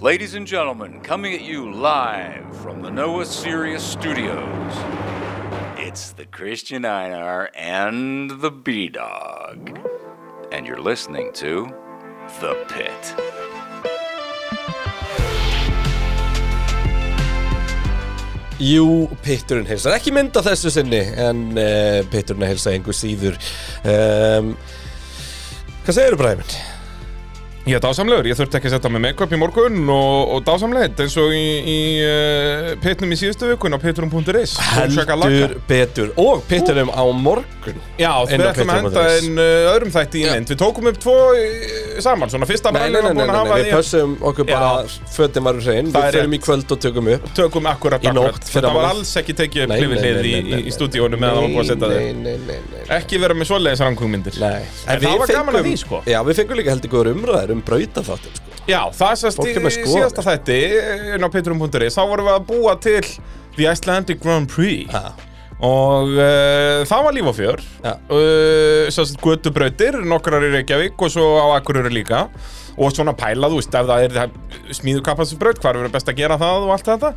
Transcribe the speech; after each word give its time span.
Ladies 0.00 0.34
and 0.34 0.46
gentlemen, 0.46 1.00
coming 1.00 1.32
at 1.32 1.40
you 1.40 1.72
live 1.72 2.54
from 2.60 2.82
the 2.82 2.90
Noah 2.90 3.24
Sirius 3.24 3.82
studios, 3.82 4.74
it's 5.78 6.12
the 6.12 6.26
Christian 6.26 6.84
Einar 6.84 7.48
and 7.54 8.30
the 8.42 8.50
B 8.50 8.90
Dog. 8.90 9.80
And 10.52 10.66
you're 10.66 10.82
listening 10.82 11.32
to 11.36 11.72
The 12.40 12.52
Pit. 12.68 13.14
Jú, 18.60 19.08
pitturinn 19.24 19.64
heilsar 19.64 19.96
ekki 19.96 20.12
mynda 20.12 20.44
þessu 20.44 20.76
sinni 20.76 21.00
en 21.16 21.44
uh, 21.56 22.04
pitturinn 22.12 22.44
heilsa 22.44 22.76
einhver 22.76 22.96
síður 22.96 23.40
um, 23.88 24.56
Hvað 25.86 26.02
segirðu 26.02 26.20
Bræmin? 26.20 26.75
Ég 27.66 27.74
er 27.74 27.82
dásamlegur, 27.82 28.28
ég 28.30 28.36
þurfti 28.38 28.60
ekki 28.60 28.68
að 28.70 28.74
setja 28.76 28.90
mig 28.94 29.02
make-up 29.02 29.32
í 29.34 29.38
morgun 29.42 29.88
og, 29.90 30.28
og 30.36 30.42
dásamlegið 30.46 31.00
eins 31.02 31.14
og 31.18 31.32
í, 31.34 31.46
í 31.66 31.78
uh, 31.98 32.68
pitnum 32.78 33.10
í 33.10 33.16
síðustu 33.18 33.48
vikun 33.50 33.74
á 33.74 33.78
pitturum.is 33.82 34.52
Heldur 34.76 35.56
betur. 35.66 36.12
Og 36.22 36.44
pitturum 36.46 36.92
á 36.94 37.02
morgun. 37.10 37.80
Já, 37.98 38.12
við 38.30 38.44
ætlum 38.52 38.70
að 38.70 38.78
henda 38.78 38.92
pitturum.is. 38.92 39.26
inn 39.26 39.40
uh, 39.42 39.72
öðrum 39.72 39.90
þætti 39.96 40.20
í 40.20 40.28
mynd. 40.30 40.52
Við 40.52 40.60
tókum 40.60 40.86
upp 40.92 41.00
tvo 41.02 41.16
uh, 41.34 41.98
saman, 42.06 42.30
svona 42.36 42.46
fyrsta 42.46 42.70
hafa 42.70 43.58
við 43.58 43.72
pössum 43.74 44.14
okkur 44.30 44.46
bara 44.52 44.70
fötin 45.16 45.48
varum 45.50 45.66
hrein. 45.66 45.90
Við 45.90 46.08
förum 46.20 46.38
í 46.38 46.40
kvöld 46.46 46.76
og 46.76 46.82
tökum 46.86 47.10
upp. 47.16 47.26
Tökum 47.34 47.66
akkurat, 47.72 48.06
akkurat. 48.12 48.46
Þetta 48.46 48.72
var 48.78 48.88
alls 48.92 49.10
ekki 49.18 49.34
tekið 49.42 49.74
hlifið 49.74 50.06
hlið 50.06 50.30
í, 50.30 50.70
stúdíónu 50.76 51.18
meðan 51.18 51.34
það 51.34 51.42
var 51.42 51.50
búin 51.50 51.66
að 51.66 51.70
setja 51.74 51.90
þig. 51.98 52.86
Ekki 53.00 53.18
vera 53.26 53.34
með 53.34 53.50
svoleiðis 53.50 53.82
rangkvömyndir 53.82 54.38
Nei. 54.38 54.62
En 54.86 55.02
það 55.02 55.18
var 55.24 55.32
gaman 55.34 55.58
að 55.58 55.66
því, 55.66 55.76
sko. 55.82 56.02
Um 57.56 57.62
brautaþáttin 57.64 58.36
sko. 58.36 58.56
Já, 58.66 58.80
það 58.92 59.14
sést 59.22 59.40
í 59.46 59.54
síðasta 59.86 60.24
þætti 60.26 60.58
inn 61.16 61.24
á 61.24 61.28
pitturum.is 61.32 61.96
Þá 61.96 62.02
vorum 62.10 62.28
við 62.28 62.34
að 62.34 62.46
búa 62.50 62.74
til 62.82 63.00
The 63.56 63.70
Icelandic 63.70 64.20
Grand 64.20 64.50
Prix. 64.50 64.90
Ha. 64.92 65.14
Og 65.64 66.12
uh, 66.18 66.82
það 66.84 67.04
var 67.06 67.16
líf 67.16 67.30
og 67.30 67.36
fjör. 67.38 67.62
Uh, 68.12 68.90
Sérst 68.92 69.16
götubrautir, 69.24 69.96
nokkrar 70.04 70.44
í 70.44 70.52
Reykjavík 70.52 71.00
og 71.00 71.12
svo 71.14 71.30
á 71.40 71.56
Akureyri 71.56 71.94
líka 71.94 72.26
Og 72.76 72.92
svona 72.92 73.14
pæla, 73.16 73.48
þú 73.48 73.60
veist, 73.60 73.74
ef 73.76 73.88
það 73.88 74.04
er 74.06 74.74
smíðu 74.76 75.02
kapasinsbraut, 75.06 75.60
hvað 75.62 75.80
er 75.80 75.92
best 75.94 76.10
að 76.12 76.18
gera 76.20 76.36
það 76.40 76.66
og 76.66 76.74
allt 76.74 76.90
þetta? 76.90 77.12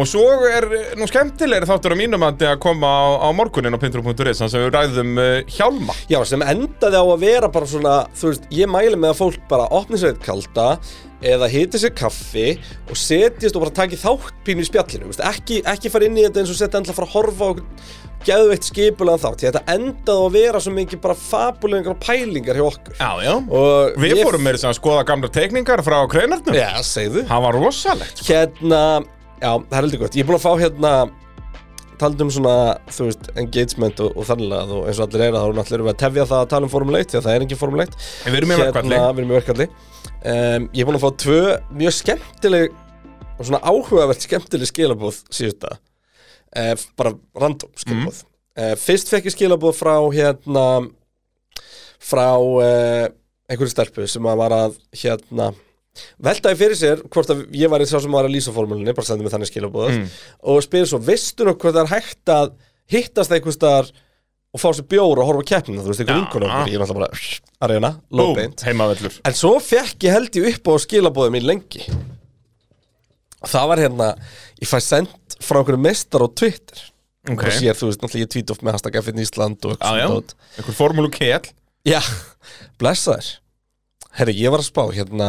Og 0.00 0.08
svo 0.08 0.24
er 0.48 0.68
nú 0.98 1.08
skemmtilegri 1.10 1.68
þáttur 1.68 1.96
á 1.96 2.00
mínum 2.00 2.24
að 2.26 2.46
að 2.48 2.58
koma 2.64 2.88
á, 2.88 3.04
á 3.24 3.28
morgunin 3.36 3.76
á 3.76 3.82
pintur.is 3.82 4.42
að 4.42 4.58
við 4.58 4.68
ræðum 4.72 5.14
uh, 5.20 5.30
hjálma 5.52 5.96
Já, 6.10 6.20
sem 6.28 6.44
endaði 6.44 7.00
á 7.00 7.04
að 7.04 7.24
vera 7.24 7.52
bara 7.52 7.68
svona 7.68 7.94
Þú 8.18 8.32
veist, 8.32 8.50
ég 8.54 8.70
mæli 8.70 8.98
með 8.98 9.14
að 9.14 9.20
fólk 9.20 9.48
bara 9.50 9.70
opni 9.74 10.00
sér 10.00 10.14
eitt 10.14 10.24
kalda 10.24 10.66
eða 11.22 11.48
hiti 11.50 11.78
sér 11.78 11.92
kaffi 11.94 12.48
og 12.90 12.98
setjast 12.98 13.56
og 13.56 13.66
bara 13.66 13.74
taki 13.76 13.98
þátt 14.00 14.40
pínu 14.46 14.64
í 14.64 14.66
spjallinu 14.66 15.12
ekki, 15.28 15.60
ekki 15.70 15.92
fara 15.92 16.08
inn 16.08 16.18
í 16.18 16.24
þetta 16.26 16.42
eins 16.42 16.50
og 16.50 16.58
setja 16.58 16.80
endla 16.80 16.96
fara 16.96 17.08
að 17.08 17.14
horfa 17.14 17.50
á 17.52 17.52
geðveitt 18.26 18.68
skipulega 18.68 19.20
þátt 19.22 19.40
því 19.42 19.48
þetta 19.48 19.62
endaði 19.76 20.26
að 20.26 20.36
vera 20.36 20.60
svo 20.64 20.72
mikið 20.76 21.00
bara 21.04 21.16
fabulegingar 21.22 21.94
og 21.96 22.00
pælingar 22.04 22.60
hjá 22.60 22.66
okkur. 22.68 22.94
Já, 22.98 23.10
já. 23.26 23.32
Og 23.38 23.96
Við 24.04 24.14
ég- 24.16 24.26
fórum 24.26 24.44
með 24.46 24.58
þess 24.58 24.68
að 24.70 24.78
skoða 24.80 25.06
gamla 25.08 25.32
teikningar 25.38 25.82
frá 25.86 25.98
kreinarnum 26.12 26.54
Já, 26.56 26.70
segðu. 26.86 27.24
Það 27.30 27.42
var 27.46 27.58
rosalegt 27.58 28.22
Hérna, 28.28 28.82
já, 29.42 29.50
það 29.58 29.72
er 29.76 29.80
heldur 29.82 30.02
gott. 30.04 30.16
Ég 30.16 30.24
er 30.24 30.30
búin 30.30 30.40
að 30.40 30.46
fá 30.46 30.52
hérna 30.62 30.92
talandi 32.02 32.24
um 32.26 32.30
svona, 32.34 32.54
þú 32.90 33.04
veist, 33.06 33.28
engagement 33.38 34.00
og, 34.02 34.16
og 34.18 34.24
þannig 34.26 34.54
að 34.58 34.72
eins 34.88 34.98
og 34.98 35.04
allir 35.06 35.22
er 35.28 35.36
að 35.36 35.42
þá 35.42 35.46
erum 35.52 35.60
allir 35.62 35.84
að 35.92 35.98
tefja 36.02 36.24
það 36.32 36.40
að 36.42 36.48
tala 36.50 36.66
um 36.66 36.72
Formule 36.72 36.98
1 37.04 37.12
því 37.12 37.18
að 37.20 37.26
það 37.28 37.36
er 37.36 37.44
engin 37.44 37.60
Formule 37.60 37.84
1 37.86 37.92
En 38.26 38.32
við 38.34 38.38
erum 38.40 38.52
í 38.52 38.56
verkfalli. 38.62 38.96
Hérna, 38.96 39.12
við 39.12 39.22
erum 39.22 39.30
í 39.30 39.36
verkvalli 39.36 39.66
um, 39.68 40.66
Ég 40.72 40.82
er 40.82 40.88
búin 40.88 40.98
að 40.98 41.04
fá 41.04 41.10
tvö 41.22 41.38
mjög 41.78 41.94
skemmtileg 42.00 42.74
og 43.38 43.46
svona 43.46 43.60
áhugavert 43.70 44.26
skemmtileg 44.26 44.70
skilabóð 44.72 45.20
síðusta 45.30 45.76
uh, 46.56 46.74
bara 46.98 47.14
random 47.38 47.72
skilabóð 47.80 48.22
uh, 48.58 48.74
Fyrst 48.80 49.10
fekk 49.12 49.28
ég 49.30 49.36
skilabóð 49.36 49.76
frá 49.78 49.96
hérna 50.14 50.66
frá 52.02 52.28
uh, 52.36 53.08
einhverju 53.50 53.72
stelpu 53.74 54.06
sem 54.10 54.26
að 54.26 54.40
var 54.42 54.54
að 54.56 54.78
hérna 55.02 55.52
veltaði 56.24 56.56
fyrir 56.56 56.78
sér 56.78 57.02
hvort 57.12 57.30
að 57.34 57.42
ég 57.58 57.68
var 57.72 57.82
í 57.84 57.88
sá 57.88 57.98
sem 58.00 58.14
var 58.14 58.24
að 58.24 58.32
lýsa 58.32 58.52
formúlinni, 58.54 58.94
bara 58.96 59.04
sendið 59.04 59.26
mig 59.26 59.34
þannig 59.34 59.50
skilabóð 59.50 59.90
Mm. 59.92 60.06
og 60.48 60.62
spyrir 60.64 60.88
svo, 60.88 60.98
veistu 61.04 61.44
nú 61.44 61.52
hvort 61.52 61.76
það 61.76 61.82
er 61.84 61.92
hægt 61.92 62.32
að 62.32 62.54
hittast 62.92 63.34
einhvers 63.36 63.58
staðar 63.58 63.90
og 64.52 64.60
fá 64.60 64.68
sér 64.72 64.86
bjór 64.88 65.20
og 65.20 65.28
horfa 65.28 65.44
á 65.44 65.50
keppnina, 65.52 65.82
þú 65.84 65.92
veist, 65.92 66.00
einhver 66.00 66.16
Já. 66.16 66.22
vinkunum 66.22 66.50
ég 66.68 66.74
er 66.78 66.82
náttúrulega 66.82 67.12
bara, 67.12 67.36
arena, 67.68 67.90
heimavellur 68.64 69.20
en 69.28 69.36
svo 69.36 69.52
fekk 69.60 70.08
ég 70.08 70.16
held 70.16 70.40
ég 70.40 70.48
upp 70.54 70.72
á 70.72 70.74
skilabóðum 70.86 71.36
mín 71.36 71.46
lengi. 71.48 71.84
Og 73.42 73.50
það 73.50 73.68
var 73.72 73.80
hérna 73.82 74.08
ég 74.62 74.68
fæ 74.70 74.78
sendt 74.80 75.14
frá 75.44 75.60
einhverju 75.62 75.82
mestar 75.84 76.24
á 76.24 76.28
Twitter. 76.32 76.82
Ok. 77.30 77.44
og 77.46 77.52
sér, 77.54 77.76
þú 77.78 77.86
veist, 77.86 78.00
náttúrulega 78.02 78.26
ég 78.26 78.30
tweet 78.34 78.48
oft 78.50 78.64
með 78.66 78.74
hashtag 78.74 78.96
F1 78.98 79.20
Ísland 79.22 79.66
og 79.68 79.76
Já, 79.76 79.92
eitthvað 79.94 80.32
já, 80.32 80.56
einhver 80.58 80.74
formúlu 80.74 81.10
kell 81.14 81.52
Já, 81.86 82.00
blessaður 82.82 83.28
Herri, 84.18 84.34
ég 84.42 84.50
var 84.50 84.58
að 84.58 84.66
spá 84.66 84.82
hérna 84.90 85.28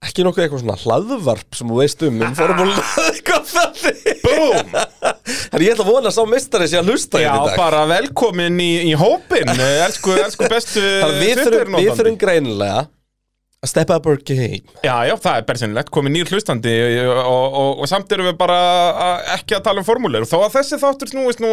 ekki 0.00 0.22
nokkuð 0.24 0.44
eitthvað 0.44 0.62
svona 0.62 0.76
hlaðvarp 0.80 1.58
sem 1.58 1.72
þú 1.72 1.80
veist 1.82 2.04
um 2.06 2.22
um 2.22 2.36
formúluna 2.38 2.84
eitthvað 3.10 3.50
þannig. 3.50 4.22
Búm! 4.22 4.70
Herri, 5.50 5.66
ég 5.66 5.74
ætla 5.74 5.84
að 5.84 5.90
vona 5.90 6.12
að 6.12 6.16
sá 6.16 6.22
mistari 6.30 6.70
sé 6.70 6.78
að 6.78 6.94
hlusta 6.94 7.20
Já, 7.20 7.26
hérna 7.34 7.50
dag. 7.50 7.58
bara 7.60 7.82
velkomin 7.90 8.62
í, 8.62 8.70
í 8.92 8.94
hópin 9.02 9.50
Elsku, 9.58 10.14
elsku 10.22 10.46
bestu 10.54 10.86
við 11.18 11.42
þurfum 11.50 12.16
greinilega 12.22 12.86
að 13.60 13.68
step 13.68 13.90
up 13.92 14.06
our 14.08 14.16
game. 14.24 14.62
Já, 14.80 14.94
já, 15.04 15.12
það 15.20 15.34
er 15.36 15.42
bersinlegt, 15.44 15.90
komið 15.92 16.14
nýr 16.14 16.30
hlustandi 16.32 16.70
og, 17.04 17.18
og, 17.28 17.56
og, 17.60 17.82
og 17.84 17.90
samt 17.90 18.12
erum 18.16 18.30
við 18.30 18.38
bara 18.40 18.56
ekki 19.34 19.58
að 19.58 19.66
tala 19.66 19.82
um 19.82 19.84
formúlur. 19.84 20.24
Þó 20.24 20.38
að 20.46 20.54
þessi 20.54 20.78
þáttur 20.80 21.10
snúist 21.12 21.42
nú 21.44 21.50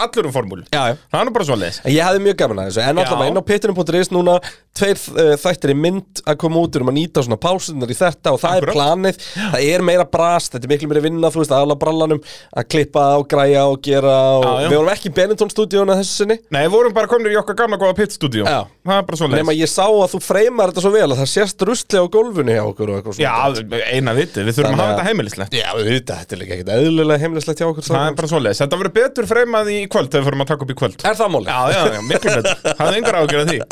allur 0.00 0.30
um 0.30 0.32
formúl 0.32 0.62
Já, 0.72 0.94
já. 0.94 0.96
Það 1.12 1.18
er 1.20 1.28
nú 1.28 1.34
bara 1.36 1.46
svo 1.48 1.58
leis 1.60 1.80
En 1.84 1.92
Ég 1.92 2.06
hafði 2.06 2.22
mjög 2.24 2.38
gaman 2.40 2.62
að 2.62 2.70
þessu, 2.70 2.82
en 2.86 3.00
allavega 3.02 3.28
inn 3.34 3.36
á 3.36 3.48
pittunum.is 3.50 4.10
núna 4.16 4.38
tveir 4.76 4.96
uh, 5.12 5.34
þættir 5.40 5.72
í 5.72 5.76
mynd 5.80 6.22
að 6.28 6.38
koma 6.40 6.60
út. 6.60 6.76
Erum 6.76 6.90
að 6.92 6.96
nýta 6.98 7.22
svona 7.24 7.38
pásunar 7.40 7.92
í 7.92 7.96
þetta 7.96 8.32
og 8.32 8.40
það 8.42 8.56
Akkurat. 8.56 8.72
er 8.72 8.76
planið, 8.76 9.20
það 9.36 9.68
er 9.76 9.84
meira 9.88 10.04
brast 10.12 10.52
þetta 10.56 10.68
er 10.68 10.72
miklu 10.74 10.90
meira 10.90 11.04
vinna, 11.04 11.30
þú 11.32 11.40
veist, 11.42 11.54
aðla 11.56 11.76
brallanum 11.80 12.20
að 12.60 12.66
klippa 12.74 13.04
og 13.20 13.24
græja 13.32 13.62
og 13.70 13.78
gera 13.84 14.16
og 14.36 14.44
Já, 14.44 14.50
já. 14.66 14.68
við 14.72 14.76
vorum 14.76 14.92
ekki 14.92 15.08
í 15.08 15.14
Benetton 15.16 15.52
stúdíónu 15.52 15.96
þessu 16.00 16.18
sinni. 16.22 16.36
Nei, 16.52 16.60
við 16.66 16.74
vorum 16.76 16.96
bara 16.96 17.08
komin 17.08 17.32
í 17.32 17.38
okkar 17.40 17.56
gamla 17.62 17.78
góða 17.80 17.96
pitstúdíu 18.02 18.44
Já. 18.44 18.58
Það 18.84 19.00
er 19.00 19.08
bara 19.08 19.20
svo 19.22 19.30
leis 19.32 19.40
nema 19.40 19.56
ég 19.56 19.72
sá 19.72 19.84
að 19.88 20.12
þú 20.12 20.20
freymar 20.28 20.74
þetta 20.74 20.84
svo 20.84 20.92
vel 20.92 21.08
að 21.08 21.22
það 21.22 21.25
sést 21.30 21.62
rustlega 21.68 22.04
á 22.04 22.12
gólfinu 22.12 22.54
hjá 22.56 22.62
okkur 22.66 22.92
og 22.92 22.98
eitthvað 23.00 23.20
Já, 23.22 23.32
svona 23.58 23.80
eina 23.92 24.14
viti, 24.16 24.44
við 24.46 24.56
þurfum 24.58 24.66
Þannig 24.66 24.80
að 24.80 24.86
hafa 24.86 24.96
þetta 24.96 25.06
heimilislegt. 25.10 25.56
Já, 25.56 25.68
við 25.78 25.90
veit 25.92 26.10
þetta 26.12 26.36
er 26.36 26.40
líka 26.42 26.56
ekkert 26.56 26.72
eðlilega 26.76 27.22
heimlislegt 27.24 27.62
hjá 27.62 27.66
okkur 27.70 27.86
Það 27.86 28.06
er 28.10 28.16
bara 28.20 28.30
svo 28.32 28.40
leis, 28.42 28.60
þetta 28.62 28.80
verður 28.80 28.94
betur 28.98 29.28
freymað 29.30 29.70
í 29.72 29.78
kvöld 29.92 30.10
þegar 30.12 30.22
við 30.24 30.28
förum 30.30 30.44
að 30.46 30.50
taka 30.52 30.66
upp 30.66 30.72
í 30.72 30.78
kvöld. 30.82 31.06
Er 31.06 31.18
það 31.20 31.32
málið? 31.36 31.50
Já, 31.52 31.60
já, 31.76 31.80
já, 31.96 32.02
miklu 32.10 32.36
betur. 32.36 32.60
Það 32.66 32.86
er 32.86 32.98
engar 33.00 33.20
ágjör 33.22 33.42
að 33.42 33.52
því. 33.52 33.58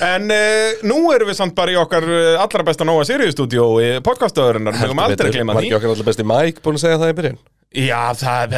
En 0.00 0.30
uh, 0.32 0.78
nú 0.88 1.00
erum 1.12 1.28
við 1.28 1.36
samt 1.36 1.52
bara 1.58 1.74
í 1.74 1.76
okkar 1.76 2.06
uh, 2.08 2.38
allra 2.40 2.64
besta 2.64 2.86
Nóa 2.88 3.02
Sirius 3.04 3.34
stúdíó 3.36 3.66
í 3.84 3.90
podcastöðurinnar 4.06 4.78
Við 4.78 4.86
höfum 4.86 5.02
aldrei 5.04 5.28
að 5.28 5.34
gleyma 5.36 5.56
Var 5.58 5.66
því. 5.66 5.68
Ekki 5.68 5.76
okkar 5.80 5.92
allir 5.92 6.08
besti 6.08 6.26
Mike 6.30 6.64
búin 6.64 6.78
að 6.78 6.84
segja 6.86 7.00
það 7.02 7.12
í 7.12 7.16
byrjun? 7.18 7.42
Já, 7.84 8.00
það, 8.22 8.56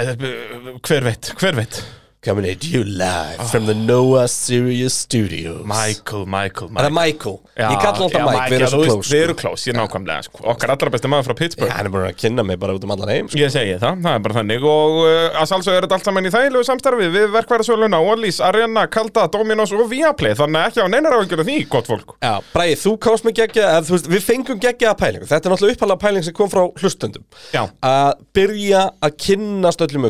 hver 0.87 1.09
veit, 1.09 1.33
hver 1.41 1.59
veit 1.59 1.81
Coming 2.25 2.45
at 2.49 2.63
you 2.63 2.85
live 2.85 3.51
from 3.51 3.67
the 3.67 3.75
Noah 3.75 4.29
Sirius 4.29 4.95
Studios. 4.95 5.67
Michael, 5.67 6.25
Michael, 6.25 6.69
Michael. 6.71 6.91
Michael? 6.95 7.41
ég 7.59 7.81
kalla 7.83 8.07
alltaf 8.07 8.23
Mike, 8.29 8.45
við 8.47 8.55
erum 8.55 8.63
já, 8.63 8.71
svo 8.71 8.83
close 8.85 8.99
Við 9.01 9.09
sko. 9.09 9.23
erum 9.25 9.39
close, 9.41 9.65
ég 9.67 9.73
er 9.75 9.79
nákvæmlega 9.81 10.27
sko. 10.29 10.43
Okkar 10.53 10.71
allra 10.71 10.93
besti 10.95 11.09
maður 11.11 11.27
frá 11.27 11.33
Já, 11.35 11.39
Pittsburgh 11.41 11.73
hann 11.75 11.89
er 11.89 11.93
bara 11.97 12.13
að 12.13 12.21
kynna 12.23 12.45
mig 12.47 12.61
bara 12.63 12.77
út 12.79 12.87
um 12.87 12.93
allan 12.95 13.11
heim 13.11 13.27
sko. 13.27 13.41
Ég 13.41 13.51
segi 13.51 13.75
það, 13.75 13.99
það 14.05 14.15
er 14.15 14.23
bara 14.27 14.37
þannig. 14.37 14.67
Og 14.71 14.99
uh, 15.03 15.41
að 15.41 15.49
sjálfsög 15.51 15.75
er 15.75 15.87
þetta 15.89 15.99
allt 15.99 16.07
saman 16.07 16.29
í 16.29 16.33
þægilegu 16.37 16.69
samstarfi 16.69 17.09
við 17.17 17.27
verkvæðarsöluna, 17.35 18.01
Ólís, 18.07 18.39
Arena, 18.47 18.87
Kalda, 18.87 19.27
Dominos 19.35 19.75
og 19.75 19.83
Viaplay. 19.91 20.39
Þannig 20.39 20.63
að 20.63 20.71
ekki 20.71 20.87
á 20.87 20.93
neinar 20.95 21.19
áhengjur 21.19 21.43
af 21.43 21.51
því, 21.51 21.59
gott 21.75 21.91
fólk. 21.91 22.15
Já, 22.23 22.39
Bræði, 22.55 22.79
þú 22.85 22.95
eða, 23.03 23.83
þú 23.83 23.97
veist, 23.97 24.09
Við 24.15 24.23
fengum 24.29 24.63
geggja 24.63 24.95
pælingu. 24.95 25.27
Þetta 25.27 25.51
er 25.51 25.57
náttúrulega 25.57 25.75
uppalega 25.75 26.03
pæling 26.07 26.23
sem 26.31 26.39
kom 26.39 26.55
frá 26.55 26.63
hlustundum 26.79 27.27
Já. 27.51 27.67
Að 27.83 28.23
byrja 28.37 28.87
að 29.03 29.19
kynnast 29.27 29.83
öllum 29.83 30.07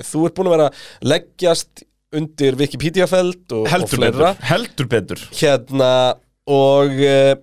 sumari 0.00 0.08
Þú 0.10 0.24
ert 0.26 0.36
búin 0.38 0.50
að 0.50 0.56
vera 0.56 0.68
leggjast 1.12 1.84
undir 2.16 2.56
Wikipedia-feld 2.58 3.52
og, 3.54 3.68
og 3.68 3.88
fleira. 3.92 4.32
betur, 4.32 4.48
heldur 4.50 4.88
betur. 4.90 5.22
Hérna 5.38 5.92
Og 6.50 6.96
uh, 7.06 7.34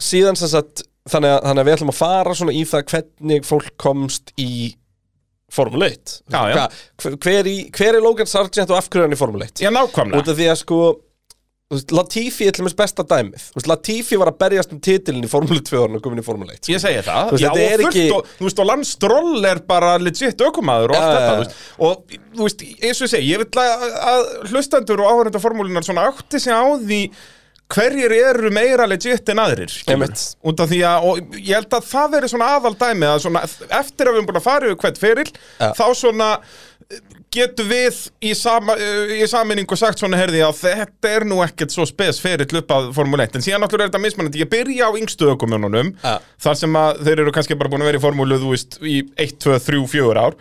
síðan 0.00 0.38
sem 0.40 0.48
sagt 0.48 0.86
þannig 1.10 1.34
að, 1.34 1.42
þannig 1.44 1.60
að 1.60 1.66
við 1.68 1.74
ætlum 1.76 1.92
að 1.92 1.98
fara 1.98 2.34
svona 2.38 2.54
í 2.56 2.62
það 2.68 2.86
hvernig 2.94 3.44
fólk 3.48 3.74
komst 3.80 4.32
í 4.40 4.50
Formule 5.54 5.90
1 5.92 6.14
Já, 6.32 6.40
já. 6.50 6.62
Hva, 6.98 7.10
hver, 7.22 7.46
í, 7.46 7.56
hver 7.76 7.98
er 7.98 8.02
Logan 8.02 8.26
Sargent 8.30 8.72
og 8.72 8.78
af 8.78 8.88
hverju 8.88 9.04
er 9.04 9.06
hann 9.10 9.14
í 9.14 9.20
Formule 9.20 9.46
1 9.50 9.62
Já, 9.62 9.70
nákvæmlega. 9.74 10.22
Út 10.22 10.30
af 10.32 10.38
því 10.40 10.48
að 10.50 10.58
sko 10.62 10.78
Latifi 11.72 12.44
er 12.46 12.52
til 12.52 12.60
dæmis 12.62 12.74
besta 12.76 13.02
dæmið. 13.08 13.44
Veist, 13.56 13.68
Latifi 13.70 14.18
var 14.20 14.28
að 14.30 14.36
berjast 14.42 14.72
um 14.74 14.80
titilin 14.84 15.24
í 15.24 15.30
Formule 15.32 15.62
2 15.64 15.78
og 15.86 15.94
komin 16.04 16.20
í 16.20 16.24
Formule 16.26 16.52
1 16.58 16.68
Ég 16.74 16.82
segi 16.82 17.00
það, 17.06 17.30
veist, 17.32 17.44
já, 17.44 17.50
og 17.50 17.56
fullt 17.56 17.86
ekki- 17.88 18.12
og, 18.18 18.26
veist, 18.44 18.58
og 18.60 18.66
Lance 18.68 18.92
Stroll 18.98 19.46
er 19.48 19.60
bara 19.66 19.94
legit 19.98 20.44
ökumaður 20.44 20.92
og 20.92 20.98
allt 20.98 21.14
Já, 21.14 21.30
þetta, 21.30 21.54
og, 21.88 22.18
þú 22.36 22.42
veist, 22.44 22.66
eins 22.84 23.00
og 23.00 23.08
ég 23.08 23.14
segi, 23.14 23.32
ég 23.32 23.38
vil 23.38 23.62
að, 23.64 23.86
að 24.12 24.26
hlustendur 24.52 25.00
og 25.00 25.08
áhörnda 25.14 25.40
formúlinar 25.42 25.88
svona 25.88 26.04
átti 26.12 26.38
sig 26.44 26.52
á 26.52 26.62
því 26.84 27.00
hverjir 27.74 28.12
eru 28.12 28.50
meira 28.52 28.84
legit 28.86 29.26
en 29.32 29.40
aðrir 29.40 29.72
út 30.44 30.60
af 30.60 30.68
því 30.68 30.82
að, 30.84 31.06
og 31.08 31.38
ég 31.40 31.54
held 31.56 31.72
að 31.72 31.86
það 31.88 32.10
veri 32.12 32.28
svona 32.28 32.50
aðal 32.58 32.74
dæmi 32.76 33.08
að 33.08 33.22
svona, 33.24 33.40
eftir 33.80 34.04
að 34.04 34.12
við 34.12 34.18
erum 34.20 34.26
búin 34.28 34.36
að 34.42 34.44
fara 34.44 34.68
yfir 34.68 34.76
hvert 34.84 35.00
feril 35.00 35.30
Ja. 35.58 35.72
þá 35.72 35.84
svona 35.96 36.28
getum 37.34 37.66
við 37.70 37.96
í, 38.22 38.32
sama, 38.38 38.76
í 38.78 39.24
saminningu 39.30 39.76
sagt 39.78 39.98
svona 40.02 40.18
herði 40.20 40.42
að 40.46 40.58
þetta 40.60 41.10
er 41.18 41.24
nú 41.28 41.40
ekkert 41.44 41.72
svo 41.74 41.86
spes 41.88 42.20
ferill 42.22 42.60
upp 42.60 42.74
að 42.76 42.90
Formule 42.96 43.26
1 43.26 43.38
en 43.40 43.46
síðan 43.46 43.64
náttúrulega 43.64 43.88
er 43.88 43.92
þetta 43.94 44.02
mismunandi, 44.04 44.42
ég 44.44 44.50
byrja 44.52 44.90
á 44.90 44.96
yngstu 45.00 45.30
ökumjónunum 45.34 45.94
Ja. 46.04 46.18
þar 46.44 46.60
sem 46.60 46.78
að 46.78 47.02
þeir 47.08 47.24
eru 47.24 47.34
kannski 47.34 47.58
bara 47.58 47.72
búin 47.72 47.82
að 47.82 47.90
vera 47.92 47.98
í 48.02 48.04
formúlu 48.04 48.38
þú 48.44 48.52
veist 48.54 48.78
í 48.82 49.00
1, 49.16 49.34
2, 49.42 49.58
3, 49.66 49.82
4 49.96 50.22
ár. 50.28 50.38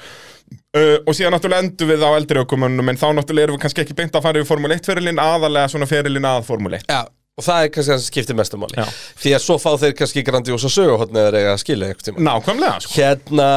Uh, 0.74 1.00
og 1.08 1.16
síðan 1.18 1.34
náttúrulega 1.34 1.64
endum 1.66 1.90
við 1.90 2.04
á 2.06 2.10
eldri 2.18 2.42
ökumjónunum 2.44 2.90
en 2.92 2.98
þá 3.00 3.08
náttúrulega 3.18 3.48
erum 3.48 3.58
við 3.58 3.64
kannski 3.66 3.82
ekki 3.86 3.96
beint 3.98 4.16
að 4.18 4.26
fara 4.26 4.42
yfir 4.42 4.50
Formule 4.52 4.76
1 4.78 4.86
ferilinn 4.86 5.22
aðalega 5.22 5.72
svona 5.74 5.88
ferilinn 5.90 6.26
að 6.30 6.44
Formule 6.50 6.78
1 6.82 6.90
Já, 6.94 7.00
og 7.40 7.46
það 7.48 7.62
er 7.66 7.72
kannski 7.74 7.92
það 7.94 8.02
sem 8.04 8.10
skiptir 8.12 8.38
mestu 8.38 8.60
máli. 8.62 8.78
Já. 8.78 8.86
Því 9.24 9.34
að 9.38 9.44
svo 9.48 9.58
fá 9.62 9.72
þeir 9.82 9.96
kannski 9.98 10.24
grandiosa 10.28 10.70
söguhotni 10.74 11.22
eða 11.24 11.42
eiga 11.42 11.56
að 11.56 11.62
skilja 11.64 11.90
einhvern 11.90 12.08
tíma 12.10 12.26
Nákvæmlega 12.28 12.76
sko. 12.86 12.94
Hérna 13.00 13.48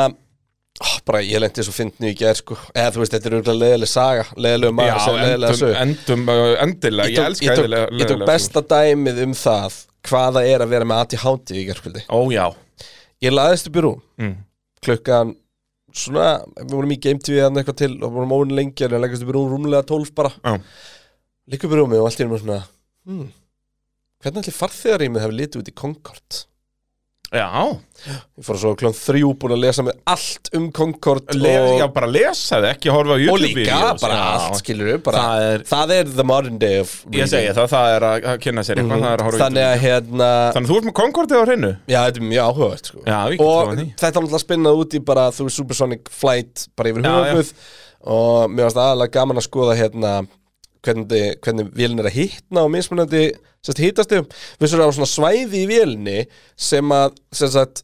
ó, 0.83 0.89
bara 1.09 1.21
ég 1.25 1.41
lendi 1.41 1.65
svo 1.67 1.73
fyndnu 1.77 2.11
í 2.11 2.17
gær 2.19 2.37
sko. 2.39 2.57
Eða 2.75 2.93
þú 2.95 3.03
veist, 3.03 3.15
þetta 3.17 3.29
er 3.31 3.37
auðvitað 3.37 3.59
leiðileg 3.63 3.91
saga 3.93 4.25
leiðilegu 4.37 4.77
maður 4.77 5.01
sem 5.07 5.17
leiðilega 5.23 5.53
endum, 5.53 5.61
sögu. 5.63 5.77
endum 5.85 6.29
uh, 6.33 6.53
endilega, 6.67 7.13
ég, 7.13 7.21
elska 7.31 7.47
ég, 7.47 7.53
tók, 7.55 7.65
eðlilega- 7.65 8.01
ég 8.03 8.11
tók 8.13 8.25
besta 8.29 8.63
dæmið 8.75 9.23
um 9.27 9.35
það 9.41 9.79
hvað 10.07 10.37
það 10.39 10.51
er 10.53 10.65
að 10.67 10.73
vera 10.77 10.89
með 10.93 11.03
ADHD 11.07 11.55
í 11.57 11.65
gerkvöldi 11.71 12.03
sögu. 12.05 12.13
Ó 12.13 12.21
já. 12.35 12.45
Ég 13.27 13.33
laðist 13.35 13.71
upp 13.71 13.77
í 13.81 13.85
rúm. 13.87 14.03
Mm. 14.21 14.35
klukkan 14.87 15.33
svona, 15.97 16.27
við 16.61 16.75
vorum 16.77 16.93
í 16.93 17.01
Game 17.03 17.19
TV 17.25 17.41
eða 17.41 17.57
eitthvað 17.63 17.79
til 17.81 17.93
og 18.05 18.13
vorum 18.13 18.35
óin 18.37 18.53
lengi 18.55 18.85
en 18.87 19.01
leggast 19.01 19.25
upp 19.25 19.33
í 19.33 19.35
rúm 19.39 19.49
rúmlega 19.55 19.87
12 19.89 20.13
bara. 20.15 20.31
Já. 20.45 20.61
Ligg 21.51 21.65
upp 21.65 21.73
í 21.73 21.79
rúmi 21.81 21.97
og 21.99 22.07
allt 22.11 22.21
í 22.21 22.27
einu 22.27 22.39
svona 22.43 22.61
hmm, 23.07 23.27
hvernig 24.23 24.43
allir 24.45 24.57
farþegarýmið 24.59 25.25
hefur 25.25 25.37
litið 25.41 25.61
út 25.63 25.71
í 25.73 25.75
Concord 25.81 26.39
Já, 27.35 27.49
Ég 28.07 28.45
fór 28.47 28.59
svo 28.61 28.71
klukkan 28.79 28.95
þrjú 28.95 29.33
búin 29.41 29.55
að 29.57 29.63
lesa 29.65 29.83
með 29.83 29.97
allt 30.13 30.51
um 30.55 30.67
Concord 30.71 31.33
Le 31.35 31.55
og, 31.59 31.71
já 31.81 31.87
bara 31.91 32.07
lesa 32.07 32.61
þið, 32.63 32.67
ekki 32.77 32.93
horfa 32.95 33.13
á 33.13 33.17
og 33.17 33.23
YouTube 33.25 33.49
líka 33.57 33.79
vídeós. 33.81 34.01
bara 34.05 34.15
Já. 34.15 34.27
allt 34.37 34.61
skilur 34.61 34.87
við 34.93 35.01
bara, 35.09 35.23
Það 35.25 35.47
er- 35.47 35.65
það 35.73 35.95
er 35.97 36.05
the 36.21 36.27
modern 36.31 36.59
day 36.63 36.79
of 36.85 36.93
Ég 37.11 37.27
segi 37.33 37.51
það, 37.57 37.67
það 37.73 37.97
er 37.97 38.07
að 38.11 38.39
kynna 38.45 38.63
sér 38.69 38.79
eitthvað, 38.79 39.03
það 39.03 39.11
er 39.17 39.25
að 39.25 39.27
horfa 39.27 39.37
á 39.37 39.43
Þannig 39.43 39.65
YouTube 39.65 39.73
að 39.75 39.83
hérna 39.87 40.31
Þannig 40.55 40.69
að 40.69 40.71
þú 40.71 40.77
ert 40.79 40.87
með 40.91 40.97
Concordið 41.01 41.37
á 41.37 41.45
hreinu 41.49 41.73
Já, 41.89 41.99
þetta 42.07 42.23
er 42.23 42.29
mjög 42.31 42.47
áhugavert 42.47 42.87
sko. 42.93 42.99
Já, 43.07 43.19
ég 43.27 43.37
get 43.37 43.47
Og 43.49 43.67
trúað 43.67 43.77
því. 43.81 43.87
þetta 43.97 44.07
er 44.07 44.23
náttúrulega 44.23 44.45
spinnað 44.47 44.81
út 44.85 44.95
í 44.95 45.03
bara 45.11 45.27
Þú 45.35 45.45
er 45.51 45.57
Supersonic 45.59 46.09
Flight 46.15 46.67
bara 46.77 46.89
yfir 46.95 47.03
Já, 47.03 47.17
höfuð 47.35 47.53
Og 48.07 48.51
mér 48.55 48.69
varst 48.69 48.79
aðalega 48.87 49.17
gaman 49.19 49.37
að 49.43 49.49
skoða 49.51 49.75
hérna 49.83 50.15
Hvernig, 50.87 51.41
hvernig 51.43 51.73
vélin 51.75 51.99
er 51.99 52.07
að 52.07 52.15
hittna 52.21 52.63
og 52.63 52.71
mismunandi 52.71 53.25
sérst, 53.67 53.83
hittastegum 53.85 54.31
Við 54.63 54.73
svo 54.73 54.87
á 54.89 54.97
svona 54.97 55.11
svæði 55.11 55.65
í 55.65 55.69
vélinni 55.71 56.19
sem 56.57 56.97
að 56.97 57.17
sem 57.37 57.53
sagt, 57.53 57.83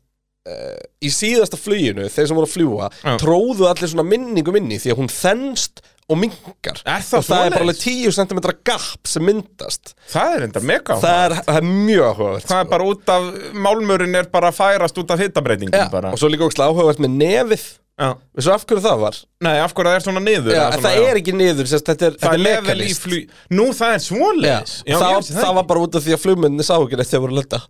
uh, 0.48 0.76
í 1.02 1.10
síðasta 1.12 1.58
fluginu 1.60 2.08
þeir 2.10 2.30
sem 2.30 2.38
voru 2.38 2.48
að 2.50 2.56
fljúa 2.56 2.90
Já. 3.02 3.16
tróðu 3.22 3.68
allir 3.70 3.90
svona 3.92 4.06
minningum 4.08 4.58
inni 4.62 4.80
því 4.82 4.94
að 4.94 5.02
hún 5.02 5.12
þennst 5.12 5.82
og 6.10 6.18
mingar 6.18 6.80
Er 6.82 7.04
það 7.06 7.18
og 7.20 7.26
það 7.28 7.44
er 7.44 7.54
bara 7.54 7.64
alveg 7.66 7.78
svoleiðis? 7.78 8.16
10 8.18 8.32
cm 8.32 8.40
gap 8.66 9.08
sem 9.08 9.24
myndast. 9.24 9.92
Það 10.12 10.34
er 10.36 10.46
enda 10.48 10.62
mega 10.72 10.96
það 11.00 11.20
er, 11.26 11.34
það 11.46 11.60
er 11.60 11.68
mjög 11.68 12.08
áhugavert 12.08 12.48
Það 12.50 12.64
er 12.64 12.72
bara 12.72 12.88
út 12.90 13.12
af, 13.14 13.28
málmurinn 13.66 14.18
er 14.18 14.28
bara 14.32 14.50
að 14.50 14.58
færast 14.58 14.98
út 15.02 15.14
af 15.14 15.22
hittabreitingum 15.22 15.92
bara. 15.94 16.10
og 16.12 16.20
svo 16.20 16.30
líka 16.32 16.48
ógslag 16.48 16.72
áhugavert 16.74 17.02
með 17.06 17.14
nefið 17.22 17.64
Já. 18.00 18.08
Veistu 18.32 18.50
af 18.54 18.62
hverju 18.64 18.80
það 18.82 19.00
var? 19.02 19.16
Nei, 19.44 19.52
af 19.60 19.72
hverju 19.76 19.90
það 19.90 19.96
er 19.98 20.02
svona 20.06 20.20
niður 20.24 20.54
Já, 20.54 20.60
eða 20.62 20.68
svona, 20.72 20.82
það 20.86 20.94
já. 20.96 21.08
er 21.12 21.18
ekki 21.20 21.32
niður, 21.36 21.66
sérst, 21.68 21.88
þetta 21.90 22.06
er, 22.06 22.14
Það 22.16 22.22
þetta 22.22 22.30
er 22.32 22.38
er 22.38 22.42
level 22.46 22.62
í 22.62 22.70
mekanist 22.72 23.02
flug 23.04 23.34
Nú, 23.58 23.66
það 23.76 23.92
er 23.92 23.98
Já, 23.98 24.04
svoleiðis. 24.06 24.72
Já, 24.88 24.94
það, 25.02 25.16
vissi 25.18 25.34
það, 25.36 25.52
var 25.58 25.66
bara 25.68 25.82
út 25.84 25.98
af 26.00 26.06
því 26.06 26.14
að 26.16 26.22
flugmyndinni 26.22 26.66
sá 26.66 26.72
ekki 26.78 26.98
neitt 27.02 27.10
þegar 27.12 27.22
voru 27.26 27.34
að 27.34 27.40
lenda. 27.42 27.60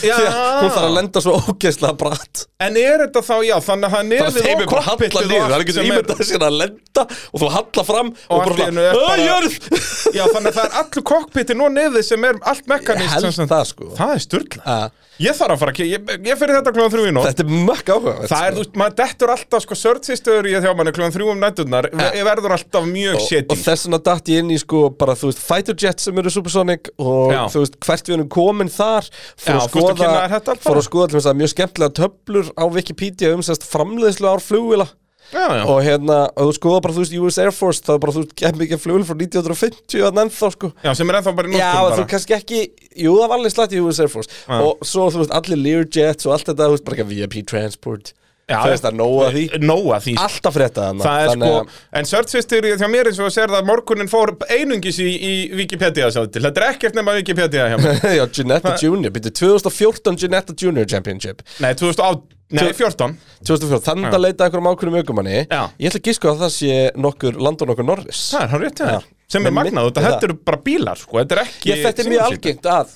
Já. 0.00 0.14
Því 0.20 0.26
að 0.26 0.34
hún 0.60 0.72
þarf 0.74 0.88
að 0.88 0.94
lenda 0.96 1.22
svo 1.22 1.34
ógeðslega 1.44 1.98
bratt. 2.02 2.42
En 2.66 2.78
er 2.82 3.04
þetta 3.04 3.22
þá, 3.30 3.34
já, 3.46 3.54
þannig 3.70 3.86
að 3.86 3.94
það 3.94 4.10
er 4.10 4.24
Það 4.24 4.40
er 4.40 4.48
þeim 4.48 4.50
og 4.50 4.64
er 4.64 4.70
bara 4.70 4.80
að 4.80 4.88
halla 4.90 5.10
cockpitið 5.14 5.30
niður 5.30 5.40
Það 5.40 5.50
er 5.50 5.54
allt 5.54 5.64
ekki 5.64 5.76
sem 5.76 5.84
er 5.84 5.90
ímyndað 5.94 6.24
sér 6.30 6.44
að 6.50 6.56
lenda 6.60 7.04
Og 7.30 7.40
þú 7.44 7.50
halla 7.54 7.84
fram 7.90 8.10
og, 8.10 8.30
Og 8.30 8.40
bara 8.40 8.50
allt 8.50 8.60
í 8.60 8.66
einu 8.66 8.80
er 8.80 8.98
svona 8.98 9.06
bara- 9.06 9.20
"Ö, 9.20 9.28
Jörð. 9.30 9.54
Já, 10.18 10.24
þannig 10.34 10.50
að 10.50 10.56
það 10.58 10.64
er 10.66 10.74
allur 10.82 11.06
cockpitin 11.12 11.64
og 11.64 11.72
nefið 11.76 12.04
sem 12.10 12.26
er 12.30 12.40
allt 12.42 12.64
Ég 12.66 12.72
mekanist 12.74 13.14
held 13.14 13.34
sem 13.38 13.48
það 13.54 13.64
sko. 13.70 13.90
Það 14.00 14.14
er 14.16 14.24
styrla 14.26 14.64
Að 14.80 14.90
Ég 15.20 15.36
þarf 15.36 15.52
að 15.52 15.58
fara 15.60 15.72
að 15.76 15.80
ég, 15.84 16.12
ég 16.24 16.38
fyrir 16.40 16.56
þetta 16.56 16.72
klúan 16.72 16.92
þrjú 16.94 17.02
í 17.04 17.10
nótt. 17.12 17.26
Þetta 17.28 17.42
er 17.44 17.64
mökk 17.68 17.90
áhugavert 17.92 18.30
Það 18.30 18.44
er, 18.46 18.54
þú 18.56 18.62
veist, 18.62 18.76
maður 18.80 18.94
dettur 19.02 19.32
alltaf, 19.34 19.59
sko, 19.64 19.76
sörtsýstöður 19.78 20.48
í 20.50 20.54
þjá 20.60 20.74
manni 20.78 20.92
klúan 20.96 21.14
þrjú 21.14 21.30
um 21.34 21.40
nætturnar 21.42 21.88
Ég 22.16 22.26
verður 22.26 22.54
alltaf 22.56 22.86
mjög 22.88 23.20
shitty. 23.26 23.50
og 23.54 23.60
þess 23.64 23.86
vegna 23.88 24.00
datt 24.10 24.30
ég 24.32 24.44
inn 24.44 24.54
í 24.54 24.58
sko 24.60 24.82
bara 25.00 25.16
þú 25.18 25.30
veist 25.30 25.42
fighter 25.44 25.78
jets 25.84 26.08
sem 26.08 26.22
eru 26.22 26.32
supersonic 26.32 26.92
og 26.98 27.34
Já. 27.34 27.42
þú 27.54 27.64
veist 27.64 27.80
hvert 27.86 28.10
við 28.10 28.16
erum 28.18 28.30
komin 28.36 28.72
þar 28.72 29.10
fór 29.10 29.52
Já, 29.52 29.58
að 29.60 29.68
fórstu 29.74 29.80
að 29.80 29.90
skoða, 29.90 29.98
kynna 30.00 30.22
þér 30.22 30.34
þetta 30.36 30.54
allt 30.56 30.64
fór 30.68 30.80
að 30.80 30.88
skoða 30.88 31.24
að 31.30 31.40
mjög 31.42 31.54
skemmtilega 31.54 31.98
töflur 32.00 32.52
á 32.56 32.64
Wikipedia 32.70 33.34
um 33.36 33.44
sérst 33.46 33.68
framleiðslu 33.68 34.30
ár 34.30 34.44
flugvila 34.44 34.88
Já, 35.30 35.46
já, 35.54 35.62
og 35.62 35.78
hérna, 35.86 36.16
og 36.34 36.48
þú 36.48 36.54
skoða 36.56 36.78
bara 36.82 36.94
þú 36.96 37.02
veist 37.04 37.12
US 37.22 37.36
Air 37.38 37.52
Force 37.54 37.84
það 37.86 37.94
er 37.94 38.00
bara 38.02 38.14
þú 38.16 38.22
veist 38.24 38.32
gett 38.40 38.56
mikið 38.58 38.80
flugvil 38.82 39.04
frá 39.06 39.14
1950 39.14 40.06
að 40.08 40.18
ennþá 40.24 40.48
sko. 40.56 40.70
Já, 40.82 40.90
sem 40.98 41.12
er 41.12 41.18
ennþá 41.20 41.34
bara 41.38 41.50
í 41.50 41.54
Já, 41.54 41.68
nóttum 41.70 41.92
þú 41.92 42.00
bara. 42.00 42.08
kannski 42.10 42.34
ekki, 42.34 42.62
jú 43.04 43.12
það 43.14 43.28
var 43.30 43.36
alveg 43.38 43.54
slætt 43.54 43.76
í 43.76 43.82
US 43.84 44.00
Air 44.02 44.10
Force. 44.10 44.40
Og 44.58 44.82
svo 44.90 45.06
þú 45.14 45.22
veist 45.22 45.36
allir 45.38 45.60
Learjets 45.62 46.26
og 46.26 46.34
allt 46.34 46.50
þetta, 46.50 46.66
þú 46.66 46.74
veist 46.74 46.88
bara 46.88 46.98
ekki 46.98 47.08
VIP 47.12 47.46
transport 47.46 48.10
það 48.50 48.88
er 48.90 48.96
nóg 48.98 49.14
að 49.26 49.36
því. 49.36 49.44
Nóa 49.70 49.98
því, 50.04 50.14
alltaf 50.24 50.56
frétta 50.56 50.88
þannig 50.88 51.06
Það 51.06 51.22
er 51.24 51.30
sko, 51.36 51.78
en 52.00 52.08
sörtsýstur 52.10 52.68
hjá 52.70 52.88
mér 52.90 53.10
eins 53.10 53.20
og 53.22 53.28
að 53.30 53.34
sér 53.36 53.52
það 53.54 53.60
að 53.62 53.68
morgunin 53.70 54.10
fór 54.10 54.32
einungis 54.50 54.98
í, 55.02 55.08
í 55.14 55.32
Wikipedia 55.60 56.10
sá 56.10 56.20
til. 56.26 56.42
Þetta 56.48 56.64
er 56.64 56.74
ekkert 56.74 56.98
nema 56.98 57.14
Wikipedia 57.20 57.68
hjá 57.70 57.78
mér. 57.80 58.02
Já, 58.20 58.24
Ginetta 58.40 58.74
Junior, 58.82 59.14
byrju 59.14 59.32
2014 59.40 60.20
Ginetta 60.24 60.56
Junior 60.58 60.88
Championship. 60.90 61.44
Nei, 61.62 61.72
2008, 61.78 62.26
nei, 62.50 62.64
Tvö- 62.64 62.74
14 62.82 63.16
2014, 63.46 63.84
þannig 63.86 64.16
að 64.18 64.24
leita 64.26 64.48
einhverjum 64.48 64.70
ákveðum 64.72 64.98
aukumanni. 65.02 65.36
Ég 65.46 65.90
ætla 65.92 66.00
að 66.02 66.10
gíska 66.10 66.32
að 66.34 66.42
það 66.44 66.52
sé 66.56 66.80
nokkur 66.98 67.38
Landon 67.40 67.72
okkur 67.76 67.86
Norris. 67.88 68.24
Það 68.34 68.42
er 68.46 68.52
hann 68.56 68.64
rétt 68.66 68.82
Já. 68.82 68.90
þér. 68.96 69.08
Sem 69.30 69.46
er 69.46 69.54
magnað, 69.54 69.86
þetta 69.92 70.02
það. 70.02 70.10
þetta 70.16 70.26
eru 70.26 70.38
bara 70.50 70.58
bílar, 70.66 70.98
sko. 70.98 71.20
Þetta 71.20 71.36
er 71.36 71.42
ekki 71.44 71.70
Ég, 71.70 71.82
Þetta 71.86 72.02
er 72.02 72.08
mjög 72.10 72.24
algengt 72.26 72.66
að 72.74 72.94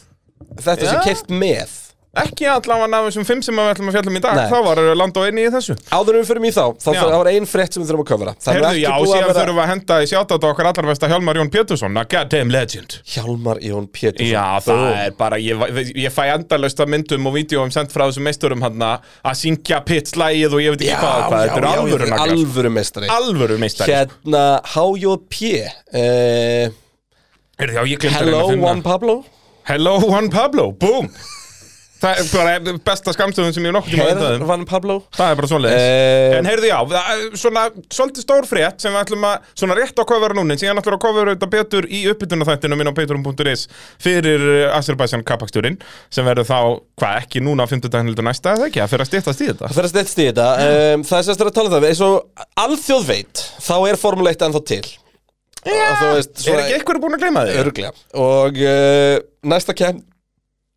þetta 0.64 0.88
sé 0.88 0.96
Já. 0.96 1.02
keirt 1.06 1.30
með 1.30 1.76
Ekki 2.14 2.46
allavega 2.46 2.98
af 3.00 3.06
þessum 3.08 3.24
fimm 3.26 3.40
sem 3.42 3.56
við 3.58 3.68
ætlum 3.72 3.88
að 3.90 3.94
fjalla 3.96 4.10
um 4.12 4.16
í 4.18 4.20
dag. 4.22 4.36
Nei. 4.38 4.44
Þá 4.52 4.58
var 4.66 4.80
land 5.00 5.16
og 5.18 5.24
einni 5.26 5.42
í 5.44 5.50
þessu. 5.50 5.74
Áður 5.90 6.14
en 6.14 6.20
við 6.22 6.28
fyrir 6.30 6.44
í 6.46 6.52
þá, 6.54 6.64
þá 6.78 6.86
Já. 6.86 6.98
þarf- 7.00 7.10
það 7.10 7.18
var 7.24 7.30
ein 7.32 7.46
frétt 7.50 7.72
sem 7.74 7.82
við 7.82 7.88
þurfum 7.90 8.04
að 8.04 8.10
kofra 8.12 8.34
Það 8.38 8.50
er 8.50 8.54
Herðu, 8.54 8.68
ekki 8.70 8.84
já, 8.84 8.90
búið 8.94 9.04
að 9.04 9.14
síðan 9.14 9.26
vera 9.28 9.40
þurfum 9.40 9.58
við 9.58 9.64
að 9.64 9.70
henda 9.72 9.96
í 9.98 10.06
sjátat 10.12 10.46
okkar 10.50 10.68
allar 10.70 10.86
vest 10.90 11.02
að 11.04 11.10
Hjálmar 11.14 11.40
Jón 11.40 11.50
Pétursson, 11.54 11.96
a 11.98 12.04
goddamn 12.14 12.52
legend. 12.54 12.96
Hjálmar 13.14 13.58
Jón 13.66 13.88
Pétursson. 13.90 14.30
Já, 14.30 14.46
það 14.62 14.84
er 15.04 15.10
bara, 15.18 15.36
ég, 15.42 15.66
ég 16.04 16.14
fæ 16.14 16.22
endalaust 16.36 16.80
að 16.84 16.92
myndum 16.94 17.26
og 17.26 17.34
vídeoum 17.34 17.72
sendt 17.74 17.90
frá 17.94 18.06
þessum 18.06 18.26
meisturum 18.30 18.62
hann 18.62 18.78
að 18.86 19.34
syngja 19.42 19.82
pittslægið 19.84 20.54
og 20.54 20.62
ég 20.64 20.74
veit 20.76 20.86
ekki 20.86 20.98
hvað, 21.02 21.20
hvað 21.28 21.44
þetta 21.48 21.60
já, 21.60 21.74
alvöru 21.82 22.08
naglar. 22.14 22.34
alvöru 22.38 22.70
meistari. 22.78 23.10
Alvöru 23.10 23.58
meistari. 23.58 23.90
Hérna, 23.92 24.44
HJP 24.74 25.34
uh, 25.94 26.80
Heyrðu, 27.58 27.74
já, 27.74 27.82
ég 27.86 27.98
glemdi 28.02 28.14
að 28.14 28.18
Hello 28.18 28.30
reyna 28.30 28.44
að 28.44 28.50
finna- 28.54 28.66
Juan 28.68 28.82
Pablo. 28.82 29.16
Hello 29.64 29.92
Juan 30.02 30.28
Pablo, 30.30 30.70
boom 30.72 31.08
Það 32.04 32.18
er 32.20 32.26
bara 32.34 32.74
besta 32.84 33.12
skamstöðun 33.16 33.54
sem 33.56 33.64
ég 33.64 33.72
nokkuð 33.74 33.94
tíma 33.94 34.04
Herr 34.04 34.18
undaðum 34.18 34.42
Juan 34.48 34.64
Pablo. 34.68 34.96
Það 35.16 35.30
er 35.32 35.38
bara 35.38 35.48
svoleiðis. 35.48 35.84
Eh, 35.84 36.34
En 36.38 36.48
heyrðu 36.50 36.68
já, 36.68 36.76
það 36.90 37.22
svona 37.40 37.62
svolítið 37.96 38.26
stór 38.26 38.48
frétt 38.50 38.84
sem 38.84 38.92
við 38.92 39.00
ætlum 39.06 39.26
að 39.28 39.48
svona 39.56 39.76
rétt 39.78 39.96
á 39.96 40.04
kofvera 40.10 40.36
núna 40.36 40.52
en 40.56 40.60
síðan 40.60 40.80
ætlum 40.82 40.98
að 40.98 41.02
kofera 41.06 41.34
þetta 41.34 41.48
betur 41.54 41.88
í 41.88 42.02
uppbytunarþættinu 42.12 42.78
minn 42.80 42.92
á 42.92 42.96
patreon.is 42.98 43.66
fyrir 44.04 44.44
uh, 44.44 44.76
Azerbaijan 44.76 45.24
kapaksturinn 45.24 45.78
sem 46.12 46.28
verður 46.28 46.48
þá, 46.50 46.58
hvað 47.00 47.20
ekki 47.22 47.44
núna 47.44 47.64
á 47.64 47.70
50 47.72 47.88
daginn 47.94 48.12
heldur 48.12 48.28
næsta 48.28 48.54
eða 48.58 48.68
ekki, 48.68 48.82
að 48.84 48.92
fyrir 48.92 49.06
að 49.06 49.10
stýttast 49.12 49.40
í 49.44 49.48
þetta. 49.52 49.70
Það 49.70 49.78
fyrir 49.78 49.88
að 49.88 49.94
stedst 49.94 50.20
í 50.20 50.28
þetta. 50.28 50.48
Um, 50.68 51.06
Það 51.08 51.20
er 51.22 51.28
sérst 51.30 51.44
að 51.44 51.54
tala 51.56 51.70
um 51.70 51.74
það 51.78 51.88
eins 51.88 52.04
og 52.04 52.46
alþjóð 52.64 53.08
veit 53.08 53.44
þá 53.64 53.76
er 53.88 54.00
Formule 54.04 54.34
1 54.34 54.46
ennþá 54.48 54.64
til. 54.68 54.84
Já, 55.64 55.86
veist, 56.12 56.42
Er 56.44 56.60
ekki 56.60 56.74
eitthvað 56.76 56.98
búin 57.00 57.16
að 57.16 57.22
gleyma 57.22 57.44
því? 57.46 57.54
Örglega 57.62 57.92
Og 58.20 58.58
uh, 58.60 59.14
næsta 59.48 59.72
keppn 59.72 60.02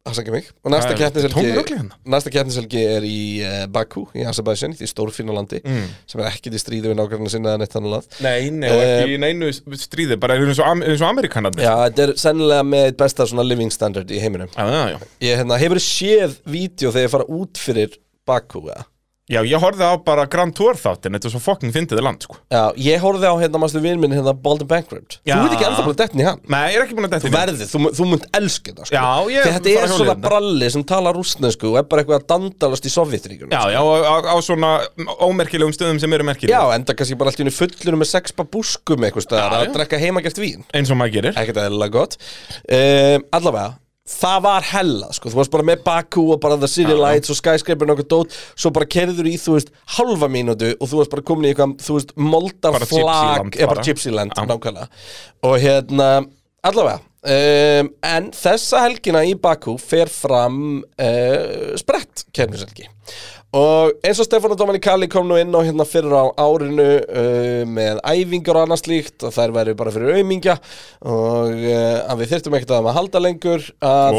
Afsakið 0.07 0.35
mig 0.37 0.49
Og 0.63 0.73
næsta 0.73 0.95
rugli 0.95 1.75
hérna. 1.77 1.97
Næsta 2.13 2.31
keppniselgi 2.33 2.81
er 2.95 3.05
í 3.07 3.19
uh, 3.43 3.59
Baku 3.71 4.05
Í 4.17 4.25
Azerbaijan, 4.29 4.73
í 4.75 4.79
því 4.81 4.89
stórfína 4.93 5.35
landi 5.35 5.61
Mm. 5.67 5.87
Sem 6.07 6.21
er 6.21 6.29
ekkit 6.29 6.55
í 6.55 6.61
stríði 6.61 6.91
við 6.91 6.97
nákvæmna 6.99 7.31
sinna 7.33 7.53
eða 7.53 7.61
neitt 7.63 7.73
þannig 7.75 7.93
lað 7.95 8.19
Nei, 8.23 8.49
nei, 8.53 8.67
og 8.71 8.83
ekki 8.83 9.15
í 9.15 9.21
neinu 9.21 9.49
stríði, 9.81 10.17
bara 10.21 10.37
eins 10.37 10.61
og, 10.61 10.83
og 10.85 11.05
Amerikanarnir 11.09 11.65
Já, 11.65 11.73
þetta 11.87 12.05
er 12.05 12.13
sennilega 12.21 12.67
með 12.67 12.85
eitt 12.91 12.99
besta 13.01 13.27
svona 13.27 13.45
living 13.47 13.73
standard 13.73 14.11
í 14.13 14.21
heiminum 14.23 14.51
já, 14.53 14.67
já, 14.71 14.83
já. 14.93 15.09
Ég 15.27 15.41
hérna, 15.41 15.57
hefur 15.59 15.81
séð 15.83 16.37
vídeo 16.47 16.93
þegar 16.93 17.07
ég 17.09 17.15
fara 17.17 17.27
út 17.39 17.61
fyrir 17.61 17.97
Baku 18.27 18.63
eða? 18.67 18.85
Já, 19.27 19.41
ég 19.43 19.60
horfði 19.60 19.84
á 19.84 19.91
bara 20.07 20.24
Grand 20.31 20.53
Tour 20.55 20.77
þáttin 20.79 21.12
Þetta 21.17 21.27
er 21.27 21.31
svo 21.34 21.41
fucking 21.43 21.74
fyndið 21.75 22.00
land, 22.00 22.22
sko. 22.24 22.38
Já, 22.53 22.72
ég 22.79 23.01
horfði 23.03 23.27
á 23.27 23.36
hérna 23.41 23.60
mástu 23.60 23.81
vinn 23.84 24.00
minn 24.00 24.13
hérna 24.15 24.31
Baldur 24.31 24.67
Bankrupt. 24.69 25.17
Já. 25.27 25.36
Þú 25.36 25.41
veit 25.43 25.55
ekki 25.57 25.65
ennþá 25.67 25.84
bara 25.84 25.98
dettin 26.00 26.22
í 26.24 26.27
hann. 26.27 26.39
Nei, 26.48 26.62
ég 26.72 26.77
er 26.79 26.86
ekki 26.86 26.96
búin 26.96 27.07
að 27.10 27.17
Þú 27.17 27.27
þetta 27.27 27.36
verðið, 27.36 27.67
þú, 27.74 27.81
mu- 27.84 27.91
þú 27.98 28.03
munt 28.12 28.25
elska 28.39 28.72
þetta 28.72 28.86
sko. 28.88 28.96
Já, 28.96 29.07
ég 29.34 29.50
þetta 29.57 29.74
er 29.74 29.88
svona 29.91 30.13
þetta. 30.13 30.24
bralli 30.29 30.69
sem 30.77 30.84
talar 30.93 31.13
rústnesku 31.19 31.67
og 31.74 31.77
er 31.81 31.88
bara 31.91 32.00
eitthvað 32.05 32.19
að 32.22 32.27
dandalast 32.31 32.88
í 32.88 32.91
Sovjetríkjunum 32.93 33.51
Já, 33.51 33.62
já, 33.75 33.81
á, 33.84 33.84
á, 34.07 34.15
á 34.31 34.36
svona 34.39 34.72
ómerkilegum 35.27 35.75
stöðum 35.75 36.00
sem 36.00 36.13
eru 36.15 36.24
merkilegum 36.27 36.55
Já, 36.55 36.63
enda 36.77 36.96
kannski 36.96 37.17
bara 37.19 37.29
allt 37.34 37.41
í 37.41 37.43
henni 37.43 37.55
fullur 37.55 38.00
með 38.00 38.07
sex 38.13 38.31
babúskum 38.31 39.03
eitthvað 39.03 39.27
það 44.07 44.37
var 44.45 44.67
hella 44.71 45.09
sko. 45.15 45.31
Þú 45.33 45.39
varst 45.41 45.53
bara 45.53 45.65
með 45.67 45.81
Baku 45.85 46.23
og 46.33 46.39
bara 46.43 46.57
The 46.61 46.69
City. 46.71 46.95
Lights 46.97 47.31
og 47.33 47.37
Skyscraper 47.39 47.89
og 47.91 47.97
okkur 47.97 48.07
dót 48.13 48.37
Svo 48.55 48.71
bara 48.75 48.87
kerður 48.89 49.27
í, 49.29 49.35
þú 49.41 49.57
veist, 49.57 49.73
halva 49.97 50.29
mínútu 50.31 50.71
og 50.77 50.87
þú 50.89 51.01
varst 51.01 51.13
bara 51.13 51.25
komin 51.27 51.49
í 51.49 51.51
eitthvað, 51.51 51.75
þú 51.83 51.97
veist, 51.99 52.15
moldar 52.17 52.77
Bara 52.77 52.87
flag 52.89 53.03
Gypsyland 53.03 53.59
eða 53.59 53.69
bara. 53.73 53.85
Gypsyland, 53.89 54.39
nákvæmlega 54.53 54.87
Og 55.51 55.57
hérna, 55.61 56.09
allavega 56.71 56.99
um, 57.03 57.91
En 58.15 58.31
þessa 58.35 58.83
helgina 58.87 59.25
í 59.27 59.35
Baku 59.43 59.75
fer 59.81 60.11
fram 60.11 60.61
uh, 60.81 61.75
sprett 61.79 62.25
kemniselgi 62.35 62.87
Og 63.56 63.94
eins 64.04 64.20
og 64.20 64.27
Stefán 64.27 64.51
og 64.51 64.60
Dominikali 64.60 65.08
kom 65.08 65.30
nú 65.30 65.38
inn 65.39 65.56
á 65.56 65.63
hérna 65.63 65.86
fyrir 65.88 66.12
á 66.12 66.36
árinu 66.36 66.88
uh, 67.00 67.62
með 67.63 68.01
æfingar 68.04 68.60
og 68.60 68.66
annað 68.68 68.82
slíkt 68.82 69.24
og 69.24 69.32
þær 69.38 69.54
væri 69.56 69.75
bara 69.80 69.94
fyrir 69.96 70.20
aumingja. 70.20 70.58
Og 71.08 71.54
uh, 71.56 72.01
að 72.12 72.24
við 72.24 72.34
þyrftum 72.34 72.58
ekkert 72.60 72.75
að 72.75 72.89
að 72.92 73.00
halda 73.00 73.24
lengur 73.24 73.70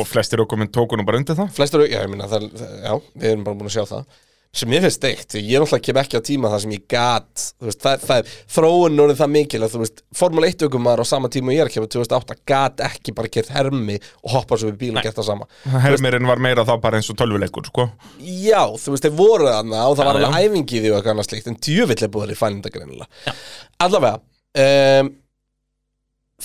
Og 0.01 0.09
flestir 0.09 0.41
okkur 0.41 0.63
minn 0.63 0.73
tóku 0.73 0.97
nú 0.97 1.05
bara 1.05 1.21
undir 1.21 1.37
það? 1.37 1.53
Flestur, 1.59 1.85
já, 1.85 2.01
ég 2.01 2.09
minna, 2.09 2.31
það, 2.31 2.49
já, 2.57 2.97
við 3.21 3.31
erum 3.35 3.45
bara 3.45 3.61
búin 3.61 3.69
að 3.69 3.77
sjá 3.77 3.85
það 3.93 4.09
sem 4.55 4.73
ég 4.73 4.81
finnst 4.81 5.05
því 5.05 5.41
ég 5.45 5.61
náttúrulega 5.61 5.85
kem 5.85 5.99
ekki 6.01 6.19
á 6.19 6.23
tíma 6.25 6.51
þar 6.51 6.63
sem 6.63 6.73
ég 6.73 6.85
veist, 6.89 7.83
það, 7.85 8.05
það 8.07 8.21
er 8.23 8.31
þróun 8.55 9.03
orðið 9.05 9.19
það 9.21 9.31
mikil 9.35 9.61
að 9.61 9.75
þú 9.75 9.81
veist, 9.83 10.01
Formule 10.17 10.49
1 10.49 10.65
ökumar 10.69 11.03
á 11.03 11.05
sama 11.07 11.31
tíma 11.33 11.53
og 11.53 11.57
ég 11.57 11.63
er 11.63 11.69
að 11.69 11.75
kemur 11.77 11.91
2008 11.93 12.39
gat 12.49 12.83
ekki 12.89 13.15
bara 13.19 13.31
gert 13.35 13.53
hermi 13.53 13.99
og 14.25 14.33
hoppa 14.33 14.59
svo 14.59 14.71
við 14.71 14.81
bíl 14.81 14.91
og 14.97 15.05
gert 15.05 15.21
það 15.21 15.29
sama. 15.29 15.49
Hermirinn 15.85 16.29
var 16.31 16.43
meira 16.43 16.65
þá 16.67 16.75
bara 16.81 16.99
eins 17.01 17.11
og 17.13 17.19
tölvuleikur, 17.21 17.69
sko. 17.69 17.87
Já, 18.25 18.65
þú 18.81 18.97
veist, 18.97 19.07
þeir 19.07 19.17
voru 19.21 19.51
þarna 19.53 19.85
og 19.85 19.99
það 20.01 20.11
var 20.11 20.21
Já, 20.23 20.27
alveg 20.31 20.49
æfingi 20.49 20.79
í 20.79 20.83
því 20.83 20.91
og 20.91 20.99
eitthvað 20.99 21.15
annað 21.15 21.29
slíkt 21.29 21.53
en 21.53 21.61
djövill 21.69 22.01
er 22.01 22.13
búið 22.17 22.35
í 22.35 22.39
fælindagreinlega 22.41 23.37
Allavega 23.85 24.19
um, 24.65 25.15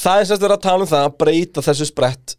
Það 0.04 0.20
er 0.20 0.28
sérst 0.30 0.42
verið 0.44 0.58
að 0.58 0.64
tala 0.66 0.86
um 0.86 0.90
það 0.90 1.08
að 1.08 1.18
breyta 1.22 1.64
þessu 1.64 1.86
sprett 1.86 2.36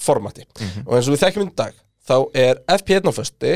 formati. 0.00 0.44
Og 0.86 0.96
eins 0.96 1.08
og 1.08 1.14
við 1.14 1.22
þekkjum 1.24 1.46
í 1.48 1.54
dag 1.56 1.76
þá 2.10 2.16
er 2.36 2.60
FP1 2.76 3.08
á 3.08 3.12
fösti 3.16 3.52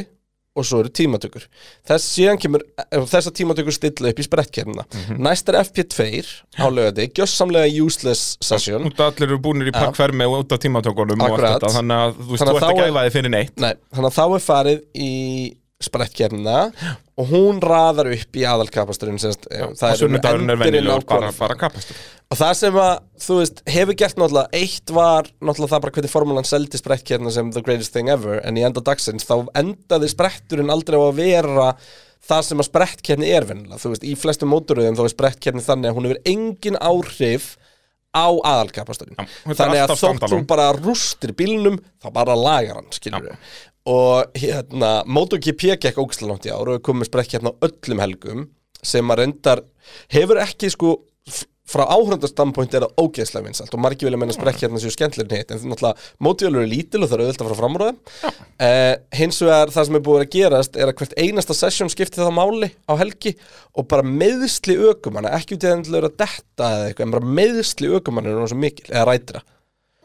og 0.55 0.67
svo 0.67 0.79
eru 0.85 0.91
tímatökur. 0.95 1.47
Þess 1.89 2.05
síðan 2.15 2.39
kemur 2.39 2.63
eh, 2.79 3.01
þessar 3.11 3.35
tímatökur 3.35 3.75
stilla 3.75 4.13
upp 4.13 4.21
í 4.23 4.27
sprettkernina 4.27 4.85
næst 5.19 5.49
er 5.51 5.59
FP2 5.65 6.07
á 6.63 6.67
lögati 6.71 7.09
gjössamlega 7.19 7.73
useless 7.83 8.37
session. 8.45 8.87
Að 8.95 9.05
allir 9.09 9.29
eru 9.33 9.41
búinir 9.43 9.73
í 9.73 9.75
pakkfermi 9.75 10.29
og 10.29 10.45
út 10.45 10.55
af 10.55 10.63
tímatökunum 10.63 11.19
og 11.19 11.27
allt 11.27 11.35
Akkurat. 11.35 11.59
þetta 11.59 11.75
Þannig 11.81 12.05
að 12.05 12.15
þú 12.21 12.31
veist, 12.31 12.45
þú 12.45 12.47
að 12.47 12.55
ert 12.55 12.63
að 12.63 12.65
þá 12.65 12.71
er- 12.75 12.81
gæfa 12.85 13.05
þig 13.09 13.17
fyrir 13.19 13.35
neitt. 13.35 13.55
Nei, 13.65 13.75
þannig 13.95 14.11
að 14.13 14.17
þá 14.21 14.25
er 14.39 14.45
farið 14.49 14.81
í 14.95 15.13
sprettkernina 15.85 16.59
og 17.15 17.31
hún 17.31 17.61
raðar 17.63 18.11
upp 18.15 18.39
í 18.39 18.45
aðalkapasturinn 18.49 19.21
Og 19.21 19.75
það 19.79 19.91
er 19.91 20.01
sunnudagurinn 20.01 20.55
er 20.55 20.89
á 20.91 20.99
bara, 21.07 21.31
bara 21.39 21.59
kapastur. 21.61 21.99
Og 22.33 22.41
það 22.41 22.55
sem 22.59 22.79
að, 22.81 22.95
þú 23.27 23.37
veist, 23.41 23.61
hefur 23.71 23.99
gert 24.01 24.17
náttúrulega 24.19 24.63
eitt 24.63 24.95
var 24.97 25.29
náttúrulega 25.39 25.75
það 25.75 25.85
bara 25.85 25.97
hvernig 25.99 26.15
formúlan 26.15 26.49
seldi 26.49 26.81
sprettkerna 26.81 27.35
sem 27.35 27.53
the 27.55 27.63
greatest 27.63 27.95
thing 27.95 28.11
ever 28.11 28.41
en 28.43 28.59
í 28.59 28.65
enda 28.67 28.83
dagsins 28.85 29.29
þá 29.29 29.37
endaði 29.61 30.11
spretturinn 30.11 30.73
aldrei 30.75 30.99
á 30.99 31.05
að 31.05 31.21
vera 31.21 31.69
það 32.25 32.49
sem 32.49 32.63
að 32.63 32.69
sprettkerni 32.71 33.31
er 33.37 33.47
vennilega, 33.49 33.83
þú 33.83 33.93
veist, 33.93 34.09
í 34.09 34.17
flestum 34.19 34.51
móturöðum 34.55 34.97
þá 34.99 35.05
er 35.05 35.13
sprettkerni 35.13 35.65
þannig 35.65 35.91
að 35.91 35.99
hún 35.99 36.09
hefur 36.09 36.23
engin 36.33 36.81
áhrif 36.81 37.53
á 38.15 38.27
aðalkapasturinn. 38.31 39.19
Þannig 39.45 39.81
að 39.83 39.93
þótt 39.93 40.01
standalone. 40.01 40.47
bara 40.49 40.69
rústir 40.79 41.35
bílnum 41.37 41.81
þá 42.03 42.09
bara 42.15 42.37
lagar 42.39 42.79
hann, 42.79 42.91
skilur 42.95 43.27
við 43.27 43.55
og 43.91 44.37
hérna, 44.39 45.03
MotoGP 45.05 45.75
gekk 45.77 45.99
langt 46.25 46.47
í 46.49 46.53
ár 46.53 46.69
og 46.69 46.79
er 46.79 46.85
komið 46.85 47.11
sprekk 47.11 47.37
hérna 47.37 47.53
öllum 47.65 48.01
helgum 48.01 48.47
sem 48.85 49.11
að 49.13 49.21
reyndar 49.21 49.65
hefur 50.13 50.41
ekki 50.41 50.71
sko 50.73 50.97
frá 51.65 51.87
áhrundastandpoint 51.89 52.75
er 52.77 52.85
það 52.85 52.99
ógeðslega 53.01 53.47
vinsalt 53.47 53.73
og 53.73 53.81
margir 53.81 54.09
vilja 54.09 54.19
menna 54.21 54.35
sprekk 54.37 54.67
hérna 54.67 54.81
séu 54.81 54.93
skemmtilegni 54.93 55.39
hitt 55.41 55.53
en 55.55 55.61
því 55.63 55.71
náttúrulega 55.71 56.27
mótivölur 56.27 56.65
er 56.65 56.69
lítil 56.69 57.01
og 57.01 57.09
það 57.09 57.17
er 57.17 57.23
auðvitað 57.25 57.47
að 57.47 57.53
fara 57.53 57.61
fram 57.61 57.79
úr 57.79 57.85
það 57.85 58.35
uh, 58.67 58.91
hins 59.21 59.41
vegar 59.41 59.73
það 59.73 59.89
sem 59.89 59.99
er 59.99 60.05
búið 60.09 60.25
að 60.25 60.35
gerast 60.35 60.77
er 60.77 60.93
að 60.93 60.99
hvert 61.01 61.17
einasta 61.25 61.57
session 61.57 61.93
skipti 61.93 62.21
það 62.21 62.37
máli 62.37 62.69
á 62.85 62.93
helgi 63.01 63.33
og 63.73 63.89
bara 63.89 64.05
meðsli 64.05 64.77
ökumanna 64.91 65.33
ekki 65.39 65.57
út 65.57 65.65
í 65.65 65.71
það 65.71 65.77
endilega 65.79 66.13
að 66.13 66.21
detta 66.21 66.69
eða 66.69 66.91
eitthvað 66.91 67.07
en 67.07 67.17
bara 67.17 67.35
meðsli 67.41 67.93
ökumanna 67.97 68.35
er 68.35 68.53
svo 68.53 68.61
mikil 68.61 68.91
eða 68.93 69.09
rætira 69.09 69.45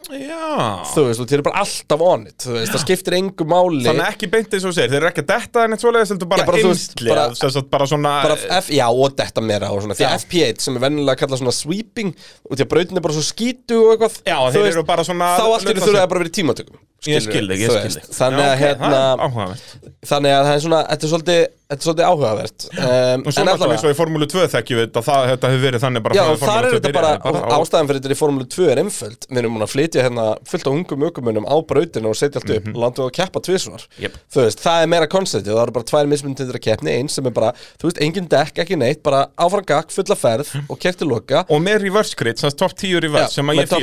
Já. 0.10 0.86
Þú 0.90 1.02
veist, 1.06 1.20
og 1.22 1.28
þeir 1.30 1.38
eru 1.38 1.44
bara 1.46 1.62
alltaf 1.62 2.02
on 2.02 2.24
it 2.30 2.46
þú 2.46 2.54
veist, 2.56 2.72
það 2.74 2.82
skiptir 2.86 3.16
engu 3.18 3.46
máli. 3.46 3.82
Þannig 3.86 4.06
að 4.06 4.14
ekki 4.14 4.30
beint 4.32 4.56
eins 4.56 4.66
og 4.66 4.74
segir, 4.74 4.90
þeir 4.94 5.02
eru 5.04 5.10
ekki 5.12 5.22
að 5.26 5.28
detta 5.34 5.66
en 5.68 5.76
eitt 5.76 5.84
svoleiðis, 5.84 6.14
heldur 6.16 6.30
bara, 6.32 6.42
Já, 6.42 6.48
bara, 6.50 6.62
þú 6.64 6.72
veist, 6.72 6.94
einslega, 6.96 7.18
bara- 7.28 7.52
sagt, 7.54 7.70
bara 7.76 7.88
svona 7.92 8.14
bara 8.24 8.38
F, 8.62 8.70
já, 8.74 8.86
og 8.90 9.16
detta 9.20 9.44
meira 9.46 9.70
og 9.76 9.84
svona, 9.84 9.98
því 10.00 10.08
að 10.08 10.16
FP1 10.24 10.64
sem 10.66 10.80
er 10.80 10.86
vennilega 10.88 11.20
kallað 11.22 11.44
svona 11.44 11.54
sweeping 11.60 12.14
og 12.50 12.56
því 12.56 12.66
að 12.66 12.72
brautin 12.74 12.98
er 12.98 13.06
bara 13.06 13.18
svo 13.20 13.26
skítu 13.28 13.82
og 13.84 13.92
eitthvað 13.98 14.18
Já, 14.26 14.38
þú 14.40 14.56
þeir 14.58 14.72
eru 14.72 14.86
bara 14.90 15.06
svona 15.06 15.30
þá 15.36 15.46
lunda 15.46 15.76
þurfa 15.84 15.92
sig. 15.92 16.00
að 16.02 16.10
bara 16.16 16.24
verið 16.24 16.32
í 16.34 16.38
tímatökum 16.40 16.80
Ég 17.08 17.22
skilurðu, 17.24 17.32
skil 17.32 17.48
þig, 17.50 17.60
ég 17.64 17.70
þú 17.70 17.78
skil 17.78 17.86
veist. 17.88 18.02
þig. 18.10 18.18
Þannig 18.20 18.44
að 18.44 18.50
Já, 18.50 18.60
hérna 18.66 19.00
er 19.14 19.24
áhugavert. 19.24 19.70
Þannig 20.10 20.32
að 20.36 20.44
það 20.50 20.56
er 20.60 20.64
svona, 20.66 20.82
þetta 20.90 21.06
er 21.08 21.14
svolítið 21.14 21.48
þetta 21.70 21.78
er 21.80 21.86
svolítið 21.86 22.08
áhugavert. 22.10 22.64
Um, 22.80 23.22
Og 23.30 23.34
svo 23.36 23.44
náttúrulega 23.46 23.74
eins 23.76 23.84
og 23.86 23.92
í 23.94 23.98
Formúlu 24.00 24.26
2 24.26 24.46
þekkjum 24.50 24.78
við 24.80 24.86
þetta, 24.90 25.02
það, 25.06 25.26
þetta 25.30 25.50
hefur 25.52 25.64
verið 25.70 25.84
þannig 25.84 26.04
bara 26.08 26.16
Já, 26.18 26.22
og 26.26 26.40
þar 26.42 26.50
er 26.50 26.50
Formúlu 26.50 26.70
2 26.70 26.80
þetta 26.80 26.94
bara, 26.98 27.12
og 27.30 27.54
ástæðan 27.60 27.90
fyrir 27.92 28.00
þetta 28.02 28.16
í 28.16 28.20
Formule 28.20 28.48
2 28.50 28.66
er 28.74 28.82
einföld. 28.82 29.28
Við 29.30 29.38
erum 29.44 29.54
múin 29.54 29.66
að 29.68 29.70
flytja 29.76 30.06
hérna 30.08 30.26
fullt 30.50 30.66
á 30.66 30.72
ungum 30.74 31.06
ökumunum 31.10 31.46
á 31.46 31.56
brautinu 31.70 32.10
og 32.10 32.18
setja 32.18 32.42
allt 32.42 32.50
upp 32.58 32.66
Mhm. 32.66 32.74
og 32.74 32.82
landa 32.82 33.02
við 33.04 33.06
að 33.06 33.14
keppa 33.20 33.40
tvisvar. 33.46 33.86
Jep. 34.02 34.18
Þú 34.34 34.42
veist, 34.44 34.60
það 34.66 34.82
er 34.82 34.88
meira 34.90 35.08
konceptið, 35.14 35.54
það 35.54 35.62
eru 35.68 35.72
bara 35.78 35.86
tvær 35.94 36.10
mismundir 36.10 36.50
að 36.58 36.64
keppni. 36.66 36.90
Eins 36.98 37.14
sem 37.14 37.26
er 37.30 37.32
bara, 37.38 37.54
þú 37.78 37.84
veist, 37.92 38.02
engin 38.02 38.28
dekk, 38.28 38.56
ekki 38.66 38.76
neitt 38.78 39.04
Bara 39.04 39.28
áfram 39.38 39.64
gakk, 39.64 39.92
fulla 39.94 40.16
ferð 40.18 40.50
og 40.68 40.80
kerti 40.80 41.06
loka. 41.08 41.46
Og 41.50 41.62
með 41.62 41.84
reverse 41.86 42.16
grid, 42.18 42.38
sem 42.40 42.50
sagt 42.50 42.58
top 42.60 42.74
10 42.76 43.00
reverse, 43.00 43.32
sem 43.38 43.46
að 43.46 43.62
ég 43.62 43.70
top 43.70 43.80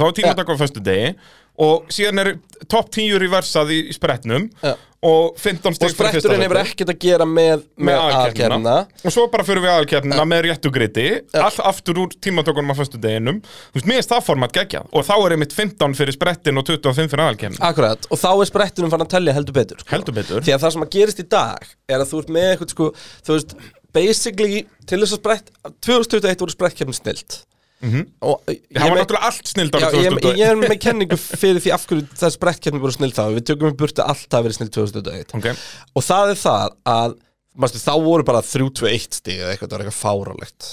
fíla 0.00 0.34
10 0.34 0.34
reverse. 0.34 0.40
Það 0.40 0.40
nefnilega 0.40 0.40
málið 0.40 0.40
og 0.40 0.40
Og 0.40 0.40
það, 0.40 0.40
bara 0.40 0.40
ein 0.40 0.40
tímataka 0.40 0.50
skilur, 0.50 0.50
þá 0.50 0.50
er 0.50 0.50
tímataka 0.50 0.52
á 0.52 0.62
föstu 0.62 0.80
degi 0.80 1.14
Og 1.60 1.90
síðan 1.92 2.22
er 2.22 2.30
top 2.70 2.88
10 2.94 3.18
reversað 3.20 3.74
í, 3.74 3.80
í 3.90 3.96
spretnum 3.96 4.46
Já. 4.64 4.74
Og 5.00 5.32
15 5.40 5.64
Og 5.64 5.76
steg 5.78 5.94
fyrsta 5.96 6.20
spretturinn 6.20 6.42
hefur 6.44 6.58
ekkert 6.60 6.90
að 6.92 6.98
gera 7.00 7.24
með, 7.24 7.62
með 7.80 7.98
aðalkeppnina. 8.02 8.74
og 9.00 9.14
svo 9.14 9.22
bara 9.32 9.46
fyrir 9.48 9.62
við 9.64 9.70
aðalkeppnina 9.72 10.26
með 10.28 10.42
réttu 10.44 10.72
griti. 10.74 11.06
All 11.40 11.62
aftur 11.70 12.02
úr 12.02 12.12
tímatökunum 12.20 12.74
á 12.76 12.76
föstu 12.76 13.00
deginum 13.00 13.38
þú 13.40 13.78
veist, 13.78 13.88
mér 13.88 14.02
er 14.02 14.08
það 14.10 14.26
format 14.26 14.52
geggjað. 14.52 14.90
Og 14.92 15.06
þá 15.08 15.14
er 15.16 15.34
einmitt 15.38 15.56
15 15.56 15.96
fyrir 15.96 16.12
sprettin 16.18 16.60
og 16.60 16.68
25 16.68 17.08
fyrir 17.14 17.24
aðalkeppnina. 17.24 17.64
Akkurat, 17.70 18.04
og 18.12 18.20
þá 18.20 18.28
er 18.34 18.50
spretturinn 18.52 18.92
fann 18.92 19.06
að 19.06 19.12
tellja 19.16 19.36
heldur 19.38 19.56
betur 19.56 19.80
sko. 19.80 19.88
heldur 19.94 20.18
betur. 20.20 20.44
Því 20.44 20.52
að 20.52 20.64
það 20.66 20.76
sem 20.76 20.84
að 20.84 20.92
gerist 20.98 21.24
í 21.24 21.28
dag 21.32 21.72
er 21.88 22.04
að 22.04 22.10
þú 22.12 22.20
ert 22.20 22.34
með 22.36 22.50
eitthvað 22.50 22.74
sko, 22.76 22.90
þú 23.24 23.38
veist, 23.38 23.56
basically 23.96 24.66
til 24.84 25.00
þess 25.00 25.16
að 25.16 25.22
sprett, 25.22 25.52
2021 25.80 26.44
voru 26.44 26.58
sprettkeppni 26.58 27.00
snilt 27.00 27.40
ég, 27.80 27.90
Mhm. 27.90 28.02
það 28.20 28.90
var 28.90 28.98
náttúrulega 29.00 29.26
allt 29.30 29.46
snild 29.48 29.72
árið 29.72 29.94
ég, 30.04 30.10
2021 30.10 30.36
ég 30.40 30.50
er 30.50 30.56
með 30.60 30.78
kenningu 30.84 31.16
fyrir 31.16 31.60
því 31.64 31.72
af 31.72 31.86
hverju 31.88 32.06
það 32.20 32.34
sprettkeppni 32.36 32.80
voru 32.82 32.92
snilt 32.92 33.14
þá 33.16 33.24
við 33.38 33.44
tökum 33.48 33.70
við 33.70 33.76
burti 33.80 34.04
allt 34.04 34.28
það 34.28 34.44
verið 34.46 34.58
snilt 34.58 34.74
2021 34.76 35.34
Ok. 35.40 35.48
og 35.96 36.02
það 36.04 36.30
er 36.34 36.40
það 36.44 36.70
að 36.86 37.18
Mastu, 37.60 37.78
þá 37.82 37.94
voru 38.04 38.22
bara 38.24 38.40
3-2-1 38.46 39.12
stig 39.18 39.40
eða 39.40 39.50
eitthvað, 39.56 39.68
það 39.68 39.78
var 39.78 39.82
eitthvað 39.84 40.02
fáralegt 40.04 40.68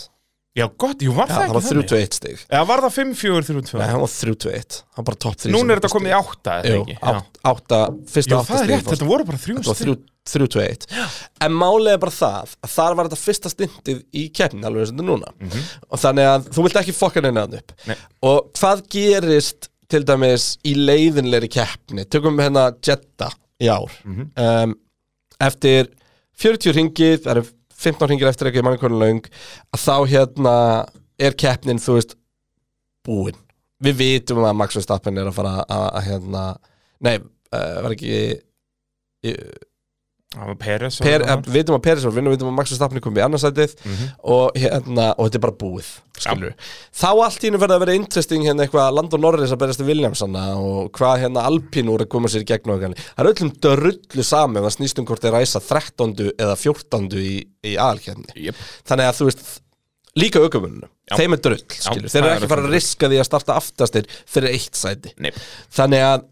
já 0.58 0.66
gott, 0.82 1.04
jú 1.06 1.14
var 1.16 1.30
Já, 1.30 1.36
það 1.38 1.44
það 1.44 1.54
var 1.54 1.62
ekki 1.62 1.70
þannig? 1.70 1.90
3-2-1 1.94 2.18
stig. 2.18 2.44
Eða 2.50 2.66
var 2.72 2.84
það 2.88 2.94
5-4-3-2 2.98 3.78
Nei, 3.78 3.88
það 3.94 4.04
var 4.04 4.14
3-2-1, 4.18 4.78
það 4.82 5.02
var 5.02 5.08
bara 5.12 5.20
top 5.28 5.40
3 5.44 5.54
núna 5.54 5.74
er 5.76 5.82
þetta 5.82 5.94
komið 5.94 6.12
í 6.14 6.18
8 6.18 6.56
eða 6.58 6.74
Jú, 6.74 6.84
ekki? 6.84 6.96
Já. 6.98 7.24
8, 7.54 7.82
fyrsta 8.16 8.34
Jú, 8.34 8.40
8 8.42 8.48
það 8.48 8.58
er 8.58 8.64
stig 8.66 8.74
rétt, 8.76 8.92
þetta 8.94 9.10
voru 9.14 9.28
bara 9.32 9.42
3 9.46 9.58
Þetta 9.58 9.70
var 9.72 9.82
stig. 9.82 9.98
3 9.98 10.14
3-2-1 10.28 10.88
En 11.48 11.54
málið 11.56 11.94
er 11.94 12.00
bara 12.04 12.12
það 12.18 12.56
að 12.68 12.72
þar 12.74 12.98
var 13.00 13.08
þetta 13.08 13.22
fyrsta 13.22 13.52
stintið 13.54 14.02
í 14.12 14.26
keppni 14.36 14.66
alveg 14.68 14.84
eins 14.84 14.92
og 14.92 14.98
þetta 14.98 15.06
er 15.06 15.12
núna. 15.14 15.62
Og 15.88 16.02
þannig 16.02 16.28
að 16.34 16.50
þú 16.58 16.66
vilt 16.66 16.80
ekki 16.82 16.96
fokka 16.98 17.24
neina 17.24 17.46
hann 17.46 17.56
upp. 17.62 17.72
Nei. 17.88 17.96
og 18.28 18.50
hvað 18.60 18.82
gerist 18.92 19.70
til 19.88 20.02
dæmis 20.04 20.50
í 20.68 20.74
leiðinleiri 20.76 21.48
keppni? 21.54 22.04
Tökum 22.12 22.42
hérna 22.44 22.66
Jetta 22.84 23.30
í 23.64 23.70
ár. 23.72 23.94
Um, 24.04 24.76
eftir 25.48 25.88
40 26.44 26.76
ringið, 26.76 27.22
það 27.24 27.32
eru 27.38 27.46
15 27.78 28.10
ringir 28.12 28.30
eftir 28.30 28.50
ekki 28.50 28.64
manni 28.66 28.82
konum 28.82 29.02
löng 29.02 29.28
að 29.76 29.84
þá 29.84 29.96
hérna 30.14 30.56
er 31.22 31.38
keppnin 31.38 31.82
þú 31.82 31.98
veist 31.98 32.18
búin. 33.08 33.38
Við 33.84 34.00
vitum 34.02 34.42
að 34.42 34.58
Max 34.58 34.78
Verstappen 34.78 35.20
er 35.22 35.30
að 35.30 35.38
fara 35.38 35.54
að, 35.64 35.88
að 36.00 36.08
hérna 36.08 36.44
nei, 37.06 37.16
uh, 37.54 37.76
var 37.86 37.94
ekki 37.94 38.22
var 39.28 39.67
Peres 40.60 40.98
per, 41.00 41.22
eh, 41.24 41.36
við 41.48 41.62
vitum 41.62 41.78
að 41.78 41.84
Peris 41.86 42.04
var 42.04 42.12
vinna, 42.12 42.30
við 42.30 42.36
vitum 42.42 42.50
að 42.52 42.56
Max 42.58 42.72
Verstappen 42.74 42.98
er 43.00 43.04
komið 43.06 43.22
í 43.22 43.26
annarsætið 43.26 43.76
Mhm. 43.86 44.10
og, 44.28 44.58
hérna, 44.60 45.06
og 45.18 45.30
þetta 45.30 45.36
er 45.40 45.44
bara 45.46 45.56
búið 45.62 45.88
skilur 46.20 46.54
þá 46.92 47.08
allt 47.24 47.40
í 47.40 47.48
hennu 47.48 47.62
verða 47.62 47.78
að 47.78 47.84
vera 47.86 47.96
interesting 47.96 48.44
hérna 48.44 48.66
eitthvað 48.68 48.94
Landon 48.98 49.22
Norris 49.24 49.52
að 49.56 49.62
berjast 49.62 49.80
í 49.80 49.88
Williamsana 49.88 50.44
og 50.60 50.92
hvað 50.92 51.24
hérna 51.24 51.46
Alpine 51.48 51.88
úr 51.96 52.04
að 52.04 52.10
koma 52.10 52.28
sér 52.28 52.44
í 52.44 52.50
gegn 52.52 52.70
og 52.74 52.82
eitthvað 52.82 52.98
það 53.16 53.24
er 53.24 53.32
öllum 53.34 53.54
drullu 53.64 54.24
sami 54.28 54.60
ef 54.60 54.68
það 54.68 54.76
snýst 54.78 55.00
um 55.00 55.06
hvort 55.06 55.22
þeir 55.24 55.38
ræsa 55.40 55.62
13. 55.64 56.32
eða 56.38 56.58
14. 56.58 57.10
í, 57.24 57.48
í 57.64 57.76
aðalkefni 57.80 58.36
Jep. 58.36 58.56
þannig 58.84 59.08
að 59.08 59.18
þú 59.22 59.30
veist 59.32 59.62
líka 60.18 60.42
aukumunum, 60.44 60.90
þeim 61.16 61.34
er 61.34 61.38
skilur, 61.78 62.10
þeir 62.12 62.24
eru 62.24 62.28
er 62.34 62.36
ekki 62.42 62.50
fara 62.50 62.64
að 62.68 62.74
riska 62.74 63.08
því 63.08 63.20
að 63.22 63.30
starta 63.32 63.56
aftastir 63.56 64.06
fyrir 64.26 64.50
eitt 64.52 64.74
sæti 64.76 65.14
Nei. 65.22 65.32
þannig 65.72 66.02
að 66.04 66.26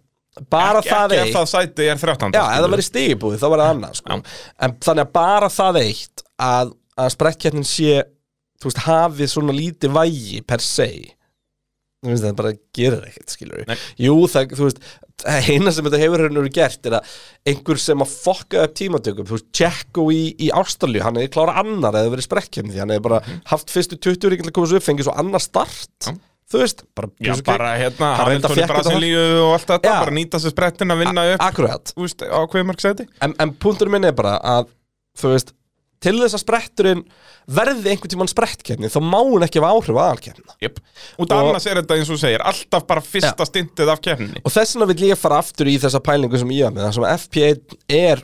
bara 0.52 0.82
Ekki- 0.82 0.92
það 0.92 1.06
ekki 1.16 1.22
eitt. 1.22 1.30
ef 1.30 1.36
það 1.38 1.52
sæti 1.54 1.88
er 1.92 2.02
13 2.02 2.36
Já, 2.36 2.44
ef 2.44 2.64
það 2.66 2.74
verið 2.76 2.90
stigibúið 2.90 3.40
þá 3.40 3.48
var 3.54 3.64
það 3.64 3.72
annað 3.76 3.96
sko. 4.02 4.20
En 4.60 4.76
þannig 4.88 5.06
að 5.06 5.14
bara 5.16 5.50
það 5.56 5.82
eitt 5.82 6.26
að, 6.42 6.74
að 7.00 7.14
sprekkjarnin 7.16 7.68
sé 7.68 8.04
veist, 8.66 8.84
hafið 8.86 9.30
svona 9.32 9.56
lítið 9.56 9.94
vægi 9.96 10.42
per 10.48 10.64
se. 10.64 10.90
Þú 12.06 12.12
veist, 12.12 12.26
það 12.26 12.36
bara 12.38 12.54
gerir 12.78 13.08
ekkert, 13.08 13.34
skilur 13.34 13.64
Nei. 13.70 13.78
Jú, 14.06 14.16
það, 14.30 14.52
þú 14.60 14.68
veist, 14.68 14.82
eina 15.26 15.72
sem 15.74 15.88
þetta 15.88 16.02
hefur 16.04 16.24
hérna 16.26 16.44
gert 16.54 16.86
er 16.90 16.98
að 17.00 17.14
einhver 17.50 17.80
sem 17.82 18.04
að 18.04 18.12
fokka 18.14 18.66
upp 18.68 18.76
tímatökum, 18.78 19.26
þú 19.26 19.38
veist, 19.38 19.48
Tjekko 19.56 20.06
í, 20.14 20.22
í 20.38 20.52
Ástralju, 20.54 21.02
hann 21.06 21.18
hefði 21.18 21.32
klára 21.34 21.56
annar 21.64 21.98
eða 21.98 22.12
verið 22.14 22.28
sprekkjarni 22.28 22.76
því 22.76 22.84
hann 22.84 22.94
hefði 22.94 23.06
bara 23.08 23.22
haft 23.54 23.74
fyrstu 23.74 23.98
20 23.98 24.34
ríkjum 24.34 24.52
að 24.52 24.56
koma 24.60 24.70
svo 24.70 24.82
upp, 24.82 24.86
fengið 24.86 25.08
svo 25.10 25.16
annar 25.24 25.44
start. 25.44 26.10
Já. 26.12 26.14
Þú 26.52 26.62
veist, 26.62 26.84
bara 26.96 27.10
Já, 27.26 27.34
bara 27.48 27.72
hérna, 27.80 28.12
Hann 28.22 28.42
fékk 28.42 28.54
þetta 28.54 28.68
Brasilíu 28.74 29.26
og 29.42 29.54
allt 29.58 29.68
þetta, 29.72 29.90
Já. 29.90 30.00
bara 30.04 30.16
nýta 30.20 30.40
sér 30.44 30.54
sprettin 30.54 30.94
að 30.94 31.02
vinna 31.06 31.28
upp, 31.34 31.42
Akkurat 31.48 31.94
veist, 31.98 32.22
á 32.22 32.40
hvað 32.46 32.68
mörg 32.70 32.82
sæti? 32.86 33.08
en, 33.26 33.34
en 33.40 33.54
punkturinn 33.54 33.96
minn 33.98 34.06
er 34.12 34.14
bara 34.18 34.38
að 34.40 34.68
þú 35.18 35.32
veist, 35.34 35.54
til 36.06 36.20
þess 36.22 36.36
að 36.38 36.44
spretturinn 36.44 37.02
verði 37.50 37.90
einhvern 37.96 38.12
tímann 38.14 38.30
sprettkeppni 38.30 38.90
þá 38.94 39.00
má 39.02 39.18
hún 39.26 39.46
ekki 39.46 39.58
hafa 39.62 39.74
áhrif 39.74 39.98
á 39.98 40.04
aðalkeppnina 40.12 40.54
Jep. 40.62 40.78
Út 41.18 41.32
Og- 41.32 41.34
annars 41.40 41.66
er 41.66 41.80
þetta 41.82 41.98
eins 41.98 42.12
og 42.14 42.20
segir, 42.22 42.44
alltaf 42.46 42.86
bara 42.86 43.02
fyrsta 43.02 43.46
stintið 43.50 43.90
af 43.96 44.02
keppninni. 44.06 44.42
og 44.46 44.52
þess 44.54 44.76
vegna 44.76 44.90
vil 44.94 45.10
ég 45.10 45.18
fara 45.18 45.40
aftur 45.42 45.66
í 45.72 45.78
þessa 45.82 46.02
pælingu 46.06 46.38
sem 46.38 46.54
ég 46.54 46.68
var 46.70 46.76
með, 46.78 46.86
þar 46.86 46.94
sem 47.00 47.10
FP1 47.16 47.78
er 47.90 48.22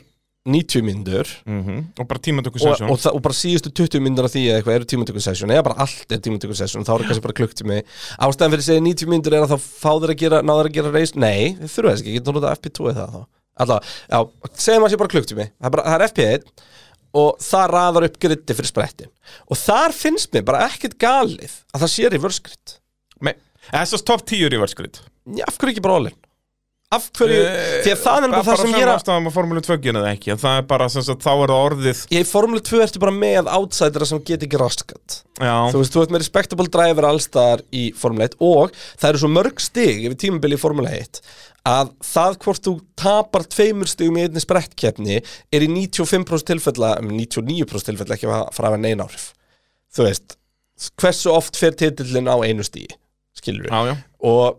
90 0.48 0.82
myndur 0.82 1.28
Mm 1.46 1.84
Og 2.00 2.06
bara 2.08 2.18
tímatöku 2.18 2.58
og, 2.58 2.62
sesjón. 2.76 2.90
og, 2.90 2.98
það- 2.98 3.14
og 3.14 3.22
bara 3.22 3.34
síðustu 3.38 3.70
20 3.70 4.00
myndur 4.02 4.24
af 4.26 4.32
því 4.34 4.42
eða 4.48 4.56
eitthvað 4.62 4.74
eru 4.78 4.88
tímatökusessjón 4.90 5.52
eða 5.54 5.62
bara 5.68 5.78
allt 5.84 6.12
er 6.12 6.18
tímatökusessjón 6.18 6.86
þá 6.88 6.92
er 6.98 7.04
kannski 7.06 7.22
bara 7.22 7.36
klukktími 7.38 7.78
ástæðan 8.18 8.50
fyrir 8.54 8.62
að 8.64 8.68
segja 8.70 8.82
90 8.82 9.06
myndur 9.12 9.32
er 9.38 9.44
að 9.46 9.52
þá 9.54 9.58
fá 9.62 9.92
þeir 10.02 10.10
að 10.14 10.18
gera 10.24 10.42
ná 10.42 10.52
þeir 10.58 10.68
að 10.70 10.74
gera 10.78 10.90
reis, 10.96 11.14
nei, 11.14 11.54
þið 11.60 11.70
þurfa 11.76 11.92
þess 11.92 12.02
ekki, 12.02 12.14
getur 12.18 12.34
notað 12.34 12.56
FP2 12.58 12.90
eða 12.90 13.06
það 13.06 13.14
þá. 13.14 13.22
Alltaf, 13.62 13.94
já, 14.10 14.18
segjum 14.66 14.84
að 14.86 14.90
sé 14.90 14.98
bara 15.02 15.12
klukktími 15.14 15.46
það 15.46 15.66
er, 15.68 15.70
bara, 15.76 15.84
það 15.92 16.00
er 16.00 16.06
FP1 16.08 16.42
og 17.22 17.30
það 17.44 17.66
raðar 17.76 18.06
upp 18.08 18.18
gritti 18.18 18.54
fyrir 18.56 18.70
sprettin. 18.72 19.10
Og 19.52 19.56
þar 19.60 19.92
finnst 19.92 20.32
mér 20.32 20.44
bara 20.48 20.66
ekkert 20.66 20.98
galið 20.98 21.52
að 21.74 21.84
það 21.84 21.92
sé 21.94 22.08
reverse 22.10 22.40
grid 22.42 22.78
af 26.96 27.08
hverju 27.16 27.38
bara 27.42 27.60
Eh, 27.62 27.76
því 27.84 27.92
að 27.94 28.02
það 28.02 28.26
er 28.26 28.32
bara 28.34 28.46
það 28.46 28.62
sem 28.62 28.72
ég 28.72 28.82
er 28.84 28.90
að 28.92 28.98
ástæðum 29.00 29.28
að 29.30 29.36
Formule 29.36 29.62
2 29.66 29.76
gera 29.86 30.02
það 30.02 30.16
ekki, 30.16 30.36
það 30.42 30.58
er 30.60 30.66
bara, 30.72 30.88
sem 30.92 31.06
sagt, 31.06 31.22
þá 31.24 31.32
er 31.32 31.52
það 31.52 31.62
orðið, 31.68 32.02
Ég 32.12 32.26
í 32.26 32.28
Formule 32.28 32.64
2 32.68 32.82
ertu 32.86 33.02
bara 33.02 33.14
með 33.16 33.52
outsidera 33.58 34.08
sem 34.08 34.24
get 34.28 34.46
ekki 34.46 34.60
raskat 34.60 35.18
já, 35.40 35.54
Þú 35.72 35.80
veist, 35.82 35.94
þú 35.94 36.04
ert 36.04 36.14
með 36.14 36.24
respectable 36.24 36.68
driver 36.76 37.08
allstaðar 37.08 37.64
í 37.72 37.86
Formule 37.98 38.28
1 38.30 38.36
og 38.40 38.76
það 38.92 39.08
eru 39.10 39.22
svo 39.24 39.32
mörg 39.32 39.64
stig 39.64 40.04
yfir 40.06 40.20
tímabili 40.26 40.58
í 40.58 40.62
Formule 40.62 40.92
1 41.00 41.22
að 41.68 41.92
það 42.02 42.38
hvort 42.42 42.64
þú 42.66 42.72
tapar 42.98 43.44
tveimur 43.46 43.90
stigum 43.90 44.18
í 44.18 44.24
einni 44.26 44.42
sprettkeppni 44.42 45.20
er 45.20 45.64
í 45.64 45.68
95% 45.70 46.48
tilfella, 46.50 46.96
um 46.98 47.12
99% 47.14 47.92
tilfella 47.92 48.16
ekki 48.18 48.30
að 48.30 48.48
fara 48.56 48.72
að 48.74 48.82
neina 48.82 49.06
áhrif. 49.06 49.28
Þú 49.94 50.08
veist, 50.08 50.36
hversu 50.98 51.30
oft 51.30 51.58
fer 51.60 51.76
titillin 51.78 52.30
á 52.30 52.36
einu 52.42 52.66
stigi, 52.66 52.90
skilur 53.38 53.68
við 53.68 53.74
já, 53.76 53.92
já. 53.92 53.94
og 54.26 54.58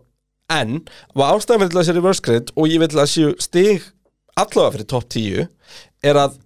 en 0.52 0.80
og 1.14 1.22
ástæðan 1.24 1.64
fyrir 1.64 1.78
þessi 1.80 1.94
reverse 1.96 2.24
grid 2.24 2.50
og 2.56 2.68
ég 2.68 2.82
vil 2.84 2.88
að 3.00 3.10
séu 3.14 3.34
stig 3.40 3.82
allavega 4.36 4.74
fyrir 4.76 4.88
top 4.90 5.08
10 5.08 5.46
er 6.04 6.14
að 6.26 6.40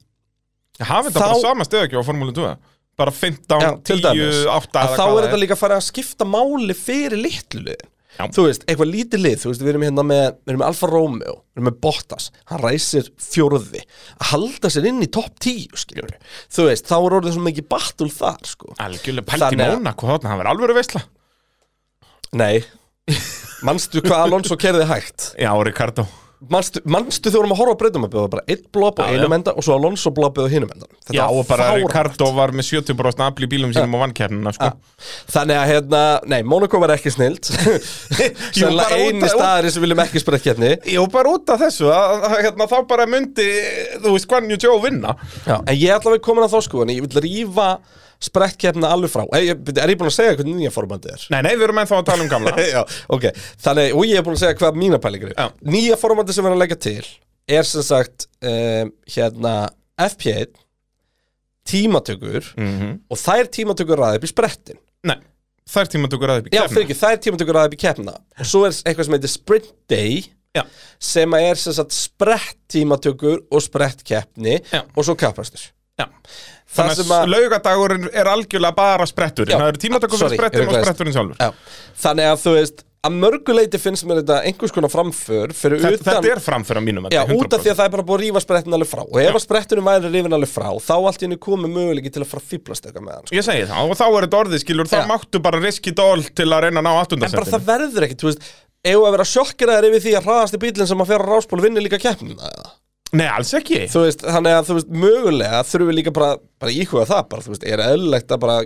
Hafið 0.78 1.16
Þá- 1.16 1.20
bara 1.24 1.38
sama 1.42 1.64
stöð 1.66 1.88
ekki 1.88 1.98
á 1.98 2.06
Formule 2.06 2.30
2? 2.32 2.50
Bara 2.98 3.10
15, 3.10 3.60
Já, 3.62 3.70
til 3.82 3.98
10, 3.98 4.02
dæmis, 4.04 4.44
8 4.46 4.78
að 4.78 4.92
þá 4.98 5.02
er 5.06 5.24
þetta 5.26 5.38
líka 5.42 5.54
að 5.56 5.62
fara 5.64 5.76
að 5.80 5.86
skipta 5.88 6.26
máli 6.26 6.74
fyrir 6.74 7.18
litlu 7.18 7.62
liðin. 7.64 7.88
Já. 8.18 8.24
þú 8.34 8.44
veist, 8.48 8.64
eitthvað 8.66 8.88
lítið 8.90 9.20
lið, 9.22 9.36
þú 9.42 9.50
veist, 9.52 9.60
við 9.62 9.68
erum 9.70 9.82
hérna 9.86 10.02
með 10.06 10.22
við 10.42 10.50
erum 10.50 10.58
með 10.62 10.66
Alfa 10.68 10.86
Romeo, 10.90 11.34
við 11.38 11.58
erum 11.60 11.66
með 11.68 11.76
Bottas 11.86 12.30
hann 12.50 12.62
ræsir 12.64 13.10
fjórði. 13.22 13.82
Að 14.18 14.30
halda 14.32 14.70
sér 14.74 14.88
inn 14.90 15.02
í 15.02 15.10
topp 15.14 15.38
10, 15.38 15.68
skiljum 15.78 16.08
við 16.10 16.16
þú 16.56 16.66
veist, 16.66 16.86
þá 16.90 16.96
er 16.98 17.14
orðið 17.20 17.36
svo 17.36 17.44
mikið 17.46 17.68
battle 17.70 18.10
þar, 18.10 18.40
sko. 18.50 18.74
Algjörlega, 18.82 19.26
pælti 19.30 19.44
Þannig 19.44 19.66
að- 19.68 19.76
Mónaco 19.78 20.10
þarna, 20.10 20.28
hann 20.32 20.42
verður 20.42 20.54
alveg 20.54 20.78
veisla. 20.80 21.04
nei, 22.32 22.64
manstu 23.66 24.02
hvað 24.04 24.24
Alonso 24.28 24.56
kerði 24.60 24.86
hægt? 24.88 25.32
Já, 25.40 25.50
Ricardo. 25.66 26.06
manstu, 26.38 26.78
manstu 26.86 27.32
þú 27.34 27.40
vorum 27.40 27.52
að 27.56 27.58
horfa 27.58 27.72
á 27.74 27.80
breytum 27.80 28.04
að 28.06 28.12
bjóða 28.12 28.28
bara 28.30 28.42
eitt 28.46 28.68
blopp 28.70 29.00
á 29.02 29.10
einum 29.10 29.32
enda 29.34 29.50
og 29.58 29.64
svo 29.66 29.74
Alonso 29.74 30.12
bloppið 30.14 30.46
á 30.46 30.50
hinum 30.52 30.70
enda 30.70 30.86
Já, 31.10 31.24
og 31.26 31.42
bara 31.48 31.64
fáránlegt. 31.72 31.88
Ricardo 31.88 32.28
var 32.36 32.52
með 32.54 32.68
70% 32.78 33.24
afl 33.26 33.42
í 33.42 33.48
bílum 33.50 33.72
sínum 33.74 33.96
og 33.98 34.04
vann 34.04 34.14
keppnina, 34.14 34.52
sko. 34.54 34.68
Þannig 35.34 35.58
að 35.58 35.70
hérna, 35.72 36.02
nei, 36.30 36.38
Monaco 36.46 36.78
var 36.78 36.92
ekki 36.94 37.10
snild. 37.10 37.48
Sannlega 38.54 38.86
bara 38.86 39.00
út 39.02 39.08
eini 39.08 39.24
af- 39.26 39.34
staðari 39.34 39.72
sem 39.74 39.82
viljum 39.82 40.02
ekki 40.04 40.22
spara 40.22 40.40
keppni. 40.44 40.72
Jú, 40.94 41.06
bara 41.10 41.32
út 41.34 41.50
af 41.54 41.62
þessu, 41.64 41.88
að, 41.90 42.26
að, 42.28 42.36
hérna, 42.46 42.68
þá 42.70 42.78
bara 42.94 43.06
myndi, 43.10 43.48
þú 44.04 44.14
veist, 44.14 44.28
Guan 44.30 44.50
Yu 44.52 44.60
Zhou 44.62 44.78
vinna. 44.84 45.16
En 45.58 45.74
ég 45.74 45.96
að 45.96 46.12
við 46.14 46.22
komin 46.28 46.46
að 46.46 46.54
þá 46.54 46.60
sko 46.68 46.84
En 46.84 46.94
ég 46.94 47.02
vil 47.08 47.24
rífa 47.24 47.70
sprettkeppna 48.22 48.90
alveg 48.94 49.12
frá 49.12 49.22
er 49.36 49.44
ég, 49.46 49.60
er 49.78 49.92
ég 49.92 49.98
búin 50.00 50.10
að 50.10 50.16
segja 50.16 50.36
hvernig 50.38 50.56
nýja 50.58 50.72
formandi 50.74 51.12
er? 51.12 51.24
Nei, 51.30 51.40
nei, 51.46 51.52
við 51.54 51.68
erum 51.68 51.80
ennþá 51.82 52.00
að 52.00 52.08
tala 52.08 52.24
um 52.24 52.30
gamla. 52.32 52.54
Já, 52.74 52.80
ok, 53.14 53.28
þannig, 53.62 53.94
og 53.94 54.06
ég 54.08 54.18
er 54.20 54.26
búin 54.26 54.38
að 54.38 54.42
segja 54.42 54.58
hvað 54.58 54.80
mína 54.82 55.00
pælingur 55.02 55.34
Já. 55.34 55.44
er 55.46 55.72
Nýja 55.74 55.98
formandi 56.00 56.34
sem 56.34 56.42
við 56.42 56.50
erum 56.50 56.58
að 56.58 56.64
leggja 56.66 56.80
til 56.88 57.10
Er 57.48 57.64
sem 57.64 57.84
sagt, 57.86 58.26
um, 58.44 58.90
hérna 59.14 59.54
FP1 60.08 60.56
Tímatökur 61.68 62.52
mm 62.58 62.96
Og 63.12 63.20
þær 63.20 63.50
tímatökur 63.54 64.00
ræði 64.02 64.20
upp 64.20 64.26
í 64.26 64.32
sprettin 64.32 64.80
Nei, 65.08 65.18
þær 65.68 65.90
tímatökur 65.94 66.32
aðeins 66.34 66.50
í 66.50 66.56
Já, 66.58 66.64
fyrir 66.70 66.86
ekki, 66.86 66.98
þær 66.98 67.22
tímatökur 67.26 67.58
ræði 67.58 67.70
upp 67.70 67.78
í 67.78 67.80
keppna 67.84 68.16
Og 68.38 68.48
svo 68.50 68.64
er 68.66 68.74
eitthvað 68.82 69.08
sem 69.08 69.16
heitir 69.18 69.34
Sprint 69.34 69.70
Day 69.90 70.20
Já. 70.56 70.62
sem 71.10 71.34
að 71.36 71.46
er 71.50 71.60
sem 71.60 71.74
sagt 71.76 71.94
sprett 71.94 72.56
tímatökur 72.72 73.42
og 73.52 73.62
sprett 73.62 74.00
keppni 74.06 74.56
Já. 74.72 74.80
og 74.96 75.04
svo 75.06 75.14
kappastur 75.18 75.68
Já. 75.98 76.06
Þannig 76.68 76.98
að 77.00 77.14
að 77.16 77.30
laugadagurinn 77.32 78.10
er 78.12 78.28
algjörlega 78.28 78.76
bara 78.76 79.06
spretturinn. 79.08 79.54
Já. 79.54 79.60
Það 79.62 79.70
eru 79.72 79.80
tímatökur 79.84 80.20
Sorry, 80.20 80.36
fyrir 80.36 80.42
spretturinn 80.42 80.68
og 80.74 80.84
spretturinn 80.84 81.16
sjálfur. 81.16 81.40
Já. 81.40 81.80
Þannig 82.02 82.28
að 82.28 82.44
þú 82.44 82.54
veist 82.58 82.84
að 83.08 83.14
mörguleiti 83.22 83.78
finnst 83.80 84.06
mér 84.08 84.20
þetta 84.20 84.38
einhvers 84.48 84.72
konar 84.74 84.90
framför 84.90 85.52
fyrir 85.54 85.80
Þetta, 85.82 86.00
utan 86.00 86.08
þetta 86.08 86.32
er 86.32 86.40
framfyrir 86.42 86.80
á 86.82 86.84
mínum 86.84 87.06
Já, 87.14 87.20
út 87.30 87.54
af 87.54 87.62
því 87.62 87.70
að 87.70 87.78
það 87.78 87.86
er 87.86 87.92
bara 87.94 88.04
búið 88.08 88.16
að 88.18 88.24
rífa 88.24 88.42
sprettin 88.42 88.74
alveg 88.78 88.90
frá 88.90 89.02
og 89.04 89.18
ef 89.22 89.38
að 89.38 89.44
spretturinn 89.44 89.86
væri 89.86 90.10
rifin 90.12 90.34
alveg 90.38 90.50
frá 90.50 90.66
þá 90.82 90.94
allt 90.96 91.22
í 91.22 91.26
henni 91.28 91.38
komið 91.46 91.74
möguleiki 91.76 92.12
til 92.14 92.24
að 92.24 92.32
fara 92.32 92.42
að 92.42 92.50
fýblast 92.52 92.88
eitthvað 92.88 93.06
með 93.06 93.14
hann 93.14 93.28
sko. 93.28 93.36
Ég 93.38 93.46
segi 93.46 93.68
það, 93.70 93.92
og 93.92 94.00
þá 94.00 94.04
er 94.08 94.26
þetta 94.26 94.40
orðið 94.42 94.64
skilur, 94.64 94.90
þá 94.90 94.98
máttu 95.12 95.42
bara 95.46 95.62
riski 95.62 95.94
dól 95.94 96.26
til 96.26 96.48
að 96.50 96.66
reyna 96.66 96.82
að 96.82 96.88
ná 96.88 96.92
ekkit, 98.08 98.26
þú 98.26 98.32
að 99.06 99.14
vera 99.16 99.26
sjokkeraðir 99.26 99.88
yfir 99.92 100.04
því 100.04 100.12
að 100.18 100.28
hraðasti 100.28 100.60
bílinn 100.62 100.90
sem 100.90 101.02
að 101.02 101.10
fjara 101.12 101.26
ráspól 101.26 101.62
vinni 101.62 101.82
líka 101.82 101.98
eða? 102.50 102.68
Nei, 103.16 103.24
alls 103.32 103.54
ekki. 103.56 103.86
Þú 103.88 104.02
veist, 104.04 104.24
þannig 104.26 104.52
að 104.58 104.66
þú 104.68 104.74
veist, 104.78 104.90
mögulega 105.04 105.62
þurfum 105.64 105.88
við 105.92 105.96
líka 106.02 106.12
bara, 106.18 106.34
bara 106.60 106.74
íhuga 106.74 107.06
það 107.08 107.22
bara, 107.30 107.44
þú 107.46 107.54
veist, 107.54 107.64
er 107.64 107.82
eðlilegt 107.86 108.34
að 108.34 108.42
bara 108.42 108.56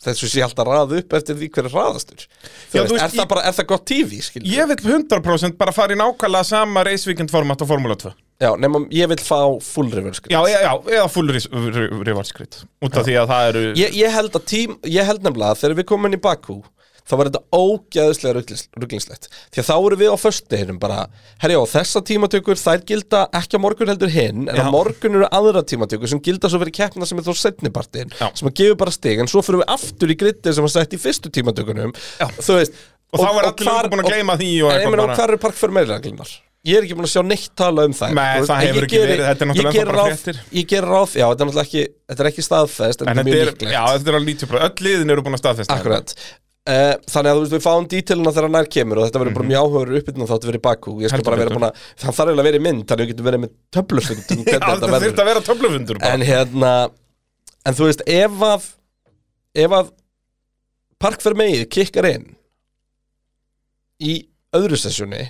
þessu 0.00 0.28
sé 0.32 0.40
alltaf 0.44 0.64
raða 0.68 0.96
upp 1.00 1.14
eftir 1.18 1.36
því 1.36 1.48
hver 1.52 1.66
er 1.68 1.72
hraðastur 1.74 2.22
Þú 2.24 2.76
Já, 2.76 2.80
veist, 2.80 2.90
þú 2.90 2.94
veist, 2.94 3.04
er 3.04 3.10
það 3.12 3.20
ég- 3.20 3.30
bara, 3.32 3.42
er 3.50 3.56
það 3.58 3.66
gott 3.72 3.84
TV, 3.90 4.20
skil 4.24 4.42
Ég 4.48 4.70
vil 4.70 4.76
100% 4.94 5.56
bara 5.60 5.74
fara 5.76 5.92
í 5.92 5.98
nákvæmlega 6.00 6.48
sama 6.48 6.84
race 6.88 7.08
weekend 7.08 7.32
format 7.32 7.60
á 7.60 7.66
Formula 7.68 7.96
2. 8.00 8.12
Já, 8.40 8.50
nema 8.56 8.80
ég 8.96 9.10
vil 9.12 9.20
fá 9.20 9.40
full 9.60 9.90
reverse 9.92 10.22
Já, 10.32 10.40
já, 10.48 10.58
já, 10.64 10.72
eða 10.96 11.08
full 11.12 11.28
grid. 11.28 12.56
Út 12.80 12.96
af 12.96 13.04
því 13.04 13.16
að 13.20 13.28
það 13.34 13.48
eru... 13.50 13.64
ég, 13.76 13.96
ég 14.00 14.14
held 14.16 14.36
að 14.40 14.44
tím, 14.48 14.78
ég 14.88 15.04
held 15.04 15.20
nefnilega 15.24 15.52
að 15.52 15.60
þegar 15.60 15.76
við 15.82 15.88
komum 15.92 16.08
inn 16.08 16.16
í 16.16 16.22
Bakú 16.24 16.62
þá 17.10 17.14
var 17.18 17.30
þetta 17.30 17.42
ógæðislega 17.58 18.34
rugglingslegt 18.80 19.28
því 19.50 19.62
að 19.62 19.68
þá 19.70 19.74
eru 19.78 19.98
við 20.00 20.12
á 20.14 20.16
föstudeginum 20.22 20.78
bara 20.82 21.00
herjá, 21.42 21.58
þessa 21.74 22.02
tímatökur, 22.10 22.60
þær 22.60 22.84
gilda 22.88 23.24
ekki 23.40 23.58
á 23.58 23.64
morgun 23.64 23.90
heldur 23.92 24.12
hinn, 24.14 24.46
en 24.48 24.60
Já. 24.60 24.64
á 24.64 24.72
morgun 24.72 25.18
eru 25.20 25.28
aðra 25.30 25.64
tímatökur 25.66 26.12
sem 26.14 26.22
gilda 26.24 26.50
svo 26.52 26.62
fyrir 26.62 26.76
keppna 26.80 27.08
sem 27.08 27.18
er 27.20 27.26
þó 27.26 27.34
setnipartin, 27.42 28.14
Já. 28.20 28.28
sem 28.38 28.50
að 28.50 28.56
gefa 28.62 28.78
bara 28.84 28.94
stig 28.94 29.18
en 29.22 29.30
svo 29.30 29.42
fyrir 29.44 29.64
við 29.64 29.74
aftur 29.76 30.14
í 30.14 30.18
grittið 30.22 30.56
sem 30.56 30.66
var 30.68 30.74
sett 30.78 30.94
í 30.94 31.00
fyrstu 31.02 31.32
tímatökunum 31.34 31.92
þú 32.40 32.60
veist 32.60 32.78
Og 33.10 33.18
þá 33.18 33.26
er 33.26 33.46
allir 33.48 33.66
löngu 33.66 33.88
búin 33.90 34.00
að 34.04 34.12
gleyma 34.12 34.34
því 34.38 34.48
og 34.62 34.70
eitthvað 34.70 34.92
bara- 34.94 35.02
og 35.02 35.16
hvað 35.18 35.28
eru 35.32 35.38
park 35.42 35.56
fyrir 35.58 35.72
meira 35.74 35.96
reglunar? 35.96 36.30
Ég 36.68 36.76
er 36.76 36.84
ekki 36.84 36.94
búin 36.94 37.06
að 37.08 37.14
sjá 37.14 37.22
neitt 37.26 37.54
tala 37.56 37.86
um 37.88 37.94
það 37.96 38.12
Nei, 38.14 38.40
það 38.44 38.60
hefur 38.66 38.84
ekki 38.86 38.98
verið, 39.00 39.22
þetta 39.24 39.42
er 39.42 39.48
náttúrulega 39.50 39.86
bara 39.88 40.04
fréttir. 40.10 40.38
Ég 40.52 40.66
ger 40.68 40.84
ráð, 40.86 41.14
já, 41.16 41.24
þetta 41.26 41.40
er 41.42 41.48
náttúrulega 41.48 41.66
ekki 41.66 41.82
Þetta 42.10 42.20
er 42.22 42.28
ekki 42.30 42.44
staðfest, 42.46 43.02
en 43.02 43.08
En 43.10 43.16
þetta 43.16 43.20
er 43.20 43.24
þetta 43.24 43.30
mjög 43.30 43.50
líklegt 43.50 43.74
já, 43.74 43.82
þetta 43.96 44.12
er 44.12 44.18
alveg 44.20 44.36
90%. 44.36 44.60
Öll 44.68 44.84
liðin 44.86 45.10
eru 45.16 45.24
búin 45.26 45.38
að 45.38 45.42
staðfesta. 45.42 45.78
Akkurat 45.80 46.14
Uh, 46.68 46.92
þannig 47.08 47.30
að 47.30 47.38
þú 47.38 47.40
veist 47.40 47.54
við 47.54 47.62
fáum 47.64 47.86
dítilina 47.88 48.30
þegar 48.36 48.50
nær 48.52 48.66
kemur 48.68 48.98
og 49.00 49.06
þetta 49.06 49.20
verður 49.22 49.36
bara 49.38 49.48
mjög 49.48 49.62
áhugaður 49.64 49.94
uppbytun 49.96 50.24
og 50.26 50.28
þáttu 50.28 50.48
verið 50.50 50.62
Bakú 50.66 50.92
ég 51.00 51.08
skal 51.08 51.24
bara 51.24 51.38
vera 51.40 51.54
búin 51.54 51.64
að 51.70 51.78
það 52.02 52.18
þarf 52.18 52.20
eiginlega 52.20 52.42
að 52.42 52.48
vera 52.50 52.60
í 52.60 52.64
mynd 52.66 52.82
þannig 52.84 52.92
að 52.92 53.00
við 53.00 53.12
getum 53.14 53.28
verið 53.30 53.40
með 53.40 53.54
töflufundum 53.76 54.42
Já, 54.50 54.58
það 54.60 54.96
þurft 55.06 55.22
að 55.22 55.30
vera 55.30 55.42
töflufundur 55.46 56.00
en 56.10 56.24
hérna 56.28 56.72
en 57.64 57.78
þú 57.78 57.88
veist 57.88 58.04
ef 58.12 58.44
að 58.50 58.68
ef 59.64 59.76
að 59.78 59.90
Park 61.00 61.24
fyrir 61.24 61.40
megið 61.40 61.64
kikkar 61.72 62.10
inn 62.10 62.28
í 64.04 64.14
öðru 64.60 64.76
sessjóni 64.84 65.24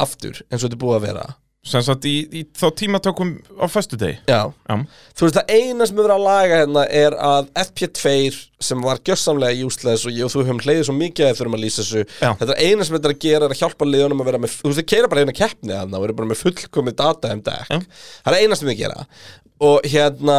aftur 0.00 0.40
eins 0.48 0.62
og 0.62 0.70
þetta 0.70 0.80
búið 0.80 0.98
að 1.02 1.06
vera 1.10 1.26
Sem 1.66 1.82
sagt 1.82 2.04
í, 2.06 2.14
í 2.30 2.42
þá 2.54 2.66
tímatökum 2.78 3.32
á 3.58 3.66
föstu 3.66 3.98
degi 3.98 4.20
já. 4.28 4.52
Já, 4.68 4.74
Þú 5.18 5.26
veist, 5.26 5.38
það 5.38 5.50
eina 5.56 5.88
sem 5.88 5.96
við 5.96 6.04
verðum 6.04 6.20
að 6.20 6.26
laga 6.28 6.60
hérna 6.60 6.84
er 7.00 7.16
að 7.18 7.48
FP2 7.64 8.12
sem 8.68 8.84
var 8.86 9.00
gjössamlega 9.06 9.66
useless 9.66 10.06
og 10.06 10.20
og 10.26 10.30
þú 10.32 10.44
höfum 10.44 10.60
hleyðið 10.62 10.84
svo 10.88 10.94
mikið 10.96 11.26
að 11.26 11.32
við 11.32 11.40
þurfum 11.40 11.58
að 11.58 11.64
lýsa 11.64 11.82
þessu. 11.82 12.04
Já. 12.22 12.30
Þetta 12.38 12.54
er 12.54 12.62
eina 12.62 12.86
sem 12.86 12.96
þetta 12.96 13.10
er 13.10 13.16
að 13.16 13.24
gera 13.26 13.48
er 13.48 13.56
að 13.56 13.62
hjálpa 13.64 13.90
liðunum 13.90 14.22
að 14.22 14.30
vera 14.30 14.42
með 14.44 14.54
Þú 14.60 14.70
veist, 14.70 14.80
þið 14.80 14.88
keira 14.94 15.10
bara 15.10 15.26
eina 15.26 15.36
keppni 15.40 15.74
þarna 15.74 15.98
og 15.98 16.06
eru 16.06 16.18
bara 16.20 16.30
með 16.30 16.42
fullkomið 16.44 16.98
data 17.02 17.34
um 17.34 17.42
deck. 17.50 17.74
Já. 17.74 18.00
Það 18.22 18.38
er 18.38 18.46
eina 18.46 18.60
sem 18.60 18.70
þið 18.70 18.80
gera. 18.84 19.04
Og 19.66 19.90
hérna 19.90 20.38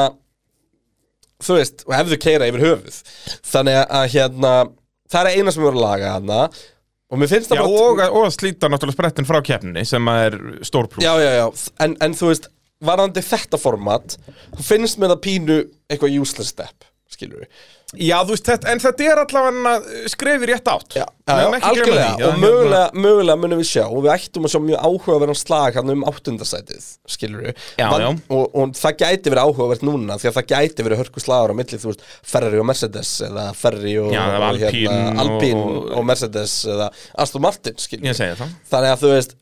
Þú 1.37 1.59
veist, 1.59 1.83
og 1.85 1.93
ef 1.93 2.07
þau 2.09 2.21
keira 2.23 2.47
yfir 2.49 2.63
höfuð. 2.65 3.01
Þannig 3.45 3.83
að 3.83 4.07
hérna 4.15 4.53
Það 5.07 5.29
er 5.29 5.39
eina 5.39 5.53
sem 5.53 5.63
við 5.63 5.69
verðum 5.69 5.83
að 5.83 5.87
laga 5.87 6.15
hérna 6.15 6.39
Og 7.07 7.21
mér 7.21 7.31
finnst 7.31 7.51
það 7.51 7.61
bara 7.63 7.83
og, 7.87 8.01
og 8.09 8.25
að 8.27 8.33
slíta 8.35 8.69
náttúrulega 8.71 8.97
sprettin 8.97 9.27
frá 9.27 9.39
keppninni 9.45 9.85
sem 9.87 10.09
að 10.11 10.23
er 10.25 10.37
stór 10.67 10.89
plús 10.91 11.05
Já, 11.05 11.13
já, 11.23 11.29
já, 11.39 11.45
en, 11.85 11.95
en 12.03 12.15
þú 12.17 12.31
veist 12.33 12.49
varðandi 12.83 13.23
þetta 13.25 13.59
format 13.61 14.17
þá 14.57 14.61
finnst 14.67 14.99
mér 14.99 15.13
það 15.15 15.23
pínu 15.23 15.57
eitthvað 15.87 16.17
useless 16.19 16.51
step 16.53 16.87
skilur 17.11 17.45
við 17.45 17.65
Já, 17.95 18.17
þú 18.27 18.33
veist, 18.33 18.43
þetta, 18.49 18.67
en 18.73 18.81
þetta 18.83 19.03
er 19.07 19.19
allavega 19.21 20.07
skrefi 20.11 20.47
rétt 20.49 20.65
átt. 20.67 20.95
Já, 20.97 21.05
Við 21.27 21.53
algjörlega. 21.69 22.07
því, 22.17 22.25
og 22.25 22.33
að 22.33 22.41
mögulega, 22.41 22.87
mögulega 23.05 23.39
munum 23.39 23.61
við 23.61 23.67
sjá 23.69 23.83
og 23.87 24.01
við 24.03 24.11
ættum 24.11 24.47
að 24.47 24.51
sjá 24.51 24.59
mjög 24.65 24.81
áhugaverðan 24.89 25.39
slag 25.39 25.77
hann 25.79 25.93
um 25.93 26.03
áttundasætið, 26.11 26.89
skilur 27.15 27.45
við 27.47 27.63
Já, 27.79 27.87
já. 28.03 28.09
og, 28.35 28.43
og 28.59 28.75
það 28.75 28.97
gæti 29.05 29.31
verið 29.31 29.43
áhugavert 29.47 29.87
núna 29.87 30.19
því 30.19 30.27
að 30.33 30.35
það 30.41 30.49
gæti 30.51 30.87
verið 30.89 31.01
hörku 31.05 31.23
slagur 31.23 31.55
á 31.55 31.59
milli 31.61 31.79
þú 31.79 31.91
veist, 31.93 32.05
Ferrari 32.33 32.59
og 32.59 32.67
Mercedes 32.73 33.13
eða 33.31 33.47
Ferrari 33.55 33.95
og, 34.03 34.11
Já, 34.11 34.23
og, 34.35 34.47
Alpine 34.51 34.99
og- 34.99 35.23
Alpine 35.23 35.65
og, 35.95 36.05
Mercedes 36.11 36.57
eða 36.67 36.91
Aston 37.23 37.47
Martin, 37.47 37.79
skilur 37.79 38.11
Ég 38.11 38.19
segi 38.19 38.35
það. 38.43 38.55
Þannig 38.71 38.95
að 38.97 39.03
þú 39.07 39.13
veist 39.15 39.37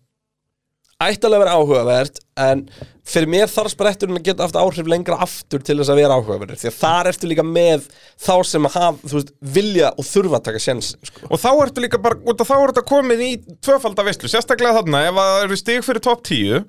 að 1.04 1.40
vera 1.42 1.56
áhugavert 1.60 2.20
en 2.40 2.62
fyrir 3.06 3.28
mér 3.30 3.50
þarf 3.52 3.74
spretturinn 3.74 4.16
að 4.18 4.24
geta 4.30 4.46
haft 4.46 4.56
áhrif 4.56 4.88
lengra 4.88 5.18
aftur 5.22 5.60
til 5.62 5.76
þess 5.78 5.92
að 5.92 6.00
vera 6.00 6.16
áhugaverður 6.16 6.58
því 6.62 6.70
að 6.72 6.78
þar 6.80 7.10
ertu 7.12 7.28
líka 7.30 7.44
með 7.46 7.88
þá 8.26 8.34
sem 8.48 8.66
að 8.70 8.78
hafa, 8.80 9.10
þú 9.12 9.18
veist, 9.20 9.34
vilja 9.58 9.90
og 10.00 10.08
þurfa 10.08 10.40
að 10.40 10.46
taka 10.48 10.62
sjensin 10.64 11.00
sko. 11.06 11.28
Og 11.30 11.42
þá 11.42 11.50
ertu 11.66 11.84
líka 11.84 12.00
bara, 12.02 12.16
út 12.24 12.42
af 12.42 12.48
þá 12.50 12.56
er 12.62 12.72
þetta 12.74 12.86
komið 12.94 13.24
í 13.26 13.32
tvöfalda 13.68 14.06
veislu, 14.08 14.32
sérstaklega 14.32 14.78
þarna 14.80 15.04
ef 15.10 15.20
að 15.20 15.32
það 15.34 15.44
eru 15.50 15.60
stig 15.62 15.84
fyrir 15.86 16.06
top 16.08 16.24
10 16.32 16.64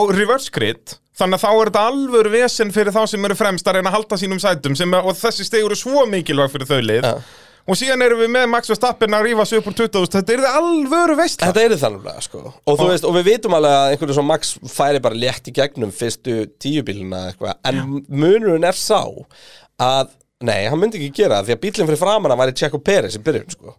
og 0.00 0.12
reverse 0.18 0.50
grid, 0.54 0.96
þannig 1.18 1.38
að 1.38 1.44
þá 1.46 1.50
er 1.54 1.70
þetta 1.70 1.84
alvöru 1.92 2.30
vesen 2.34 2.74
fyrir 2.74 2.94
þá 2.94 3.00
sem 3.10 3.24
eru 3.30 3.38
fremst 3.38 3.66
að 3.70 3.78
reyna 3.78 3.90
að 3.90 3.96
halda 4.00 4.18
sínum 4.20 4.42
sætum 4.42 4.76
sem, 4.78 4.92
er- 4.98 5.06
og 5.06 5.16
þessi 5.18 5.46
stig 5.46 5.64
eru 5.66 5.78
svo 5.78 6.04
mikilvæg 6.10 6.52
fyrir 6.56 6.68
þau 6.74 6.82
lið 6.90 7.06
Ja. 7.06 7.14
Og 7.70 7.78
síðan 7.78 8.04
erum 8.06 8.22
við 8.24 8.30
með 8.34 8.46
Max 8.52 8.70
Verstappen 8.72 9.16
að 9.16 9.26
rífa 9.28 9.46
sig 9.48 9.60
upp 9.60 9.70
úr 9.70 9.76
20 9.80 10.12
þetta 10.16 10.36
er 10.36 10.46
alvöru 10.50 11.16
veisla. 11.20 11.50
Þetta 11.50 11.64
er 11.66 11.76
þannig 11.80 12.22
sko. 12.26 12.44
og, 12.50 12.78
þú 12.80 12.88
veist, 12.90 13.08
og 13.08 13.18
við 13.18 13.28
vitum 13.30 13.58
alveg 13.58 13.76
að 13.76 13.90
einhvern 13.94 14.10
veginn 14.10 14.20
svo 14.20 14.28
Max 14.30 14.54
færi 14.74 15.02
bara 15.04 15.20
létt 15.24 15.50
í 15.50 15.56
gegnum 15.56 15.92
fyrstu 15.94 16.40
tíubíluna 16.62 17.28
eitthvað, 17.30 17.60
en 17.70 18.00
munurinn 18.08 18.66
er 18.66 18.78
sá 18.78 19.02
að 19.80 20.16
Nei, 20.40 20.62
hann 20.72 20.78
myndi 20.80 20.96
ekki 20.96 21.18
gera 21.18 21.42
það 21.42 21.50
því 21.50 21.52
að 21.52 21.58
bílinn 21.60 21.88
fyrir 21.90 21.98
framan 22.00 22.32
hann 22.32 22.38
væri 22.40 22.52
Checo 22.56 22.78
Perez 22.80 23.16
í 23.18 23.18
byrjun 23.20 23.50
sko. 23.52 23.74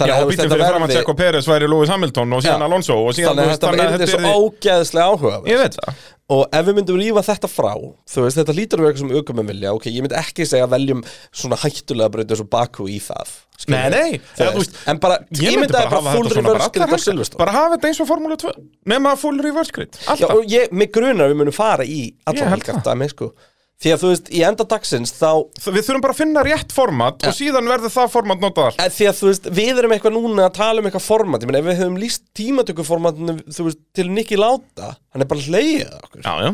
Já, 0.00 0.14
og 0.16 0.30
veist, 0.30 0.38
bílinn 0.40 0.48
fyrir 0.54 0.62
fram 0.64 0.78
að 0.80 0.86
verði- 0.86 0.96
Checo 0.96 1.14
Perez 1.18 1.48
væri 1.50 1.66
Lewis 1.68 1.90
Hamilton 1.92 2.32
og 2.32 2.40
síðan. 2.46 2.64
Alonso 2.64 2.96
og 2.96 3.10
síðan, 3.12 3.34
Þannig 3.36 3.42
að 3.42 3.50
veist, 3.50 3.66
þetta 3.66 3.90
verði 3.90 4.08
svo 4.14 4.30
ógeðslega 4.46 5.10
áhuga 5.12 5.34
Ég 5.52 5.60
veit 5.60 5.76
það 5.76 6.00
Og 6.26 6.40
ef 6.50 6.64
við 6.66 6.74
myndum 6.80 6.96
rífa 6.98 7.22
þetta 7.22 7.46
frá 7.50 7.70
Þú 8.10 8.22
veist, 8.24 8.38
þetta 8.40 8.54
lítur 8.56 8.80
að 8.80 8.86
vera 8.86 8.92
eitthvað 8.96 9.02
sem 9.04 9.18
aukumum 9.20 9.50
vilja 9.52 9.74
Ok, 9.76 9.84
ég 9.94 10.02
myndi 10.02 10.16
ekki 10.18 10.46
segja 10.50 10.66
að 10.66 10.72
veljum 10.74 11.02
svona 11.30 11.58
hættulega 11.62 12.10
breyta 12.16 12.34
eins 12.34 12.42
og 12.42 12.48
Baku 12.50 12.88
í 12.90 12.96
það 13.04 13.34
Nei, 13.70 13.84
nei, 13.94 14.18
þú 14.34 14.48
veist, 14.58 14.80
En 14.90 14.98
bara, 15.02 15.20
Ég 15.38 15.54
myndi 15.60 15.70
bara 15.72 15.86
hafa 16.00 16.16
full 16.16 16.26
þetta 16.26 16.34
svona 16.34 16.50
bara 16.50 16.66
helgar. 16.66 17.04
Silverstone 17.06 17.40
Bara 17.44 17.54
hafa 17.54 17.76
þetta 17.76 17.90
eins 17.92 18.00
og 18.02 18.08
Formule 18.10 18.38
2 18.42 18.54
Nefna 18.90 19.14
full 19.22 19.38
reverse 19.46 19.76
grid 19.78 19.94
Já, 20.00 20.08
Alltaf 20.16 20.34
og 20.34 20.50
ég, 20.50 20.74
mig 20.74 20.90
grunar 20.98 21.30
við 21.30 21.38
munum 21.44 21.54
fara 21.56 21.86
í 21.86 22.00
held 22.26 22.42
helgar 22.42 22.80
það. 22.80 22.88
dæmi, 22.90 23.08
sko 23.14 23.30
Því 23.76 23.90
að 23.92 24.00
þú 24.00 24.10
veist, 24.10 24.28
í 24.32 24.40
enda 24.48 24.64
dagsins 24.64 25.10
þá 25.12 25.30
Við 25.66 25.82
þurfum 25.84 26.04
bara 26.06 26.14
að 26.14 26.20
finna 26.22 26.44
rétt 26.46 26.70
format 26.72 27.26
og 27.28 27.34
síðan 27.36 27.66
verður 27.68 27.92
það 27.92 28.14
format 28.14 28.40
notað. 28.40 28.70
Allt 28.70 28.86
Eh, 28.86 28.94
Því 28.96 29.08
að 29.10 29.18
þú 29.18 29.28
veist, 29.28 29.50
við 29.58 29.80
erum 29.82 29.92
eitthvað 29.96 30.14
núna 30.16 30.46
að 30.46 30.54
tala 30.56 30.80
um 30.80 30.88
eitthvað 30.88 31.04
format. 31.04 31.44
Ég 31.44 31.50
meina, 31.50 31.60
ef 31.60 31.68
við 31.68 31.82
höfum 31.82 31.98
líst 32.00 32.24
tímatökuformatinu 32.40 33.34
veist, 33.44 33.82
til 33.92 34.08
Nicky 34.08 34.38
Láta 34.40 34.94
Hann 35.12 35.24
er 35.26 35.28
bara 35.28 35.44
hlegið 35.44 35.90
að 35.90 36.08
okkur. 36.08 36.24
Já, 36.24 36.34
já. 36.46 36.50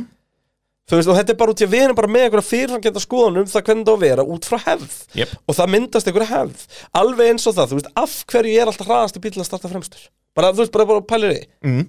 Þú 0.91 0.99
veist, 0.99 1.09
og 1.13 1.17
þetta 1.21 1.33
er 1.33 1.39
bara 1.39 1.55
út 1.55 1.63
í 1.63 1.67
að 1.69 1.73
við 1.77 1.85
erum 1.87 1.97
bara 2.03 2.11
með 2.11 2.25
einhverja 2.27 2.49
fyrirfangenda 2.49 3.01
skoðunum 3.05 3.47
það 3.53 3.67
hvernig 3.69 3.87
það 3.87 3.95
á 3.95 3.97
að 3.97 4.03
vera 4.03 4.25
út 4.35 4.49
frá 4.51 4.59
hefð. 4.67 4.97
Jep. 5.15 5.37
og 5.47 5.57
það 5.57 5.71
myndast 5.77 6.11
einhverja 6.11 6.33
hefð. 6.33 6.65
Alveg 6.99 7.31
eins 7.31 7.47
og 7.47 7.55
það, 7.55 7.71
þú 7.71 7.79
veist, 7.79 7.93
af 8.03 8.17
hverju 8.33 8.57
er 8.59 8.67
alltaf 8.73 8.91
hraðast 8.91 9.21
bíl 9.23 9.33
að 9.39 9.47
starta 9.47 9.71
fremstur? 9.71 10.09
Bara, 10.35 10.51
þú 10.51 10.65
veist, 10.65 10.75
bara, 10.75 10.89
bara 10.91 11.05
pælir 11.07 11.37
í 11.39 11.41
mm. 11.71 11.85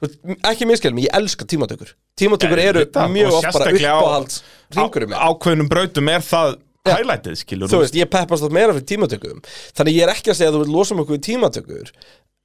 Þú 0.00 0.36
ekki 0.48 0.68
miskjálum, 0.68 1.02
ég 1.04 1.12
elska 1.16 1.44
tímatökur. 1.44 1.92
Tímatökur 2.16 2.62
eru 2.62 2.86
mjög 3.12 3.36
oft 3.36 3.52
bara 3.52 3.72
uppáhalds 3.74 4.40
ringurum 4.72 5.12
á, 5.12 5.28
Ákveðnum 5.28 5.68
brautum 5.68 6.08
er 6.08 6.24
það 6.24 6.54
Já. 6.80 6.94
highlightið, 6.94 7.36
skilur 7.42 7.68
þú 7.68 7.82
veist, 7.82 7.98
ég 7.98 8.08
peppast 8.08 8.46
átt 8.46 8.56
meira 8.56 8.72
fyrir 8.72 8.88
tímatökum. 8.88 9.42
Þannig 9.76 9.98
ég 9.98 10.06
er 10.06 10.14
ekki 10.14 10.32
að 10.32 10.38
segja 10.38 10.52
að 10.52 10.56
þú 10.56 10.64
vil 10.64 10.74
losa 10.78 10.96
um 10.96 11.02
okkur 11.04 11.18
við 11.18 11.26
tímatökur 11.28 11.92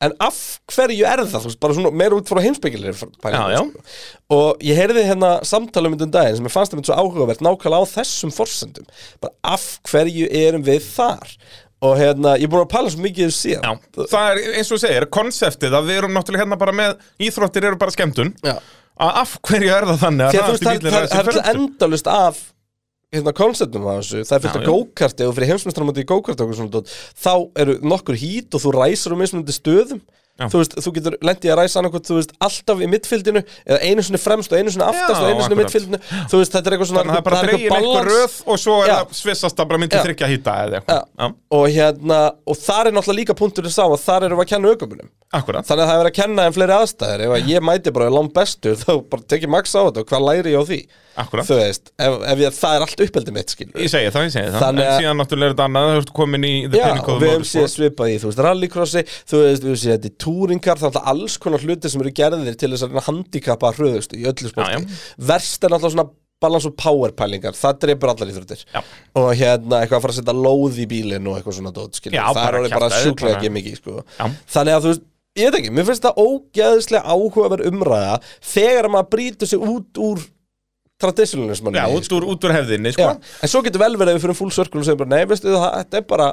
en 0.04 0.12
af 0.20 0.40
hverju 0.74 1.06
er 1.08 1.22
það, 1.24 1.46
þú 1.46 1.50
veist, 1.50 1.60
bara 1.64 1.76
svona 1.78 1.92
meira 1.96 2.18
út 2.20 2.28
frá 2.28 2.42
já. 3.54 3.62
sko. 3.62 3.84
og 4.36 4.66
ég 4.68 4.80
heyrði 4.82 5.06
hérna 5.08 5.30
samtala 5.48 5.88
um 5.88 5.96
daginn 6.12 6.40
sem 6.42 6.50
ég 6.50 6.54
fannst 6.54 6.76
það 6.76 6.90
svo 6.90 6.98
áhugavert 7.00 7.44
nákvæmlega 7.46 7.80
á 7.80 7.94
þessum 7.94 8.34
forsendum. 8.36 8.90
Bara 9.24 9.56
af 9.56 9.80
hverju 9.88 10.28
erum 10.44 10.68
við 10.68 10.84
þar 10.98 11.38
og 11.86 12.00
hérna, 12.00 12.34
ég 12.40 12.48
er 12.48 12.52
búin 12.52 12.66
að 12.66 12.72
pæla 12.74 12.94
svo 12.94 13.04
mikið 13.06 13.36
síðan. 13.36 13.84
Já, 13.86 14.02
það 14.12 14.32
er 14.32 14.58
eins 14.60 14.74
og 14.74 14.82
segir, 14.82 15.08
konseptið 15.14 15.78
að 15.78 15.88
við 15.92 16.02
erum 16.02 16.18
náttúrulega 16.18 16.46
hérna 16.46 16.60
bara 16.62 16.76
með 16.76 16.98
íþróttir 17.28 17.70
eru 17.70 17.80
bara 17.82 17.96
skemmtun. 17.96 18.34
Já. 18.46 18.58
að 19.06 19.22
af 19.22 19.38
hverju 19.44 19.72
er 19.76 19.88
það 19.90 20.04
þannig 20.06 20.26
að 20.26 20.38
hraðasti 20.40 20.66
það, 20.66 20.86
það, 20.86 21.00
er 21.06 21.26
það 21.30 21.40
er 21.42 21.50
endalust 21.52 22.12
af 22.12 22.44
hérna 23.16 23.34
konceptum 23.36 23.88
af 23.90 24.02
þessu, 24.02 24.22
það 24.28 24.48
er 24.50 24.62
já. 24.62 24.68
go-karti 24.70 25.28
og 25.28 25.36
fyrir 25.36 25.52
heimsmyndstarmandi 25.52 26.06
í 26.06 26.12
og 26.16 26.72
dót, 26.74 26.94
þá 27.20 27.34
eru 27.64 27.76
nokkur 27.84 28.20
hít 28.20 28.56
og 28.56 28.64
þú 28.64 28.74
ræsir 28.76 29.16
um 29.16 29.22
mismunandi 29.24 29.56
stöðum 29.56 30.02
Já. 30.36 30.50
þú 30.52 30.60
veist, 30.60 30.74
þú 30.84 30.92
getur 30.98 31.14
lendið 31.24 31.52
að 31.54 31.60
ræsa 31.62 31.80
annarkvæmt, 31.80 32.08
þú 32.10 32.16
veist, 32.18 32.34
alltaf 32.44 32.82
í 32.84 32.88
mittfildinu 32.92 33.42
eða 33.64 33.78
einu 33.88 34.04
sinni 34.04 34.20
fremst 34.20 34.52
og 34.52 34.60
einu 34.60 34.74
sinni 34.74 34.84
aftast 34.84 35.16
Já, 35.16 35.24
og 35.24 35.30
einu 35.32 35.46
akkurat. 35.46 35.62
mittfildinu 35.62 36.00
þú 36.04 36.42
veist, 36.42 36.56
þetta 36.58 36.68
er 36.72 36.76
eitthvað 36.76 36.90
svona 36.92 37.06
Þannig 37.06 37.14
að 37.14 37.16
það 37.16 37.22
er 37.22 37.28
bara 37.30 37.44
dregin 37.46 37.78
einhver 37.78 38.10
röð 38.12 38.36
og 38.44 38.60
svo 38.60 38.76
er 38.84 38.92
það 38.92 39.16
svissast 39.22 39.64
að 39.64 39.70
bara 39.72 39.82
myndi 39.86 40.02
þryggja 40.04 40.32
hýta 40.34 40.58
eða 40.66 40.82
eitthvað. 40.82 41.38
Og 41.56 41.66
hérna, 41.72 42.20
og 42.44 42.60
þar 42.66 42.92
er 42.92 42.98
náttúrulega 42.98 43.22
líka 43.22 43.38
punkturinn 43.40 43.76
sá 43.78 43.86
að 43.88 44.02
þar 44.04 44.28
erum 44.28 44.42
við 44.42 44.48
að 44.48 44.52
kenna 44.52 44.76
aukumunum 44.76 45.14
akkurat. 45.36 45.66
Þannig 45.68 45.84
að 45.84 45.90
það 45.92 46.02
er 46.04 46.10
að 46.10 46.16
kenna 46.20 46.44
en 46.48 46.54
fleiri 46.56 46.76
aðstæður. 46.76 47.24
Ef 47.26 47.34
að 47.36 47.50
ég 47.52 47.64
mæti 47.66 47.92
bara 47.96 48.12
langt 48.14 48.36
bestur 48.36 48.78
þá 48.80 48.92
bara 49.12 49.26
tekið 49.34 49.52
max 49.56 49.74
á 49.76 49.82
þetta 49.88 50.04
og 50.04 50.12
hvað 50.12 50.28
læri 50.30 50.54
ég 50.54 50.62
á 50.62 50.64
því? 50.70 50.80
Akkurat. 51.16 51.48
þú 51.48 51.56
veist, 51.56 51.92
ef, 51.96 52.16
ef 52.28 52.42
ég, 52.44 52.56
það 52.58 52.74
er 52.76 52.84
allt 52.84 53.02
uppeldi 53.06 53.32
mitt 53.32 53.52
skilur 53.54 53.80
Ég 53.80 53.92
segi 53.92 54.10
það, 54.12 54.26
ég 54.26 54.34
segi 54.34 54.50
það. 54.52 54.80
En 54.84 54.98
síðan 55.00 55.22
náttúrulega 55.22 55.48
er 55.48 55.54
þetta 55.54 55.68
annað, 55.70 55.92
þú 55.94 56.02
ert 56.02 56.12
komin 56.18 56.44
í 56.48 56.52
The 56.66 56.82
Já, 56.82 56.84
Pinnacle 56.90 57.14
og 57.14 57.22
við 57.24 57.32
hefum 57.32 57.46
séð 57.48 57.68
svipað 57.72 58.12
í, 58.12 58.18
þú 58.20 58.28
veist, 58.28 58.42
rallycrossi 58.44 59.04
þú 59.08 59.40
veist, 59.46 59.64
við 59.64 59.72
hefum 59.72 59.80
séð 59.86 59.94
þetta 59.96 60.12
í 60.12 60.16
túringar 60.26 60.82
þá 60.82 60.88
er 60.88 60.92
alltaf 60.92 61.10
alls 61.14 61.40
konar 61.42 61.64
hluti 61.64 61.92
sem 61.94 62.02
eru 62.04 62.14
gerðir 62.18 62.60
til 62.60 62.74
þess 62.74 62.90
að 62.90 63.02
handikappa 63.08 63.74
hröðustu 63.78 64.18
í 64.20 64.28
öllu 64.30 64.52
sporti. 64.52 65.02
Verst 65.32 65.64
er 65.64 65.74
náttúrulega 65.76 65.96
svona 65.96 66.10
balans 66.44 66.68
og 66.68 66.76
power 66.80 67.14
pælingar 67.16 67.56
það 67.58 67.82
dreipur 67.86 68.12
allar 68.12 68.32
íþróttir 68.32 68.64
Já. 68.68 68.82
og 69.16 69.30
hérna 69.40 69.82
eitthvað 69.82 69.98
að 70.00 70.06
fara 70.06 70.14
að 70.14 70.20
setja 70.20 70.36
lóð 70.36 70.80
í 70.84 70.88
bílinn 70.92 71.30
og 71.32 71.38
eitthvað 71.40 71.58
svona 71.60 71.74
dót, 71.76 72.00
skilur, 72.00 72.18
Já, 72.18 72.26
það 72.36 72.48
er 72.48 72.58
orðið 72.60 72.76
bara 72.76 72.90
sjúklega 73.00 73.38
ekki 73.38 73.52
mikið, 73.56 73.78
sko. 73.80 73.96
Já. 74.20 74.26
þannig 74.56 74.76
að 74.76 74.84
þú 74.84 74.92
veist, 74.92 75.06
ég 75.40 75.48
veit 75.48 75.60
ekki, 75.62 75.74
mér 75.78 75.88
finnst 75.90 76.06
það 76.06 76.20
ógeðslega 76.26 77.16
áhugaverð 77.16 77.70
umræða 77.72 78.18
þegar 78.52 78.90
maður 78.94 79.12
brýtur 79.16 79.52
sig 79.52 79.64
út 79.72 80.02
úr 80.10 80.26
traditionalismann 81.06 81.80
Já, 81.80 81.86
út 81.92 82.12
úr, 82.20 82.28
út 82.34 82.50
úr 82.50 82.56
hefðinni, 82.56 82.94
sko. 82.96 83.08
Já, 83.16 83.40
en 83.40 83.52
svo 83.52 83.64
getur 83.66 83.84
vel 83.84 83.94
verið 83.96 84.14
að 84.14 84.20
við 84.20 84.28
fyrir 84.28 84.40
full 84.42 84.52
circle 84.56 84.84
og 84.84 84.90
segjum 84.90 85.02
bara, 85.06 85.14
nei, 85.16 85.24
veistu 85.32 85.56
það, 85.56 85.70
þetta 85.80 86.02
er 86.02 86.06
bara 86.12 86.30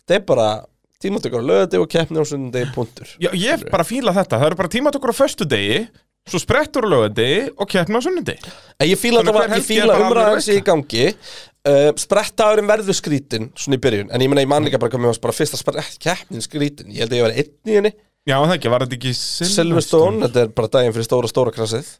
þetta 0.00 0.18
er 0.18 0.26
bara 0.32 0.48
tímatökur 1.02 1.42
á 1.42 1.48
lögati 1.50 1.80
og 1.80 1.88
keppni 1.92 2.20
á 2.20 2.24
sunnudegi 2.26 2.72
punktur. 2.74 3.12
Já, 3.22 3.30
ég 3.36 3.66
bara 3.70 3.86
fíla 3.86 4.14
þetta, 4.16 4.40
það 4.40 4.50
eru 4.50 4.60
bara 4.62 4.72
tímatökur 4.72 5.12
á 5.12 5.16
föstudegi 5.16 5.86
Svo 6.26 6.40
sprettur 6.42 6.82
á 6.82 6.90
lögadegi 6.90 7.52
og 7.54 7.68
keppna 7.70 8.00
á 8.00 8.02
sunnudegi. 8.02 8.54
En 8.82 8.88
ég 8.90 8.98
fíla, 8.98 9.20
fíla 9.22 9.34
bara 9.36 9.46
alveg 9.54 10.08
umræðan 10.08 10.42
sig 10.42 10.58
í 10.58 10.64
gangi. 10.66 11.04
Uh, 11.66 11.92
Sprettagurinn 11.98 12.66
verður 12.70 12.94
skrítin 12.94 13.48
Svona 13.58 13.78
í 13.78 13.82
byrjun. 13.82 14.10
En 14.14 14.22
ég 14.22 14.30
meina, 14.30 14.42
ég 14.42 14.50
man 14.50 14.66
líka 14.66 14.78
bara 14.78 14.98
mér 14.98 15.10
varst 15.10 15.22
bara 15.22 15.34
fyrsta 15.34 15.58
sprett 15.58 15.96
keppnin 16.02 16.42
skrítin 16.42 16.92
Ég 16.94 17.02
held 17.02 17.14
að 17.14 17.18
ég 17.18 17.26
var 17.26 17.34
einn 17.34 17.70
í 17.70 17.78
henni. 17.78 17.92
Já, 18.26 18.36
það 18.42 18.54
ekki, 18.56 18.70
var 18.70 18.84
þetta 18.84 18.96
ekki 18.98 19.14
Silverstone, 19.16 20.20
þetta 20.26 20.42
er 20.42 20.52
bara 20.54 20.70
daginn 20.76 20.94
fyrir 20.94 21.06
stóra 21.06 21.30
stóra 21.30 21.54
krassið 21.54 21.90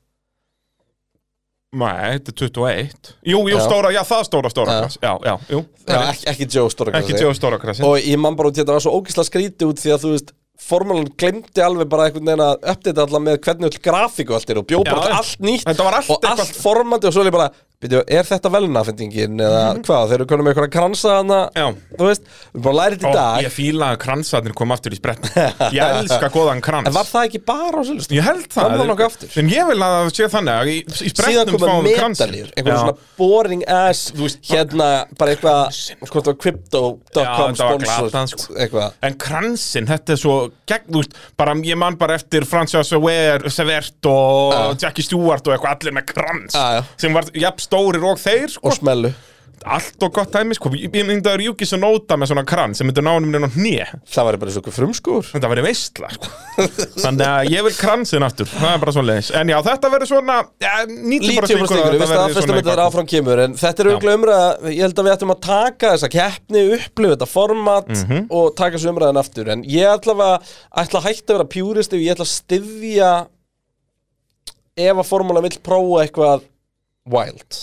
Nei, 1.77 2.17
þetta 2.17 2.33
er 2.33 2.39
21 2.41 3.12
Jú, 3.27 3.41
jú, 3.51 3.57
Já. 3.59 3.62
stóra, 3.67 3.91
já, 3.93 4.01
það 4.09 4.25
stóra 4.31 4.51
stóra 4.53 4.73
Já. 4.73 4.81
krass 4.87 4.99
Já, 5.03 5.12
já, 5.29 5.35
jú. 5.53 5.61
Já, 5.87 6.01
ekki, 6.15 6.27
ekki 6.33 6.49
Joe 6.57 6.71
Stóra 6.73 6.97
Ekki 7.01 7.15
tjóða 7.21 7.37
stóra 7.39 7.59
krassi. 7.62 7.85
Og 7.87 7.99
ég 8.01 8.19
man 8.23 8.37
bara 8.39 8.49
út 8.51 8.57
í 8.57 8.62
þetta 8.65 8.77
var 8.79 8.85
svo 8.87 8.95
ógislega 8.99 9.29
skríti 9.29 9.69
út 9.69 9.83
því 9.83 9.95
að 9.97 10.05
þú 10.07 10.12
veist 10.17 10.35
Formulan 10.67 11.11
glemdi 11.21 11.61
alveg 11.61 11.89
bara 11.93 12.07
einhvern 12.09 12.25
veginn 12.31 12.41
að 12.41 12.62
uppdata 12.73 13.03
alla 13.05 13.19
með 13.21 13.35
hvernig 13.45 13.67
öll 13.69 13.83
grafíku 13.85 14.33
allt 14.39 14.51
er 14.55 14.61
og 14.62 14.65
bjó 14.71 14.79
bara 14.89 15.19
allt 15.19 15.43
nýtt 15.45 15.67
Þetta 15.69 15.85
var 15.85 15.99
allt 15.99 16.09
og 16.11 16.17
eitthvað- 16.25 16.41
allt 16.47 16.61
formandi 16.62 17.07
og 17.11 17.12
svo 17.12 17.21
er 17.21 17.29
ég 17.29 17.35
bara 17.37 17.51
byrju, 17.83 18.01
er 18.09 18.25
þetta 18.25 18.51
velnafendingin 18.55 19.41
eða 19.45 19.62
hvað, 19.85 20.05
þeir 20.11 20.17
eru 20.17 20.27
konum 20.31 20.47
með 20.47 20.55
eitthvað 20.55 20.71
kransa 20.73 21.17
hana 21.19 21.41
Já. 21.53 21.67
þú 21.99 22.07
veist, 22.09 22.31
við 22.55 22.62
bara 22.65 22.77
lærið 22.81 23.03
í 23.05 23.07
Ó, 23.07 23.12
dag 23.17 23.43
Ég 23.45 23.53
fíla 23.53 23.89
að 23.93 23.99
kransarnir 24.07 24.55
kom 24.57 24.73
aftur 24.73 24.97
í 24.97 24.99
sprett 25.01 25.27
Ég 25.77 25.83
elska 26.01 26.31
góðan 26.33 26.62
krans 26.65 26.89
en 26.89 26.97
var 26.97 27.09
það 27.11 27.27
ekki 27.29 27.41
bara 27.51 27.83
á 27.83 27.83
sölust 27.85 28.15
Ég 28.17 28.25
held 28.25 28.47
það 28.49 28.67
Kom 28.71 28.81
það 28.81 28.91
nokkuð 28.93 29.07
aftur? 29.11 29.35
En 29.43 29.51
ég 29.53 29.69
vil 29.69 29.77
að 29.87 29.97
það 29.97 30.11
sé 30.17 30.29
þannig 30.33 30.55
að 30.62 30.71
í, 30.73 30.77
í 30.81 31.11
síðan 31.11 31.12
spretnum 31.21 31.59
komið 31.61 31.69
fáum 31.75 31.87
við 31.91 31.99
kransinn. 32.01 32.33
medalir 32.33 32.55
einhvern 32.57 32.73
Já. 32.73 32.81
svona 32.81 32.97
boring 33.21 33.67
ass 33.77 34.03
Þú 34.17 34.25
veist, 34.25 34.41
hérna, 34.51 34.89
bara 35.21 35.37
eitthvað 35.37 35.61
hvort 36.07 36.17
það 36.17 36.33
var 36.33 36.37
Já, 36.37 36.41
crypto.com 36.47 37.05
þetta 37.12 37.37
var 37.37 37.55
sponsor 37.61 38.09
glatað, 38.09 38.33
sko. 38.33 38.57
eitthvað 38.65 38.97
En 39.11 39.19
kransinn, 39.27 39.91
þetta 39.93 40.17
er 40.17 40.23
svo 40.25 40.37
gegn, 40.73 40.89
þú 40.97 41.03
veist, 41.05 41.21
bara 41.39 41.57
ég 41.67 41.81
man 41.81 42.01
bara 42.01 42.17
eftir 42.17 42.47
Francis 42.49 42.91
Sever, 42.93 43.47
Severt 43.53 44.09
og. 44.11 44.77
Jackie 44.81 45.05
Stewart 45.07 45.47
og 45.47 45.55
eitthvað 45.57 45.77
allir 45.77 45.97
með 46.01 46.09
krans 46.15 46.57
Já, 46.57 46.65
já. 46.79 46.83
sem 47.01 47.17
var 47.17 47.29
jafn 47.37 47.65
stórir 47.66 48.05
og 48.07 48.20
þeir 48.22 48.48
sko. 48.57 48.68
og 48.70 48.79
smellu. 48.81 49.14
Allt 49.66 50.02
og 50.05 50.12
gott 50.14 50.31
dæmi 50.31 50.55
sko. 50.55 50.68
ég 50.76 50.92
myndi 51.09 51.26
að 51.26 51.40
Júkis 51.46 51.72
og 51.74 51.81
Nóta 51.81 52.14
með 52.20 52.29
svona 52.31 52.42
krans 52.46 52.79
sem 52.79 52.87
myndi 52.87 53.02
ná 53.02 53.09
honum 53.16 53.33
nýjum 53.33 53.55
hnið 53.57 53.94
það 54.12 54.26
var 54.29 54.37
bara 54.42 54.52
svo 54.52 54.61
eitthvað 54.61 54.76
frumskúr 54.76 55.24
þetta 55.33 55.48
verið 55.50 55.64
veistla 55.66 56.11
sko. 56.12 56.29
þannig 57.02 57.24
að 57.26 57.48
ég 57.50 57.64
vil 57.66 57.72
kransinn 57.74 58.22
aftur. 58.26 58.46
Það 58.52 58.68
er 58.76 58.83
bara 58.85 58.92
svona 58.94 59.09
leiðis 59.11 59.31
en 59.40 59.50
já, 59.50 59.57
þetta 59.66 59.90
verður 59.96 60.11
svona 60.12 60.37
ja, 60.62 60.74
90% 60.87 61.09
lítið 61.11 61.33
um 61.33 61.33
líkur 61.33 61.42
á 61.42 61.46
að 61.46 61.72
stíkur, 61.72 61.96
við 61.96 62.12
staðfestum 62.12 62.46
svona 62.46 62.61
þetta 62.61 62.74
er 62.76 62.83
áfram 62.85 63.09
kemur 63.14 63.42
en 63.46 63.57
þetta 63.64 63.83
er 63.83 63.90
auðvitað 63.90 64.18
umræða 64.20 64.72
ég 64.76 64.83
held 64.87 65.00
að 65.02 65.09
við 65.09 65.14
ættum 65.16 65.35
að 65.35 65.40
taka 65.48 65.92
þessa 65.96 66.12
keppni 66.14 66.64
upplifa 66.76 67.14
þetta 67.16 67.31
format 67.33 67.88
Mhm. 67.96 68.20
og 68.31 68.52
taka 68.61 68.76
þessu 68.76 68.92
umræðan 68.92 69.22
aftur. 69.24 69.48
En 69.57 69.64
ég 69.64 69.88
ætla 69.96 70.14
að 70.14 70.52
ætla 70.85 71.00
að 71.00 71.09
hætta 71.09 71.33
að 71.33 71.38
vera 71.40 71.48
pjúrist 71.57 71.96
og 71.96 72.05
ég 72.05 72.12
ætla 72.14 72.29
að 72.29 72.37
styðja 72.37 73.11
ef 74.76 75.00
að 75.00 75.09
formúla 75.09 75.42
vill 75.42 75.59
prófa 75.64 76.05
eitthvað 76.05 76.44
wild 77.11 77.62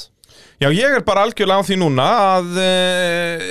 Já, 0.61 0.69
ég 0.71 0.95
er 0.95 1.03
bara 1.03 1.25
algjörlega 1.25 1.59
á 1.59 1.67
því 1.67 1.75
núna 1.81 2.05
að 2.37 2.53
uh, 2.61 3.41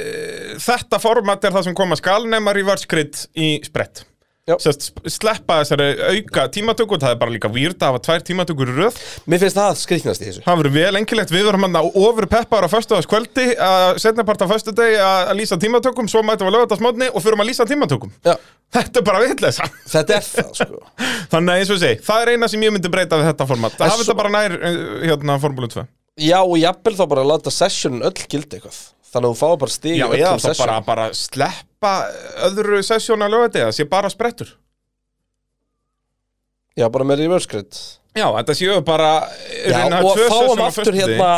þetta 0.63 1.01
format 1.03 1.45
er 1.45 1.53
það 1.53 1.67
sem 1.67 1.77
koma 1.77 1.99
skal 1.99 2.25
nema 2.31 2.55
reverse 2.57 2.89
grid 2.89 3.19
í 3.37 3.59
sprett. 3.67 4.07
Sest, 4.59 4.89
sleppa 5.07 5.61
þessari 5.61 5.85
auka 6.03 6.49
tímatöku 6.51 6.97
það 6.99 7.13
er 7.15 7.19
bara 7.21 7.31
líka 7.31 7.47
výrt 7.55 7.79
að 7.79 7.93
hafa 7.93 8.01
tvær 8.03 8.23
tímatökur 8.27 8.73
röð. 8.75 8.97
Mér 9.31 9.39
finnst 9.39 9.55
það 9.55 9.77
skrýknast 9.79 10.25
í 10.25 10.27
þessu. 10.27 10.41
Það 10.43 10.57
verður 10.59 10.73
vel 10.75 10.99
enkilegt, 10.99 11.31
við 11.31 11.45
verðum 11.47 11.67
hann 11.69 11.79
ofur 11.79 12.27
peppar 12.33 12.67
á 12.67 12.69
föstudagskvöldi, 12.73 13.45
að 13.63 14.01
setna 14.03 14.25
part 14.27 14.43
á 14.43 14.51
föstudegi 14.51 14.97
að 14.99 15.31
að 15.31 15.39
lýsa 15.39 15.59
tímatökum, 15.63 16.09
svo 16.11 16.25
mætum 16.27 16.49
við 16.51 16.57
lögatarsmótni 16.57 17.07
og 17.15 17.23
förum 17.23 17.45
að 17.45 17.53
lýsa 17.53 17.69
tímatökum. 17.71 18.11
Já, 18.27 18.35
Þetta 18.75 18.99
er 18.99 19.07
bara 19.07 19.21
vitleysa. 19.23 19.69
Þetta 19.95 20.17
er 20.19 20.27
það 20.27 20.51
sko. 20.59 20.83
Þannig 21.37 21.55
að 21.55 21.63
eins 21.63 21.71
og 21.71 21.79
ég 21.79 21.83
segi, 21.87 22.01
það 22.11 22.23
er 22.27 22.33
eina 22.35 22.49
sem 22.51 22.67
ég 22.67 22.75
myndi 22.75 22.91
breyta 22.97 23.21
við 23.23 23.29
þetta 23.31 23.47
format. 23.53 23.79
Það 23.79 23.87
En 23.87 23.95
hafi 23.95 24.03
svo- 24.03 24.09
þetta 24.11 24.21
bara 24.25 24.35
nær 24.35 24.57
eh, 24.59 24.81
hérna 25.07 25.39
Formúlu 25.43 25.71
2 25.71 25.87
Já, 26.27 26.41
og 26.43 26.59
jafnvel 26.61 26.99
þá 26.99 27.07
bara 27.15 27.23
að 27.23 27.31
láta 27.31 27.55
sessionin 27.55 28.03
öll 28.05 28.27
gildi 28.27 28.59
eitthvað 28.59 28.83
Þannig 29.13 29.29
að 29.29 29.33
þú 29.35 29.39
fáið 29.43 29.57
bara 29.63 29.75
stig 29.77 29.95
í 29.95 30.01
Já, 30.01 30.29
þá 30.41 30.51
bara, 30.63 30.77
bara 30.87 31.07
sleppa 31.17 31.93
öðru 32.49 32.79
sessjón 32.87 33.25
að 33.27 33.35
lögati 33.35 33.61
það 33.67 33.75
sé 33.77 33.89
bara 33.91 34.11
sprettur. 34.13 34.55
Já, 36.79 36.87
bara 36.89 37.05
með 37.05 37.21
reverse 37.27 37.51
grid 37.51 37.77
Já, 38.17 38.27
þetta 38.39 38.55
séu 38.57 38.79
bara 38.85 39.11
Já, 39.69 39.77
reyna 39.77 40.01
og 40.05 40.19
fáum 40.31 40.63
aftur 40.65 40.97
hérna 40.97 41.31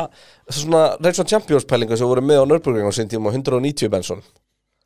svona 0.51 0.85
Race 1.03 1.23
of 1.23 1.31
Champions 1.31 1.67
pælinga 1.71 1.99
sem 1.99 2.07
voru 2.11 2.23
með 2.23 2.43
á 2.43 2.51
Nürburgring 2.51 2.87
á 2.87 2.93
sín 2.95 3.11
tíma 3.11 3.31
og 3.31 3.37
190 3.39 3.91
Benson 3.91 4.23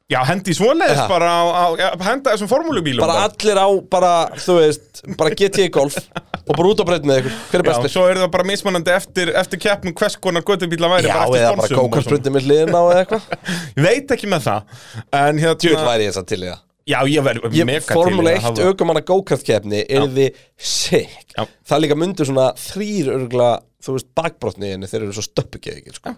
Já, 0.08 0.22
hendi 0.24 0.54
svoleiðis 0.56 0.96
Ja. 1.02 1.04
bara 1.10 1.28
á, 1.28 1.42
á 1.52 1.64
ja, 1.76 1.88
henda 2.06 2.32
þessum 2.32 2.48
formúlubílum 2.48 3.02
bara 3.04 3.26
allir 3.28 3.58
á, 3.60 3.68
bara, 3.92 4.12
þú 4.40 4.54
veist 4.56 5.02
bara 5.20 5.34
GT 5.36 5.66
Golf 5.74 5.98
og 6.48 6.54
bara 6.56 6.68
út 6.70 6.80
á 6.80 6.84
breyt 6.88 7.04
með 7.04 7.18
ykkur 7.20 7.34
hver 7.50 7.60
er 7.60 7.64
Já, 7.64 7.68
bestur? 7.68 7.92
svo 7.92 8.04
er 8.08 8.20
það 8.22 8.30
bara 8.32 8.46
mismunandi 8.48 8.94
eftir, 8.94 9.32
eftir 9.36 9.60
keppnum 9.60 9.92
hvers 10.00 10.16
konar 10.16 10.40
göttubíla 10.48 10.88
væri 10.94 11.10
Já, 11.10 11.12
bara 11.12 11.26
eftir 11.28 11.42
eða 11.42 11.50
bara 11.50 11.68
sponsum 11.68 11.82
og 11.82 11.90
gókarsprundi 11.92 12.32
með 12.38 12.46
hliðin 12.48 12.72
á 12.72 12.82
eða 12.88 13.02
eitthvað. 13.02 13.28
Ég 13.76 13.84
veit 13.84 14.14
ekki 14.16 14.30
með 14.32 14.46
það 14.48 14.80
En 15.20 15.42
Tjóð 15.44 15.68
hérna 15.68 15.84
væri 15.90 16.08
ég 16.08 16.14
þess 16.16 16.22
að 16.22 16.28
til 16.32 16.40
í 16.40 16.48
það 16.48 16.64
Já, 16.88 16.98
ég 17.12 17.20
verður 17.28 17.52
mega 17.68 17.92
Formule 17.92 18.24
til 18.24 18.32
í 18.32 18.38
1 18.38 18.40
að 18.40 18.48
hafa- 18.48 18.68
aukumanna 18.72 19.04
gókartkeppni 19.12 19.82
er 19.92 20.08
þið 20.08 20.40
sick 20.56 21.36
Já. 21.36 21.44
Það 21.68 21.84
líka 21.84 22.00
myndur 22.00 22.24
svona 22.32 22.48
þrýr 22.56 23.12
örgla, 23.12 23.50
þú 23.84 23.98
veist, 23.98 24.08
bakbrotni 24.16 24.72
en 24.72 24.88
þeir 24.88 25.02
eru 25.04 25.12
svo 25.12 25.26
stöppugeðikir 25.28 26.00
sko. 26.00 26.16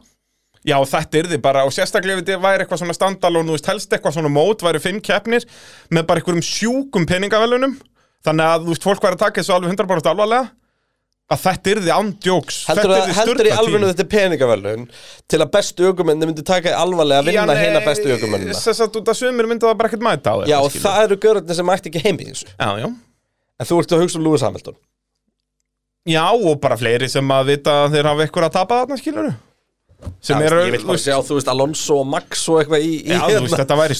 Já, 0.68 0.76
þetta 0.84 1.20
er 1.20 1.28
þið 1.30 1.42
bara, 1.44 1.64
og 1.64 1.72
sérstaklega 1.72 2.18
ef 2.18 2.24
þetta 2.26 2.40
væri 2.42 2.64
eitthvað 2.66 2.82
svona 2.82 2.96
standalón, 2.96 3.48
þú 3.48 3.56
veist, 3.56 3.68
helst 3.70 3.94
eitthvað 3.96 4.16
svona 4.18 4.32
mót, 4.32 4.60
væri 4.64 4.82
fimm 4.84 4.98
keppnir 5.00 5.46
með 5.88 6.08
bara 6.10 6.20
einhverjum 6.20 6.44
sjúkum 6.44 7.06
peningavelunum, 7.08 7.78
þannig 8.26 8.50
að, 8.54 8.66
þú 8.66 8.74
veist, 8.74 8.88
fólk 8.88 9.06
væri 9.06 9.16
að 9.16 9.22
taka 9.24 9.40
þessu 9.40 9.54
alveg 9.56 9.72
100% 9.72 10.10
alvarlega, 10.12 10.50
að 11.30 11.42
þetta 11.44 11.70
er 11.72 11.80
þið 11.80 11.92
ándjóks, 11.94 12.58
Heldur, 12.68 12.92
þetta 12.92 13.06
að, 13.06 13.16
heldur 13.20 13.48
í 13.48 13.54
alveg 13.54 13.84
þetta 13.86 14.04
er 14.04 14.10
peningavelun 14.14 14.86
til 15.30 15.38
að 15.40 15.50
bestu 15.54 15.90
aukumenni 15.90 16.28
myndi 16.28 16.44
taka 16.46 16.72
alvarlega 16.76 17.22
að 17.22 17.30
vinna 17.30 17.56
hina 17.56 17.82
bestu 17.84 18.10
aukumennina 18.10 18.56
Þess 18.58 18.82
að 18.82 18.98
út 18.98 19.12
af 19.12 19.18
sömur 19.20 19.48
myndi 19.48 19.64
það 19.68 19.76
bara 19.78 19.90
ekkert 19.92 20.02
mæta 20.04 20.34
á 20.34 20.36
þér 20.40 20.50
Já, 20.50 20.56
og 20.58 20.74
það 20.74 21.04
eru 21.04 21.18
görðarnir 21.22 21.58
sem 21.60 21.70
ætti 21.76 21.92
ekki 21.92 22.02
heim 22.02 22.18
í 22.18 22.26
þessu. 22.32 22.50
Já, 22.50 22.70
já. 22.82 22.88
En 23.60 23.68
þú 23.70 23.78
ert 23.78 23.94
að 23.94 24.02
hugsa 24.02 24.18
um 24.18 24.26
Lewis 24.26 24.42
Hamilton. 24.42 24.78
Já, 26.10 26.24
og 26.34 26.58
bara 26.64 26.80
fleiri 26.80 27.06
sem 27.12 27.30
að 27.36 27.52
vita 27.54 27.76
að 27.84 27.94
þeir 27.94 28.10
hafa 28.10 28.26
eitthvað 28.26 28.48
að 28.48 28.58
tapa 28.58 28.80
þarna, 28.82 28.98
skilur 28.98 29.30
sem 29.30 29.38
Já, 30.20 30.34
eru, 30.46 30.58
Ég 30.66 30.74
vil 30.74 30.86
bara 30.88 31.00
sjá, 31.00 31.14
þú 31.24 31.36
veist, 31.38 31.48
Alonso 31.52 31.96
og 32.02 32.08
Max 32.08 32.42
og 32.52 32.60
eitthvað 32.60 32.84
í, 32.84 32.90
í 33.04 33.14
Já, 33.14 33.20
þú 33.24 33.42
veist, 33.44 33.56
þetta 33.60 33.78
væri 33.80 33.96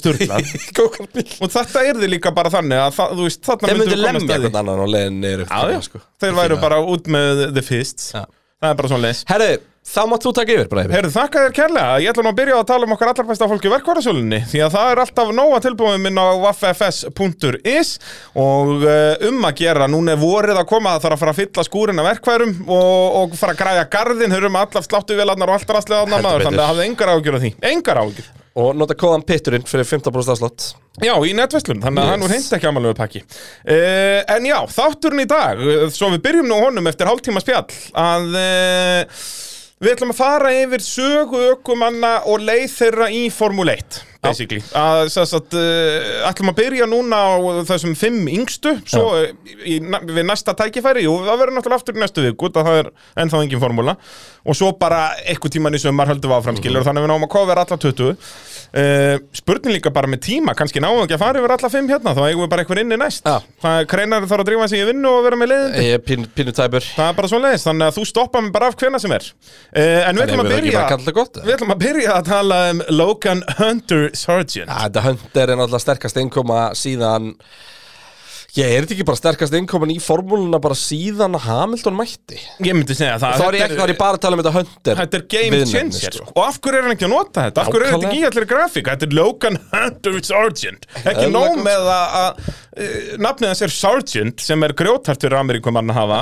Gókarbíl 0.76 1.24
Og 1.44 1.54
þetta 1.54 1.84
er 1.88 2.00
þið 2.02 2.12
líka 2.14 2.32
bara 2.36 2.52
þannig 2.52 2.82
að, 2.82 2.92
það, 2.98 3.14
þú 3.16 3.26
veist, 3.28 3.42
þarna 3.48 3.70
Þeir 3.70 3.80
myndir 3.80 3.90
myndu 3.90 4.00
þú 4.00 4.06
komast 4.06 4.20
lemja 4.20 4.20
að 4.20 4.28
því. 4.28 4.50
einhvern 4.50 4.60
annan 4.62 4.80
á 4.80 4.88
leiðin 4.94 5.46
það, 5.50 5.74
sko. 5.88 6.02
þeir 6.24 6.38
fíla 6.40 6.60
bara 6.66 6.80
út 6.94 7.10
með 7.16 7.42
the 7.56 7.64
fists 7.64 8.12
Já. 8.16 8.24
Það 8.60 8.72
er 8.74 8.80
bara 8.82 8.92
svona 8.92 9.06
leis 9.08 9.22
Herri, 9.30 9.52
þá 9.80 10.00
mátt 10.10 10.24
þú 10.26 10.30
taka 10.36 10.54
yfir 10.54 10.68
bara 10.70 10.82
yfir 10.84 10.94
Herðu, 10.98 11.10
þakka 11.14 11.42
þér 11.44 11.54
kærlega. 11.56 11.92
Ég 12.04 12.12
ætla 12.12 12.24
nú 12.26 12.30
að 12.30 12.36
byrja 12.40 12.56
að 12.60 12.66
tala 12.68 12.86
um 12.86 12.92
okkar 12.94 13.10
allar 13.10 13.26
besta 13.30 13.48
fólki 13.50 13.70
verkvarðasölunni 13.72 14.40
því 14.50 14.60
að 14.66 14.74
það 14.76 14.90
er 14.92 15.00
alltaf 15.04 15.30
nóga 15.34 15.60
tilbúið 15.64 15.96
minn 16.04 16.20
á 16.20 16.26
waffs.is 16.44 17.92
og 18.38 18.84
uh, 18.84 19.28
um 19.30 19.46
að 19.48 19.56
gera, 19.62 19.88
núna 19.90 20.14
er 20.14 20.20
vorið 20.20 20.60
að 20.60 20.68
koma 20.70 20.92
það 20.94 21.06
þarf 21.06 21.16
að 21.16 21.22
fara 21.24 21.34
að 21.34 21.40
fylla 21.40 21.64
skúrin 21.66 22.02
af 22.02 22.08
verkværum 22.10 22.52
og, 22.66 23.16
og 23.22 23.38
fara 23.40 23.56
að 23.56 23.62
græja 23.64 23.86
garðin, 23.96 24.36
höfum 24.36 24.60
allar 24.60 24.86
sláttu 24.86 25.16
vélarnar 25.18 25.50
og 25.50 25.58
allt 25.58 25.74
rastlegaðnar 25.78 26.20
Heldur 26.20 26.28
maður, 26.30 26.46
þannig 26.50 26.62
að 26.66 26.70
hafði 26.74 26.86
engar 26.90 27.12
ágjur 27.16 27.38
af 27.40 27.44
því, 27.46 27.52
engar 27.72 28.02
ágjur. 28.04 28.30
Og 28.60 28.72
nota 28.74 28.96
kóðan 28.98 29.22
pitturinn 29.22 29.62
fyrir 29.64 29.86
15% 29.86 30.32
afslott 30.34 30.64
Já, 31.00 31.12
í 31.22 31.30
netverslun, 31.38 31.78
þannig 31.84 32.02
að 32.02 32.08
Yes. 32.08 32.10
hann 32.10 32.24
voru 32.24 32.34
hreint 32.34 32.56
ekki 32.56 32.66
amalegu 32.68 32.96
pakki 32.98 33.20
uh, 33.22 34.34
En 34.34 34.48
já, 34.48 34.56
þátturinn 34.74 35.22
í 35.22 35.26
dag, 35.30 35.62
uh, 35.62 35.84
svo 35.94 36.08
við 36.16 36.24
byrjum 36.24 36.48
nú 36.50 36.58
honum 36.64 36.90
eftir 36.90 37.06
hálftíma 37.08 37.40
spjall 37.44 37.70
að 37.94 38.34
uh, 38.34 39.22
við 39.80 39.94
ætlum 39.94 40.10
að 40.12 40.18
fara 40.18 40.48
yfir 40.52 40.82
sögu 40.84 41.38
ökumanna 41.54 42.10
og 42.28 42.42
leið 42.44 42.66
þeirra 42.74 43.06
í 43.16 43.22
Formule 43.32 43.78
1 43.80 44.09
basically, 44.24 44.60
að 44.76 45.02
þess 45.14 45.36
að 45.38 45.56
uh, 45.60 46.28
ætlum 46.28 46.52
að 46.52 46.58
byrja 46.60 46.88
núna 46.90 47.20
á 47.20 47.30
þessum 47.70 47.96
fimm 47.98 48.28
yngstu, 48.30 48.74
svo 48.88 49.06
uh, 49.16 49.26
í, 49.64 49.78
við 49.80 50.22
næsta 50.28 50.54
tækifæri, 50.58 51.06
jú, 51.06 51.16
það 51.26 51.42
verður 51.42 51.58
náttúrulega 51.58 51.80
aftur 51.80 51.98
í 51.98 52.04
næstu 52.04 52.26
viku, 52.26 52.52
það 52.54 52.72
er 52.82 52.92
ennþá 53.24 53.42
engin 53.44 53.62
formúla. 53.62 53.96
Og 54.48 54.56
svo 54.56 54.70
bara 54.80 55.10
eitthvað 55.28 55.56
tíman 55.56 55.76
í 55.76 55.82
sömar 55.82 56.08
höldum 56.08 56.32
við 56.32 56.38
áfram 56.38 56.60
skilur, 56.60 56.86
þannig 56.86 57.02
að 57.02 57.06
við 57.08 57.12
náum 57.14 57.26
að 57.26 57.32
kofera 57.34 57.66
alla 57.66 57.80
20 57.80 58.14
Uh, 58.70 59.16
spurning 59.34 59.74
líka 59.74 59.90
bara 59.90 60.06
með 60.06 60.20
tíma 60.28 60.52
kannski 60.54 60.78
náum 60.78 61.00
við 61.00 61.08
ekki 61.08 61.16
að 61.16 61.22
fara 61.24 61.40
yfir 61.40 61.52
alla 61.56 61.70
fimm 61.72 61.88
hérna 61.90 62.12
þá 62.14 62.20
eigum 62.28 62.44
við 62.44 62.50
bara 62.52 62.62
eitthvað 62.62 62.80
inni 62.84 62.98
næst. 63.00 63.24
Kreinar 63.90 64.26
þarf 64.30 64.44
að 64.44 64.46
drífa 64.46 64.68
sig 64.70 64.84
í 64.84 64.86
vinnu 64.86 65.10
og 65.10 65.24
vera 65.26 65.38
með 65.40 65.50
leiðindi 65.50 65.88
er 66.46 66.52
tæpur. 66.54 66.86
Það 66.86 67.08
er 67.08 67.16
bara 67.18 67.30
svo 67.32 67.40
leiðist, 67.42 67.66
þannig 67.66 67.88
að 67.88 67.96
þú 67.96 68.04
stoppa 68.06 68.42
mig 68.44 68.52
bara 68.54 68.68
af 68.70 68.76
hvena 68.78 69.00
sem 69.02 69.14
er. 69.16 69.26
Uh, 69.74 69.82
en 70.06 70.20
við 70.20 70.22
ætlum 70.28 70.44
að 70.44 70.52
að 70.52 70.54
byrja 70.54 70.84
við 71.40 71.52
ætlum 71.56 71.74
að 71.74 71.82
byrja 71.82 72.14
að 72.14 72.30
tala 72.30 72.60
um 72.70 72.84
Logan 72.94 73.42
Hunter 73.58 74.06
Sargent 74.18 74.68
Já, 74.70 74.76
þetta 74.86 75.04
Hunter 75.06 75.52
er 75.52 75.58
náttúrulega 75.58 75.84
sterkast 75.84 76.20
innkoma 76.20 76.70
síðan 76.78 77.34
Ég 78.56 78.66
er 78.66 78.82
þetta 78.82 78.94
ekki 78.96 79.04
bara 79.06 79.18
sterkast 79.18 79.54
innkoman 79.54 79.92
í 79.94 80.00
formúluna 80.02 80.58
bara 80.62 80.74
síðan 80.74 81.36
Hamilton 81.38 81.94
mætti? 81.94 82.38
Ég 82.66 82.74
myndi 82.74 82.96
segja 82.98 83.14
það. 83.22 83.36
Þá 83.38 83.44
er 83.46 83.56
ég, 83.56 83.60
þetta 83.62 83.78
þá 83.78 83.82
er 83.84 83.92
ég 83.92 83.98
bara 84.00 84.18
að 84.18 84.24
tala 84.24 84.36
um 84.36 84.40
þetta 84.42 84.52
Hunter 84.56 84.98
Þetta 85.00 85.18
er 85.20 85.24
game 85.34 85.60
changer 85.70 86.16
sko. 86.18 86.26
Og 86.34 86.40
af 86.42 86.58
hverju 86.58 86.80
er 86.80 86.88
hann 86.88 86.94
ekki 86.96 87.06
að 87.06 87.12
nota 87.14 87.44
þetta? 87.46 87.62
Af 87.62 87.70
hverju 87.70 87.86
er 87.86 87.94
þetta 87.94 88.08
ekki 88.10 88.18
í 88.18 88.26
allir 88.30 88.46
grafík? 88.50 88.90
Þetta 88.90 89.06
er 89.06 89.14
Logan 89.20 89.56
Hunter 89.70 90.18
Sargent 90.26 90.82
Ekki 90.98 91.28
Eðlilega 91.28 91.30
nóg 91.36 91.62
með 91.68 91.82
að, 91.94 92.06
að 92.20 92.30
uh, 92.50 92.54
Nafnið 93.28 93.48
hans 93.52 93.62
er 93.68 93.72
Sargent 93.76 94.38
Sem 94.42 94.66
er 94.66 94.74
grjótart 94.82 95.22
fyrir 95.22 95.38
Ameríkumann 95.38 95.94
að 95.94 96.00
hafa. 96.00 96.20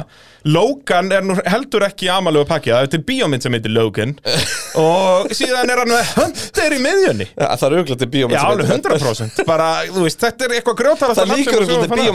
Logan 0.49 1.11
er 1.13 1.25
nú 1.27 1.35
heldur 1.49 1.85
ekki 1.89 2.07
amalegu 2.13 2.47
pakki. 2.49 2.71
Það 2.73 2.85
er 2.87 2.91
til 2.93 3.01
bíómynd 3.09 3.43
sem 3.45 3.53
heitir 3.57 3.73
Logan. 3.75 4.13
Og 4.81 5.33
síðan 5.37 5.69
er 5.73 5.79
hann 5.83 5.91
með 5.91 6.13
Hunter 6.15 6.71
í 6.77 6.79
miðjunni. 6.85 7.27
Það 7.35 7.65
er 7.67 7.73
auðvitað 7.81 8.13
bíómynd 8.15 8.39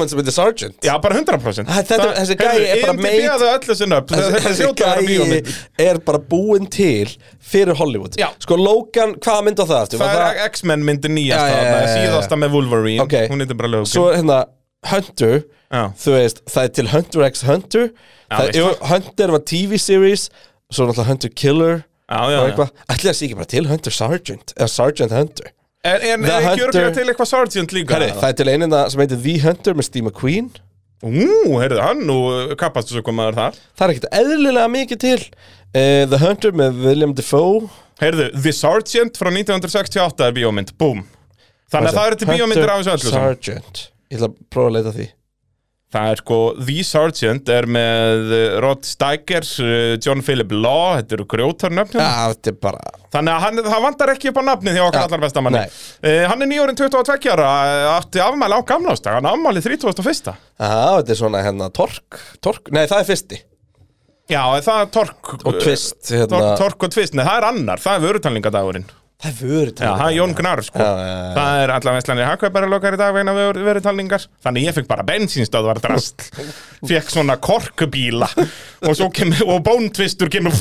Já, 0.04 0.10
sem 0.10 0.20
alveg 0.20 0.28
heitir 0.28 0.34
Hunter. 0.34 0.54
100% 0.54 0.84
Bara, 1.24 1.40
þú 1.40 1.50
veist, 1.50 1.60
þetta 1.60 1.64
er 1.64 1.64
eitthvað 1.64 1.64
grjótart 1.64 1.64
Það 1.64 1.64
líkur 1.64 1.64
auðvitað 1.64 1.64
til 1.64 1.64
bíómynd 1.64 1.64
bíómynd 1.64 1.64
sem 1.64 1.64
heitir 1.64 1.64
Sergeant 1.64 1.64
Já, 1.64 1.64
bara 1.64 1.64
100% 1.64 1.64
Æ, 1.64 1.74
þetta- 1.74 2.00
Það- 2.04 2.18
þessi 2.20 2.36
gæi 2.40 2.60
er 2.64 2.82
bara 2.84 2.94
made- 2.94 3.30
hafði 3.34 3.48
öll 3.54 3.66
þessi 3.70 3.88
nöfn 3.94 4.14
Þessi, 4.14 4.32
Þetta 4.34 4.50
þessi 4.50 4.64
hljóta 4.64 4.84
að 4.84 4.90
vera 4.90 5.02
gæi 5.02 5.10
bíómynd 5.10 5.48
er 5.88 6.00
bara 6.10 6.20
búinn 6.34 6.68
til 6.70 7.10
fyrir 7.54 7.76
Hollywood 7.80 8.18
Já. 8.20 8.30
Sko 8.40 8.56
Logan, 8.60 9.16
hvaða 9.16 9.44
mynd 9.48 9.60
á 9.60 9.66
það 9.66 9.80
aftur? 9.84 10.00
Það 10.00 10.24
er 10.24 10.42
X-Men 10.50 10.84
myndi 10.88 11.10
nýjasta 11.14 11.48
Já, 11.48 11.54
já, 11.54 11.58
já, 11.58 11.64
þarna, 11.64 11.80
já, 11.80 11.88
já. 11.88 11.96
Síðasta 11.98 12.36
með 12.44 12.52
Wolverine 12.58 13.02
Ok. 13.04 13.16
Hún 13.32 13.40
heitir 13.46 13.58
bara 13.58 13.70
Logan 13.74 13.86
Svo 13.94 14.10
er 14.12 14.18
hérna 14.22 14.40
Hunter 14.92 15.44
Já. 15.74 15.84
Þú 15.98 16.12
veist, 16.14 16.44
það 16.46 16.64
er 16.64 16.74
til 16.78 16.88
Hunter 16.94 17.24
x 17.30 17.42
Hunter 17.48 17.88
það, 18.30 18.44
veist 18.46 18.60
jú. 18.60 18.68
Hunter 18.92 19.32
var 19.34 19.40
TV-series 19.40 20.30
Svo 20.72 20.86
er 20.86 20.92
náttúrulega 20.92 21.08
Hunter 21.14 21.30
Killer 21.30 21.76
Já, 22.12 22.20
já, 22.20 22.24
og 22.24 22.32
já. 22.32 22.52
eitthvað 22.52 22.72
Ætli 22.94 23.10
það 23.10 23.16
sé 23.18 23.26
ekki 23.30 23.36
bara 23.40 23.50
til 23.54 23.68
Hunter 23.72 23.92
Sergeant 23.96 24.54
Eða 24.58 24.70
Sergeant 24.70 25.12
Hunter 25.16 25.52
En, 25.84 26.04
en 26.08 26.28
er 26.28 26.46
ekki 26.48 26.64
örglega 26.64 26.92
til 26.96 27.10
eitthvað 27.12 27.28
Sergeant 27.28 27.74
líka? 27.76 27.98
Herri, 27.98 28.12
það 28.16 28.30
er 28.30 28.38
til 28.40 28.52
einina 28.54 28.84
sem 28.92 29.02
heitir 29.04 29.20
The 29.20 29.34
Hunter 29.44 29.76
með 29.76 29.88
Steve 29.90 30.08
McQueen. 30.08 30.52
Ú, 31.04 31.58
heyrðu, 31.60 31.82
hann 31.84 32.06
nú 32.08 32.20
kappast 32.60 32.88
þessu 32.88 33.04
komaður 33.04 33.36
þar 33.36 33.58
Það 33.76 33.84
er 33.86 33.94
ekkert 33.94 34.14
eðlilega 34.22 34.70
mikið 34.72 35.02
til. 35.04 35.18
Uh, 35.74 36.06
The 36.08 36.20
Hunter 36.22 36.56
með 36.56 36.80
William 36.86 37.16
Defoe. 37.18 37.66
Heyrðu, 38.00 38.30
The 38.38 38.54
Sergeant 38.56 39.20
frá 39.20 39.28
1968 39.34 40.30
er 40.30 40.38
bíómynd, 40.38 40.72
búm. 40.80 41.04
Þannig 41.74 41.92
að 41.92 42.00
það 42.00 42.08
eru 42.08 42.22
til 42.22 42.30
bíómyndir 42.32 42.72
af 42.72 42.80
þessu 42.80 42.94
öllu 42.96 43.12
saman. 43.12 43.28
Sergeant. 43.34 43.84
Ég 44.08 44.22
ætla 44.22 44.32
að 44.32 44.40
prófa 44.54 44.72
að 44.72 44.78
leita 44.78 44.96
því 44.96 45.10
Það 45.94 46.10
er 46.10 46.20
sko, 46.24 46.38
The 46.58 46.84
Sergeant 46.88 47.50
er 47.54 47.68
með 47.70 48.32
uh, 48.34 48.44
Rod 48.64 48.88
Steiger, 48.88 49.46
uh, 49.62 49.94
John 50.02 50.24
Philip 50.26 50.54
Law, 50.56 50.96
þetta 50.98 51.18
eru 51.20 51.28
grjótarnöfn 51.30 52.00
Já, 52.02 52.10
þetta 52.34 52.54
er 52.54 52.58
bara 52.64 52.82
Þannig 53.14 53.34
að 53.36 53.44
hann, 53.46 53.62
það 53.68 53.84
vantar 53.86 54.12
ekki 54.16 54.32
upp 54.32 54.40
á 54.42 54.44
nafnið 54.48 54.80
hjá 54.80 54.84
okkar 54.88 55.04
Já, 55.04 55.08
allar 55.12 55.22
bestamanni 55.22 55.62
uh, 55.62 56.24
Hann 56.32 56.46
er 56.46 56.50
nýjórinn 56.50 56.80
22 56.82 57.30
ára, 57.36 57.52
átti 58.00 58.24
afmæli 58.26 58.58
á 58.58 58.62
gamlástag, 58.74 59.20
hann 59.20 59.30
afmæli 59.30 59.62
31. 59.62 60.34
Já, 60.34 60.74
þetta 60.98 61.14
er 61.14 61.22
svona 61.22 61.46
hérna 61.46 61.70
Tork 61.78 62.20
Tork, 62.42 62.74
nei 62.74 62.88
það 62.88 63.04
er 63.04 63.10
fyrsti. 63.12 63.42
Já, 64.32 64.42
það 64.66 64.82
er 64.82 64.92
Tork 64.98 65.34
Og 65.44 65.62
Twist, 65.62 66.00
uh, 66.10 66.18
hérna. 66.24 66.34
Tork, 66.34 66.60
tork 66.64 66.90
og 66.90 66.98
Twist, 66.98 67.14
nei 67.14 67.26
það 67.28 67.38
er 67.38 67.50
annar, 67.52 67.86
það 67.86 68.00
er 68.00 68.06
vörutalningadagurinn 68.08 68.90
Það 69.24 69.30
er 69.30 69.36
vörut 69.40 69.80
Já, 69.80 69.90
það 69.96 70.06
er 70.06 70.16
Jón 70.18 70.34
Gnarr 70.36 70.62
sko 70.68 70.80
Já, 70.84 70.88
já, 71.00 71.04
já. 71.08 71.28
Það 71.38 71.60
er 71.62 71.74
allar 71.78 71.96
veslanir 71.98 72.28
hagkvæpari 72.28 72.72
lokar 72.74 72.98
í 72.98 73.00
dag 73.00 73.14
vegna 73.16 73.36
vörutalningar 73.38 74.26
Þannig 74.44 74.66
ég 74.68 74.76
fekk 74.76 74.90
bara 74.90 75.06
bensínstöðvar 75.08 75.80
drast 75.84 76.26
Fekk 76.90 77.14
svona 77.14 77.38
korkubíla 77.40 78.28
Og 78.84 79.06
og 79.06 79.62
bóntvistur 79.64 80.32
kemur 80.34 80.58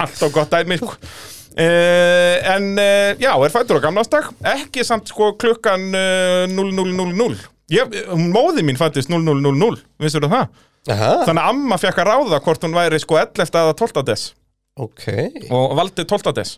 Allt 0.00 0.22
á 0.24 0.28
gott 0.32 0.54
dæmi. 0.54 0.78
Uh, 0.80 2.36
en 2.54 2.78
uh, 2.78 3.10
já, 3.20 3.32
er 3.34 3.52
fættur 3.52 3.82
á 3.82 3.84
gamlástag 3.84 4.30
ekki 4.46 4.84
samt 4.86 5.10
sko 5.10 5.32
klukkan 5.36 5.82
uh, 5.92 6.46
0000 6.48 7.42
ég, 7.74 7.96
móði 8.14 8.62
mín 8.64 8.78
fættist 8.78 9.10
0000 9.10 9.82
vissur 10.00 10.28
það? 10.30 10.46
Aha, 10.94 11.10
Þannig 11.26 11.42
að 11.42 11.50
amma 11.50 11.76
fekk 11.82 11.98
að 12.00 12.08
ráða 12.08 12.38
hvort 12.46 12.64
hún 12.64 12.78
væri 12.78 13.02
sko 13.02 13.18
11. 13.20 13.50
eða 13.50 13.74
12. 13.76 14.04
des 14.08 14.28
ok. 14.86 15.06
Og 15.50 15.76
valdi 15.78 16.06
12. 16.08 16.34
des. 16.40 16.56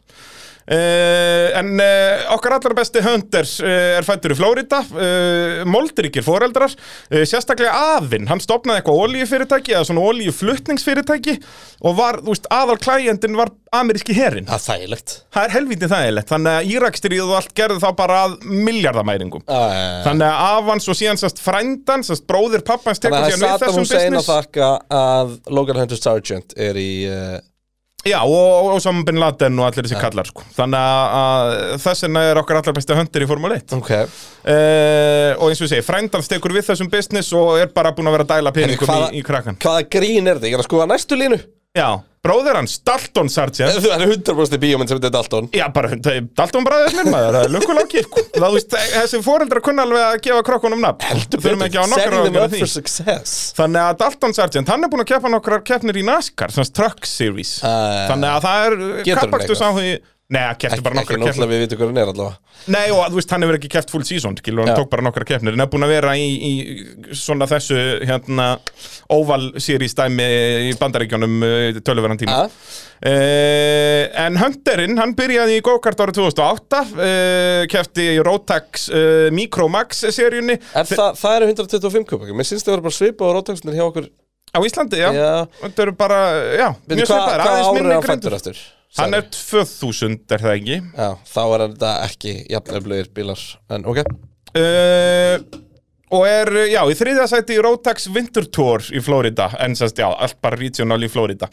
Uh, 0.63 1.49
en 1.59 1.73
uh, 1.75 2.21
okkar 2.37 2.55
allar 2.55 2.75
besti 2.79 3.01
Hunters 3.03 3.57
uh, 3.65 3.97
er 3.99 4.07
fættur 4.07 4.31
í 4.31 4.37
Flórida 4.39 4.79
uh, 4.95 5.65
moldrykir 5.67 6.23
foreldrar. 6.23 6.71
Sérstaklega 7.27 7.97
afinn, 7.97 8.29
hann 8.31 8.41
stopnaði 8.43 8.79
eitthvað 8.79 9.01
olíufyrirtæki 9.09 9.75
eða 9.75 9.89
svona 9.89 10.05
olíuflutningsfyrirtæki 10.13 11.35
og 11.83 11.99
var, 11.99 12.21
þú 12.23 12.31
veist, 12.31 12.47
aðal 12.55 12.79
klæjendin 12.79 13.35
var 13.41 13.51
ameríski 13.75 14.15
herin 14.15 14.47
Það 14.47 14.55
er 14.55 14.65
þægilegt. 14.69 15.15
Það 15.35 15.49
er 15.49 15.55
helvítið 15.57 15.95
þægilegt, 15.97 16.31
þannig 16.31 16.55
að 16.55 16.73
Írakstrið 16.77 17.23
og 17.27 17.37
allt 17.41 17.55
gerði 17.59 17.83
þá 17.83 17.89
bara 17.99 18.23
að 18.29 18.37
miljardamæringum 18.47 19.47
Þannig 19.49 20.07
þannig 20.07 20.27
að 20.31 20.43
af 20.53 20.71
hans 20.71 20.91
og 20.93 21.01
síðan 21.03 21.23
sérst 21.25 21.43
frændan, 21.43 22.07
sérst 22.07 22.29
bróðir 22.31 22.63
pappans 22.67 23.03
tekur 23.03 23.27
við 23.27 23.41
Saddam 23.41 23.65
þessum 23.67 23.89
business. 23.89 24.31
þakka 24.31 24.75
að 25.03 25.39
Já, 28.03 28.19
og, 28.27 28.73
Osama 28.75 29.05
Bin 29.07 29.21
Laden 29.23 29.61
og 29.63 29.69
allir 29.69 29.87
þessi 29.87 30.01
kallar 30.03 30.27
sko. 30.27 30.43
Þannig 30.57 30.83
að, 30.83 31.53
þess 31.85 32.03
vegna 32.09 32.25
er 32.33 32.41
okkar 32.41 32.59
allar 32.59 32.75
besti 32.75 32.97
höndir 32.99 33.23
í 33.23 33.29
Formule 33.31 33.61
1 33.61 33.77
Ok. 33.79 33.91
Uh, 34.43 35.39
Og 35.39 35.53
eins 35.53 35.63
og 35.63 35.69
ég 35.69 35.71
segi, 35.77 35.85
frændan 35.87 36.25
stekur 36.27 36.51
við 36.57 36.67
þessum 36.73 36.91
business 36.91 37.31
og 37.39 37.61
er 37.63 37.71
bara 37.71 37.93
búin 37.95 38.11
að 38.11 38.17
vera 38.19 38.27
að 38.27 38.33
dæla 38.35 38.53
peningum 38.57 38.91
hvaða- 38.91 39.13
í, 39.15 39.21
í 39.23 39.27
krakkan 39.27 39.59
Hvaða 39.63 39.87
grín 39.95 40.27
er 40.27 40.41
þetta? 40.41 40.51
Ég 40.51 40.59
er 40.59 40.65
að 40.65 40.69
skoða 40.71 40.89
næstu 40.91 41.19
línu 41.21 41.39
Já, 41.73 42.03
bróðir 42.21 42.59
hans, 42.59 42.75
Dalton 42.85 43.31
Sargent. 43.33 43.79
Það 43.81 44.03
er 44.05 44.11
100% 44.13 44.61
bíómynd 44.61 44.91
sem 44.91 44.99
þetta 44.99 45.09
er 45.09 45.15
Dalton. 45.15 45.47
Já, 45.57 45.63
bara, 45.73 45.97
Dalton 46.37 46.67
bræðir 46.67 46.99
minn 46.99 47.09
maður, 47.09 47.39
það 47.39 47.47
er 47.47 47.55
lukkulangi 47.55 48.03
Það, 48.03 48.45
þú 48.45 48.51
veist, 48.59 48.77
þessi 48.93 49.21
foreldrar 49.25 49.65
kunna 49.65 49.87
alveg 49.87 50.05
að 50.05 50.17
gefa 50.27 50.43
krokkunum 50.51 50.85
nafn. 50.85 51.23
Þurfum 51.33 51.65
ekki 51.65 51.81
á 51.81 51.89
nokkar 51.89 52.19
að 52.19 52.29
up 52.43 52.53
því. 52.53 52.61
for 52.61 52.73
success. 52.75 53.39
Þannig 53.57 53.87
að 53.87 53.97
Dalton 54.05 54.37
Sargent, 54.37 54.73
hann 54.75 54.85
er 54.85 54.93
búin 54.93 55.07
að 55.07 55.11
keppa 55.15 55.33
nokkrar 55.33 55.65
keppnir 55.65 56.03
í 56.03 56.05
NASCAR, 56.11 56.53
svona 56.53 56.77
Truck 56.77 57.09
Series. 57.09 57.55
Ah. 57.65 58.05
Þannig 58.13 58.35
að 58.35 58.45
það 58.51 58.67
er 58.69 59.17
kappakstus 59.17 59.65
á 59.65 59.69
því 59.73 59.95
Nei, 60.33 60.41
hann 60.47 60.57
keppti 60.57 60.79
Ekki, 60.79 60.85
bara 60.87 61.03
ekki 61.03 61.03
nokkrar 61.03 61.19
keppnir 61.19 61.29
náttúrulega 61.29 61.53
við 61.53 61.63
vitum 61.67 61.81
hvað 61.81 61.91
hann 61.91 62.01
er 62.01 62.11
allavega 62.13 62.53
Nei, 62.73 62.85
og 62.95 63.01
þú 63.11 63.19
veist, 63.19 63.33
hann 63.35 63.45
hefur 63.45 63.59
ekki 63.59 63.71
keppt 63.73 63.91
full 63.93 64.05
season, 64.07 64.37
skilur, 64.39 64.63
hann 64.63 64.71
Já. 64.73 64.79
tók 64.79 64.91
bara 64.93 65.05
nokkra 65.05 65.27
keppnir, 65.27 65.57
en 65.57 65.65
er 65.65 65.69
búin 65.73 65.85
að 65.85 65.93
vera 65.97 66.13
í, 66.15 66.29
í 66.47 67.15
svona 67.19 67.49
þessu, 67.51 67.79
hérna, 68.07 68.47
oval 69.13 69.49
series 69.61 69.97
dæmi 69.99 70.29
í 70.69 70.73
bandaríkjónum 70.79 71.37
uh, 71.43 71.81
töluverðan 71.83 72.21
tíma. 72.23 72.45
Uh, 73.03 74.07
en 74.23 74.39
Hunterinn, 74.39 74.95
hann 75.01 75.17
byrjaði 75.19 75.57
í 75.59 75.65
go-kart 75.67 76.05
árið 76.05 76.21
2008, 76.21 76.83
uh, 76.95 77.65
keppti 77.73 78.07
í 78.15 78.21
Rotax 78.23 78.87
uh, 78.95 79.27
Micromax 79.35 80.05
seríunni 80.15 80.55
Er 80.55 80.87
það, 80.87 81.19
það 81.19 81.39
eru 81.41 81.49
125 81.51 82.07
kubakar 82.13 82.39
Mér 82.39 82.47
syns 82.47 82.63
það 82.63 82.77
vera 82.77 82.85
bara 82.87 82.95
svipa 82.95 83.27
á 83.27 83.35
rótaksnir 83.35 83.75
hjá 83.75 83.89
okkur 83.89 84.07
á 84.53 84.59
Íslandi, 84.63 85.01
já. 85.03 85.09
Já. 85.17 85.33
Þetta 85.65 85.85
eru 85.89 85.97
bara, 85.99 86.21
já, 86.55 86.69
mjög 86.87 87.03
Hvað 87.03 87.11
svipaðir, 87.11 87.43
hva 87.43 87.51
aðeins 87.57 87.83
árið 87.83 87.97
hann 87.97 88.09
fættur 88.13 88.39
eftir? 88.39 88.63
Hann 88.99 89.17
er 89.17 89.25
2000, 89.33 90.19
er 90.35 90.43
það 90.43 90.55
ekki? 90.59 90.79
Já, 90.93 91.09
þá 91.33 91.43
er 91.45 91.63
þetta 91.65 91.93
ekki 92.07 92.33
jafnöflugir 92.53 93.09
bílar 93.17 93.45
En 93.73 93.87
ok 93.89 94.03
uh, 94.05 95.37
og 96.13 96.27
er, 96.29 96.51
já, 96.69 96.83
í 96.85 96.97
þriðja 96.97 97.29
sæti 97.31 97.57
Rotax 97.63 98.11
Winter 98.13 98.45
Tour 98.53 98.85
í 98.93 99.01
Florida. 99.05 99.49
En 99.65 99.77
sérst, 99.79 100.01
já, 100.03 100.11
allt 100.11 100.37
bara 100.45 100.59
regional 100.61 101.01
í 101.03 101.11
Florida. 101.13 101.49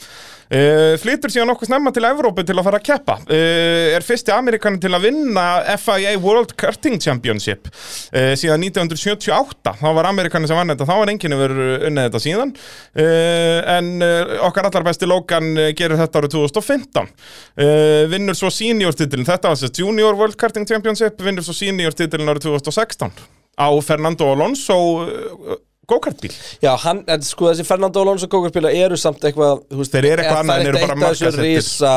Uh, 0.49 0.95
flytur 0.97 1.29
síðan 1.29 1.51
nokkuð 1.51 1.69
snemma 1.69 1.91
til 1.93 2.07
Evrópu 2.09 2.41
til 2.41 2.55
að 2.57 2.65
fara 2.65 2.79
að 2.81 2.87
keppa. 2.87 3.19
Uh, 3.29 3.93
er 3.93 4.05
fyrsti 4.05 4.33
Amerikanin 4.33 4.81
til 4.81 4.91
að 4.97 5.05
vinna 5.05 5.45
FIA 5.77 6.15
World 6.19 6.55
Karting 6.59 6.97
Championship. 7.01 7.69
Uh, 8.09 8.33
síðan 8.39 8.65
1978 8.65 9.75
þá 9.79 9.87
var 9.95 10.09
Amerikanin 10.09 10.49
sem 10.49 10.57
vann 10.57 10.73
þetta, 10.73 10.89
þá 10.89 10.95
var 11.03 11.13
enginn 11.13 11.37
yfir 11.37 11.55
unnið 11.91 12.09
þetta 12.09 12.23
síðan. 12.25 12.55
Uh, 12.97 13.59
en 13.77 13.91
uh, 14.03 14.35
okkar 14.49 14.67
allar 14.71 14.89
besti 14.89 15.09
Logan 15.09 15.53
uh, 15.55 15.71
gerir 15.77 16.01
þetta 16.01 16.23
árið 16.23 16.35
2015 16.35 17.03
uh, 17.05 18.05
vinnur 18.11 18.37
svo 18.37 18.51
senior 18.53 18.97
titilin, 18.97 19.27
þetta 19.29 19.53
var 19.53 19.59
sérst 19.61 19.79
Junior 19.79 20.17
World 20.17 20.39
Karting 20.39 20.67
Championship 20.69 21.21
vinnur 21.23 21.45
svo 21.45 21.55
senior 21.55 21.95
titilin 21.95 22.33
árið 22.33 22.49
2016 22.49 23.38
á 23.59 23.67
Fernando 23.83 24.31
Alonso 24.31 24.79
uh, 25.03 25.59
go-kartbíl. 25.89 26.31
Já, 26.63 26.71
hann, 26.85 27.03
en 27.11 27.23
sko 27.27 27.51
þessi 27.51 27.67
Fernando 27.67 28.01
Alonso 28.05 28.27
gókartbílar 28.31 28.75
eru 28.77 28.97
samt 28.99 29.23
eitthvað 29.27 29.63
þú 29.69 29.83
veist, 29.83 29.93
Þeir 29.95 30.11
eru 30.13 30.21
eitthvað 30.23 30.35
það 30.37 30.43
annað 30.45 30.59
en 30.59 30.69
eru 30.73 30.83
bara 30.85 30.99
eitt 30.99 31.07
af 31.07 31.17
þessu 31.23 31.43
rísa 31.43 31.93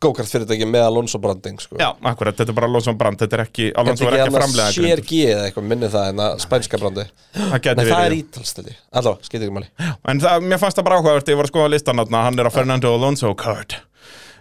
gókart 0.00 0.30
fyrirtæki 0.32 0.64
með 0.64 0.82
Alonso 0.86 1.18
branding 1.20 1.58
sko. 1.60 1.76
Já, 1.76 1.90
akkurat, 2.08 2.32
þetta 2.38 2.54
er 2.54 2.56
bara 2.56 2.68
Alonso 2.70 2.94
brand, 2.96 3.18
þetta 3.20 3.36
er 3.36 3.42
ekki 3.44 3.66
Alonso 3.82 4.06
var 4.08 4.14
ekki 4.16 4.32
framlega 4.32 4.72
Sér 4.72 5.02
G 5.04 5.18
eða 5.28 5.42
eitthvað, 5.50 5.66
minni 5.74 5.90
það 5.92 6.06
en 6.14 6.22
að 6.24 6.38
spænska 6.40 6.80
brandi 6.80 7.04
Það 7.34 7.50
Nei, 7.52 7.58
geti 7.66 7.84
það 7.84 7.90
er 7.92 8.06
verið. 8.06 8.22
ítalstili 8.24 8.76
Allavega, 8.96 9.28
skeitir 9.28 9.44
ekki 9.50 9.56
máli. 9.58 9.68
En 10.14 10.22
það, 10.24 10.46
mér 10.48 10.62
fannst 10.62 10.80
það 10.80 10.86
bara 10.88 11.00
áhugavert, 11.02 11.28
ég 11.34 11.36
var 11.42 11.50
að 11.50 11.52
skoða 11.52 11.72
listan 11.74 12.00
þarna, 12.00 12.22
hann 12.30 12.40
er 12.40 12.48
á 12.48 12.52
Fernando 12.56 12.94
Alonso 12.96 13.34
card 13.44 13.76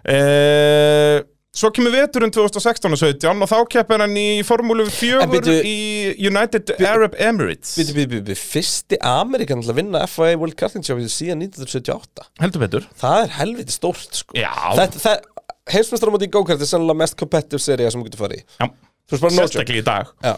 uh, 0.07 1.17
Svo 1.49 1.71
kemur 1.73 1.89
veturinn 1.95 2.29
2016 2.29 2.93
og 2.93 2.99
17 3.01 3.41
og 3.41 3.49
þá 3.49 3.55
keppir 3.73 4.03
hann 4.03 4.13
í 4.21 4.25
Formúlu 4.45 4.83
4 4.93 5.23
En 5.25 5.31
byrju- 5.31 5.63
í 5.65 6.27
United 6.29 6.75
Arab 6.85 7.15
Emirates. 7.17 7.71
býtu, 7.79 7.95
býtu, 7.97 8.19
býtu, 8.19 8.35
fyrsti 8.37 8.99
Amerikan 9.01 9.63
til 9.63 9.71
að 9.73 9.79
vinna 9.81 10.03
FIA 10.07 10.37
World 10.37 10.53
Karting 10.59 10.85
Championship 10.85 11.15
síðan 11.15 11.41
1978 11.41 12.27
Heldur 12.43 12.61
betur. 12.67 12.85
Það 13.01 13.23
er 13.23 13.33
helviti 13.39 13.73
stórt 13.73 14.13
sko. 14.21 14.37
Já. 14.37 14.53
Þetta, 14.77 15.01
það, 15.01 15.25
Heimsmeistaramóti 15.73 16.29
í 16.29 16.33
gókart 16.37 16.61
er 16.61 16.69
sannlega 16.69 17.01
mest 17.01 17.17
competitive 17.17 17.61
seria 17.65 17.89
sem 17.89 18.01
þú 18.03 18.11
getur 18.11 18.23
farið 18.27 18.43
í. 18.43 18.45
Já, 18.61 18.69
sérstaklega 19.09 19.81
í 19.81 19.87
dag. 19.89 20.13
Já. 20.23 20.35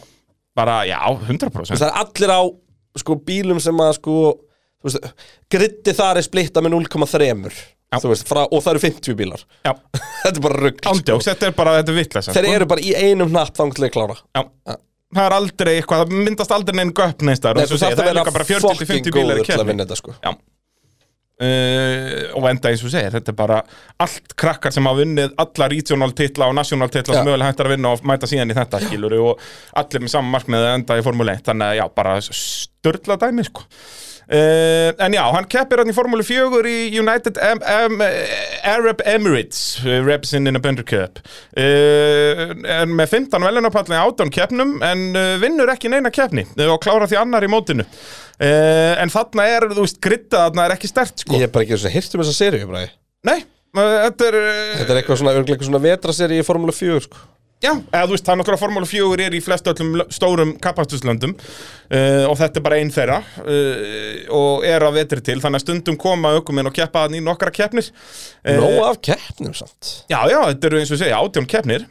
Bara, 0.55 0.79
já, 0.87 0.99
Þú 1.11 1.27
100% 1.27 1.75
veist, 1.75 1.83
Það 1.83 1.87
er 1.91 1.99
allir 2.05 2.31
á 2.35 2.41
sko 3.03 3.15
bílum 3.27 3.59
sem 3.63 3.75
að 3.83 3.93
sko 3.99 4.15
Gritti 5.51 5.93
þar 5.93 6.17
er 6.19 6.25
splitta 6.25 6.63
með 6.63 6.73
0,3 6.87 7.27
Já. 7.29 7.35
Þú 7.43 7.80
veist, 8.11 8.29
frá, 8.29 8.43
og 8.45 8.61
það 8.63 8.71
eru 8.75 8.83
50 8.85 9.17
bílar. 9.19 9.43
Þetta 10.21 10.31
er 10.37 10.45
bara 10.45 10.61
rugg 10.61 10.79
sko. 10.85 11.17
þetta 11.25 11.49
er 11.49 11.57
bara, 11.57 11.75
vitleisa 11.97 12.35
Þeir 12.35 12.47
eru 12.53 12.69
bara 12.69 12.83
í 12.85 12.93
einum 12.95 13.31
hnapp 13.33 13.57
þanglega 13.57 13.95
klára. 13.95 14.15
Já. 14.37 14.77
Það 15.11 15.25
er 15.25 15.35
aldrei 15.35 15.73
eitthvað, 15.75 16.05
það 16.05 16.23
myndast 16.29 16.53
aldrei 16.55 16.77
neinn 16.79 16.93
göpp 16.95 17.25
neins 17.27 17.41
þar 17.43 17.59
það 17.59 17.73
að 17.89 18.01
er 18.05 18.15
líka 18.15 18.33
bara 18.37 18.47
40-50 18.47 18.87
fucking 18.87 19.15
bílar 19.17 19.41
í 19.43 19.77
þetta 19.81 19.97
sko. 19.99 20.15
Uh, 21.41 22.27
og 22.37 22.45
enda 22.51 22.69
eins 22.69 22.83
og 22.85 22.91
segir, 22.93 23.09
þetta 23.15 23.31
er 23.33 23.37
bara 23.39 23.55
allt 24.05 24.35
krakkar 24.37 24.75
sem 24.75 24.85
hafa 24.85 24.99
vunnið 24.99 25.31
alla 25.41 25.67
regional 25.71 26.13
titla 26.13 26.51
og 26.51 26.53
national 26.53 26.91
titla 26.93 27.15
sem 27.15 27.25
Já. 27.25 27.31
mögulega 27.31 27.49
hægt 27.49 27.63
er 27.63 27.69
að 27.69 27.73
vinna 27.73 27.93
og 27.95 28.03
mæta 28.05 28.29
síðan 28.29 28.53
í 28.53 28.57
þetta 28.59 28.81
skilur 28.83 29.15
og 29.17 29.41
allir 29.81 30.05
með 30.05 30.13
saman 30.13 30.35
markmið 30.35 30.67
að 30.67 30.75
enda 30.75 30.99
í 30.99 31.05
Formule 31.07 31.33
1 31.39 31.47
þannig 31.49 31.71
að 31.71 31.79
já, 31.79 31.83
bara 31.97 32.13
störla 32.27 33.17
dæmi 33.25 33.47
sko 33.47 33.65
Uh, 34.31 34.93
en 35.03 35.11
já, 35.11 35.25
hann 35.35 35.47
keppir 35.51 35.81
hann 35.81 35.91
í 35.91 35.95
Formúlu 35.95 36.23
4 36.23 36.61
í 36.71 36.75
United 37.01 37.35
Am 37.43 37.59
Am 37.67 37.97
Arab 38.63 39.01
Emirates 39.03 39.81
uh, 39.83 39.97
represent 40.05 40.47
in 40.47 40.55
a 40.55 40.61
Bender 40.63 40.85
Cup. 40.87 41.19
Uh, 41.51 42.53
en 42.79 42.93
með 42.95 43.17
15 43.17 43.43
velunarpallin 43.43 43.97
18 43.99 44.31
keppnum 44.31 44.77
en 44.87 45.03
vinnur 45.41 45.73
ekki 45.73 45.91
neina 45.91 46.13
keppni 46.15 46.45
og 46.63 46.79
klára 46.83 47.09
því 47.11 47.19
annar 47.19 47.43
í 47.43 47.51
mótinu. 47.51 47.83
En 48.41 49.11
þarna 49.13 49.43
er, 49.51 49.67
þú 49.75 49.83
veist, 49.83 49.99
gritta 50.01 50.47
þarna 50.47 50.63
er 50.65 50.75
ekki 50.77 50.89
stert 50.89 51.25
sko. 51.25 51.35
Ég 51.35 51.45
hef 51.45 51.51
bara 51.53 51.67
ekki 51.67 51.81
svona 51.81 51.93
hirt 51.93 52.15
um 52.15 52.23
þessa 52.23 52.63
bara 52.71 52.87
Nei, 53.27 53.43
þetta 53.75 54.31
er 54.31 54.39
Þetta 54.79 54.87
er 54.87 55.01
eitthvað 55.01 55.19
svona, 55.21 55.59
svona 55.67 55.83
vetraseríu 55.83 56.41
í 56.41 56.47
Formule 56.47 56.73
4 56.73 57.03
sko 57.05 57.27
Já, 57.61 57.71
eða 57.77 58.07
þú 58.07 58.15
veist, 58.15 58.25
það 58.25 58.33
er 58.33 58.39
náttúrulega 58.39 58.61
Formúlu 58.63 58.87
4 58.89 59.25
er 59.27 59.35
í 59.37 59.41
flest 59.45 59.67
öllum 59.69 60.01
stórum 60.09 60.51
kappastuslöndum 60.63 61.35
uh, 61.37 62.25
og 62.25 62.35
þetta 62.39 62.57
er 62.57 62.65
bara 62.65 62.79
einn 62.81 62.89
þeirra 62.93 63.19
uh, 63.21 64.19
og 64.33 64.65
er 64.65 64.85
að 64.87 64.97
vetri 64.97 65.21
til 65.27 65.37
þannig 65.43 65.61
að 65.61 65.65
stundum 65.67 65.99
koma 66.01 66.33
aukuminn 66.39 66.71
og 66.71 66.73
keppa 66.73 67.05
þannig 67.05 67.21
í 67.21 67.25
nokkra 67.27 67.53
keppnir. 67.53 67.91
Uh, 68.41 68.57
Nó 68.57 68.71
af 68.89 68.97
keppnum 69.05 69.53
samt. 69.53 69.91
Já, 70.09 70.23
já, 70.31 70.39
þetta 70.49 70.71
eru 70.71 70.81
eins 70.81 70.89
og 70.89 70.97
ég 70.97 71.03
segja 71.05 71.21
átjón 71.21 71.49
keppnir. 71.53 71.85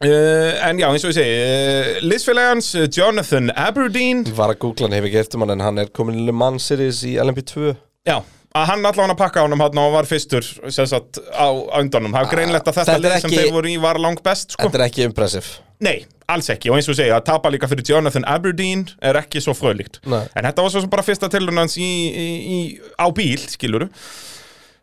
Uh, 0.00 0.56
en 0.64 0.78
já, 0.80 0.86
eins 0.88 1.04
og 1.04 1.10
ég 1.12 1.18
segi 1.18 1.32
uh, 1.44 1.88
Liðsfélagans 2.08 2.70
uh, 2.80 2.86
Jonathan 2.88 3.50
Aberdeen. 3.52 4.22
Var 4.32 4.54
að 4.54 4.62
googla 4.64 4.88
hann, 4.88 4.96
hef 4.96 5.10
ekki 5.10 5.20
hirt 5.20 5.36
um 5.36 5.44
hann 5.44 5.58
en 5.58 5.64
hann 5.66 5.80
er 5.82 5.90
komin 5.92 6.22
í 6.22 6.24
Le 6.24 6.32
Mans 6.32 6.70
Series 6.72 7.02
í 7.04 7.18
LMP2 7.20 7.74
Já, 8.08 8.22
að 8.58 8.70
hann 8.72 8.86
allan 8.88 9.12
að 9.14 9.18
pakka 9.20 9.44
ánum 9.46 9.62
hann 9.62 9.80
og 9.82 9.92
var 9.94 10.08
fyrstur 10.10 10.46
sagt 10.74 11.20
á 11.30 11.48
undanum. 11.80 12.14
Það 12.16 12.24
er 12.24 12.30
greinlegt 12.34 12.70
að 12.70 12.80
þetta, 12.80 12.96
lið 13.04 13.18
sem 13.24 13.34
þeir 13.36 13.52
voru 13.54 13.70
í 13.70 13.76
var 13.82 14.00
langt 14.02 14.24
best 14.26 14.56
sko. 14.56 14.66
Þetta 14.66 14.80
er 14.80 14.86
ekki 14.88 15.04
impressive. 15.06 15.60
Nei, 15.80 16.00
alls 16.28 16.50
ekki, 16.52 16.68
og 16.72 16.76
eins 16.76 16.88
og 16.92 16.98
segja, 16.98 17.16
að 17.16 17.28
tapa 17.30 17.52
líka 17.52 17.68
fyrir 17.70 17.86
Jonathan 17.88 18.26
Aberdeen 18.28 18.84
er 19.06 19.16
ekki 19.22 19.40
svo 19.40 19.54
fröðlíkt. 19.56 20.02
En 20.04 20.48
þetta 20.48 20.66
var 20.66 20.74
svo 20.74 20.82
sem 20.82 20.92
bara 20.92 21.06
fyrsta 21.06 21.30
tilhörn 21.32 21.62
hans 21.62 21.78
í, 21.80 21.86
í, 22.10 22.26
í, 22.56 22.58
á 23.00 23.06
bíl, 23.14 23.38
skiluru 23.54 23.88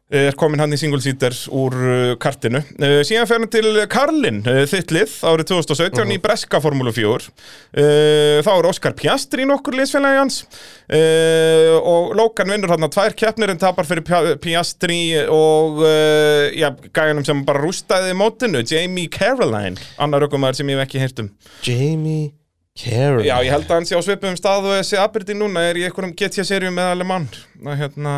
er 0.07 0.35
komin 0.39 0.61
hann 0.61 0.71
í 0.71 0.77
single 0.79 1.01
seater 1.03 1.35
úr 1.51 1.73
uh, 1.75 2.11
kartinu. 2.21 2.61
Uh, 2.79 3.01
síðan 3.07 3.27
fer 3.27 3.41
hann 3.41 3.51
til 3.51 3.81
Karlin, 3.91 4.39
uh, 4.47 4.61
þitt 4.69 4.93
lið 4.95 5.15
árið 5.27 5.49
2017 5.51 6.13
í 6.15 6.19
Breska 6.23 6.61
Formúlu 6.63 6.93
4 6.95 7.09
uh, 7.11 8.39
þá 8.45 8.51
er 8.53 8.69
Óskar 8.69 8.95
Piastri 8.97 9.47
nokkur 9.49 9.75
liðsfélagi 9.75 10.21
hans. 10.21 10.39
Uh, 10.87 11.75
og 11.81 12.15
Lókan 12.17 12.53
vinnur 12.55 12.71
hann 12.71 12.87
að 12.87 12.95
tvær 12.95 13.17
keppnir 13.19 13.51
en 13.51 13.61
tapar 13.61 13.89
fyrir 13.89 14.07
Piastri 14.39 15.01
og 15.27 15.83
uh, 15.83 16.47
já, 16.55 16.71
gæjanum 16.95 17.27
sem 17.27 17.43
bara 17.47 17.65
rústaði 17.65 18.15
mótinu, 18.17 18.63
Jamie 18.63 19.11
Caroline 19.11 19.75
annar 19.99 20.27
ökumæður 20.29 20.61
sem 20.61 20.71
ég 20.71 20.79
hef 20.79 20.87
ekki 20.87 21.03
heyrt 21.03 21.23
um. 21.25 21.31
Jamie 21.67 22.31
Carroll 22.77 23.25
Já, 23.25 23.39
ég 23.41 23.51
held 23.51 23.67
að 23.67 23.79
hann 23.79 23.87
sé 23.89 23.97
á 23.97 24.01
svipum 24.05 24.35
stað 24.37 24.69
og 24.69 24.75
þessi 24.77 24.99
Aberdeen 25.01 25.41
núna 25.41 25.63
er 25.67 25.79
í 25.79 25.85
einhverjum 25.87 26.13
GT-serjum 26.17 26.75
með 26.77 26.91
Alemann. 26.93 27.29
Hérna, 27.65 28.17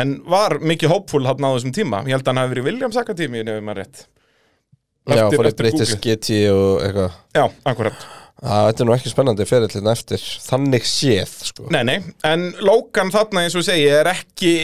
en 0.00 0.16
var 0.24 0.58
mikið 0.62 0.92
hópfull 0.94 1.26
hann 1.28 1.44
á 1.44 1.50
þessum 1.56 1.74
tíma 1.76 2.02
ég 2.08 2.14
held 2.16 2.24
að 2.24 2.32
hann 2.32 2.40
hafi 2.42 2.54
verið 2.54 2.68
Williams 2.70 2.96
Akademi 3.00 3.42
ef 3.44 3.62
maður 3.62 3.82
rétt 3.82 4.04
Já, 5.02 5.16
eftir- 5.26 5.38
fór 5.38 5.44
í 5.44 5.50
eftir 5.50 5.58
British 5.64 5.94
Google. 5.96 6.16
GT 6.16 6.36
og 6.54 6.82
eitthvað 6.86 7.16
Já, 7.34 7.44
akkurat 7.72 8.04
Það 8.42 8.68
er 8.82 8.86
nú 8.88 8.94
ekki 8.96 9.10
spennandi 9.12 9.44
ferillin 9.46 9.88
eftir 9.92 10.22
Þannig 10.42 10.86
séð, 10.88 11.32
sko 11.50 11.66
Nei, 11.74 11.82
nei, 11.86 11.98
en 12.26 12.48
Logan 12.64 13.10
þarna 13.14 13.44
eins 13.44 13.54
og 13.58 13.62
segi 13.66 13.84
er 13.92 14.08
ekki 14.10 14.54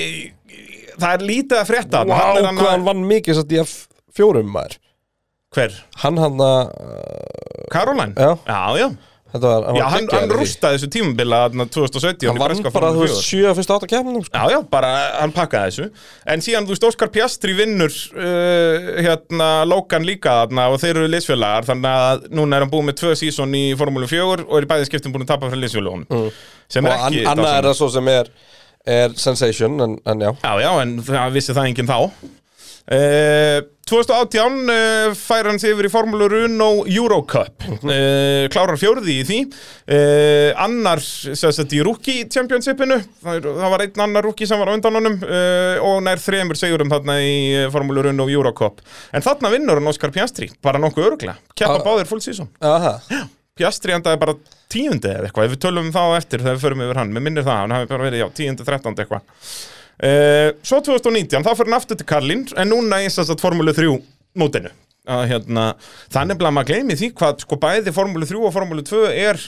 það 0.98 1.12
er 1.14 1.24
lítið 1.28 1.58
að 1.60 1.68
frétta 1.68 2.00
Vá, 2.02 2.14
þarna. 2.16 2.46
Hann 2.48 2.56
hvað 2.58 2.66
að- 2.66 2.72
hann 2.74 2.86
vann 2.88 3.04
mikið 3.12 3.38
satt 3.38 3.52
í 3.54 3.60
F4 3.62 4.42
maður 4.46 4.78
Hver? 5.54 5.76
Hann 6.02 6.18
hann 6.20 6.42
að 6.44 6.72
uh, 6.74 7.68
Caroline? 7.72 8.14
Já. 8.18 8.32
já, 8.46 8.62
já. 8.82 8.88
Var, 9.28 9.64
hann 9.66 9.76
Já, 9.76 9.84
hann, 9.92 10.06
hann 10.08 10.30
rústaði 10.32 10.78
þessu 10.78 10.88
tímabila 10.94 11.42
þarna 11.44 11.66
2017 11.68 12.30
Hann 12.30 12.38
vann 12.40 12.62
bara, 12.72 12.92
þú 12.96 13.02
veist, 13.02 13.18
4. 13.18 13.24
sjö 13.26 13.50
fyrst 13.58 13.72
átta 13.74 13.88
kemnum 13.90 14.22
sko. 14.24 14.32
Já, 14.32 14.54
já, 14.54 14.58
bara 14.72 14.92
hann 15.18 15.34
pakkaði 15.36 15.74
þessu 15.74 15.88
En 16.32 16.44
síðan, 16.44 16.64
þú 16.64 16.72
veist, 16.72 16.86
Óskar 16.88 17.12
Piastri 17.12 17.56
vinnur 17.58 17.92
uh, 17.92 18.88
hérna, 19.04 19.50
Logan 19.68 20.08
líka 20.08 20.38
þarna 20.42 20.70
og 20.72 20.80
þeir 20.80 20.94
eru 20.94 21.12
liðsfélagar 21.12 21.68
þannig 21.68 22.06
að 22.08 22.24
núna 22.40 22.56
er 22.56 22.64
hann 22.64 22.72
búið 22.72 22.88
með 22.88 22.98
tvö 23.02 23.14
sísón 23.20 23.52
í 23.58 23.64
Formúlu 23.76 24.08
4 24.08 24.46
og 24.46 24.56
er 24.56 24.64
í 24.64 24.70
bæði 24.72 24.88
skiptum 24.88 25.12
búin 25.12 25.28
að 25.28 25.34
tapa 25.34 25.52
fyrir 25.52 25.66
liðsfélagunum 25.66 26.08
mm. 26.08 26.42
sem 26.72 26.88
Og 26.88 26.94
er 26.94 26.96
an, 26.96 27.12
ekki 27.12 27.28
annað 27.34 27.58
er 27.58 27.68
það 27.68 27.78
svo 27.82 27.92
sem 27.98 28.12
er 28.16 28.32
Er 28.88 29.12
sensation, 29.20 29.74
en, 29.84 29.98
en 30.08 30.22
já 30.24 30.30
Já, 30.40 30.52
já, 30.64 30.70
en 30.80 30.98
það 31.04 31.34
vissi 31.36 31.52
það 31.52 31.68
enginn 31.68 31.90
þá 31.90 31.98
Uh, 32.88 33.60
2018 33.88 34.68
uh, 34.72 35.12
fær 35.16 35.48
hann 35.48 35.58
sig 35.60 35.72
yfir 35.74 35.86
í 35.88 35.90
Formúlu 35.92 36.26
Runo 36.32 36.66
Eurocup 36.88 37.64
uh, 37.68 38.46
klárar 38.52 38.76
fjórði 38.80 39.14
í 39.20 39.24
því. 39.28 39.38
Uh, 39.88 40.50
annar 40.60 41.00
sagt 41.04 41.72
í 41.76 41.80
Rookie 41.84 42.26
Championshipinu. 42.32 42.98
Það, 43.24 43.48
það 43.48 43.72
var 43.74 43.84
einn 43.86 44.04
annar 44.06 44.24
Rookie 44.28 44.48
sem 44.48 44.60
var 44.60 44.72
á 44.72 44.76
undan 44.76 44.96
honum 45.00 45.16
uh, 45.20 45.80
og 45.84 46.02
nær 46.04 46.20
þremur 46.20 46.56
sigurum 46.60 46.92
þarna 46.92 47.16
í 47.24 47.34
uh, 47.62 47.68
Formúlu 47.72 48.04
Runo 48.08 48.28
Eurocup 48.32 48.80
en 49.12 49.24
þarna 49.24 49.52
vinnur 49.52 49.80
hann 49.80 49.92
Óskar 49.92 50.12
Piastri 50.16 50.48
bara 50.64 50.80
nokkuð 50.80 51.10
öruglega, 51.12 51.36
keppa 51.56 51.78
Ah. 51.78 51.84
báðir 51.84 52.08
full 52.08 52.20
season. 52.24 52.48
Aha. 52.64 52.98
Piastri 53.58 53.92
endaði 53.96 54.20
bara 54.20 54.36
tíundi 54.70 55.08
eða 55.10 55.28
eitthvað, 55.28 55.48
ef 55.48 55.56
við 55.56 55.64
tölum 55.64 55.88
um 55.88 55.94
þá 55.94 56.02
eftir 56.20 56.44
þegar 56.44 56.56
við 56.60 56.64
förum 56.68 56.84
yfir 56.86 57.00
hann, 57.02 57.12
mér 57.16 57.24
minnir 57.24 57.44
það, 57.46 57.64
hann 57.64 57.74
hafi 57.74 57.88
bara 57.90 58.04
verið, 58.06 58.20
já, 58.22 58.28
tíundi, 58.38 58.64
þrettándi 58.68 59.02
eitthvað. 59.02 59.24
Uh, 59.98 60.52
svo 60.62 60.78
2019, 60.86 61.42
þá 61.42 61.50
fyrir 61.52 61.72
hann 61.72 61.78
aftur 61.80 61.98
til 61.98 62.06
Karlin, 62.08 62.44
en 62.54 62.70
núna 62.70 63.00
í 63.02 63.08
þess 63.10 63.32
að 63.34 63.42
Formúlu 63.42 63.74
3 63.74 63.94
mótinu. 64.38 64.70
Að, 65.08 65.22
hérna, 65.30 65.70
þannig 66.12 66.42
að 66.44 66.52
maður 66.52 66.68
gleymi 66.68 66.98
því 67.00 67.12
hvað, 67.16 67.40
sko, 67.46 67.56
bæði 67.62 67.94
Formúlu 67.96 68.28
3 68.28 68.42
og 68.44 68.52
Formúlu 68.54 68.84
2 68.86 69.06
er 69.08 69.40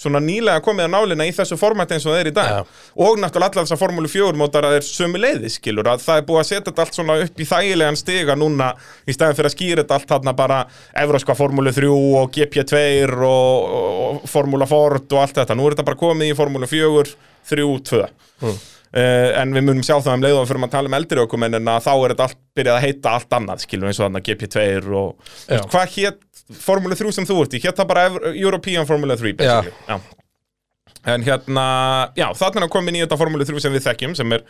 svona 0.00 0.20
nýlega 0.24 0.62
komið 0.64 0.86
að 0.86 0.92
nálina 0.94 1.26
í 1.28 1.32
þessu 1.36 1.58
format 1.60 1.90
eins 1.92 2.06
og 2.08 2.14
það 2.14 2.22
er 2.22 2.28
í 2.30 2.34
dag 2.36 2.50
Já. 2.54 2.60
og 3.04 3.18
náttúrulega 3.20 3.50
allar 3.50 3.66
þessar 3.66 3.80
Formúlu 3.82 4.08
4 4.08 4.38
mótar 4.40 4.64
að 4.64 4.72
það 4.72 4.78
er 4.78 4.86
sömu 4.88 5.20
leiði 5.20 5.50
skilur 5.52 5.90
að 5.92 6.04
það 6.06 6.20
er 6.20 6.26
búið 6.30 6.40
að 6.40 6.48
setja 6.48 6.62
þetta 6.70 6.84
allt 6.86 6.96
svona 6.96 7.16
upp 7.24 7.42
í 7.44 7.48
þægilegan 7.50 8.00
stiga 8.00 8.36
núna 8.40 8.70
í 9.04 9.16
stæðan 9.16 9.36
fyrir 9.36 9.50
að 9.50 9.56
skýra 9.56 9.84
þetta 9.84 9.98
allt 9.98 10.14
þarna 10.14 10.34
bara 10.38 10.60
Evróska 11.04 11.36
Formúlu 11.36 11.74
3 11.76 11.92
og 11.92 12.32
GP2 12.36 12.82
og, 13.12 13.28
og, 13.28 14.00
og 14.24 14.28
Formúla 14.32 14.68
Ford 14.70 15.04
og 15.04 15.20
allt 15.20 15.42
þetta, 15.42 15.58
nú 15.58 15.68
er 15.68 15.76
þetta 15.76 15.88
bara 15.90 16.02
komið 16.06 16.32
í 16.32 16.38
Formúlu 16.38 16.70
4 16.70 17.16
3, 17.50 17.70
2 17.92 18.04
Hmm. 18.40 18.56
Uh, 18.90 19.28
en 19.38 19.52
við 19.54 19.66
munum 19.68 19.84
sjá 19.86 19.94
það 20.02 20.16
um 20.16 20.24
leið 20.24 20.36
og 20.40 20.46
fyrir 20.50 20.64
að 20.66 20.72
tala 20.72 20.90
um 20.90 20.94
eldri 20.98 21.22
okkur 21.22 21.44
en 21.46 21.58
að 21.60 21.84
þá 21.84 21.90
er 21.92 22.12
þetta 22.12 22.24
allt 22.26 22.40
byrjað 22.58 22.78
að 22.78 22.86
heita 22.86 23.12
allt 23.14 23.36
annað 23.38 23.60
skilur 23.62 23.90
eins 23.90 24.00
og 24.00 24.08
þarna 24.08 24.22
GP2 24.26 24.64
og 24.98 25.28
Já. 25.46 25.60
hvað 25.70 25.92
hétt 25.94 26.24
Formúlu 26.58 26.96
3 26.98 27.12
sem 27.14 27.28
þú 27.28 27.36
ert 27.44 27.54
í, 27.54 27.60
hétt 27.62 27.78
það 27.78 27.90
bara 27.92 28.32
European 28.32 28.88
Formula 28.88 29.14
3 29.14 29.36
basically. 29.38 29.76
Já. 29.86 30.00
En 31.08 31.22
hérna, 31.24 31.62
já, 32.18 32.26
þarna 32.36 32.66
er 32.66 32.72
komin 32.74 32.98
í 32.98 33.04
þetta 33.04 33.16
Formúlu 33.20 33.46
3 33.46 33.62
sem 33.62 33.72
við 33.72 33.86
þekkjum 33.86 34.16
sem 34.18 34.34
er 34.36 34.42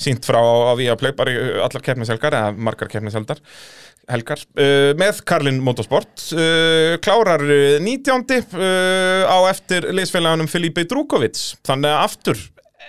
sínt 0.00 0.24
frá 0.24 0.38
að 0.40 0.78
við 0.84 0.92
að 0.94 1.00
play 1.02 1.16
bara 1.18 1.34
í 1.34 1.40
allar 1.66 1.84
keppnishelgar 1.84 2.36
eða 2.38 2.54
margar 2.68 2.88
keppnisheldar 2.92 3.42
helgar, 4.08 4.40
uh, 4.56 4.92
með 4.96 5.20
Karlin 5.28 5.58
Motorsport 5.64 6.22
uh, 6.32 6.94
klárar 7.04 7.42
uh, 7.44 7.76
19. 7.82 8.24
Uh, 8.54 9.26
á 9.28 9.38
eftir 9.50 9.90
leysfélaganum 9.92 10.48
Filipe 10.48 10.86
Drukovic 10.88 11.42
þannig 11.66 11.92
að 11.92 12.06
aftur 12.06 12.46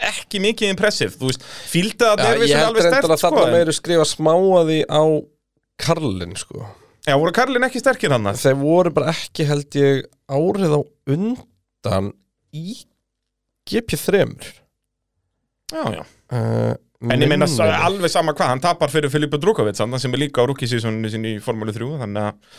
ekki 0.09 0.39
mikið 0.43 0.71
impressiv, 0.73 1.15
þú 1.19 1.29
veist, 1.29 1.43
fíldi 1.71 2.05
að 2.07 2.21
það 2.21 2.29
er 2.29 2.35
ég 2.37 2.43
vissulega 2.43 2.59
held 2.63 2.69
alveg 2.69 2.83
reyndar 2.85 3.01
stert 3.03 3.13
að 3.15 3.19
sko, 3.21 3.29
þarna 3.29 3.45
en- 3.47 3.55
meiru 3.57 3.75
skrifa 3.77 4.05
smáaði 4.09 4.79
á 4.89 5.01
Karlin, 5.79 6.35
sko. 6.39 6.65
Já, 7.07 7.15
voru 7.17 7.31
Karlin 7.35 7.63
ekki 7.69 7.79
sterkir 7.81 8.11
hann 8.11 8.27
Þeir 8.35 8.57
voru 8.59 8.91
bara 8.93 9.13
ekki, 9.13 9.45
held 9.47 9.77
ég, 9.79 10.03
árið 10.29 10.75
á 10.75 10.81
undan 11.15 12.11
í 12.53 12.77
GP3 13.69 14.25
Já, 15.69 15.83
já. 15.93 16.03
Uh, 16.33 16.75
En 16.99 17.21
ég 17.23 17.29
meina 17.31 17.47
alveg 17.47 18.11
sama 18.11 18.33
hvað, 18.35 18.49
hann 18.51 18.59
tapar 18.63 18.91
fyrir 18.91 19.09
Filipe 19.13 19.37
Drukovic 19.39 19.77
hann 19.79 19.95
sem 20.01 20.11
er 20.13 20.19
líka 20.25 20.43
á 20.43 20.47
rookie-seasoninu 20.49 21.09
sinni 21.13 21.37
í 21.37 21.41
Formule 21.43 21.71
3 21.71 21.87
þannig 22.01 22.25
að 22.27 22.57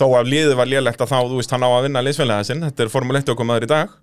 þó 0.00 0.04
að 0.18 0.28
liðið 0.34 0.56
var 0.58 0.68
lélegt 0.68 1.00
að 1.00 1.08
þá, 1.14 1.18
þú 1.30 1.38
veist, 1.40 1.54
hann 1.54 1.64
á 1.64 1.70
að 1.72 1.86
vinna 1.86 2.02
liðsfélaga 2.04 2.44
sinn, 2.50 2.60
þetta 2.66 2.84
er 2.84 2.92
Formule 2.92 3.22
1 3.22 3.32
okkur 3.32 3.48
maður 3.48 3.64
í 3.66 3.70
dag 3.72 3.94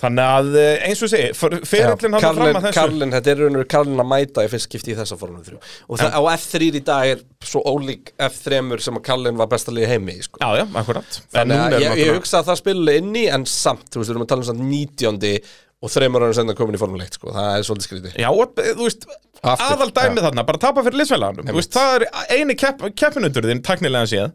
þannig 0.00 0.32
að 0.40 0.58
eh, 0.60 0.84
eins 0.88 1.02
og 1.04 1.10
segi, 1.12 1.28
Já, 1.30 1.56
fyrirlin 1.68 2.16
hann 2.16 2.24
fram 2.24 2.58
að 2.58 2.66
þessu 2.66 2.76
Karlin, 2.78 3.14
þetta 3.14 3.32
er 3.32 3.42
raunur 3.44 3.68
Karlin 3.70 4.04
að 4.04 4.10
mæta 4.10 4.44
í 4.46 4.50
fyrst 4.52 4.68
skipti 4.68 4.94
í 4.94 4.98
þessa 4.98 5.18
formule 5.20 5.44
3 5.46 5.58
og 5.60 6.00
það, 6.00 6.16
á 6.16 6.20
F3 6.34 6.70
í 6.70 6.84
dag 6.90 7.14
er 7.14 7.24
svo 7.52 7.64
ólík 7.68 8.12
F3 8.30 8.80
sem 8.84 9.00
að 9.00 9.06
Karlin 9.10 9.40
var 9.40 9.50
besta 9.52 9.74
liði 9.74 9.90
heimi 9.94 10.18
í, 10.18 10.26
sko. 10.26 10.40
Já, 10.42 10.62
já, 10.62 10.66
akkurat 10.82 11.20
Þannig 11.34 11.64
að 11.64 11.78
ég, 11.84 11.98
ég 12.04 12.14
hugsa 12.16 12.40
að 12.40 12.52
það 12.52 12.62
spilu 12.62 12.96
inn 13.00 13.10
í 13.16 13.26
en 13.32 13.48
samt, 13.48 13.88
þú 13.90 14.02
veist, 14.02 14.10
við 14.10 14.16
erum 14.16 14.26
að 14.26 14.32
tala 14.34 14.44
um 14.44 14.50
samt 14.50 14.64
19. 14.64 15.52
og 15.80 15.88
þreymur 15.88 16.26
ára 16.26 16.34
senda 16.36 16.52
komin 16.54 16.76
í 16.76 16.80
Formule 16.80 17.06
1 17.08 17.14
sko. 17.16 17.30
það 17.32 17.50
er 17.56 17.62
svolítið 17.64 17.86
skrítið. 17.88 18.16
Já, 18.20 18.28
og, 18.30 18.58
eh, 18.60 18.74
þú 18.76 18.84
veist, 18.84 19.06
Aftur, 19.40 19.70
aðal 19.72 19.92
dæmið 19.96 20.24
þarna, 20.26 20.42
bara 20.44 20.58
tapa 20.60 20.82
fyrir 20.84 20.98
liðsfélaganum. 21.00 21.46
Þú 21.48 21.54
veist, 21.56 21.72
það 21.72 21.94
er 21.96 22.04
eini 22.36 22.54
kepp, 22.60 22.82
keppinundurðin, 23.00 23.62
teknilega 23.64 24.10
séð. 24.10 24.32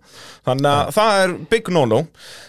Þannig 0.47 0.69
að 0.71 0.89
það 0.95 1.19
er 1.25 1.33
big 1.51 1.69
no-no. 1.69 1.99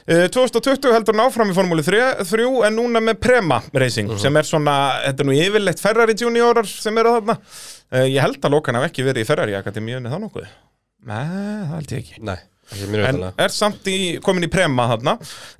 Uh, 0.08 0.22
2020 0.32 0.94
heldur 0.96 1.12
hann 1.18 1.26
áfram 1.26 1.52
í 1.52 1.56
Formúli 1.58 1.84
3, 1.84 2.24
3 2.24 2.64
en 2.64 2.76
núna 2.80 3.02
með 3.04 3.20
Prema 3.20 3.58
Racing 3.74 4.08
Mhm. 4.08 4.18
sem 4.18 4.36
er 4.40 4.42
svona, 4.48 4.76
þetta 5.04 5.20
er 5.20 5.28
nú 5.28 5.36
yfirleitt 5.36 5.78
Ferrari 5.84 6.14
juniorar 6.14 6.64
sem 6.66 6.96
eru 6.96 7.12
þarna. 7.20 7.36
Uh, 7.92 8.06
Ég 8.08 8.20
held 8.24 8.40
að 8.40 8.50
Lokan 8.56 8.74
haf 8.80 8.88
ekki 8.90 9.04
verið 9.04 9.20
í 9.20 9.26
Ferrari 9.28 9.52
Akademíunni 9.60 10.08
þá 10.08 10.16
nokkuð. 10.24 10.48
Nei, 11.04 11.24
það 11.68 11.74
held 11.76 11.92
ég 11.92 11.98
ekki. 12.00 12.22
Nei, 12.24 12.38
En 12.66 13.20
er 13.38 13.52
samt 13.54 13.86
í, 13.86 14.18
komin 14.24 14.42
í 14.42 14.50
Prema 14.50 14.88
þarna 14.90 15.12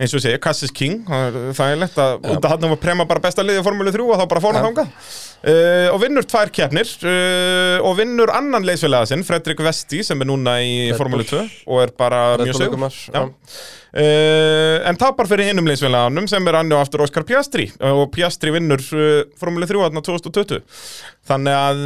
eins 0.03 0.15
og 0.17 0.23
segja, 0.25 0.41
Cassis 0.43 0.73
King 0.75 1.05
það 1.07 1.63
er- 1.71 1.79
lett 1.85 1.99
að, 2.03 2.19
að 2.27 2.41
þarna 2.49 2.71
var 2.73 2.81
Prema 2.83 3.07
bara 3.07 3.23
besta 3.23 3.45
liðið 3.47 3.63
Formúli 3.67 3.93
3 3.95 4.03
og 4.03 4.19
þá 4.19 4.27
bara 4.33 4.43
fór 4.43 4.59
hann 4.59 4.67
þangað. 4.67 4.91
Uh, 5.47 5.89
og 5.93 6.01
vinnur 6.03 6.27
tvær 6.27 6.51
keppnir 6.51 6.91
uh, 7.07 7.79
og 7.87 7.95
vinnur 8.01 8.33
annan 8.35 8.67
leysfélaga 8.67 9.07
sinn, 9.13 9.23
Fredrik 9.27 9.61
Vesti 9.63 10.03
sem 10.03 10.19
er 10.25 10.27
núna 10.27 10.57
í 10.65 10.91
Formúli 10.99 11.23
Bull. 11.29 11.47
2 11.47 11.71
og 11.71 11.83
er 11.85 11.95
bara 11.95 12.23
Red 12.41 12.51
mjög 12.51 12.59
sögur 12.65 12.83
já. 12.91 13.23
Uh, 13.97 14.83
en 14.91 14.99
tapar 15.01 15.31
fyrir 15.31 15.53
hinum 15.53 15.71
leysfélaganum 15.71 16.27
sem 16.29 16.51
er 16.51 16.59
annu 16.59 16.77
aftur 16.81 17.07
Óskar 17.07 17.25
Piastri 17.29 17.69
og 17.79 18.09
Piastri 18.17 18.51
vinnur 18.57 18.83
Formúli 19.39 19.71
3 19.71 19.87
þarna 19.87 20.03
2020 20.11 20.65
þannig 21.31 21.61
að 21.63 21.85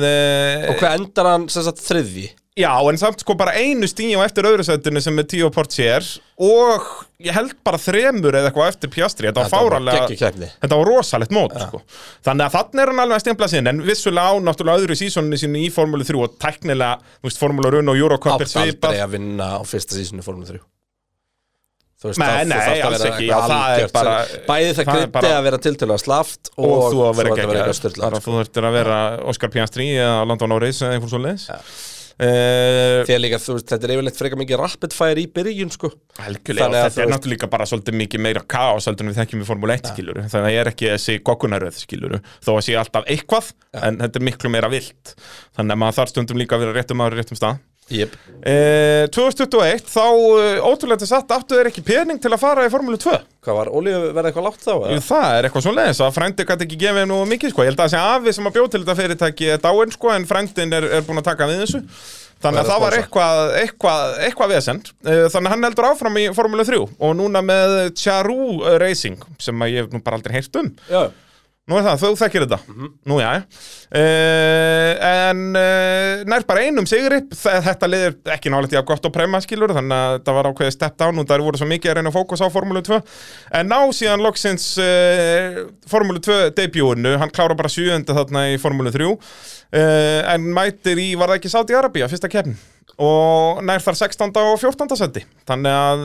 Og 0.72 0.80
hvað 0.80 0.96
endar 0.96 1.34
hann 1.34 1.50
þriðji? 1.50 2.30
Já, 2.58 2.72
en 2.90 2.98
samt 2.98 3.20
sko 3.22 3.36
bara 3.38 3.52
einu 3.54 3.86
stíu 3.86 4.18
eftir 4.24 4.42
öðru 4.48 4.64
sætinu 4.66 4.98
sem 5.00 5.18
er 5.22 5.26
Tío 5.30 5.48
Portier 5.54 6.02
og 6.42 6.82
ég 7.22 7.30
held 7.36 7.52
bara 7.64 7.78
þremur 7.78 8.34
eða 8.34 8.50
eitthvað 8.50 8.72
eftir 8.72 8.90
Piastri, 8.90 9.28
þetta 9.30 9.44
var 9.44 9.52
fáralega 9.52 10.08
þetta 10.64 10.78
var 10.80 10.88
rosalegt 10.90 11.30
mót 11.36 11.54
sko. 11.54 11.80
þannig 12.26 12.48
að 12.48 12.56
þannig 12.56 12.82
er 12.82 12.90
hann 12.90 13.02
alveg 13.04 13.20
að 13.20 13.22
stempla 13.22 13.48
sinn 13.52 13.70
en 13.70 13.80
vissulega 13.86 14.34
á 14.34 14.42
náttúrulega 14.42 14.82
öðru 14.82 14.98
sísoninu 14.98 15.38
sínu 15.38 15.62
í 15.62 15.70
Formúlu 15.70 16.02
3 16.08 16.18
og 16.26 16.34
tæknilega, 16.42 16.98
þú 17.22 17.30
veist, 17.30 17.38
Formúlu 17.44 17.70
Run 17.76 17.92
og 17.94 18.02
Eurocup 18.02 18.34
er 18.42 18.48
Átt 18.48 18.52
svipað. 18.56 18.90
aldrei 18.90 19.04
að 19.06 19.14
vinna 19.14 19.48
á 19.54 19.60
fyrsta 19.70 19.94
sísonu 20.00 20.26
Formule 20.26 20.50
3 20.50 20.60
Þú 22.00 22.08
veist, 22.08 22.18
Nei, 22.18 22.44
nei, 22.48 22.56
að 22.56 22.82
alls 22.88 23.02
vera 23.02 23.08
ekki, 23.14 23.26
já, 23.28 23.38
það 23.44 23.78
er 23.78 23.90
bara- 23.92 24.26
Bæði 24.48 24.68
það 24.80 25.10
bara- 25.12 25.32
að 25.38 25.42
vera 25.46 25.58
tiltölulega 25.60 26.00
slaft 26.00 26.50
og, 26.56 26.92
þú 26.94 27.00
að 27.06 27.16
vera 27.20 27.32
ekki 27.36 27.74
styrla 27.76 28.06
bara 28.10 28.20
þú 28.24 28.36
þurftir 28.40 28.64
að 28.70 28.76
vera 28.78 29.00
Óskar 29.28 29.52
Piastri 29.52 29.88
eða 30.00 30.26
Landon 30.26 30.48
Norris 30.48 30.80
eða 30.80 30.96
einhvern 30.96 31.12
svo 31.12 31.20
leiðis 31.20 31.44
Ja. 31.50 31.58
Þegar 32.20 33.22
líka, 33.22 33.38
þú 33.40 33.54
veist, 33.56 33.68
þetta 33.70 33.86
er 33.88 33.92
yfirleitt 33.94 34.18
frekar 34.20 34.40
mikið 34.40 34.60
rapid 34.60 34.92
fire 34.96 35.22
í 35.22 35.26
byrjun, 35.32 35.70
sko. 35.72 35.90
Að 36.20 36.36
þetta 36.36 36.50
þú 36.50 37.00
er 37.00 37.06
veist- 37.06 37.14
náttúrulega 37.14 37.48
bara 37.54 37.64
svolítið 37.70 37.96
mikið 38.02 38.20
meira 38.26 38.42
kaos 38.46 38.88
heldur 38.90 39.06
en 39.06 39.12
við 39.12 39.20
þekkjum 39.22 39.40
í 39.44 39.48
Formule 39.48 39.76
1 39.78 39.88
skiluru 39.94 40.26
þannig 40.28 40.48
að 40.50 40.54
ég 40.54 40.60
er 40.64 40.70
ekki 40.74 40.90
þessi 40.92 41.16
goggunaröð 41.24 41.80
skiluru 41.80 42.20
þó 42.44 42.50
að 42.56 42.62
sé 42.68 42.76
alltaf 42.76 43.08
eitthvað, 43.08 43.52
en 43.80 43.98
þetta 44.04 44.20
er 44.20 44.26
miklu 44.28 44.50
meira 44.52 44.68
vilt. 44.72 45.14
Þannig 45.56 45.72
að 45.76 45.80
maður 45.84 45.98
þarf 46.00 46.12
stundum 46.14 46.40
líka 46.42 46.56
að 46.58 46.66
vera 46.66 46.76
réttum 46.76 47.00
ári 47.06 47.16
réttum 47.22 47.40
stað 47.40 47.58
Jep, 47.90 48.12
e, 48.46 48.54
2021, 49.10 49.88
þá 49.90 50.04
uh, 50.06 50.68
ótrúlega 50.70 51.08
satt 51.08 51.32
áttu 51.34 51.56
þeir 51.58 51.70
ekki 51.72 51.82
pening 51.84 52.20
til 52.22 52.30
að 52.30 52.42
fara 52.42 52.66
í 52.66 52.70
Formule 52.72 53.00
2 53.02 53.16
hvað 53.42 53.56
var, 53.56 53.70
Ólíu 53.72 54.00
verið 54.14 54.30
eitthvað 54.30 54.46
látt 54.46 54.62
þá? 54.62 54.72
Eða? 54.76 55.02
það 55.08 55.34
er 55.34 55.48
eitthvað 55.48 55.64
svo 55.66 55.74
leiðis 55.74 56.02
að 56.04 56.16
frændi 56.16 56.46
gæti 56.46 56.66
ekki 56.66 56.80
gefið 56.84 57.06
nú 57.10 57.20
mikið 57.30 57.54
sko, 57.54 57.64
ég 57.64 57.72
held 57.72 57.80
að 57.80 57.86
það 57.86 57.94
sé 57.94 58.02
afi 58.14 58.34
sem 58.36 58.50
að 58.50 58.56
bjóð 58.56 58.68
til 58.70 58.82
þetta 58.82 58.96
fyrirtæki 59.00 59.52
er 59.54 59.62
dáinn 59.64 59.94
sko, 59.96 60.12
en 60.14 60.26
frændin 60.28 60.76
er, 60.76 60.88
er 60.98 61.06
búin 61.06 61.22
að 61.22 61.30
taka 61.32 61.48
við 61.50 61.64
þessu. 61.64 61.80
Þannig 62.40 62.60
að 62.60 62.62
að 62.62 62.70
það 62.70 62.82
var 62.82 62.94
eitthvað, 62.96 63.40
eitthvað, 63.60 64.12
eitthvað 64.26 64.52
vesend 64.54 64.86
þannig 65.04 65.40
að 65.40 65.50
hann 65.52 65.66
heldur 65.66 65.88
áfram 65.90 66.14
í 66.16 66.22
Formule 66.36 66.64
3 66.64 66.78
og 66.80 67.10
núna 67.18 67.42
með 67.44 67.74
Charu 68.00 68.38
Racing 68.80 69.20
sem 69.42 69.60
að 69.60 69.74
ég 69.74 69.84
hef 69.84 69.92
nú 69.92 70.00
bara 70.04 70.16
aldrei 70.16 70.38
heyrt 70.38 70.56
um. 70.56 70.70
Já, 70.88 71.02
Nú 71.70 71.76
er 71.78 71.84
það, 71.86 72.00
þú 72.02 72.08
þekkir 72.18 72.44
þetta. 72.48 72.56
Nú 73.06 73.16
já. 73.22 73.28
Uh, 73.90 74.92
En 75.10 75.40
uh, 75.54 76.22
nær 76.26 76.44
bara 76.48 76.64
einum 76.66 76.86
sigri. 76.90 77.20
Þe- 77.30 77.60
Þetta 77.68 77.88
liðir 77.90 78.16
ekki 78.34 78.50
nálega 78.50 78.80
að 78.80 78.88
gott 78.88 79.06
og 79.06 79.12
prema 79.14 79.38
skilur 79.42 79.70
Þannig 79.76 79.94
að 79.96 80.14
þetta 80.16 80.34
var 80.36 80.48
ákveðið 80.50 80.74
step 80.74 80.96
down 81.00 81.20
Og 81.22 81.28
það 81.30 81.44
voru 81.46 81.60
svo 81.60 81.68
mikið 81.70 81.92
að 81.92 81.96
reyna 82.00 82.12
fókus 82.14 82.42
á 82.42 82.46
Formúlu 82.50 82.82
2 82.86 82.98
En 83.60 83.70
ná 83.70 83.78
síðan 83.96 84.22
loksins 84.24 84.66
uh, 84.82 85.60
Formúlu 85.90 86.22
2 86.26 86.38
debutinu. 86.58 87.14
Hann 87.22 87.32
klára 87.34 87.56
bara 87.58 87.70
sjöundi 87.72 88.14
þarna 88.18 88.44
í 88.54 88.58
Formúlu 88.62 88.92
3 88.94 89.06
uh, 89.10 89.18
En 90.34 90.50
mætir 90.56 90.98
í, 91.02 91.08
var 91.20 91.30
það 91.32 91.40
ekki 91.40 91.52
Saudi 91.54 91.78
Arabia, 91.78 92.10
fyrsta 92.10 92.30
keppn 92.32 92.58
Og 93.00 93.62
nær 93.64 93.80
þar 93.84 93.96
16. 94.02 94.34
og 94.42 94.58
14. 94.60 94.96
seti 95.00 95.22
Þannig 95.48 95.78
að 95.78 96.02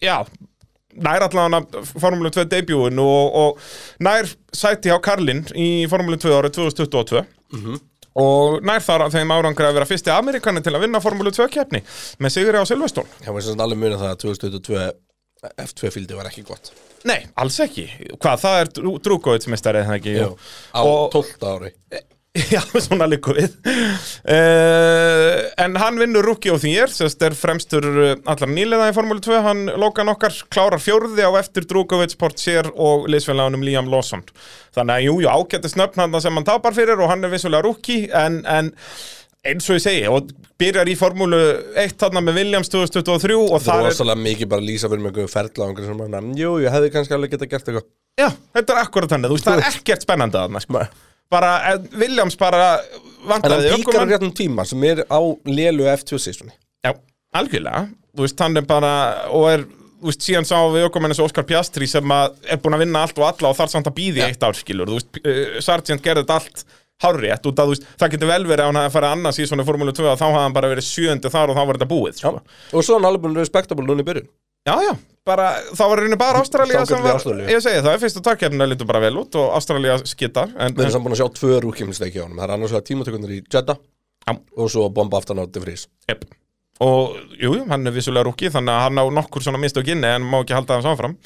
Já, 0.00 0.16
nær 1.06 1.26
allan 1.26 1.58
að 1.60 1.78
Formule 2.00 2.30
2 2.34 2.44
debutun 2.52 2.98
og, 3.04 3.36
og 3.42 3.60
nær 4.06 4.28
sæti 4.52 4.92
á 4.92 4.98
Karlin 5.02 5.44
í 5.54 5.86
Formule 5.90 6.18
2 6.20 6.34
árið 6.38 6.56
2022 6.58 7.22
og 8.20 8.56
nær 8.66 8.82
þar 8.82 9.04
að 9.06 9.14
þeim 9.18 9.30
árangur 9.36 9.68
að 9.68 9.76
vera 9.78 9.86
fyrsti 9.86 10.10
Amerikani 10.12 10.62
til 10.66 10.74
að 10.74 10.82
vinna 10.86 11.00
Formule 11.02 11.30
2 11.34 11.46
keppni 11.54 11.80
með 12.20 12.34
sigri 12.34 12.58
á 12.58 12.64
Silveston 12.68 13.06
Já, 13.22 13.30
mér 13.30 13.40
finnst 13.44 13.62
alveg 13.64 13.78
munið 13.84 14.02
það 14.02 14.12
að 14.14 14.20
2022 14.26 14.90
F2 15.64 15.88
fíldi 15.94 16.16
var 16.18 16.26
ekki 16.28 16.42
gott. 16.44 16.66
Nei, 17.08 17.22
alls 17.40 17.54
ekki. 17.64 17.86
Hvað, 18.20 18.42
það 18.42 18.56
er 18.60 18.68
Drúkovits 19.00 19.48
mestari 19.48 19.80
eða 19.80 19.94
ekki? 19.96 20.12
Jú, 20.18 20.34
á 20.76 20.80
Og- 20.84 21.06
12 21.14 21.46
ári 21.48 21.70
Já, 22.54 22.60
svona 22.78 23.08
líku 23.10 23.32
við. 23.34 23.56
Uh, 24.22 25.48
En 25.58 25.74
hann 25.82 25.98
vinnur 25.98 26.22
rúki 26.22 26.52
og 26.54 26.60
þér 26.62 26.92
Sérst 26.94 27.24
er 27.26 27.34
fremstur 27.34 27.86
uh, 27.90 28.12
allar 28.30 28.52
nýliða 28.52 28.92
í 28.92 28.94
Formúlu 28.94 29.22
2 29.24 29.40
Hann 29.42 29.64
Logan 29.82 30.12
okkar 30.12 30.36
klárar 30.52 30.78
fjórði 30.82 31.26
á 31.26 31.34
eftir 31.40 31.66
Drukovic, 31.66 32.14
Portier 32.20 32.70
og 32.70 33.08
liðsfélagunum 33.10 33.66
Liam 33.66 33.90
Lawson. 33.90 34.22
Þannig 34.76 34.94
að 34.94 35.06
jú, 35.08 35.16
jú, 35.24 35.32
ágættis 35.32 35.74
nöfn 35.80 36.04
hann 36.04 36.20
sem 36.22 36.38
hann 36.38 36.46
tapar 36.46 36.76
fyrir 36.76 37.02
og 37.02 37.10
hann 37.10 37.26
er 37.26 37.34
vissulega 37.34 37.66
rúki 37.66 38.04
en, 38.14 38.40
en 38.46 38.70
eins 39.50 39.66
og 39.66 39.80
ég 39.80 39.84
segi 39.88 40.06
og 40.12 40.30
byrjar 40.60 40.90
í 40.92 40.96
Formúlu 41.00 41.42
1 41.82 41.98
þarna 41.98 42.22
með 42.28 42.42
Williams 42.44 42.70
2023 42.70 43.38
og 43.40 43.50
Það 43.50 43.58
er 43.58 43.66
það 43.66 43.82
er, 43.82 43.90
rosalega 43.90 44.24
mikið 44.28 44.52
bara 44.54 44.62
að 44.62 44.70
lýsa 44.70 44.90
fyrir 44.92 45.02
mig 45.02 45.10
einhverju 45.16 45.34
ferla 45.34 45.66
og 45.66 45.70
einhverju 45.72 45.90
sem 45.90 46.02
mann 46.14 46.34
Jú, 46.38 46.56
ég 46.62 46.78
hefði 46.78 46.94
kannski 46.94 47.18
alveg 47.18 47.34
getað 47.34 47.54
gert 47.56 47.70
eitthvað. 47.72 47.92
Já, 48.20 48.28
þetta 48.54 48.74
er 48.76 48.82
akkurat 48.86 49.14
þannig, 49.14 49.30
þú 49.32 49.38
veist, 49.40 49.48
það 49.48 49.62
er 49.64 49.70
ekkert 49.74 50.04
spennandi 50.04 50.44
þarna, 50.44 50.62
sko. 50.62 50.90
Bara, 51.30 51.50
eh, 51.72 51.78
Williams 52.00 52.36
bara 52.40 52.80
vantaði 53.26 53.74
píkar 53.76 53.94
á 53.94 54.02
ökumann. 54.02 54.10
réttum 54.14 54.32
tíma 54.36 54.66
sem 54.66 54.84
er 54.84 55.04
á 55.06 55.20
lélu 55.46 55.86
F2 55.94 56.18
sísunni 56.18 56.52
Já, 56.84 56.94
algjörlega. 57.36 57.88
Þú 58.16 58.24
veist, 58.26 58.40
hann 58.42 58.56
er 58.56 58.66
bara 58.66 58.92
og 59.30 59.46
er, 59.50 59.64
þú 60.00 60.08
veist, 60.10 60.24
síðan 60.26 60.48
sá 60.48 60.56
við 60.72 60.88
ökumenn 60.88 61.12
eins 61.12 61.20
og 61.22 61.28
Óskar 61.30 61.46
Piastri 61.46 61.86
sem 61.86 62.04
að 62.16 62.36
er 62.48 62.58
búin 62.58 62.74
að 62.74 62.84
vinna 62.86 63.04
allt 63.04 63.18
og 63.20 63.28
alla 63.28 63.52
og 63.52 63.56
þarf 63.58 63.70
samt 63.74 63.90
að 63.90 63.98
býði 64.00 64.24
eitt 64.26 64.42
ár 64.42 64.56
skilur. 64.58 64.88
Þú 64.90 64.98
veist, 64.98 65.20
uh, 65.22 65.60
Sargent 65.60 66.02
gerði 66.02 66.24
þetta 66.24 66.38
allt 66.40 66.64
hárrétt 67.00 67.46
út 67.48 67.60
að 67.60 67.70
þú 67.70 67.74
veist, 67.76 67.86
það 68.00 68.10
getur 68.16 68.28
vel 68.32 68.44
verið 68.44 68.64
að 68.64 68.70
hann 68.70 68.80
hafi 68.80 68.94
farið 68.96 69.14
annars 69.14 69.38
í 69.40 69.46
svona 69.48 69.64
Formúlu 69.68 69.92
2 69.96 70.08
að 70.10 70.18
þá 70.20 70.26
hafði 70.26 70.42
hann 70.44 70.56
bara 70.56 70.72
verið 70.72 70.88
sjöndi 70.88 71.30
þar 71.32 71.52
og 71.52 71.56
þá 71.56 71.62
var 71.64 71.78
þetta 71.78 71.92
búið 71.94 72.18
sko. 72.18 72.32
Og 72.72 72.84
svo 72.84 72.96
er 72.96 73.00
hann 73.00 73.08
alveg 73.08 73.22
búin 73.24 73.38
respektabul 73.38 73.86
núna 73.86 74.04
í 74.04 74.08
byrjun 74.10 74.28
Já, 74.68 74.74
já, 74.84 74.92
bara, 75.24 75.46
þá 75.72 75.82
var 75.88 76.00
rauninni 76.02 76.18
bara 76.20 76.40
Ástralía 76.44 76.80
Þangað 76.82 76.90
sem 76.92 77.04
var, 77.06 77.16
Ástralíu. 77.20 77.46
ég 77.48 77.62
segi 77.64 77.80
það, 77.86 77.94
fyrstu 78.02 78.22
takkefnina 78.26 78.66
lítur 78.68 78.88
bara 78.90 79.00
vel 79.06 79.14
út 79.22 79.38
og 79.40 79.54
Ástralía 79.56 79.96
skittar 80.04 80.50
en, 80.56 80.74
Við 80.76 80.84
erum 80.84 80.94
samt 80.98 81.06
búin 81.06 81.16
að 81.16 81.22
sjá 81.22 81.28
tvö 81.38 81.60
rúkjuminsleiki 81.64 82.20
á 82.20 82.24
honum 82.26 82.36
Það 82.42 82.44
er 82.48 82.52
annars 82.56 82.74
vegar 82.74 82.84
tímatökunar 82.90 83.32
í 83.32 83.40
Jeddah 83.46 83.80
Já. 84.28 84.34
Og 84.60 84.68
svo 84.70 84.84
bomba 84.92 85.16
aftan 85.22 85.40
á 85.40 85.44
De 85.48 85.62
Vries 85.64 85.86
Yep. 86.12 86.26
Og 86.84 87.16
jú, 87.40 87.54
jú, 87.56 87.64
hann 87.72 87.88
er 87.88 87.92
vissulega 87.96 88.24
rúki 88.28 88.48
þannig 88.52 88.72
að 88.76 88.84
hann 88.86 89.00
á 89.00 89.04
nokkur 89.20 89.44
svona 89.44 89.60
mistök 89.60 89.88
inni 89.92 90.08
en 90.12 90.24
má 90.28 90.38
ekki 90.42 90.56
halda 90.56 90.76
það 90.78 90.86
samfram 90.90 91.16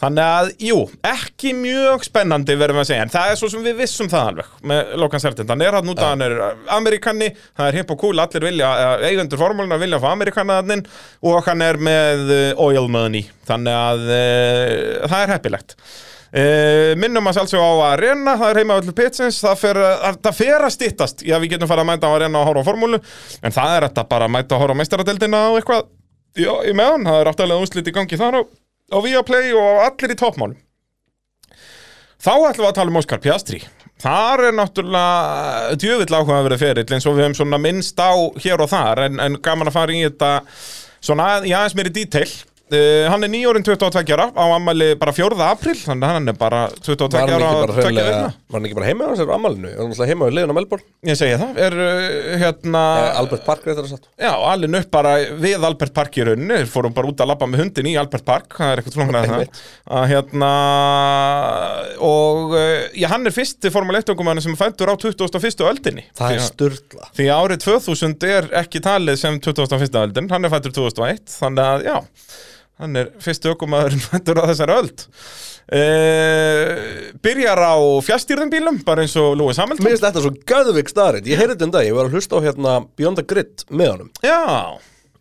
Þannig 0.00 0.24
að, 0.24 0.50
jú, 0.64 0.76
ekki 1.06 1.52
mjög 1.56 2.04
spennandi 2.06 2.56
verðum 2.58 2.80
við 2.80 2.84
að 2.84 2.88
segja, 2.90 3.06
en 3.06 3.12
það 3.12 3.32
er 3.32 3.40
svo 3.40 3.50
sem 3.52 3.66
við 3.66 3.82
vissum 3.82 4.08
það 4.10 4.30
alveg 4.32 4.54
með 4.72 4.94
Logan 5.02 5.22
Sertin, 5.22 5.50
hann 5.52 5.64
er 5.64 5.76
hann 5.78 5.92
út 5.92 6.00
að 6.02 6.12
hann 6.12 6.24
er 6.26 6.36
Amerikanni, 6.76 7.28
það 7.58 7.68
er 7.68 7.78
hipp 7.78 7.92
og 7.94 8.00
cool, 8.00 8.22
allir 8.22 8.46
vilja, 8.48 8.70
eh, 8.82 9.04
eigendur 9.10 9.40
formúluna 9.40 9.78
vilja 9.82 10.00
fá 10.02 10.08
Amerikanaðnin 10.12 10.86
og 11.28 11.44
hann 11.46 11.66
er 11.66 11.78
með 11.78 12.32
eh, 12.34 12.62
oil 12.62 12.88
money, 12.90 13.28
þannig 13.46 13.76
að 13.76 14.08
uh, 14.08 15.06
það 15.12 15.20
er 15.20 15.32
heppilegt. 15.36 15.76
Uh, 16.32 16.94
minnum 16.96 17.26
að 17.28 17.36
sjálfsög 17.36 17.60
á 17.60 17.72
að 17.90 17.98
reyna 18.00 18.38
það 18.40 18.50
er 18.50 18.60
heima 18.62 18.76
öllu 18.80 18.94
pitsins, 18.96 19.40
það 19.44 19.58
fer, 19.60 19.80
að, 20.08 20.30
fer 20.32 20.64
að 20.64 20.72
styttast, 20.72 21.24
já 21.28 21.36
við 21.42 21.54
getum 21.54 21.68
farið 21.68 21.84
að 21.84 21.90
mæta 21.90 22.08
á 22.08 22.12
að 22.14 22.22
reyna 22.24 22.40
og 22.40 22.48
horfa 22.48 22.64
á 22.64 22.68
formúlu, 22.70 23.00
en 23.44 23.54
það 23.54 23.74
er 23.76 23.86
þetta 23.90 24.06
bara 24.14 24.28
að 24.30 24.34
mæta 24.38 24.56
að 24.56 24.64
horfa 24.64 24.76
á 24.76 24.80
meistaradeldina 24.80 25.42
og 25.50 25.58
eitthvað. 25.60 25.90
Já, 26.32 26.52
í 26.64 26.72
meðan, 26.72 27.04
það 27.04 27.18
er 27.20 27.28
áttalega 27.28 27.66
úrslit 27.66 27.90
í 27.90 27.92
gangi 27.92 28.16
þar 28.16 28.38
á, 28.40 28.42
á 28.92 28.98
Viaplay 29.00 29.54
og 29.56 29.86
allir 29.88 30.14
í 30.14 30.18
toppmálum. 30.20 30.58
Þá 32.22 32.32
ætlum 32.36 32.62
við 32.62 32.68
að 32.68 32.76
tala 32.78 32.92
um 32.92 33.00
Óskar 33.00 33.22
Piastri 33.22 33.62
þar 34.02 34.48
er 34.48 34.54
náttúrulega 34.56 35.74
djövill 35.80 36.14
áhuga 36.14 36.38
að 36.40 36.46
vera 36.48 36.60
ferill 36.60 36.94
eins 36.94 37.06
og 37.06 37.16
við 37.16 37.26
hefum 37.26 37.36
svona 37.38 37.60
minnst 37.62 38.00
á 38.02 38.12
hér 38.42 38.62
og 38.64 38.70
þar 38.72 39.04
en, 39.06 39.20
en 39.22 39.38
gaman 39.42 39.70
að 39.70 39.76
fara 39.76 39.94
í 39.94 40.02
þetta 40.06 40.30
svona, 41.02 41.28
já, 41.46 41.58
eins 41.62 41.76
meiri 41.78 41.92
detail 41.94 42.30
uh, 42.76 43.06
Hann 43.12 43.26
er 43.26 43.30
nýjórinn 43.32 43.64
22 43.66 44.14
ára 44.16 44.26
á 44.32 44.44
ammæli 44.56 44.88
bara 45.00 45.14
4. 45.16 45.36
april 45.46 45.76
Þannig 45.78 46.06
að 46.08 46.16
hann 46.16 46.32
er 46.32 46.38
bara 46.40 46.60
22 46.78 47.08
Var 47.12 47.32
hann 47.32 47.44
ára 47.46 47.62
var 47.62 48.58
hann 48.58 48.68
ekki 48.68 48.78
bara 48.78 48.88
heima 48.90 49.06
á 49.06 49.08
hans? 49.12 49.22
Er 49.22 49.32
hann 49.32 49.46
alltaf 49.86 50.10
heima 50.10 50.28
við 50.28 50.36
liðin 50.38 50.52
á 50.52 50.56
Melbourne? 50.58 50.86
Ég 51.08 51.18
segi 51.20 51.38
það, 51.40 51.60
er 51.66 51.76
uh, 51.82 52.38
hérna 52.42 52.82
Eh, 53.02 53.20
Albert 53.22 53.46
Park 53.46 53.66
reyndar 53.66 53.86
að 53.86 53.94
satt 53.94 54.08
Já, 54.20 54.32
alveg 54.52 54.78
upp 54.82 54.90
bara 54.94 55.14
við 55.42 55.66
Albert 55.70 55.94
Park 55.96 56.18
í 56.20 56.26
rauninni 56.28 56.60
Þeir 56.62 56.70
fórum 56.72 56.96
bara 56.96 57.12
út 57.12 57.22
að 57.24 57.32
labba 57.32 57.48
með 57.50 57.64
hundin 57.64 57.90
í 57.92 57.96
Albert 58.00 58.26
Park 58.28 58.58
Það 58.58 58.72
er 58.72 58.82
eitthvað 58.82 58.98
flóknar 58.98 59.20
að 59.22 59.32
það 59.32 60.08
hérna 60.12 60.52
og 62.02 62.54
uh, 62.56 62.84
já, 62.96 63.08
hann 63.12 63.26
er 63.28 63.34
fyrsti 63.34 63.72
Formule 63.72 64.00
1 64.02 64.12
ökumann 64.14 64.40
sem 64.44 64.54
er 64.54 64.60
fættur 64.60 64.92
á 64.92 64.94
21. 64.96 65.66
öldinni 65.68 66.06
Það 66.18 66.36
er 66.36 66.44
sturla 66.46 67.10
Því 67.16 67.28
árið 67.34 67.64
2000 67.66 68.26
er 68.28 68.48
ekki 68.62 68.82
talið 68.84 69.18
sem 69.20 69.38
21. 69.42 69.98
öldin, 70.02 70.30
hann 70.32 70.46
er 70.48 70.52
fættur 70.52 70.74
2001, 70.76 71.22
þannig 71.40 71.68
að 71.68 71.86
já, 71.88 71.96
hann 72.82 72.98
er 73.00 73.10
fyrstu 73.22 73.52
ökumæður 73.54 73.96
fættur 74.10 74.40
á 74.42 74.44
þessari 74.50 74.76
öld. 74.82 75.04
Uh, 75.72 77.12
byrjar 77.22 77.60
á 77.62 77.74
fjastýrðum 78.04 78.50
bílum, 78.52 78.80
bara 78.86 79.04
eins 79.06 79.14
og 79.20 79.36
Lewis 79.38 79.60
Hamilton. 79.62 79.86
Mér 79.86 79.94
finnst 79.94 80.04
þetta 80.08 80.22
svo 80.24 80.32
gæðvik 80.50 80.90
starrið 80.90 81.30
Ég 81.30 81.38
heyrði 81.40 81.54
þetta 81.54 81.68
um 81.68 81.74
dag, 81.76 81.86
ég 81.86 81.94
var 81.96 82.08
að 82.10 82.16
hlusta 82.18 82.36
á 82.36 82.44
hérna 82.44 82.72
Beyond 82.98 83.20
the 83.20 83.24
Grid 83.30 83.64
með 83.70 83.92
honum 83.94 84.10
Já, 84.26 84.40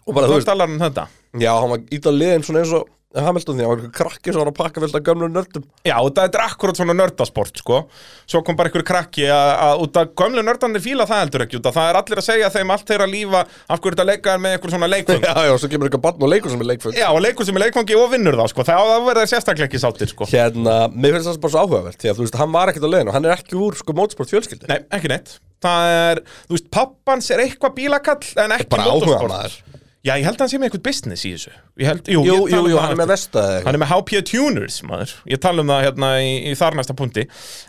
Og 0.01 0.17
bara, 0.17 0.27
þú 0.31 0.39
veist 0.39 0.51
um 0.65 0.79
þetta. 0.81 1.05
já, 1.39 1.51
hann 1.61 1.71
var 1.75 1.85
ít 1.93 2.09
á 2.09 2.11
liðin 2.11 2.43
svona 2.47 2.63
eins 2.65 2.73
og 2.75 2.89
Hamilton 3.11 3.57
því 3.57 3.65
hann 3.65 3.71
var 3.71 3.79
eitthvað 3.81 3.95
krakki 3.97 4.31
sem 4.31 4.39
var 4.39 4.49
að 4.51 4.57
pakka 4.57 4.81
vilt 4.83 4.95
að 4.95 5.05
gömlu 5.09 5.27
nördum 5.31 5.65
Já, 5.83 5.95
þetta 5.99 6.25
er 6.27 6.43
akkurat 6.45 6.79
svona 6.79 6.95
nördasport, 6.95 7.59
sko. 7.59 7.79
Svo 8.29 8.41
kom 8.47 8.55
bara 8.59 8.71
einhver 8.71 8.85
krakki 8.87 9.25
að, 9.27 9.51
að 9.65 9.83
út 9.85 9.99
af 9.99 10.13
gömlu 10.21 10.43
nördanir 10.47 10.83
fíla 10.83 11.07
það 11.09 11.23
heldur 11.25 11.45
ekki, 11.45 11.59
út 11.59 11.67
af 11.67 11.75
það 11.75 11.89
er 11.91 11.99
allir 12.01 12.21
að 12.21 12.27
segja 12.29 12.51
þeim 12.55 12.73
allt 12.75 12.87
þeirra 12.87 13.09
lífa 13.11 13.43
af 13.43 13.81
hverju 13.83 13.97
þetta 13.97 14.07
leika 14.07 14.35
er 14.35 14.41
með 14.45 14.55
einhver 14.55 14.75
svona 14.75 14.91
leikfung. 14.91 15.21
Já, 15.27 15.35
já, 15.47 15.53
svo 15.59 15.71
kemur 15.71 15.89
eitthvað 15.89 16.05
barn 16.07 16.25
og 16.25 16.31
leikur 16.31 16.53
sem 16.55 16.63
er 16.63 16.69
leikfull 16.71 16.95
Já, 16.95 17.07
og 17.11 17.21
leikur 17.25 17.47
sem 17.47 17.59
er 17.59 17.65
leikfangi 17.65 17.99
og 17.99 18.09
vinnur 18.15 18.39
þá, 18.39 18.45
sko. 18.53 18.65
Það, 18.71 18.89
það 18.93 19.05
verður 19.11 19.31
sérstaklega 19.33 19.69
ekki 19.69 19.83
sáttir, 19.83 20.11
sko. 20.11 20.27
Hérna, 20.31 20.79
mér 20.95 21.17
finnst 21.17 21.31
það 21.33 21.41
bara 21.43 21.55
svo 21.55 21.65
áhugavert 21.65 22.01
Því 22.01 22.11
að 22.11 22.19
þú 22.19 22.25
veist, 22.25 22.39
hann 22.41 22.55
var 22.55 22.71
ekkert 22.71 22.87
á 22.87 22.91
liðin 22.95 23.11
og 23.11 23.17
hann 23.17 23.27
er 23.27 23.35
ekki 23.35 23.59
úr 23.59 23.79
sko 23.79 23.95
mótsport 23.97 25.41
Það 25.61 25.91
er, 25.93 26.21
þú 26.47 26.55
veist, 26.55 26.69
pappans 26.73 27.27
er 27.33 27.43
eitthvað 27.43 27.75
bílakall 27.77 28.31
en 28.41 28.55
ekki 28.55 28.79
motorsport. 28.81 29.59
Já, 30.01 30.15
ég 30.17 30.25
held 30.25 30.39
að 30.39 30.41
hann 30.41 30.49
sé 30.49 30.57
með 30.57 30.67
eitthvað 30.67 30.81
business 30.87 31.23
í 31.27 31.31
þessu. 31.35 31.51
Held, 31.85 32.07
jú, 32.09 32.21
Jú, 32.25 32.35
jú, 32.49 32.57
um 32.57 32.69
jú, 32.71 32.77
hann 32.81 32.95
er 32.95 32.97
með 32.97 33.11
vestaði 33.11 33.59
Hann 33.67 33.77
er 33.77 33.81
með 33.83 33.91
HP 33.91 34.21
Tuners, 34.25 34.77
maður. 34.89 35.13
Ég 35.29 35.41
tala 35.43 35.61
um 35.61 35.69
það 35.69 35.83
hérna 35.85 36.09
í, 36.25 36.31
í 36.49 36.53
þar 36.57 36.77
næsta 36.79 36.95
punkti. 36.97 37.27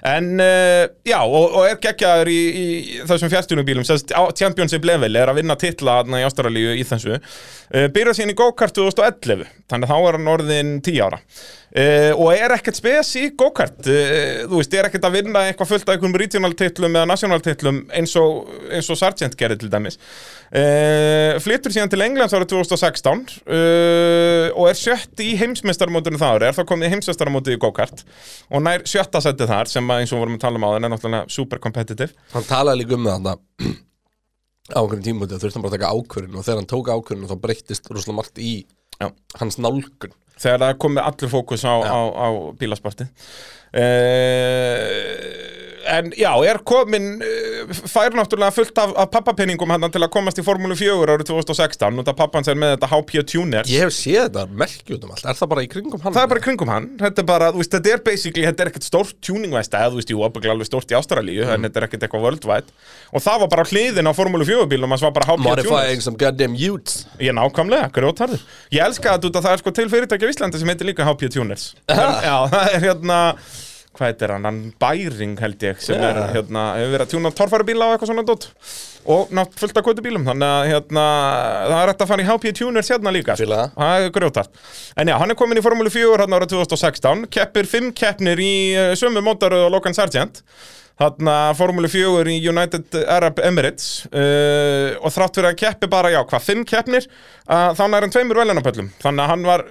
En, 0.08 0.30
uh, 0.40 0.86
já, 1.04 1.18
og, 1.20 1.58
og 1.60 1.68
er 1.68 1.76
geggjaður 1.84 2.32
í, 2.32 2.38
í 2.48 2.66
þessum 3.10 3.32
á 4.16 4.22
Championship 4.32 4.88
level 4.88 5.12
er 5.20 5.28
að 5.28 5.42
vinna 5.42 5.58
titla 5.60 5.98
hérna 6.00 6.22
í 6.22 6.26
Ástralíu 6.30 6.72
í 6.72 6.86
þessu. 6.88 7.20
Uh, 7.68 7.90
Byrja 7.92 8.16
síðan 8.16 8.32
í 8.32 8.38
go-kart 8.40 8.80
2011 8.80 9.44
Þannig 9.68 9.88
að 9.88 9.92
þá 9.92 10.08
er 10.08 10.18
hann 10.18 10.32
orðin 10.32 10.72
10 10.84 11.04
ára 11.04 11.20
uh, 11.76 12.12
Og 12.16 12.30
er 12.34 12.54
ekkert 12.56 12.78
spes 12.78 13.10
í 13.20 13.24
go-kart. 13.38 13.78
Uh, 13.86 14.44
Þú 14.50 14.60
veist, 14.60 14.76
er 14.76 14.88
ekkert 14.88 15.06
að 15.08 15.16
vinna 15.18 15.44
eitthvað 15.48 15.70
fullt 15.72 15.88
af 15.88 15.94
einhverjum 15.94 16.18
regional 16.22 16.56
titlum 16.58 16.96
eða 16.98 17.10
national 17.10 17.42
titlum 17.44 17.82
eins 17.94 18.14
og, 18.20 18.48
eins 18.72 18.90
og 18.92 18.98
Sargent 19.00 19.36
gerði 19.40 19.60
til 19.62 19.70
dæmis. 19.72 19.98
Uh, 20.52 21.38
Flyttur 21.42 21.74
síðan 21.74 21.92
til 21.92 22.04
Englands 22.04 22.34
árið 22.36 22.52
2016 22.54 23.22
uh, 23.46 24.48
og 24.52 24.66
er 24.68 24.78
sjött 24.78 25.22
í 25.24 25.30
heimsmeistarmótinu 25.40 26.20
það 26.20 26.36
ári, 26.38 26.50
er 26.50 26.58
þá 26.58 26.64
komið 26.72 26.88
í 26.90 26.92
heimsmeistarmótið 26.96 27.56
í 27.56 27.62
go-kart. 27.62 28.04
Og 28.52 28.64
nær 28.64 28.84
sjötta 28.88 29.22
setið 29.24 29.54
þar 29.54 29.72
sem 29.72 29.88
að, 29.94 30.04
eins 30.04 30.12
og 30.12 30.24
vorum 30.24 30.36
að 30.36 30.44
tala 30.44 30.60
um 30.60 30.68
á 30.68 30.72
þenn 30.74 30.88
er 30.90 30.94
náttúrulega 30.96 31.32
super 31.32 31.62
competitive 31.62 32.12
Hann 32.34 32.46
talaði 32.48 32.84
líka 32.84 32.98
um 32.98 33.08
það 33.08 33.40
á 34.70 34.80
einhverjum 34.80 35.04
tímúti 35.04 35.34
að 35.36 35.44
þurfti 35.44 35.58
hann 35.58 35.64
bara 35.64 35.74
að 35.74 35.80
taka 35.80 35.92
ákvörðin 35.96 36.38
og 36.38 36.46
þegar 36.46 36.60
hann 36.60 36.70
tók 36.70 36.90
ákvörðin 36.92 37.30
þá 37.30 37.36
breyttist 37.42 37.88
rosalega 37.90 38.18
margt 38.18 38.38
í 38.42 38.52
Já. 39.00 39.08
hans 39.40 39.58
nálgun 39.58 40.14
þegar 40.42 40.60
það 40.64 40.80
komið 40.84 41.02
allur 41.08 41.32
fókus 41.32 41.62
á, 41.64 41.74
á, 41.82 42.00
á 42.12 42.28
bílasporti 42.58 43.04
uh, 43.08 43.82
en 45.88 46.12
já, 46.18 46.30
er 46.48 46.60
komin 46.66 47.08
uh, 47.22 47.72
fær 47.90 48.14
náttúrulega 48.16 48.54
fullt 48.54 48.78
af, 48.82 48.94
af 49.04 49.10
pappapenningum 49.12 49.72
hann 49.74 49.88
til 49.92 50.02
að 50.02 50.12
komast 50.14 50.40
í 50.40 50.44
Formúlu 50.46 50.76
4 50.78 51.06
árið 51.16 51.28
2016 51.32 52.00
og 52.02 52.08
það 52.08 52.18
pappans 52.18 52.50
er 52.52 52.58
með 52.58 52.76
þetta 52.76 52.90
HP 52.92 53.24
Tuner 53.32 53.70
Ég 53.72 53.86
hef 53.86 53.94
séð 53.96 54.26
þetta 54.28 54.46
merki 54.62 54.96
út 54.96 55.06
um 55.06 55.14
allt. 55.14 55.26
Er 55.26 55.38
það 55.38 55.50
bara 55.52 55.64
í 55.64 55.70
kringum 55.72 56.02
hann? 56.02 56.14
Það 56.14 56.22
er 56.22 56.30
bara 56.32 56.42
í 56.42 56.46
kringum 56.46 56.72
hann, 56.72 56.88
þetta 57.00 57.22
er 57.22 57.28
bara, 57.28 57.50
þú 57.54 57.62
veist, 57.62 57.74
þetta 57.76 57.92
er 57.92 58.04
basically, 58.06 58.46
þetta 58.48 58.64
er 58.64 58.72
ekkert 58.72 58.88
stórt 58.88 59.18
tuningvæsta, 59.24 59.80
eða 59.82 59.92
þú 59.94 60.00
veist, 60.00 60.12
jú, 60.12 60.22
ábygglega 60.26 60.56
alveg 60.56 60.68
stórt 60.68 60.92
í 60.92 60.98
Ástralíu, 60.98 61.46
en 61.54 61.66
þetta 61.66 61.80
er 61.80 61.86
ekkert 61.88 62.06
eitthvað 62.06 62.26
worldwide. 62.26 62.76
Og 63.12 63.24
það 63.24 63.42
var 63.44 63.52
bara 63.56 63.66
hliðin 63.70 64.10
á 64.10 64.12
Formúlu 64.16 64.46
4 64.48 64.68
bílum 64.70 64.96
það 64.96 65.08
var 65.08 65.16
bara 65.18 65.30
HP 65.30 65.44
Modifying 65.46 65.98
Tuners. 65.98 66.06
Some 66.06 66.20
goddamn 66.20 66.56
youths. 66.58 67.02
Ég 67.22 67.34
nákvæmlega, 67.36 67.90
grjótarður 67.94 68.42
Ég 68.72 68.84
elska 68.84 69.16
út 69.18 69.36
að 69.36 69.44
það 69.44 69.52
er 69.52 69.62
sko 69.62 69.74
til 69.76 69.88
fyrirtæki 69.92 70.28
á 70.28 70.32
Íslandi 70.32 70.60
sem 70.60 70.72
heitir 70.72 70.88
líka 70.88 71.06
HP 71.06 71.28
Tuners. 71.32 71.72
En, 71.90 72.00
Já, 72.22 72.36
það 72.52 72.72
er 72.76 72.86
hérna 72.86 73.18
hvað 73.96 74.08
heitir 74.08 74.32
hann, 74.32 74.46
hann 74.48 74.60
Bæring 74.80 75.36
held 75.42 75.64
ég 75.66 75.80
sem 75.84 76.00
er 76.00 76.16
Já. 76.16 76.24
hérna, 76.36 76.64
hefur 76.78 76.94
verið 76.94 77.04
að 77.04 77.12
tjúna 77.12 77.32
torfæri 77.36 77.66
bíla 77.68 77.88
og 77.88 77.94
eitthvað 77.96 78.12
svona 78.12 78.24
dótt 78.28 78.46
og 79.12 79.32
nátt 79.34 79.56
fullt 79.58 79.78
af 79.80 79.84
kvötu 79.86 80.04
bílum 80.04 80.26
þannig 80.28 80.48
að 80.48 80.68
hérna, 80.70 81.06
það 81.68 81.78
er 81.78 81.90
hægt 81.92 82.04
að 82.04 82.12
fara 82.12 82.24
í 82.24 82.28
HP 82.28 82.52
Tuners 82.58 82.92
hérna 82.92 83.12
líka. 83.14 83.36
Fíla 83.38 83.64
það. 83.74 83.96
er 84.06 84.14
grjótart 84.14 84.62
en 84.96 85.10
já, 85.12 85.16
hann 85.20 85.34
er 85.34 85.38
komin 85.38 85.60
í 85.60 85.64
Formúlu 85.64 85.92
4 85.92 86.22
hérna 86.22 86.38
ára 86.38 86.48
2016 86.48 87.26
keppir 87.34 87.68
5 87.68 87.90
keppnir 87.98 88.42
í 88.42 88.52
uh, 88.78 88.92
sömu 88.98 89.24
mótaru 89.26 89.66
og 89.66 89.74
Logan 89.74 89.96
Sargent 89.98 90.44
Þarna 91.02 91.34
Formúlu 91.58 91.88
4 91.90 92.30
í 92.30 92.38
United 92.46 92.96
Arab 93.10 93.40
Emirates 93.42 94.04
uh, 94.06 94.94
og 95.02 95.10
þrátt 95.14 95.38
fyrir 95.40 95.48
að 95.50 95.56
keppi 95.64 95.88
bara, 95.90 96.12
já, 96.14 96.20
hvað, 96.30 96.44
5 96.52 96.64
keppnir 96.70 97.06
uh, 97.08 97.72
þá 97.74 97.82
nær 97.90 98.04
hann 98.06 98.12
tveimur 98.14 98.38
veljarnapöllum 98.42 98.90
þannig 99.02 99.24
að 99.24 99.32
hann 99.32 99.46
var 99.48 99.64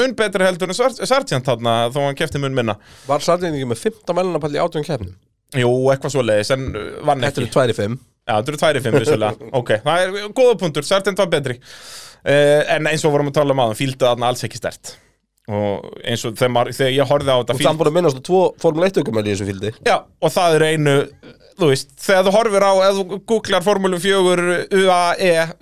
mun 0.00 0.14
betri 0.16 0.46
heldur 0.48 0.72
en 0.72 0.78
Sar- 0.78 0.96
Sargent 1.10 1.46
þarna 1.48 1.74
þó 1.92 1.98
hann 2.06 2.16
keppti 2.18 2.40
mun 2.40 2.56
minna. 2.56 2.74
Var 3.08 3.24
Sargent 3.26 3.54
ekki 3.58 3.68
með 3.70 3.82
15 3.86 4.16
velunapall 4.22 4.54
í 4.56 4.62
átjón 4.64 4.86
keppnum? 4.88 5.16
Jú, 5.56 5.68
eitthvað 5.92 6.12
svo 6.16 6.24
leiðis, 6.28 6.50
en 6.56 6.66
uh, 6.76 6.86
vann 7.08 7.22
Þetta 7.24 7.44
ekki. 7.44 7.48
eru 7.48 7.54
2 7.58 7.74
í 7.74 7.76
5 7.82 7.98
Já, 8.28 8.32
þetta 8.36 8.50
eru 8.52 8.58
tværi 8.60 8.80
fimm 8.84 8.96
vissulega. 9.00 9.46
Ok, 9.62 9.70
það 9.84 10.02
er 10.06 10.32
góða 10.36 10.56
punktur, 10.60 10.84
Sargent 10.84 11.20
var 11.22 11.30
betri. 11.32 11.54
Uh, 12.20 12.60
En 12.76 12.88
eins 12.90 13.04
og 13.08 13.14
vorum 13.14 13.30
að 13.30 13.38
tala 13.40 13.54
um 13.56 13.62
aðan 13.64 13.78
Fíldu 13.78 14.04
þarna 14.04 14.28
alls 14.32 14.44
ekki 14.44 14.60
stert 14.60 14.96
Og 15.48 15.86
eins 16.04 16.24
og 16.28 16.34
þegar, 16.36 16.68
þegar 16.76 16.92
ég 16.92 17.08
horfði 17.08 17.32
á 17.32 17.38
þetta 17.40 17.54
Og 17.54 17.62
það 17.62 17.78
búin 17.80 17.88
að 17.88 17.94
minnast 17.96 18.18
á 18.20 18.22
tvo 18.28 18.40
Formule 18.60 18.90
1 18.90 19.00
aukumæli 19.00 19.30
í 19.30 19.32
þessum 19.32 19.48
fíldi. 19.48 19.70
Já, 19.88 19.94
og 20.04 20.34
það 20.34 20.56
er 20.58 20.64
einu 20.68 20.96
Þú 21.58 21.70
veist, 21.72 21.94
þegar 22.04 22.26
þú 22.26 22.34
horfir 22.36 22.66
á 22.68 22.72
Ef 22.84 22.98
þú 22.98 23.20
googlar 23.32 23.64
Formúlu 23.64 24.00
4 24.02 24.58
UAE 24.82 25.30
eh, 25.32 25.54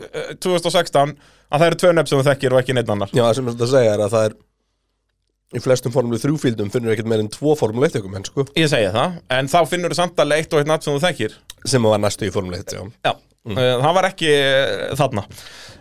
2016 0.43 1.15
Að 1.47 1.63
það 1.63 1.69
eru 1.69 1.79
tvö 1.83 1.93
nefn 1.95 2.11
sem 2.11 2.19
þú 2.19 2.27
þekkir 2.27 2.57
og 2.57 2.59
ekki 2.59 2.75
neitt 2.75 2.91
annar. 2.91 3.13
Já, 3.15 3.23
það 3.23 3.37
sem 3.39 3.47
ég 3.47 3.55
ætla 3.55 3.67
að 3.69 3.75
segja 3.77 3.95
er 3.95 4.03
að 4.03 4.15
það 4.17 4.25
er 4.27 4.35
Í 5.55 5.61
flestum 5.63 5.93
Formule 5.95 6.19
3 6.19 6.41
fíldum 6.43 6.71
finnur 6.75 6.91
ekkert 6.91 7.07
meir 7.07 7.23
en 7.23 7.31
tvo 7.31 7.53
Formule 7.55 7.87
1 7.87 8.01
aukumenn 8.01 8.27
sko. 8.27 8.45
Ég 8.59 8.67
segi 8.73 8.89
það, 8.91 9.21
en 9.37 9.51
þá 9.53 9.61
finnur 9.71 9.95
þú 9.95 9.99
samt 10.01 10.19
alveg 10.25 10.43
eitt 10.43 10.57
og 10.57 10.63
eitt 10.63 10.71
nafn 10.73 10.83
sem 10.83 10.97
þú 10.97 11.03
þekkir. 11.05 11.37
Sem 11.71 11.87
var 11.87 12.01
næstu 12.03 12.27
í 12.27 12.33
Formule 12.35 12.59
1, 12.65 12.75
já. 12.75 12.83
Já, 13.07 13.13
mm. 13.47 13.83
það 13.85 13.97
var 13.99 14.09
ekki 14.11 14.31
eh, 14.35 14.93
þarna. 14.99 15.27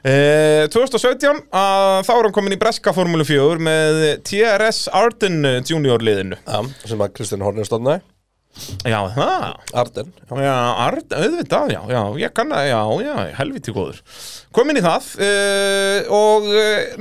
Uh, 0.05 0.66
2017 0.70 1.39
að 1.49 2.01
þá 2.05 2.11
er 2.13 2.28
hann 2.28 2.34
komin 2.36 2.53
í 2.53 2.59
Breska 2.61 2.93
Formúlu 2.93 3.26
4 3.26 3.61
með 3.66 4.01
TRS 4.28 4.86
Arden 4.93 5.39
Junior 5.66 6.03
liðinu. 6.05 6.38
Já, 6.45 6.59
sem 6.86 7.01
að 7.01 7.16
Kristján 7.18 7.45
Horner 7.45 7.66
stofnaði. 7.66 8.03
Já, 8.88 9.01
það 9.11 9.41
Arden, 9.82 10.11
já. 10.16 10.36
Já, 10.45 10.53
Ard, 10.86 11.09
auðvitað, 11.11 11.74
já, 11.74 11.80
já, 11.91 12.01
ég 12.22 12.36
kann 12.38 12.53
að, 12.55 12.70
já, 12.70 12.80
já, 13.03 13.16
helviti 13.41 13.74
góður. 13.76 13.99
Komin 14.55 14.80
í 14.80 14.86
það 14.86 15.09
uh, 15.26 16.13
og 16.16 16.47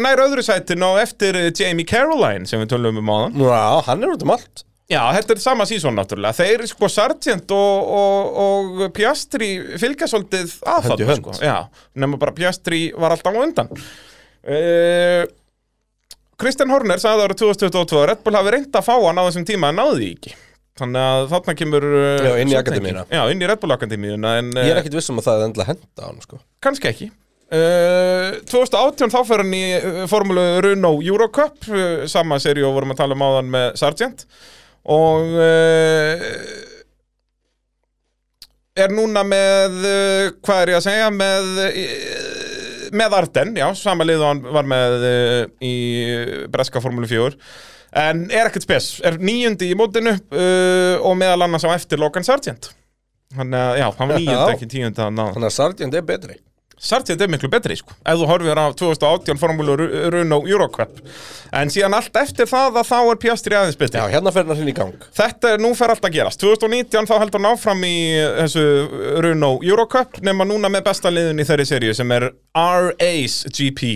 nær 0.02 0.24
öðru 0.24 0.42
sætin 0.42 0.82
á 0.82 0.90
eftir 1.04 1.38
Jamie 1.52 1.86
Caroline 1.86 2.48
sem 2.50 2.64
við 2.64 2.72
tölum 2.74 2.98
um 3.04 3.12
áðan. 3.12 3.42
Já, 3.44 3.66
hann 3.86 4.02
er 4.02 4.16
út 4.16 4.26
um 4.26 4.34
allt 4.34 4.64
Já, 4.90 5.00
þetta 5.16 5.32
er 5.32 5.40
sama 5.40 5.64
sísón 5.68 5.96
náttúrulega. 5.96 6.36
Þeir, 6.36 6.66
sko, 6.68 6.88
Sargent 6.92 7.52
og, 7.56 7.92
og, 7.96 8.34
og 8.44 8.82
Piastri 8.92 9.48
fylgja 9.80 10.08
svolítið 10.10 10.58
að 10.68 10.90
Hönd 10.90 11.00
í 11.00 11.06
þarna, 11.06 11.14
hönd. 11.14 11.22
sko. 11.22 11.36
Já, 11.40 11.86
nema 12.04 12.18
bara 12.20 12.34
Piastri 12.36 12.80
var 12.92 13.14
alltaf 13.16 13.32
á 13.32 13.40
undan. 13.40 13.70
Uh, 14.44 15.22
Kristján 16.36 16.72
Horner 16.74 17.00
sagði 17.00 17.24
ára 17.24 17.36
2022 17.38 17.96
að 18.02 18.08
Red 18.10 18.24
Bull 18.26 18.36
hafi 18.36 18.52
reynd 18.58 18.76
að 18.76 18.84
fá 18.84 18.92
hann 18.98 19.20
á 19.22 19.24
þessum 19.24 19.46
tíma 19.48 19.70
en 19.72 19.78
náði 19.80 19.96
því 20.02 20.08
ekki. 20.18 20.34
Þannig 20.74 21.04
að 21.14 21.24
þarna 21.30 21.52
kemur 21.62 21.84
uh, 21.88 22.24
Já, 22.26 22.30
inn 22.42 22.50
í 22.52 22.56
akademíuna. 22.58 23.04
Já, 23.14 23.20
inn 23.30 23.40
í 23.44 23.48
Red 23.48 23.60
Bull 23.62 23.74
akademíuna 23.76 24.32
en, 24.42 24.48
Ég 24.58 24.72
er 24.72 24.76
uh, 24.76 24.80
ekkit 24.82 24.96
viss 24.98 25.12
um 25.14 25.20
að 25.22 25.28
það 25.30 25.38
er 25.40 25.46
endilega 25.48 25.70
henda 25.72 26.02
á 26.02 26.06
hann 26.10 26.24
sko. 26.26 26.40
Kannski 26.66 26.90
ekki. 26.90 27.08
Uh, 27.54 28.40
2018 28.50 29.12
þá 29.14 29.18
fer 29.28 29.44
hann 29.44 29.54
í 29.54 29.62
uh, 29.78 30.02
formúlu 30.10 30.44
Renault 30.64 31.04
Eurocup 31.06 31.68
uh, 31.70 32.02
sama 32.10 32.36
seri 32.42 32.64
og 32.66 32.74
vorum 32.76 32.92
að 32.92 33.00
tala 33.04 33.14
um 33.16 33.24
áðan 33.24 33.52
með 33.54 33.68
Sargent 33.78 34.26
og 34.84 35.34
uh, 35.40 36.24
er 38.76 38.92
núna 38.92 39.22
með 39.26 39.78
uh, 39.80 40.32
hvað 40.44 40.62
er 40.62 40.72
ég 40.74 40.80
að 40.80 40.86
segja 40.88 41.10
með 41.14 41.52
uh, 41.64 42.32
með 42.94 43.14
Arden, 43.18 43.54
já, 43.58 43.66
sama 43.74 44.06
lið 44.06 44.20
og 44.22 44.28
hann 44.28 44.42
var 44.54 44.66
með 44.70 45.04
í 45.66 45.74
Breska 46.52 46.82
formúlu 46.84 47.08
4 47.10 47.32
en 48.04 48.24
er 48.28 48.50
ekkert 48.50 48.66
spes, 48.66 48.88
er 49.06 49.16
níundi 49.18 49.72
í 49.72 49.78
mótinu 49.78 50.12
uh, 50.14 51.02
og 51.02 51.16
meðal 51.18 51.46
annars 51.46 51.66
á 51.66 51.74
eftir 51.74 51.98
Logan 52.02 52.26
Sargent 52.26 52.70
hann, 53.34 53.50
já, 53.50 53.88
hann 53.88 54.10
var 54.12 54.20
níundi 54.20 54.36
Já. 54.36 54.52
ekki 54.52 54.70
tíundi 54.70 55.02
hann 55.02 55.18
að 55.24 55.50
Sargent 55.54 55.96
er 55.96 56.06
betri 56.06 56.38
Sargent 56.80 57.20
er 57.22 57.30
miklu 57.30 57.48
betri, 57.52 57.76
sko, 57.78 57.94
ef 58.02 58.18
þú 58.18 58.26
horfir 58.28 58.58
á 58.58 58.66
2018 58.74 59.38
formúlu 59.40 59.76
Runo 60.12 60.40
Eurocup. 60.48 60.98
En 61.54 61.70
síðan 61.72 61.94
allt 61.96 62.16
eftir 62.18 62.48
það 62.50 62.80
að 62.80 62.88
þá 62.90 62.96
er 62.98 63.20
Piastri 63.22 63.56
aðeins 63.58 63.78
betri. 63.78 64.00
Já, 64.02 64.10
hérna 64.16 64.32
fer 64.34 64.48
hann 64.48 64.58
hinn 64.58 64.72
í 64.72 64.76
gang. 64.76 65.06
Þetta 65.14 65.54
er, 65.54 65.62
nú 65.62 65.70
fer 65.78 65.94
allt 65.94 66.04
að 66.04 66.16
gerast. 66.18 66.42
2019 66.42 67.08
þá 67.10 67.14
heldur 67.22 67.40
hann 67.40 67.50
áfram 67.54 67.86
í 67.86 67.94
þessu 68.40 68.66
Runo 69.24 69.54
Eurocup 69.62 70.18
nema 70.26 70.48
núna 70.48 70.72
með 70.72 70.88
besta 70.90 71.14
liðin 71.14 71.40
í 71.40 71.48
þeirri 71.48 71.68
seríu 71.70 71.94
sem 71.96 72.12
er 72.18 72.28
R-Ace 72.58 73.54
GP 73.54 73.94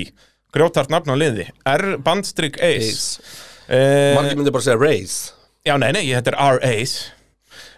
grjótart 0.55 0.95
nafn 0.95 1.13
á 1.13 1.17
liði. 1.19 1.51
R-bandstrik 1.67 2.63
Ace. 2.63 3.21
Eh, 3.69 4.15
Margir 4.17 4.39
myndi 4.39 4.55
bara 4.55 4.65
segja 4.65 4.81
Race. 4.81 5.35
Já, 5.67 5.75
nei, 5.77 5.91
nei, 5.93 6.07
þetta 6.15 6.33
er 6.33 6.41
R-Ace 6.57 7.18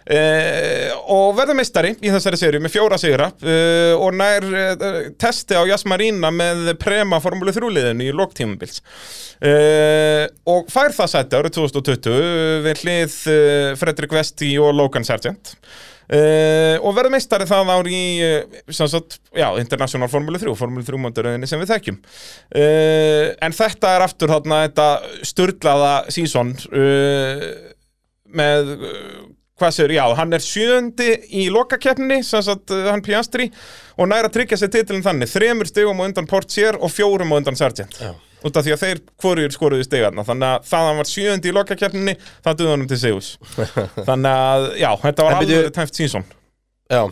uh, 0.09 0.95
og 1.13 1.35
verður 1.37 1.57
meistari 1.59 1.93
í 2.01 2.11
þessari 2.13 2.39
seríu 2.39 2.63
með 2.63 2.75
fjóra 2.75 2.97
sigra. 3.01 3.29
Uh, 3.43 3.93
og 3.99 4.15
nær 4.17 4.47
uh, 4.47 5.11
testi 5.21 5.57
á 5.57 5.63
Jas 5.69 5.85
Marina 5.89 6.31
með 6.33 6.73
prema 6.81 7.21
Formule 7.23 7.53
3 7.55 7.71
liðinu 7.75 8.07
í 8.07 8.15
loktímubils 8.15 8.81
uh, 9.45 10.25
og 10.49 10.71
fær 10.71 10.95
það 10.95 11.13
sætti 11.13 11.39
árið 11.39 11.55
2020 11.59 12.65
við 12.65 12.83
hlið 12.85 13.15
Fredrik 13.79 14.13
Vesti 14.15 14.53
og 14.61 14.75
Logan 14.77 15.07
Sargent. 15.07 15.55
Og 16.11 16.91
verður 16.91 17.13
meistari 17.13 17.45
það 17.47 17.69
ári 17.71 17.95
í 17.95 18.71
sagt, 18.75 19.21
já, 19.31 19.45
International 19.61 20.09
Formule 20.11 20.41
3 20.41 20.55
Formule 20.59 20.83
3 20.83 20.99
mónduröðinni 20.99 21.47
sem 21.47 21.61
við 21.61 21.71
þekkjum. 21.71 21.99
En 23.47 23.55
þetta 23.55 23.93
er 23.95 24.03
aftur 24.03 24.33
þarna 24.33 24.57
þetta 24.65 24.87
sturlaða 25.29 25.93
sísón 26.11 26.51
með 28.35 28.73
hvað 29.61 29.75
sér, 29.77 29.93
já, 29.95 30.03
hann 30.17 30.33
er 30.35 30.43
sjöndi 30.43 31.11
í 31.41 31.45
lokakeppninni, 31.53 32.19
sem 32.25 32.43
sagt 32.49 32.73
uh, 32.73 32.87
hann 32.89 33.05
Piastri 33.05 33.47
og 34.01 34.09
næra 34.11 34.31
tryggja 34.33 34.57
sér 34.59 34.73
titilin 34.73 35.05
þannig. 35.05 35.29
Þremur 35.31 35.69
stigum 35.69 36.01
á 36.01 36.03
undan 36.09 36.27
Portier 36.29 36.77
og 36.81 36.91
fjórum 36.91 37.31
á 37.31 37.37
undan 37.39 37.57
Sargent. 37.59 37.95
Út 38.41 38.55
af 38.57 38.65
því 38.65 38.71
að 38.73 38.81
þeir 38.81 38.99
hvorur 39.21 39.51
skoruðu 39.53 39.85
stigarna 39.85 40.23
þannig 40.25 40.47
að 40.49 40.63
það 40.65 40.79
að 40.81 40.87
hann 40.89 40.99
var 41.03 41.09
sjöndi 41.11 41.49
í 41.51 41.53
lokakeppninni 41.53 42.15
það 42.41 42.55
duði 42.57 42.71
honum 42.73 42.87
til 42.89 42.97
sigus. 42.97 43.27
Þannig 44.09 44.31
að, 44.31 44.65
já, 44.81 44.87
þetta 45.03 45.25
var 45.27 45.35
En 45.35 45.43
byrju- 45.43 45.59
alveg 45.59 45.75
tæft 45.77 45.99
sísón 45.99 46.25
Já, 46.89 47.03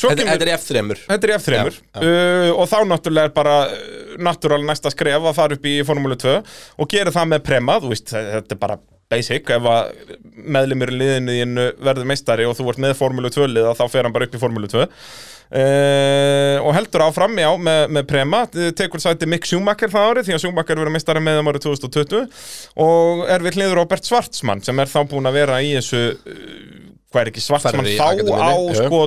Svo 0.00 0.10
þetta, 0.12 0.20
kemur- 0.20 0.36
þetta 0.36 0.46
er 0.46 0.52
F3 0.58 0.98
Þetta 1.06 1.26
er 1.30 1.32
F3 1.38 1.56
Já, 1.56 1.64
uh, 2.04 2.50
og 2.60 2.68
þá 2.70 2.76
náttúrulega 2.92 3.30
er 3.30 3.34
bara 3.40 3.56
uh, 3.72 4.14
náttúrulega 4.28 4.68
næsta 4.68 4.92
skref 4.92 5.26
að 5.32 5.36
fara 5.40 5.56
upp 5.56 5.66
í 5.72 5.74
Formúlu 5.88 6.16
2 6.20 6.36
og 6.84 6.92
gera 6.92 7.12
það 7.16 7.32
með 7.34 7.42
prema, 7.48 7.80
þú 7.82 7.90
veist, 7.94 8.12
þetta 8.12 8.56
er 8.56 8.60
bara 8.62 8.76
basic, 9.10 9.50
ef 9.50 9.66
að 9.66 10.14
meðlimur 10.40 10.92
í 10.92 11.00
liðinu 11.00 11.34
þínu 11.36 11.66
verður 11.82 12.08
meistari 12.10 12.46
og 12.48 12.56
þú 12.58 12.68
ert 12.72 12.82
með 12.84 12.96
Formúlu 12.98 13.30
2 13.32 13.48
liða 13.50 13.74
þá 13.78 13.84
fer 13.90 14.06
hann 14.06 14.14
bara 14.14 14.28
upp 14.28 14.36
í 14.36 14.40
Formúlu 14.40 14.70
2 14.70 14.80
uh, 14.84 16.56
og 16.62 16.70
heldur 16.76 17.04
áfram, 17.08 17.34
já, 17.42 17.48
með, 17.58 17.80
með 17.96 18.06
prema, 18.10 18.44
tekur 18.78 19.02
sæti 19.02 19.28
Mick 19.30 19.48
Schumacher 19.50 19.92
það 19.92 20.12
árið, 20.12 20.28
því 20.28 20.36
að 20.36 20.44
Schumacher 20.44 20.80
verður 20.80 20.94
meistari 20.94 21.24
með 21.24 21.40
þeim 21.40 21.50
árið 21.52 21.66
2020 21.66 22.22
og 22.86 23.24
er 23.34 23.46
við 23.46 23.58
hliður 23.58 23.80
Robert 23.82 24.06
Schwarzmann 24.06 24.62
sem 24.66 24.82
er 24.82 24.92
þá 24.92 25.00
búin 25.10 25.30
að 25.30 25.40
vera 25.40 25.58
í 25.64 25.74
þessu 25.78 26.04
uh, 26.14 26.86
hvað 27.10 27.24
er 27.24 27.32
ekki 27.32 27.44
Schwarzmann 27.44 27.90
Ferrari 27.90 27.98
þá 27.98 28.06
á 28.06 28.10
akademíunni, 28.14 28.76
jú. 28.78 28.86
sko 28.86 29.02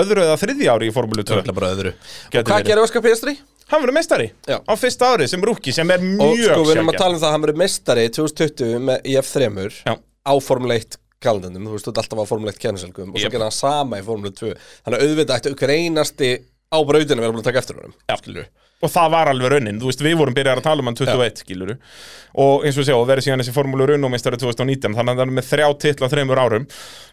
öðru 0.00 0.24
eða 0.24 0.40
þriðja 0.40 0.76
ári 0.76 0.88
í 0.88 0.94
Formúlu 0.94 1.24
2 1.26 1.36
Það 1.36 1.52
er 1.52 1.56
bara 1.56 1.74
öðru. 1.74 1.92
Gæti 2.32 2.40
Og 2.40 2.50
hvað 2.50 2.66
gerir 2.70 2.82
Óskar 2.84 3.04
Piastri? 3.04 3.36
Hann 3.66 3.82
verður 3.82 3.96
meistari 3.96 4.28
Já. 4.46 4.60
á 4.62 4.74
fyrsta 4.78 5.08
ári 5.14 5.26
sem 5.30 5.42
rúki 5.42 5.74
sem 5.74 5.90
er 5.90 6.02
Og 6.02 6.36
mjög 6.36 6.52
sko, 6.52 6.66
við 6.68 6.76
erum 6.76 6.92
að 6.92 7.00
tala 7.00 7.16
um 7.16 7.22
það 7.22 7.28
að 7.28 7.34
hann 7.34 7.46
verið 7.46 7.62
mestari 7.62 8.04
2020 8.14 8.84
með, 8.90 9.00
í 9.10 9.16
F3 9.18 9.48
Já. 9.86 9.94
á 9.98 10.32
Formule 10.46 10.76
1 10.78 11.00
kalendendum, 11.26 11.64
þú 11.66 11.74
veist, 11.74 11.88
þú 11.88 11.94
ert 11.94 12.02
alltaf 12.04 12.22
á 12.22 12.30
Formule 12.30 12.54
1 12.54 12.60
kenniselgum 12.62 13.10
og 13.10 13.18
svo 13.18 13.26
Jep. 13.26 13.34
gerði 13.34 13.48
hann 13.48 13.56
sama 13.56 13.98
í 13.98 14.04
Formule 14.06 14.34
2 14.36 14.52
Þannig 14.54 15.00
að 15.00 15.08
auðvitað 15.08 15.40
ætti 15.40 15.56
hver 15.62 15.74
einasti 15.74 16.30
á 16.70 16.78
brautinu 16.86 17.24
verið 17.24 17.34
búin 17.34 17.42
að 17.42 17.50
taka 17.50 17.64
eftir 17.64 17.80
honum 17.82 18.46
og 18.84 18.92
það 18.92 19.12
var 19.14 19.30
alveg 19.30 19.52
raunin, 19.54 19.78
þú 19.80 19.88
veist, 19.88 20.02
við 20.04 20.18
vorum 20.20 20.34
byrjar 20.36 20.60
að 20.60 20.66
tala 20.66 20.82
um 20.82 20.90
hann 20.90 20.98
21, 20.98 21.38
skiluru 21.40 21.76
og 22.44 22.66
eins 22.68 22.76
og 22.76 22.84
sjá, 22.84 22.96
verið 23.08 23.24
síðan 23.24 23.40
þessi 23.40 23.54
formúlu 23.56 23.86
raunumistari 23.88 24.36
2019, 24.42 24.96
þannig 24.98 25.14
að 25.14 25.20
það 25.22 25.24
er 25.24 25.32
með 25.38 25.46
þrjá 25.48 25.68
titla 25.80 26.10
þreymur 26.12 26.40
árum. 26.42 26.66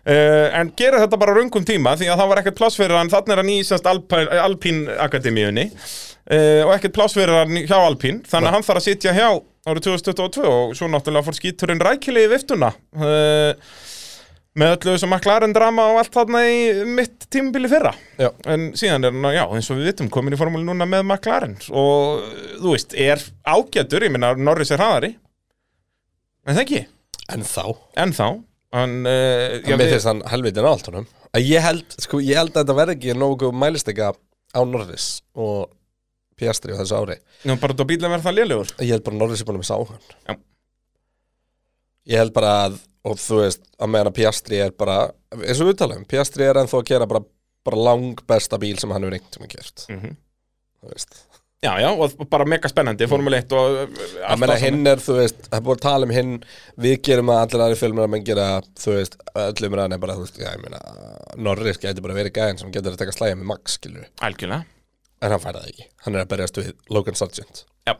Uh, 0.04 0.50
en 0.60 0.74
gera 0.76 1.00
þetta 1.06 1.20
bara 1.22 1.36
raungum 1.38 1.68
tíma, 1.68 1.96
því 1.96 2.10
að 2.12 2.20
það 2.20 2.32
var 2.34 2.42
ekkert 2.42 2.60
pláss 2.60 2.80
fyrir 2.82 3.00
hann. 3.00 3.12
Þannig 3.14 3.36
er 3.38 3.42
hann 3.44 3.54
í 3.54 4.42
Alpine 4.44 4.98
Akademíunni 5.06 5.70
uh, 6.32 6.62
og 6.68 6.76
ekkert 6.76 6.96
pláss 6.96 7.18
fyrir 7.18 7.36
hann 7.42 7.64
hjá 7.64 7.78
Alpine, 7.80 8.22
þannig 8.30 8.52
að 8.52 8.56
hann 8.58 8.68
þarf 8.68 8.82
að 8.82 8.88
sitja 8.90 9.16
hjá 9.16 9.28
árið 9.64 9.88
2022 9.88 10.46
og 10.50 10.78
svo 10.78 10.90
náttúrulega 10.92 11.28
fór 11.28 11.38
skíturinn 11.40 11.84
rækilega 11.84 12.30
í 12.30 12.32
viftuna. 12.34 12.72
Uh, 13.00 13.54
með 14.60 14.76
öllu 14.76 14.96
sem 15.02 15.10
McLaren 15.10 15.54
drama 15.56 15.88
og 15.90 16.00
allt 16.04 16.14
þarna 16.14 16.44
í 16.46 16.58
mitt 16.86 17.26
tímabili 17.34 17.72
fyrra. 17.72 17.96
Já. 18.22 18.30
en 18.54 18.68
síðan 18.78 19.08
er 19.08 19.16
hann, 19.16 19.30
já, 19.34 19.44
eins 19.50 19.72
og 19.74 19.80
við 19.80 19.90
vitum 19.90 20.12
komin 20.14 20.36
í 20.36 20.38
formúli 20.38 20.68
núna 20.68 20.86
með 20.86 21.08
McLaren. 21.08 21.56
Og 21.74 22.28
þú 22.60 22.76
veist, 22.76 22.94
er 22.94 23.24
ágætur, 23.50 24.06
ég 24.06 24.14
minna 24.14 24.36
Norris 24.38 24.74
er 24.76 24.84
hraðari. 24.84 25.16
En 26.44 26.54
það 26.58 26.66
ekki, 26.68 26.84
En 27.32 27.46
þá. 27.48 27.64
En 28.00 28.14
þá. 28.16 28.26
Hann, 28.74 28.96
uh, 29.06 29.60
já, 29.62 29.70
Já, 29.70 29.78
Mér 29.78 29.94
finnst 29.94 30.10
hann 30.10 30.24
helvitin 30.32 30.68
allt 30.68 30.90
honum. 30.90 31.06
Að 31.34 31.48
Ég 31.48 31.64
held, 31.66 31.96
sko, 32.02 32.20
ég 32.24 32.38
held 32.38 32.54
að 32.54 32.64
þetta 32.64 32.76
verði 32.78 32.96
ekki 32.98 33.16
nógu 33.18 33.52
mælistega 33.56 34.12
á 34.54 34.62
Norris 34.70 35.24
og 35.34 35.70
Piastri 36.44 36.76
á 36.76 36.80
þessu 36.84 37.00
ári. 37.02 37.20
Nú 37.50 37.58
bara 37.60 37.74
þetta 37.74 37.90
bílinn 37.90 38.12
verður 38.14 38.28
það 38.30 38.40
lélegur? 38.42 38.74
Ég 38.84 38.94
held 38.98 39.08
bara 39.10 39.22
Norris 39.24 39.42
er 39.44 39.50
búin 39.50 39.60
að 39.62 39.64
missa 39.66 39.80
áhugan 39.80 40.10
Já. 40.28 40.36
Ég 42.14 42.20
held 42.20 42.34
bara 42.36 42.56
að 42.68 42.82
og 43.04 43.20
þú 43.20 43.42
veist, 43.42 43.66
að 43.84 43.92
meðan 43.92 44.10
að 44.12 44.18
Piastri 44.20 44.60
er 44.64 44.74
bara 44.80 44.98
eins 45.36 45.60
og 45.60 45.70
við 45.70 45.80
talaðum, 45.82 46.08
Piastri 46.08 46.48
er 46.48 46.60
ennþá 46.62 46.80
að 46.80 46.90
gera 46.94 47.08
bara, 47.10 47.24
bara 47.68 47.86
lang 47.90 48.22
besta 48.30 48.60
bíl 48.62 48.78
sem 48.80 48.92
hann 48.96 49.04
hefur 49.04 49.18
einhvern 49.18 49.36
tímann 49.36 49.52
gert. 49.52 49.86
Mhm. 49.92 50.18
þú 50.84 50.92
veist. 50.92 51.22
Já, 51.64 51.78
já, 51.80 51.88
og 51.96 52.28
bara 52.28 52.44
mega 52.44 52.68
spennandi, 52.68 53.08
formúli 53.08 53.38
1 53.40 53.54
og 53.56 53.94
menna 54.36 54.58
það 54.58 54.64
hinn 54.66 54.88
er, 54.88 55.00
þú 55.00 55.14
veist, 55.16 55.46
það 55.48 55.54
er 55.56 55.62
búin 55.64 55.78
að 55.78 55.86
tala 55.86 56.08
um 56.10 56.12
hinn 56.12 56.34
við 56.86 56.96
gerum 57.08 57.32
að 57.32 57.40
allir 57.46 57.64
aðri 57.64 57.78
filmur 57.80 58.04
að 58.04 58.12
menn 58.12 58.26
gera 58.28 58.48
þú 58.84 58.96
veist, 58.98 59.16
öllum 59.46 59.78
ræðin 59.80 59.96
er 59.96 60.02
bara, 60.04 60.18
þú 60.20 60.26
veist, 60.26 60.42
já, 60.44 60.50
ég 60.52 60.60
meina 60.66 60.82
Norris 61.40 61.80
getur 61.80 62.04
bara 62.04 62.18
verið 62.20 62.36
gæðin 62.36 62.60
sem 62.60 62.74
getur 62.76 62.92
að 62.98 63.00
taka 63.06 63.16
slæja 63.16 63.38
með 63.40 63.48
Max, 63.54 63.78
skilur 63.80 64.10
algjörlega 64.20 64.66
en 65.24 65.34
hann 65.36 65.44
færa 65.44 65.62
það 65.64 65.70
ekki, 65.74 65.88
hann 66.06 66.18
er 66.18 66.26
að 66.26 66.34
berjast 66.36 66.60
við 66.60 66.74
Logan 66.94 67.18
Sargent 67.20 67.64
Já. 67.88 67.96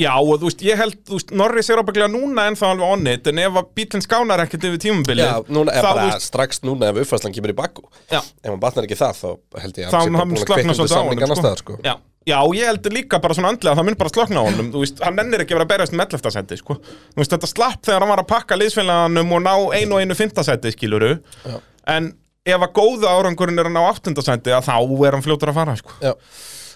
Já, 0.00 0.12
og 0.16 0.38
þú 0.40 0.46
veist, 0.48 0.62
ég 0.64 0.78
held, 0.80 0.94
þú 1.04 1.18
veist, 1.18 1.32
Norris 1.36 1.68
er 1.68 1.80
ábygglega 1.82 2.08
núna 2.08 2.46
ennþá 2.48 2.70
alveg 2.72 2.94
onnit, 2.94 3.26
en 3.28 3.40
ef 3.42 3.58
að 3.60 3.66
bílinn 3.76 4.04
skánar 4.06 4.40
ekkert 4.46 4.64
yfir 4.70 4.80
tímabilið, 4.86 5.26
Já, 5.28 5.50
núna 5.52 5.74
þá, 5.76 5.84
bara 5.84 6.06
veist, 6.08 6.28
strax 6.30 6.62
núna 6.64 6.88
ef 6.88 7.02
uppfærslan 7.02 7.34
kemur 7.36 7.52
í 7.52 7.56
bakku 7.58 7.84
Já. 8.08 8.22
ef 8.22 8.48
hann 8.48 8.62
batnar 8.62 8.88
ekki 8.88 8.96
það, 8.96 9.20
þá 9.20 9.60
held 9.66 9.82
ég 9.82 9.90
að 9.90 9.92
þá 9.92 9.98
hann 9.98 10.08
sé 10.08 10.48
bara 10.48 10.62
búinn 10.62 10.72
að 10.72 10.80
svolítið 10.80 10.88
á 10.88 10.96
samning 10.96 11.26
annars 11.26 11.42
sko. 11.42 11.44
staðar, 11.44 11.60
sko. 11.60 11.76
Já. 11.84 11.94
Já, 12.22 12.38
ég 12.54 12.68
heldur 12.70 12.94
líka 12.94 13.18
bara 13.18 13.34
svona 13.34 13.50
andlega 13.52 13.74
að 13.74 13.80
það 13.82 13.86
mun 13.90 13.98
bara 13.98 14.14
slökna 14.14 14.40
á 14.40 14.44
honum, 14.46 14.72
þú 14.72 14.82
veist, 14.86 15.00
hann 15.02 15.16
nennir 15.18 15.42
ekki 15.42 15.56
vera 15.58 15.66
að 15.66 15.72
berjast 15.74 15.94
með 15.98 16.16
11. 16.16 16.34
seti, 16.38 16.58
sko. 16.60 16.76
Þú 17.12 17.18
veist, 17.18 17.32
þetta 17.34 17.48
slapp 17.50 17.80
þegar 17.88 18.04
hann 18.06 18.12
var 18.14 18.22
að 18.22 18.28
pakka 18.30 18.58
liðsfélaganum 18.60 19.32
og 19.36 19.42
ná 19.42 19.54
einu 19.74 19.96
og 19.98 20.04
einu 20.04 20.14
5. 20.14 20.44
seti, 20.46 20.72
skiluru, 20.76 21.16
Já. 21.42 21.56
en 21.96 22.12
ef 22.48 22.64
að 22.66 22.72
góða 22.74 23.12
árangurinn 23.14 23.60
er 23.60 23.68
að 23.70 23.76
ná 23.76 23.84
8. 23.84 24.14
seti, 24.24 24.52
að 24.54 24.66
þá 24.66 24.74
er 25.06 25.16
hann 25.16 25.24
fljótur 25.24 25.52
að 25.52 25.58
fara, 25.60 25.76
sko. 25.78 25.94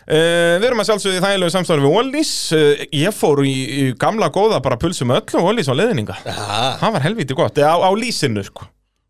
Uh, 0.07 0.55
við 0.63 0.69
erum 0.69 0.79
að 0.79 0.87
sjálfsögðu 0.93 1.19
í 1.19 1.23
þægilegu 1.25 1.51
samstarfi 1.51 1.83
við 1.83 1.95
Ólís 1.99 2.29
uh, 2.55 2.83
ég 2.95 3.15
fór 3.17 3.41
í, 3.43 3.55
í 3.67 3.87
gamla 3.99 4.29
góða 4.31 4.61
bara 4.63 4.79
pulsu 4.79 5.03
með 5.03 5.25
öllu 5.25 5.41
Ólís 5.51 5.67
á 5.67 5.75
leðninga 5.75 6.15
það 6.23 6.93
var 6.95 7.03
helviti 7.03 7.35
gott, 7.35 7.59
á, 7.59 7.75
á 7.75 7.91
lýsinu 7.99 8.45
sko. 8.47 8.69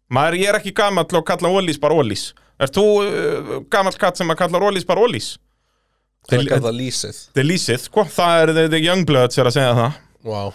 maður, 0.08 0.38
ég 0.40 0.48
er 0.48 0.56
ekki 0.56 0.72
gamall 0.78 1.04
og 1.20 1.26
kalla 1.28 1.50
Ólís 1.52 1.76
bara 1.82 1.98
Ólís 2.00 2.30
er 2.56 2.72
þú 2.72 2.86
uh, 3.02 3.52
gamall 3.68 3.92
katt 4.00 4.16
sem 4.16 4.32
að 4.32 4.40
kalla 4.40 4.62
Ólís 4.70 4.88
bara 4.88 5.04
Ólís 5.04 5.34
það 6.24 6.72
er 6.72 6.78
lýsið 6.80 7.20
þetta 7.28 7.44
er 7.44 7.50
það 8.16 8.62
er 8.64 8.80
Youngbloods 8.80 9.36
er 9.36 9.52
að 9.52 9.56
segja 9.58 9.76
það 9.76 10.00
Wow. 10.26 10.50
uh, 10.50 10.54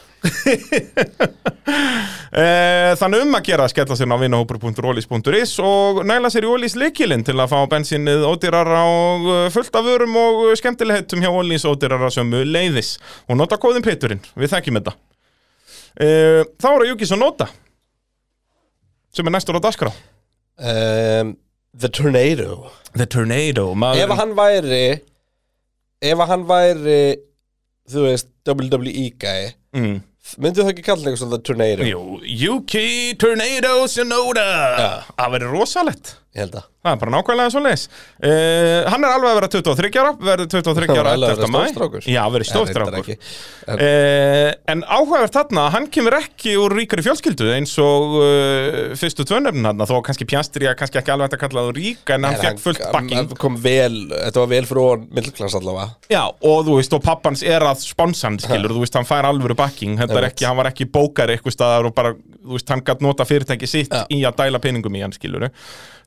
þannig 3.00 3.22
um 3.24 3.38
að 3.38 3.46
gera 3.48 3.68
skella 3.72 3.96
sér 3.96 4.12
á 4.12 4.20
vinahópur.ólís.is 4.20 5.54
og 5.64 6.02
næla 6.10 6.28
sér 6.34 6.44
í 6.44 6.50
Ólís 6.52 6.76
leikilinn 6.76 7.24
til 7.24 7.40
að 7.40 7.52
fá 7.54 7.64
bensinnið 7.72 8.26
ódýrara 8.28 8.82
og 8.84 9.24
uh, 9.30 9.48
fullt 9.54 9.72
af 9.80 9.88
vörum 9.88 10.12
og 10.20 10.52
skemmtilegheitum 10.60 11.24
hjá 11.24 11.32
Ólís 11.32 11.64
ódýrara 11.64 12.12
sömu 12.12 12.44
leiðis 12.44 13.00
og 13.30 13.40
nota 13.40 13.56
kóðin 13.62 13.86
Peturinn, 13.86 14.24
við 14.36 14.52
þekkjum 14.58 14.78
þetta. 14.82 14.94
Uh, 15.96 16.44
þá 16.60 16.68
er 16.74 16.82
að 16.84 16.90
Júkis 16.92 17.16
og 17.16 17.20
nota 17.24 17.48
sem 19.16 19.28
er 19.28 19.34
næstur 19.38 19.56
á 19.56 19.64
dagskrá. 19.64 19.92
Um, 20.60 21.40
The 21.80 21.88
Tornado. 21.88 22.68
The 22.92 23.08
Tornado 23.08 23.72
maður... 23.72 24.04
Ef 24.04 24.12
hann 24.20 24.36
væri 24.36 24.86
Ef 26.02 26.18
hann 26.28 26.44
væri 26.50 27.31
Þú 27.92 28.08
veist, 28.08 28.32
WWE 28.48 29.06
guy 29.22 29.52
mm. 29.78 30.00
Myndu 30.42 30.64
það 30.64 30.72
ekki 30.72 30.86
kalla 30.86 31.10
eitthvað 31.10 31.22
svona 31.26 31.42
Tornado? 31.44 31.88
Jú, 31.88 32.04
Yuki 32.24 32.86
Tornado 33.20 33.74
Sonoda 33.92 34.46
Já. 34.78 34.92
Það 35.18 35.34
verður 35.38 35.58
rosalett 35.60 36.14
Ég 36.32 36.46
held 36.46 36.62
að 36.62 36.71
Það 36.82 36.96
er 36.96 37.00
bara 37.04 37.12
nákvæmlega 37.14 37.52
svo 37.54 37.62
leis 37.62 37.82
uh, 37.86 38.88
Hann 38.90 39.04
er 39.06 39.12
alveg 39.14 39.30
að 39.30 39.36
vera 39.38 39.50
23 39.54 40.00
ára 40.02 40.14
Verður 40.18 40.48
23 40.50 40.88
Það 40.90 40.98
var 40.98 41.02
ára 41.06 41.12
alveg 41.14 41.30
að 41.30 41.36
11. 41.36 41.42
vera 41.42 41.52
maí. 41.54 41.68
stórstrákur. 41.70 42.08
Já, 42.10 42.22
verður 42.34 42.46
En 42.48 42.50
stóðstrákur 42.50 43.02
ekki. 43.02 43.18
uh, 43.76 44.48
En 44.74 44.82
áhugavert 44.90 45.36
þarna 45.38 45.66
Hann 45.76 45.86
kemur 45.94 46.16
ekki 46.18 46.56
úr 46.58 46.74
ríkari 46.80 47.06
fjölskyldu 47.06 47.52
eins 47.54 47.76
og 47.84 48.16
uh, 48.18 48.80
fyrstu 48.98 49.28
tvönefnin 49.30 49.68
þarna 49.70 49.88
Þó 49.92 49.94
kannski 50.08 50.28
Pjastri 50.32 50.70
að 50.72 50.78
kannski 50.82 51.02
ekki 51.04 51.14
alveg 51.14 51.36
að 51.38 51.44
kalla 51.44 51.66
það 51.68 51.78
rík 51.78 52.14
En 52.16 52.26
hann 52.26 52.40
En 52.40 52.42
fekk 52.48 52.64
fullt 52.66 52.84
bakking 52.96 53.20
hann 53.22 53.30
kom 53.46 53.62
vel, 53.62 54.02
þetta 54.16 54.42
var 54.42 54.52
vel 54.56 54.64
fyrir 54.72 54.82
ofan 54.88 55.06
middelklass 55.14 55.58
allavega 55.62 55.88
Já, 56.12 56.24
og 56.34 56.66
þú 56.66 56.80
veist, 56.80 56.98
og 56.98 57.06
pappans 57.06 57.46
er 57.46 57.68
að 57.68 57.86
sponsa 57.86 58.28
hann, 58.32 58.42
skilur, 58.42 58.74
þú 58.74 58.82
veist, 58.88 58.98
hann 58.98 59.08
fær 59.10 59.30
alvöru 59.30 59.58
bakking 59.60 60.00
Þetta 60.02 60.18
er 60.18 60.30
ekki, 60.32 60.50
hann 60.50 60.58
var 60.60 60.72
ekki 60.74 60.90
bókari 60.90 61.38
eitthvað 61.38 61.56
staðar 61.60 61.92
og 61.92 61.96
bara, 61.98 62.16
þú 62.42 62.58
veist, 62.58 62.74
hann 62.74 62.84
gætt 62.90 63.06
nota 63.06 63.28
fyrirtæki 63.30 63.70
sitt 63.70 63.94
Já. 63.94 64.04
í 64.10 64.24
að 64.28 64.42
dæla 64.42 64.62
peningum 64.64 64.98
í 64.98 65.06
hann, 65.06 65.14
skilur 65.16 65.50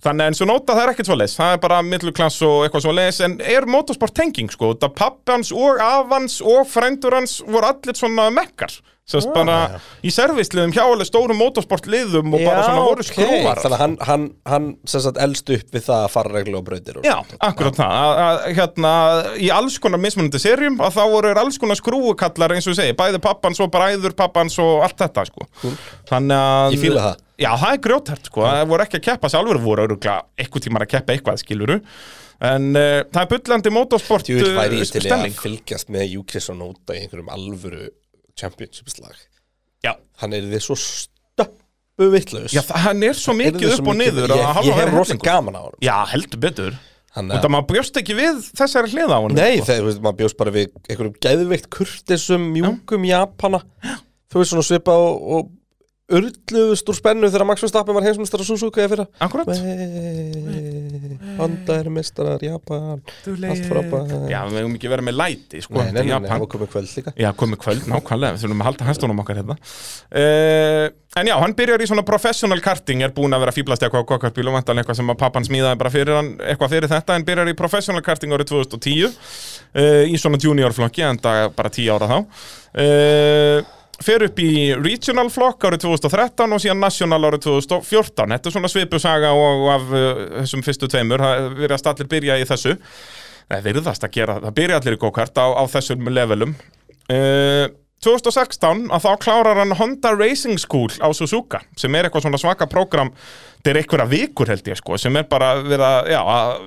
Þannig 0.05 0.29
en 0.29 0.37
svo 0.37 0.47
nota 0.65 0.79
það 0.79 0.87
er 0.87 0.93
ekkert 0.95 1.09
svo 1.11 1.17
leis, 1.21 1.37
það 1.37 1.55
er 1.55 1.61
bara 1.61 1.83
middelklass 1.85 2.41
og 2.47 2.65
eitthvað 2.65 2.85
svo 2.87 2.95
leis 2.97 3.21
En 3.25 3.37
er 3.45 3.67
motorsport 3.69 4.15
tenging, 4.17 4.49
sko, 4.53 4.73
þetta 4.73 4.91
pappans 4.97 5.53
og 5.53 5.81
afans 5.85 6.41
og 6.41 6.65
frændur 6.71 7.19
hans 7.19 7.43
voru 7.45 7.69
allir 7.69 7.99
svona 7.99 8.31
mekkar 8.33 8.73
Sérst 9.05 9.29
bara 9.37 9.55
í 10.01 10.09
servisliðum 10.15 10.71
hjá 10.73 10.81
alveg 10.87 11.05
stórum 11.11 11.37
motorsportliðum 11.37 12.31
og 12.33 12.41
bara 12.41 12.63
svona 12.65 12.85
voru 12.87 13.05
skrúar 13.05 13.59
Þannig 13.61 13.75
að 13.77 13.83
hann, 13.83 13.97
hann, 14.09 14.23
hann 14.49 14.69
sem 14.89 15.03
sagt 15.05 15.19
elst 15.21 15.51
upp 15.53 15.75
við 15.77 15.83
það 15.85 16.05
að 16.07 16.13
fara 16.15 16.31
reglu 16.33 16.57
á 16.57 16.63
brautir 16.65 17.01
og 17.03 17.05
Já, 17.05 17.17
akkurat 17.45 17.77
það. 17.77 17.97
Að, 17.99 18.21
að, 18.25 18.39
hérna, 18.57 18.93
í 19.45 19.51
alls 19.53 19.77
konar 19.85 20.01
mismunandi 20.01 20.41
serjum 20.41 20.79
að 20.81 20.97
þá 20.97 21.03
voru 21.13 21.35
alls 21.43 21.61
konar 21.61 21.77
skrúukallar 21.77 22.55
eins 22.57 22.65
og 22.65 22.73
ég 22.73 22.79
segi, 22.81 22.95
bæði 22.97 23.21
pappans 23.27 23.61
og 23.61 23.69
bræður 23.75 24.17
pappans 24.17 24.57
og 24.65 24.87
allt 24.87 25.03
þetta 25.05 25.27
sko. 25.29 25.45
Þannig 26.09 26.41
að 26.41 26.77
Ég 26.79 26.83
fíla 26.87 27.03
það. 27.05 27.19
Já, 27.45 27.51
það 27.61 27.75
er 27.75 27.83
grjótært 27.89 28.31
sko, 28.31 28.45
það 28.47 28.69
voru 28.71 28.87
ekki 28.87 28.99
að 29.01 29.05
keppa 29.11 29.31
sjálfur 29.35 29.61
voru 29.67 29.85
öruglega 29.89 30.17
eitthvað 30.39 30.65
tímar 30.65 30.87
að 30.87 30.93
keppa 30.95 31.13
eitthvað 31.19 31.43
skiluru 31.43 31.77
en 32.45 32.71
uh, 32.73 33.03
það 33.11 33.21
er 33.21 33.29
bullandi 33.35 33.73
motorsport 33.75 34.31
Þú 34.31 34.39
vil 34.39 34.49
uh, 34.49 34.57
væri 34.63 34.81
ég 34.81 34.89
til 34.91 35.03
í 35.03 35.05
að 35.05 35.11
stemning. 35.11 35.37
fylgjast 35.43 35.93
með 35.95 36.09
Júkris 36.15 36.49
og 36.55 36.59
Nóta 36.61 36.97
í 36.97 37.03
einhverjum 37.05 37.31
alvöru 37.35 37.89
championship 38.41 38.89
slag 38.91 39.15
Já, 39.85 39.95
Hann 40.23 40.33
er 40.33 40.47
þið 40.49 40.63
svo 40.65 40.77
stöppu 40.81 42.07
vitlaus. 42.15 42.53
Já, 42.55 42.63
það- 42.65 42.83
hann 42.87 43.03
er 43.03 43.13
svo 43.19 43.35
mikið 43.37 43.75
upp 43.79 43.89
og 43.93 43.97
niður 44.01 44.33
að 44.33 44.39
Ég, 44.41 44.53
hann 44.57 44.65
ég 44.65 44.75
var 44.79 44.85
hef 44.89 44.95
rosa 44.95 45.13
hellingur. 45.13 45.25
gaman 45.29 45.55
á 45.55 45.63
hann 45.63 45.79
Já, 45.85 45.97
heldur 46.15 46.41
betur. 46.41 46.79
Hann 47.15 47.31
Og 47.31 47.43
það 47.45 47.51
maður 47.55 47.69
bjóst 47.75 47.99
ekki 48.01 48.15
við 48.19 48.41
þessari 48.59 48.91
hliða 48.95 49.15
á 49.15 49.21
hann 49.23 49.35
Nei, 49.39 49.61
þegar 49.61 49.83
þú 49.85 49.87
veist, 49.91 50.01
maður 50.03 50.19
bjóst 50.23 50.37
bara 50.41 50.51
við 50.51 50.73
einhverjum 50.89 51.19
geðveikt 51.23 51.69
kurtisum, 51.71 52.49
mjúkum 52.57 53.05
Japana. 53.07 53.61
Þú 54.33 54.41
veist 54.41 54.51
svona 54.55 54.67
svipa 54.67 54.97
og, 54.97 55.23
og 55.37 55.51
urluðust 56.19 56.91
úr 56.91 56.99
spennu 56.99 57.31
þegar 57.31 57.47
Max 57.49 57.65
Verstappen 57.65 57.97
var 57.97 58.07
heimsmyndstara 58.07 58.47
Suzuka 58.47 58.83
eða 58.85 58.93
fyrir 58.95 59.07
Akkurat. 59.25 59.53
Honda 61.39 61.79
er 61.81 61.91
mistarar, 61.93 62.43
Japan. 62.45 63.01
Allt 63.05 63.69
frábært. 63.69 64.17
Já, 64.31 64.41
við 64.49 64.61
hefum 64.63 64.77
ekki 64.79 64.93
verið 64.93 65.09
með 65.11 65.19
læti 65.21 65.63
sko, 65.65 65.81
Nei, 65.81 65.93
nei, 65.93 66.03
nei, 66.09 66.19
nei, 66.25 66.31
það 66.31 66.49
komið 66.55 66.75
kvöld 66.75 66.93
líka. 66.99 67.15
Já, 67.19 67.31
komið 67.45 67.63
kvöld, 67.65 67.89
nákvæmlega, 67.91 68.37
við 68.37 68.45
þurfum 68.45 68.65
að 68.65 68.71
halda 68.71 68.91
hæstunum 68.91 69.25
okkar 69.25 69.43
hérna. 69.43 69.59
Uh, 70.11 70.87
En 71.15 71.29
já, 71.31 71.35
hann 71.39 71.53
byrjar 71.55 71.83
í 71.85 71.87
svona 71.87 72.03
professional 72.03 72.59
karting 72.63 73.05
er 73.07 73.13
búin 73.15 73.35
að 73.37 73.45
vera 73.45 73.53
fýblast 73.55 73.85
eitthvað 73.87 74.03
á 74.03 74.09
kokkartbíl 74.09 74.49
og 74.51 74.57
vantan 74.57 74.81
eitthvað 74.81 74.97
sem 74.99 75.13
að 75.13 75.21
pappan 75.21 75.47
smíðaði 75.47 75.79
bara 75.79 75.93
fyrir 75.95 76.17
hann 76.19 76.31
eitthvað 76.43 76.73
fyrir 76.75 76.91
þetta, 76.91 77.15
en 77.15 77.27
byrjar 77.29 77.51
í 77.53 77.55
professional 77.61 78.03
karting 78.03 78.35
árið 78.35 78.51
2010 78.51 79.05
uh, 79.07 80.03
í 80.11 80.19
svona 80.19 80.41
junior 80.43 80.75
flokki, 80.75 81.05
en 81.07 81.21
það 81.23 81.45
er 81.45 81.55
bara 81.55 81.71
10 81.77 81.93
ára 81.95 82.11
þá. 82.11 82.19
Uh, 82.75 83.71
fer 84.05 84.25
upp 84.27 84.41
í 84.43 84.55
regional 84.79 85.29
flokk 85.33 85.67
árið 85.69 85.85
2013 85.87 86.57
og 86.57 86.63
síðan 86.63 86.83
national 86.85 87.21
árið 87.29 87.47
2014 87.47 88.35
þetta 88.35 88.51
er 88.51 88.57
svona 88.57 88.73
svipusaga 88.73 89.33
og 89.37 89.69
af 89.75 89.87
uh, 89.93 90.11
þessum 90.41 90.65
fyrstu 90.67 90.91
tveimur, 90.93 91.25
það 91.25 91.55
virðast 91.63 91.89
allir 91.91 92.11
byrja 92.11 92.41
í 92.41 92.49
þessu. 92.49 92.77
Það 93.45 93.65
virðast 93.69 94.05
að 94.07 94.15
gera, 94.15 94.37
það 94.41 94.59
byrja 94.59 94.77
allir 94.81 94.97
í 94.97 95.01
go-kart 95.01 95.41
á, 95.41 95.47
á 95.53 95.63
þessum 95.73 96.13
levelum. 96.13 96.55
Uh, 97.13 97.67
2016 98.05 98.89
að 98.93 99.05
þá 99.05 99.11
klárar 99.23 99.61
hann 99.63 99.75
Honda 99.79 100.13
Racing 100.17 100.61
School 100.61 100.93
á 101.01 101.09
Suzuka 101.17 101.63
sem 101.79 101.95
er 101.97 102.09
eitthvað 102.09 102.27
svona 102.27 102.41
svaka 102.41 102.69
prógram. 102.71 103.13
Þetta 103.59 103.73
er 103.73 103.81
einhverja 103.81 104.11
vikur 104.11 104.51
held 104.53 104.69
ég 104.69 104.81
sko 104.81 104.99
sem 105.01 105.17
er 105.17 105.29
bara 105.31 105.55
verið 105.63 105.87
að, 105.89 106.11
já, 106.13 106.21
að 106.21 106.67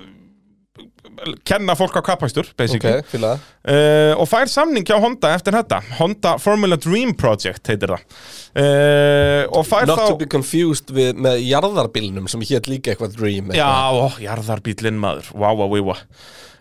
kenna 1.48 1.76
fólk 1.78 1.98
á 1.98 2.02
kapphæstur 2.06 2.50
basically. 2.58 3.02
Ok, 3.02 3.12
fíla. 3.14 3.36
Það 3.38 3.58
uh, 3.68 4.14
og 4.22 4.28
fær 4.30 4.52
samning 4.52 4.88
hjá 4.88 4.98
Honda 5.02 5.34
eftir 5.36 5.58
þetta. 5.58 5.82
Honda 6.00 6.36
Formula 6.42 6.78
Dream 6.80 7.14
Project 7.18 7.72
heitir 7.72 7.94
það. 7.96 8.18
Uh, 8.58 9.44
og 9.54 9.68
fær 9.68 9.88
Not 9.90 10.02
þá 10.02 10.06
to 10.08 10.18
be 10.22 10.30
confused 10.32 10.94
við, 10.94 11.14
með 11.22 11.42
jarðarbílnum 11.46 12.30
sem 12.32 12.44
hétt 12.50 12.70
líka 12.72 12.94
eitthvað 12.94 13.18
Dream 13.20 13.54
Já, 13.56 13.68
ó, 13.68 14.18
jarðarbílinn 14.22 14.98
maður, 15.02 15.30
wow, 15.38 15.58
wow, 15.60 15.78
wow, 15.92 16.06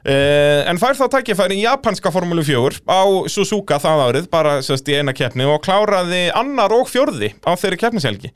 en 0.07 0.79
fær 0.79 0.95
þá 0.99 1.07
tækifæri 1.17 1.59
í 1.59 1.65
japanska 1.65 2.13
Formúlu 2.15 2.45
4 2.47 2.83
á 2.87 3.03
Suzuka 3.33 3.81
það 3.83 4.03
árið, 4.05 4.29
bara 4.31 4.57
sérst 4.63 4.87
í 4.93 4.99
eina 5.01 5.15
keppni 5.17 5.47
og 5.51 5.63
kláraði 5.67 6.27
annar 6.37 6.75
og 6.77 6.87
fjórði 6.91 7.33
á 7.43 7.53
þeirri 7.59 7.81
keppnishelgi. 7.83 8.33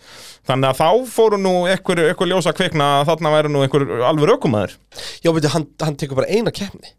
Þannig 0.50 0.72
að 0.72 0.80
þá 0.80 1.12
fóru 1.14 1.38
nú 1.38 1.54
einhver 1.70 2.30
ljósa 2.30 2.54
kvikna 2.56 2.96
að 3.00 3.12
þarna 3.12 3.34
væri 3.36 3.52
nú 3.54 3.62
einhver 3.64 3.86
alveg 4.08 4.34
aukumæður. 4.34 4.78
Já, 5.22 5.30
veitu, 5.30 5.52
hann, 5.54 5.68
hann 5.84 6.00
tekur 6.00 6.22
bara 6.22 6.32
eina 6.32 6.54
keppni 6.54 6.96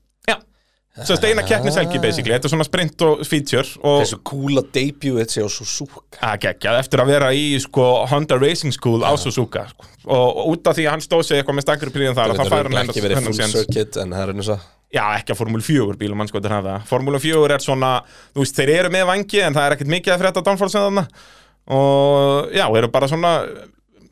Já. 0.92 1.06
Sérst 1.08 1.24
eina 1.24 1.44
keppnishelgi 1.48 2.02
basically, 2.04 2.34
þetta 2.36 2.50
er 2.50 2.52
svona 2.52 2.66
sprint 2.68 3.04
og 3.08 3.22
feature 3.24 3.64
og 3.88 4.02
Þessu 4.02 4.18
cool 4.28 4.60
að 4.60 4.66
debut 4.76 5.22
þetta 5.22 5.32
sé 5.38 5.44
á 5.44 5.50
Suzuka. 5.56 6.02
Að 6.20 6.42
gegja 6.44 6.74
eftir 6.82 7.00
að 7.00 7.12
vera 7.14 7.30
í 7.32 7.46
sko, 7.64 7.86
Honda 8.12 8.36
Racing 8.42 8.76
School 8.76 9.06
á 9.08 9.16
Suzuka 9.16 9.64
sko. 9.72 9.88
og, 10.04 10.20
og 10.44 10.50
út 10.52 10.68
af 10.68 10.76
því 10.76 10.90
að 10.90 10.96
hann 10.98 11.06
stóð 11.06 11.24
sig 11.30 11.40
eitthvað 11.40 11.58
með 11.62 11.66
stakkar 11.68 11.94
príðin 11.96 12.18
þar, 12.18 12.34
Þetta 12.36 12.44
þá 12.44 12.52
fær 12.58 12.70
hann 12.74 12.82
ekki 12.92 13.06
verið 13.06 13.22
hennar 13.22 13.32
full 13.32 13.40
séns. 13.40 13.56
circuit 13.56 14.02
en 14.04 14.12
það 14.18 14.26
er 14.26 14.34
einu 14.36 14.48
svo 14.50 14.60
Já, 14.92 15.04
ekki 15.16 15.32
að 15.32 15.40
Formule 15.40 15.64
4 15.64 15.96
bílum, 16.04 16.20
mann 16.20 16.28
sko 16.28 16.42
þetta 16.42 16.56
hafa 16.58 16.76
Formule 16.92 17.20
4 17.24 17.56
er 17.56 17.64
svona, 17.64 17.92
þú 18.36 18.44
veist, 18.44 18.58
þeir 18.60 18.74
eru 18.76 18.90
með 18.92 19.06
vangi 19.08 19.40
en 19.48 19.56
það 19.56 19.64
er 19.70 19.76
ekkert 19.78 19.94
mikið 19.96 20.14
að 20.18 20.24
frétta 20.26 20.44
downforce 20.44 20.82
þarna. 20.84 21.06
Og 21.72 22.52
já, 22.52 22.66
eru 22.76 22.90
bara 22.92 23.08
svona 23.08 23.32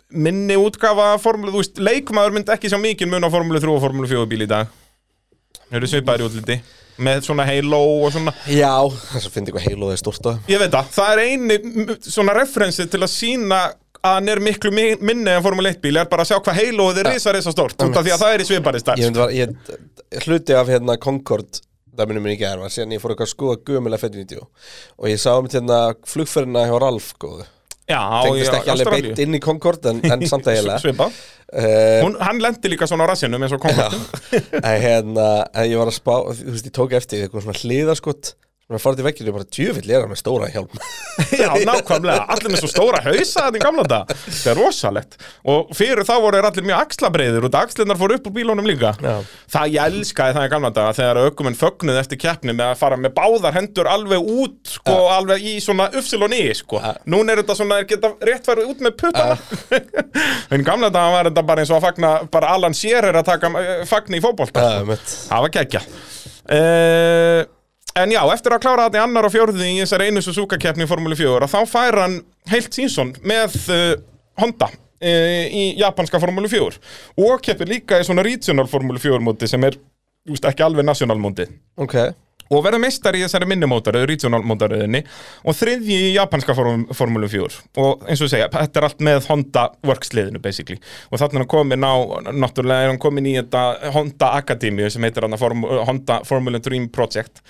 minni 0.09 0.55
útgafa 0.55 1.17
Formule, 1.19 1.51
þú 1.51 1.59
veist, 1.65 1.81
leikmaður 1.83 2.37
myndi 2.39 2.55
ekki 2.55 2.71
sjá 2.71 2.79
mikið 2.79 3.11
mun 3.11 3.27
á 3.27 3.29
Formule 3.33 3.59
3 3.59 3.75
og 3.75 3.83
Formule 3.83 4.07
4 4.07 4.29
bíl 4.31 4.45
í 4.47 4.49
dag 4.49 4.71
Þeir 5.69 5.79
eru 5.81 5.89
svipaðir 5.91 6.23
í 6.23 6.29
útliti? 6.29 6.59
Með 6.99 7.21
svona 7.29 7.45
halo 7.47 7.79
og 8.03 8.09
svona? 8.11 8.33
Já, 8.51 8.73
þess 9.13 9.27
að 9.29 9.35
finna 9.35 9.51
eitthvað 9.51 9.67
heilo 9.69 9.91
eða 9.93 9.99
stort 10.01 10.25
á 10.27 10.29
þeim 10.33 10.49
Ég 10.51 10.59
veit 10.63 10.73
það, 10.73 10.89
það 10.97 11.11
er 11.13 11.21
eini 11.29 11.95
svona 12.09 12.33
referensi 12.35 12.87
til 12.91 12.99
að 13.05 13.11
sína 13.13 13.59
að 13.99 14.15
hann 14.15 14.29
er 14.31 14.39
miklu 14.43 14.71
mi- 14.71 14.97
minni 15.03 15.31
en 15.31 15.43
Formule 15.43 15.71
1 15.73 15.79
bíl 15.83 15.97
er 15.99 16.07
bara 16.11 16.23
að 16.25 16.31
sjá 16.33 16.37
hvað 16.43 16.59
haloið 16.59 16.99
er 17.03 17.09
risa 17.13 17.33
risa 17.35 17.51
stort 17.55 17.79
út 17.83 17.95
af 17.99 18.03
því 18.05 18.13
að 18.15 18.21
það 18.25 18.33
er 18.35 18.43
í 18.43 18.47
Ég 18.99 19.15
var, 19.19 19.33
ég, 19.35 19.55
hluti 20.25 20.55
af 20.55 20.67
hérna 20.71 20.97
Concord 21.03 21.61
dæminu 21.99 22.21
minn 22.23 22.35
í 22.35 22.39
gær 22.39 22.59
var 22.61 22.71
síðan 22.71 22.93
ég 22.95 23.01
fór 23.03 23.11
eitthvað 23.11 23.27
að 23.27 23.33
skoða 23.33 23.57
gömulega 23.67 23.99
fettinvídeó 24.05 24.45
og 24.47 25.07
ég 25.11 25.19
sá 25.19 25.33
um 25.35 25.47
hérna 25.51 25.79
flugferðina 26.07 26.63
hjá 26.69 26.77
Ralf 26.79 27.09
góðu 27.19 27.43
Já, 27.89 28.01
Tengdist 28.25 28.53
ekki 28.53 28.71
alveg 28.75 28.91
beint 28.93 29.21
inn 29.23 29.37
í 29.37 29.41
Concord 29.41 29.87
en, 29.89 30.01
en 30.05 30.25
samt 30.29 30.49
að 30.51 30.67
Svipað 30.83 31.15
uh, 31.15 32.03
Hún, 32.03 32.19
hann 32.21 32.41
lendi 32.43 32.69
líka 32.69 32.89
svona 32.89 33.07
á 33.09 33.11
rassinum 33.11 33.41
eins 33.45 33.55
og 33.55 33.63
kompartum 33.63 34.03
En 34.61 34.77
hérna, 34.83 35.29
en 35.49 35.65
ég 35.71 35.81
var 35.81 35.89
að 35.89 35.97
spá 35.97 36.13
Þú 36.29 36.53
veist, 36.53 36.69
ég 36.69 36.75
tók 36.75 36.93
eftir 36.99 37.25
eitthvað 37.25 37.47
svona 37.47 37.57
hliðarskott 38.69 38.79
Svona 38.79 38.83
farið 38.83 38.99
til 38.99 39.05
vekkinu 39.07 39.31
og 39.31 39.35
bara 39.39 39.47
djöfill 39.49 39.89
er 39.89 40.03
hann 40.03 40.11
með 40.11 40.19
stóra 40.19 40.47
hjálm. 40.53 40.69
Já, 41.41 41.49
nákvæmlega, 41.65 42.25
allir 42.29 42.51
með 42.53 42.61
svo 42.61 42.69
stóra 42.69 42.99
hausa 43.01 43.47
þetta 43.47 43.57
í 43.57 43.63
gamla 43.63 43.85
dag, 43.89 44.11
þetta 44.13 44.51
er 44.51 44.59
rosalegt. 44.59 45.17
Og 45.49 45.71
fyrir 45.73 46.05
þá 46.05 46.13
voru 46.21 46.37
allir 46.37 46.67
mjög 46.67 46.83
axlabreiður 46.85 47.47
og 47.49 47.57
axlinnar 47.59 47.97
fóru 47.99 48.19
upp 48.19 48.29
úr 48.29 48.35
bílunum 48.35 48.69
líka. 48.69 48.93
Já. 49.01 49.25
það 49.49 49.73
ég 49.73 49.89
elskaði 49.89 50.37
það 50.37 50.45
í 50.45 50.53
gamla 50.53 50.71
dag 50.77 50.95
þegar 50.99 51.21
aukumenn 51.25 51.57
fögnuð 51.57 51.99
eftir 52.03 52.21
keppni 52.21 52.53
með 52.53 52.67
að 52.69 52.79
fara 52.83 53.01
með 53.01 53.15
báðar 53.17 53.57
hendur 53.57 53.89
alveg 53.89 54.31
út 54.37 54.73
sko, 54.77 54.97
alveg 55.17 55.49
í 55.49 55.57
svona 55.63 55.89
ufsil 55.97 56.21
og 56.21 56.29
niður 56.29 56.61
sko. 56.61 56.81
núna 57.09 57.33
er 57.33 57.41
þetta 57.41 57.57
svona, 57.57 57.81
er 57.81 57.89
geta 57.89 58.13
rétt 58.29 58.49
farið 58.49 58.69
út 58.69 58.83
með 58.85 58.97
puttana 59.01 59.37
en 60.53 60.61
í 60.61 60.67
gamla 60.67 60.91
dag 60.93 61.13
var 61.15 61.31
þetta 61.31 61.45
bara 61.49 61.63
eins 61.63 61.73
og 61.73 61.79
að 61.79 61.87
fagna 61.89 62.15
bara 62.31 62.53
Alan 62.53 62.77
Shearer 62.77 63.17
að 63.17 63.31
taka 63.31 63.53
eh, 63.63 63.85
fagni 63.89 64.21
í 64.21 64.23
fótbolta 64.23 64.67
En 67.97 68.11
já, 68.13 68.21
eftir 68.33 68.53
að 68.53 68.61
klára 68.63 68.85
þetta 68.87 68.99
í 68.99 69.03
annar 69.03 69.27
og 69.27 69.33
fjórði 69.33 69.71
í 69.71 69.79
þessari 69.81 70.09
einu 70.09 70.21
Suzuka-keppni 70.23 70.85
í 70.85 70.89
Formule 70.89 71.17
4 71.17 71.47
að 71.47 71.53
þá 71.55 71.71
fær 71.71 71.97
hann 72.03 72.19
heilt 72.51 72.75
sínsson 72.75 73.15
með 73.25 73.55
uh, 73.73 73.95
Honda 74.39 74.69
uh, 74.69 75.45
í 75.49 75.63
japanska 75.79 76.21
Formule 76.21 76.51
4 76.51 76.79
og 77.25 77.43
keppir 77.45 77.71
líka 77.71 77.99
í 77.99 78.05
svona 78.07 78.25
regional 78.25 78.69
Formule 78.71 79.01
4 79.01 79.19
móti 79.25 79.49
sem 79.49 79.65
er 79.67 79.79
just, 80.29 80.45
ekki 80.45 80.65
alveg 80.65 80.85
national 80.87 81.17
móti 81.21 81.47
Ok, 81.81 81.97
og 82.49 82.63
verður 82.65 82.81
meistari 82.83 83.21
í 83.21 83.25
þessari 83.25 83.47
minnumótaröð, 83.49 84.07
regional 84.09 84.41
mótaröðinni 84.47 85.03
og 85.45 85.57
þriðji 85.57 85.97
í 86.09 86.13
japanska 86.15 86.55
form, 86.57 86.87
Formule 86.97 87.29
4 87.29 87.49
og 87.83 88.05
eins 88.09 88.23
og 88.25 88.31
segja, 88.31 88.49
þetta 88.53 88.81
er 88.81 88.87
allt 88.89 89.03
með 89.05 89.27
Honda 89.29 89.65
worksliðinu 89.85 90.41
basically. 90.43 90.79
Og 91.09 91.21
þannig 91.21 91.37
er 91.37 91.43
hann 91.43 91.51
komin 91.51 91.85
á, 91.85 91.95
náttúrulega 92.33 92.85
er 92.87 92.93
hann 92.93 93.01
komin 93.01 93.29
í 93.29 93.35
þetta 93.37 93.91
Honda 93.95 94.31
Akademíu 94.39 94.89
sem 94.89 95.05
heitir 95.05 95.27
Form, 95.39 95.67
Honda 95.87 96.21
Formula 96.27 96.61
Dream 96.63 96.89
Project. 96.93 97.43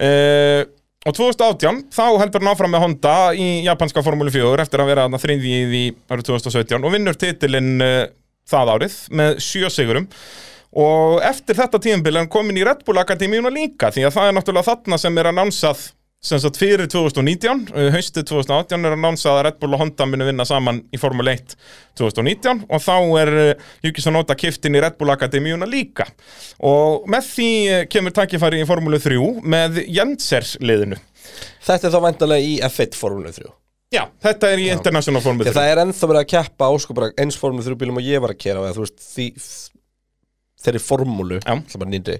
Uh, 0.00 0.62
og 1.08 1.16
2018 1.16 1.86
þá 1.96 2.04
heldur 2.20 2.42
hann 2.42 2.52
áfram 2.52 2.74
með 2.74 2.84
Honda 2.84 3.14
í 3.32 3.48
japanska 3.64 4.04
Formule 4.04 4.32
4 4.32 4.64
eftir 4.66 4.82
að 4.82 4.92
vera 4.92 5.08
þriðji 5.20 5.60
í 5.80 5.84
árið 6.12 6.28
2017 6.28 6.84
og 6.84 6.94
vinnur 6.94 7.18
titilinn 7.18 7.80
uh, 7.84 8.04
það 8.50 8.72
árið 8.76 8.96
með 9.16 9.40
sjö 9.44 9.70
sigurum 9.72 10.08
og 10.70 11.22
eftir 11.26 11.58
þetta 11.58 11.80
tímabil 11.82 12.14
er 12.14 12.24
hann 12.24 12.32
komin 12.32 12.58
í 12.58 12.66
Red 12.66 12.84
Bull 12.86 13.00
Akademíuna 13.02 13.50
líka 13.54 13.90
því 13.94 14.06
að 14.06 14.18
það 14.18 14.28
er 14.28 14.36
náttúrulega 14.36 14.70
þarna 14.70 15.00
sem 15.02 15.18
er 15.18 15.30
að 15.30 15.40
nánsað 15.40 15.88
sem 16.20 16.40
sagt 16.40 16.58
fyrir 16.60 16.84
2019 16.92 17.70
uh, 17.72 17.86
haustið 17.94 18.26
2018 18.28 18.84
er 18.84 18.94
að 18.94 19.00
nánsað 19.00 19.38
að 19.38 19.44
Red 19.46 19.60
Bull 19.62 19.72
og 19.72 19.80
Honda 19.80 20.06
munu 20.08 20.26
vinna 20.28 20.44
saman 20.48 20.82
í 20.92 21.00
Formule 21.00 21.32
1 21.38 21.54
2019 21.96 22.66
og 22.68 22.82
þá 22.84 22.96
er 23.22 23.32
uh, 23.32 23.70
Yuki 23.86 24.04
Tsunoda 24.04 24.36
kiftin 24.38 24.76
í 24.76 24.82
Red 24.84 24.98
Bull 25.00 25.14
Akademíuna 25.14 25.68
líka. 25.68 26.10
Og 26.60 27.08
með 27.10 27.30
því 27.30 27.48
uh, 27.70 27.86
kemur 27.88 28.14
takkifæri 28.20 28.60
í 28.60 28.68
Formule 28.68 29.00
3 29.00 29.16
með 29.48 29.80
Jenser 29.88 30.44
liðinu. 30.60 31.00
Þetta 31.64 31.88
er 31.88 31.96
þá 31.96 32.04
vandalega 32.04 32.52
í 32.52 32.54
F1 32.68 33.00
Formule 33.00 33.32
3 33.32 33.48
Já, 33.90 34.04
þetta 34.22 34.52
er 34.52 34.60
í 34.62 34.68
International 34.70 35.22
Formule 35.24 35.48
Þegar 35.48 35.56
3 35.56 35.60
það 35.60 35.72
er 35.72 35.80
ennþá 35.82 36.08
verið 36.10 36.20
að 36.20 36.30
keppa 36.30 36.68
á 36.68 36.72
bara 36.94 37.08
eins 37.18 37.38
Formule 37.40 37.64
3 37.66 37.78
bílum 37.80 37.98
og 37.98 38.06
ég 38.06 38.22
var 38.22 38.34
að 38.36 38.42
kera 38.44 38.62
eða, 38.62 38.76
þú 38.76 38.84
veist, 38.84 39.00
því, 39.16 39.26
þeirri 40.64 40.82
formúlu 40.84 41.40
Já. 41.40 41.56
sem 41.70 41.82
bara 41.82 41.90
nýndri 41.92 42.18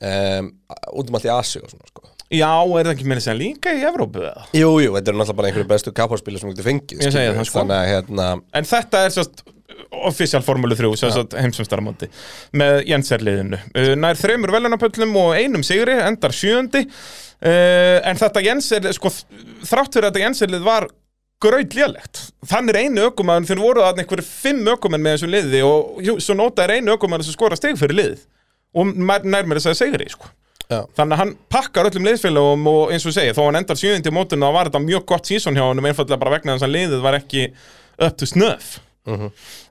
um, 0.00 0.52
út 0.94 1.10
um 1.10 1.18
allt 1.18 1.28
í 1.28 1.34
Asi 1.34 1.62
og 1.62 1.70
svona 1.72 1.88
sko. 1.90 2.06
Já, 2.28 2.50
er 2.60 2.84
það 2.84 2.90
ekki 2.92 3.06
meira 3.08 3.22
sem 3.24 3.38
líka 3.38 3.72
í 3.72 3.84
Evrópu? 3.88 4.26
Jú, 4.52 4.72
jú, 4.84 4.90
þetta 4.98 5.14
er 5.14 5.16
náttúrulega 5.16 5.36
bara 5.38 5.48
einhverju 5.48 5.68
bestu 5.70 5.92
kapphárspílu 5.96 6.40
sem 6.40 6.50
þú 6.50 6.56
getur 6.56 6.66
fengið 6.66 6.98
Ég 6.98 7.06
segi 7.06 7.14
skilurðu. 7.14 7.38
það, 7.38 7.48
sko. 7.48 7.62
Þannig 7.62 7.78
að 7.78 7.88
hérna 7.94 8.26
En 8.60 8.68
þetta 8.68 9.00
er 9.06 9.14
sérst 9.14 9.40
official 10.10 10.42
Formule 10.44 10.76
3, 10.76 10.90
sérst 11.00 11.36
heimsumstaramóti 11.38 12.10
með 12.60 12.82
Jenser-liðinu. 12.90 13.60
Uh, 13.72 13.94
nær 13.96 14.18
þreymur 14.20 14.52
velunapöllum 14.52 15.16
og 15.22 15.32
einum 15.38 15.64
sigri, 15.64 15.94
endar 16.04 16.34
sjöundi. 16.36 16.84
Uh, 17.38 17.96
en 18.04 18.18
þetta 18.20 18.42
Jenser, 18.44 18.90
sko, 18.96 19.12
þrátt 19.64 19.96
fyrir 19.96 20.08
að 20.08 20.12
þetta 20.12 20.24
Jenser-lið 20.26 20.66
var 20.66 20.88
gröð 21.42 21.74
lélegt. 21.78 22.24
Þannig 22.50 22.74
er 22.74 22.80
einu 22.84 23.04
ökumæðun, 23.10 23.46
þeir 23.48 23.60
voru 23.62 23.84
þarna 23.84 24.02
einhverju 24.04 24.26
fimm 24.26 24.66
ökumenn 24.74 25.04
með 25.04 25.16
þessu 25.16 25.30
liði 25.30 25.60
og 25.66 26.02
jú, 26.02 26.16
svo 26.24 26.34
nota 26.38 26.64
er 26.64 26.76
einu 26.78 26.96
ökumæðun 26.96 27.28
sem 27.28 27.36
skora 27.36 27.56
stig 27.58 27.78
fyrir 27.78 27.94
lið 27.98 28.24
og 28.74 28.90
nær 28.98 29.24
nær 29.24 29.46
mér 29.48 29.60
þess 29.62 29.70
að 29.72 29.78
segri, 29.84 30.08
sko. 30.12 30.28
Já. 30.68 30.82
Þannig 30.98 31.14
að 31.16 31.20
hann 31.22 31.30
pakkar 31.48 31.86
öllum 31.88 32.04
liðsfélagum 32.04 32.66
og 32.68 32.90
eins 32.92 33.06
og 33.08 33.14
segja, 33.16 33.32
þó 33.32 33.46
hann 33.46 33.56
endar 33.62 33.78
sjöundi 33.80 34.10
í 34.10 34.12
mótinu 34.12 34.44
þá 34.44 34.52
var 34.58 34.68
þetta 34.68 34.82
mjög 34.84 35.06
gott 35.08 35.30
sísón 35.30 35.56
hjá 35.56 35.64
hann 35.64 35.80
einfallega 35.80 36.18
bara 36.20 36.34
vegna 36.34 36.58
þess 36.58 36.66
að 36.66 36.74
liðið 36.74 37.00
var 37.06 37.16
ekki 37.22 37.46
up 37.98 38.16
to 38.20 38.26
snuff 38.28 38.78
Mhm. 39.08 39.30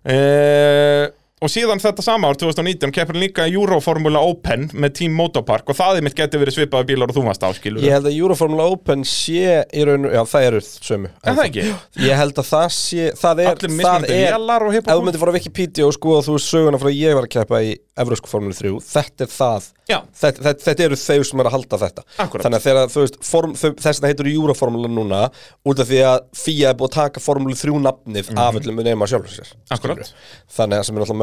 uh, 0.09 1.03
og 1.37 1.51
síðan 1.53 1.77
þetta 1.81 2.01
sama 2.01 2.31
ár 2.31 2.37
2019 2.41 2.89
keppur 2.95 3.13
hann 3.13 3.21
líka 3.21 3.45
Euroformula 3.45 4.23
Open 4.25 4.63
með 4.73 4.95
Team 4.97 5.13
Motopark 5.19 5.69
og 5.69 5.77
það 5.77 5.99
er 5.99 6.07
mitt 6.07 6.17
getur 6.17 6.41
verið 6.41 6.55
svipaði 6.57 6.89
bílar 6.89 7.13
og 7.13 7.17
þú 7.19 7.25
varst 7.27 7.45
áskilur 7.45 7.85
Ég 7.85 7.93
held 7.93 8.09
að 8.09 8.17
Euroformula 8.17 8.65
Open 8.73 9.05
sé 9.05 9.61
í 9.69 9.85
raun 9.85 10.09
Já, 10.09 10.23
það 10.25 10.47
eru 10.49 10.61
sömu. 10.65 11.11
Er 11.21 11.37
það 11.37 11.45
ekki? 11.45 11.67
Ég 12.07 12.21
held 12.23 12.41
að 12.41 12.49
það 12.49 12.67
sé 12.79 13.09
Það 13.21 13.43
er, 13.43 13.51
Allir 13.53 13.69
það 13.69 13.77
mismunandi 13.77 14.17
er 14.17 14.37
vélar 14.37 14.65
og 14.65 14.73
Ef 14.73 14.81
þú 14.81 14.89
hiphop 14.89 15.07
myndir 15.07 15.23
fara 15.23 15.33
á 15.33 15.37
Wikipedia 15.37 15.87
og 15.87 15.97
skoða 15.97 16.25
þú 16.25 16.37
söguna 16.47 16.81
frá 16.81 16.93
ég 16.97 17.17
var 17.19 17.29
að 17.29 17.33
keppa 17.37 17.61
í 17.61 17.73
Evrósku 17.97 18.29
Formule 18.33 18.57
3 18.57 18.73
Þetta 18.87 19.25
er 19.25 19.33
það. 19.33 19.73
Þetta, 19.87 20.43
þetta, 20.43 20.63
þetta 20.65 20.83
eru 20.83 20.97
þeir 20.99 21.23
sem 21.25 21.39
er 21.41 21.47
að 21.47 21.53
halda 21.55 21.77
þetta. 21.79 22.03
Akkúrat. 22.19 22.43
Þannig 22.43 22.57
að 22.57 22.65
þegar 22.65 22.89
þú 22.91 23.03
veist 23.05 23.17
form, 23.23 23.53
þau, 23.55 23.69
Þess 23.85 24.01
að 24.01 24.09
heitur 24.11 24.29
Euroformula 24.33 24.89
núna 24.91 25.21
Út 25.63 25.79
af 25.79 25.87
því 25.87 26.01
að 26.03 26.17
FIA 26.35 26.73
er 26.73 26.77
búið 26.77 26.89
að 26.89 26.97
taka 26.97 27.23
Formule 27.23 27.55
3 27.55 27.79
nafnið 27.85 28.33
Af 28.35 28.59
öllum 28.59 28.81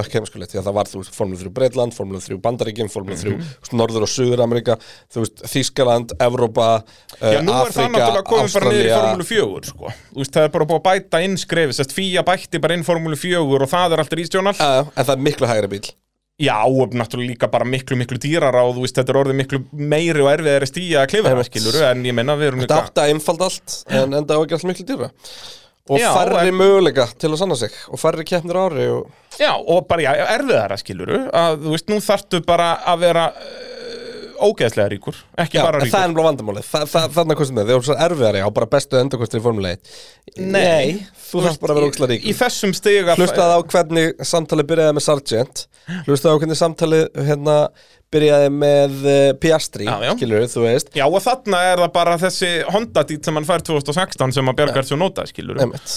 að 0.05 0.13
er 0.13 0.13
alltaf 0.13 0.13
mökk 0.13 0.15
heimskulegt 0.19 0.53
Því 0.55 0.59
að 0.61 0.67
það 0.69 0.75
var 0.79 0.91
þú 0.91 1.01
veist 1.03 1.15
Formule 1.17 1.39
3 1.41 1.53
Breitland, 1.59 1.95
Formule 1.97 2.21
3 2.21 2.39
Bandaríkin 2.45 2.91
Formule 2.93 3.17
3 3.17 3.31
Mhm. 3.35 3.41
mm 3.41 3.79
Norður 3.81 4.03
og 4.07 4.09
Suður 4.13 4.43
Amerika 4.45 4.77
Þú 5.13 5.25
veist 5.25 5.43
Þískaland, 5.49 6.15
Evrópa 6.21 6.69
Já, 7.21 7.41
nú 7.43 7.51
er 7.51 7.73
það 7.73 7.89
Afrika, 7.89 7.89
náttúrulega 7.89 8.25
komið 8.29 8.55
bara 8.55 8.71
niður 8.71 8.85
í. 8.85 8.95
Formúlu 8.95 9.25
4 9.25 9.65
sko. 9.73 9.93
Þú 10.15 10.23
veist, 10.23 10.33
það 10.37 10.45
er 10.45 10.49
bara 10.59 10.65
búið 10.65 10.81
að 10.81 10.87
bæta 10.91 11.25
inn 11.25 11.37
skrefis 11.37 11.81
Þess 11.83 11.95
fíja 11.95 12.23
bætti 12.25 12.61
bara 12.61 12.75
inn 12.75 12.85
Formúlu 12.85 13.17
4 13.17 13.43
og 13.65 13.69
það 13.71 13.93
er 13.93 13.99
alltaf 14.05 14.19
regional 14.19 14.55
Já, 14.55 14.71
já, 14.79 14.87
En 14.97 15.05
það 15.05 15.15
er 15.17 15.23
miklu 15.31 15.47
hægri 15.47 15.69
bíl 15.75 15.91
Já, 16.35 16.57
og 16.67 16.91
náttúrulega 16.99 17.31
líka 17.31 17.47
bara 17.47 17.65
miklu, 17.65 17.95
miklu 17.95 18.19
dýrara 18.19 18.65
og 18.67 18.75
þú 18.75 18.81
veist, 18.83 18.97
þetta 18.99 19.13
er 19.15 19.19
orðið 19.21 19.37
miklu 19.39 19.59
meiri 19.71 20.19
og 20.25 20.33
erfiðari 20.33 20.67
stíja 20.67 21.05
að 21.05 21.13
klifa 21.13 21.31
Einmitt. 21.31 21.47
skilur 21.47 21.77
en 21.93 22.03
ég 22.03 22.13
menna 22.13 22.35
við 22.35 22.49
erum 22.49 22.59
Þetta 22.65 22.75
líka 22.75 22.89
átti 22.91 23.01
að 23.05 23.13
einfald 23.15 23.45
allt 23.47 23.77
En 23.87 24.17
enda 24.19 24.35
á 24.35 24.39
ekki 24.43 24.57
allt 24.59 24.67
miklu 24.67 24.87
dýra 24.89 25.11
Og 25.91 25.99
Já, 26.01 26.15
færri 26.17 26.49
en- 26.49 26.57
möguleika 26.57 27.05
til 27.21 27.29
að 27.35 27.37
sanna 27.43 27.57
sig 27.61 27.71
Og 27.93 28.01
færri 28.01 28.25
keppnir 28.25 28.57
ári 28.57 28.87
og... 28.89 29.11
Já, 29.37 29.51
og 29.59 29.85
bara, 29.91 30.15
erfiðara 30.37 30.79
skilur 30.81 31.11
að 31.35 31.59
þú 31.67 31.73
veist, 31.75 31.89
nú 31.91 31.99
þarftu 32.01 32.41
bara 32.47 32.69
að 32.87 33.01
vera 33.03 33.25
ógeðslega 34.43 34.89
ríkur 34.93 35.19
ekki 35.45 35.59
Já, 35.59 35.63
bara 35.67 35.81
ríkur. 35.83 35.93
það 35.95 36.05
er 36.09 36.15
bara 36.17 36.27
vandamálið. 36.29 36.69
Þa, 36.71 36.83
það, 36.93 37.09
Þannig 37.19 37.39
kostum 37.41 37.59
við, 37.61 37.67
þið 37.71 37.75
eru 37.77 37.87
svo 37.89 37.97
erfiðari 38.07 38.43
á 38.45 38.49
bara 38.59 38.69
bestu 38.75 39.01
endakostir 39.01 39.41
í 39.41 39.45
Formule 39.45 39.75
1 39.77 40.45
Nei, 40.55 40.95
þú 41.31 41.45
þarf 41.45 41.61
bara 41.63 41.75
að 41.75 41.81
vera 41.81 41.91
ógæslega 41.91 42.15
í, 42.15 42.19
í 42.19 42.25
ríkur. 42.33 42.41
þessum 42.43 42.75
stiga 42.79 43.17
Hlustaði 43.19 43.55
á 43.55 43.61
hvernig 43.75 44.25
samtalið 44.35 44.71
byrjaði 44.73 44.97
með 44.99 45.07
Sargent. 45.09 45.65
Hlustaði 46.09 46.33
á 46.35 46.41
hvernig 46.41 46.61
samtalið 46.61 47.05
hérna 47.29 47.57
byrjaði 48.15 48.51
með 48.55 48.93
uh, 49.11 49.31
Piastri 49.43 49.89
Já, 49.89 49.95
já. 50.07 50.13
Skilur 50.17 50.45
þú 50.49 50.63
veist. 50.65 50.93
Já, 50.95 51.05
og 51.09 51.19
þarna 51.25 51.63
er 51.73 51.81
það 51.83 51.95
bara 51.97 52.19
þessi 52.23 52.51
Honda 52.71 53.03
dít 53.09 53.27
sem 53.27 53.35
hann 53.41 53.49
fær 53.49 53.65
2016 53.67 54.37
sem 54.39 54.53
að 54.53 54.61
Bjargar 54.61 54.87
svo 54.87 54.99
nota, 55.01 55.27
skilur 55.29 55.59
Einmitt. 55.65 55.97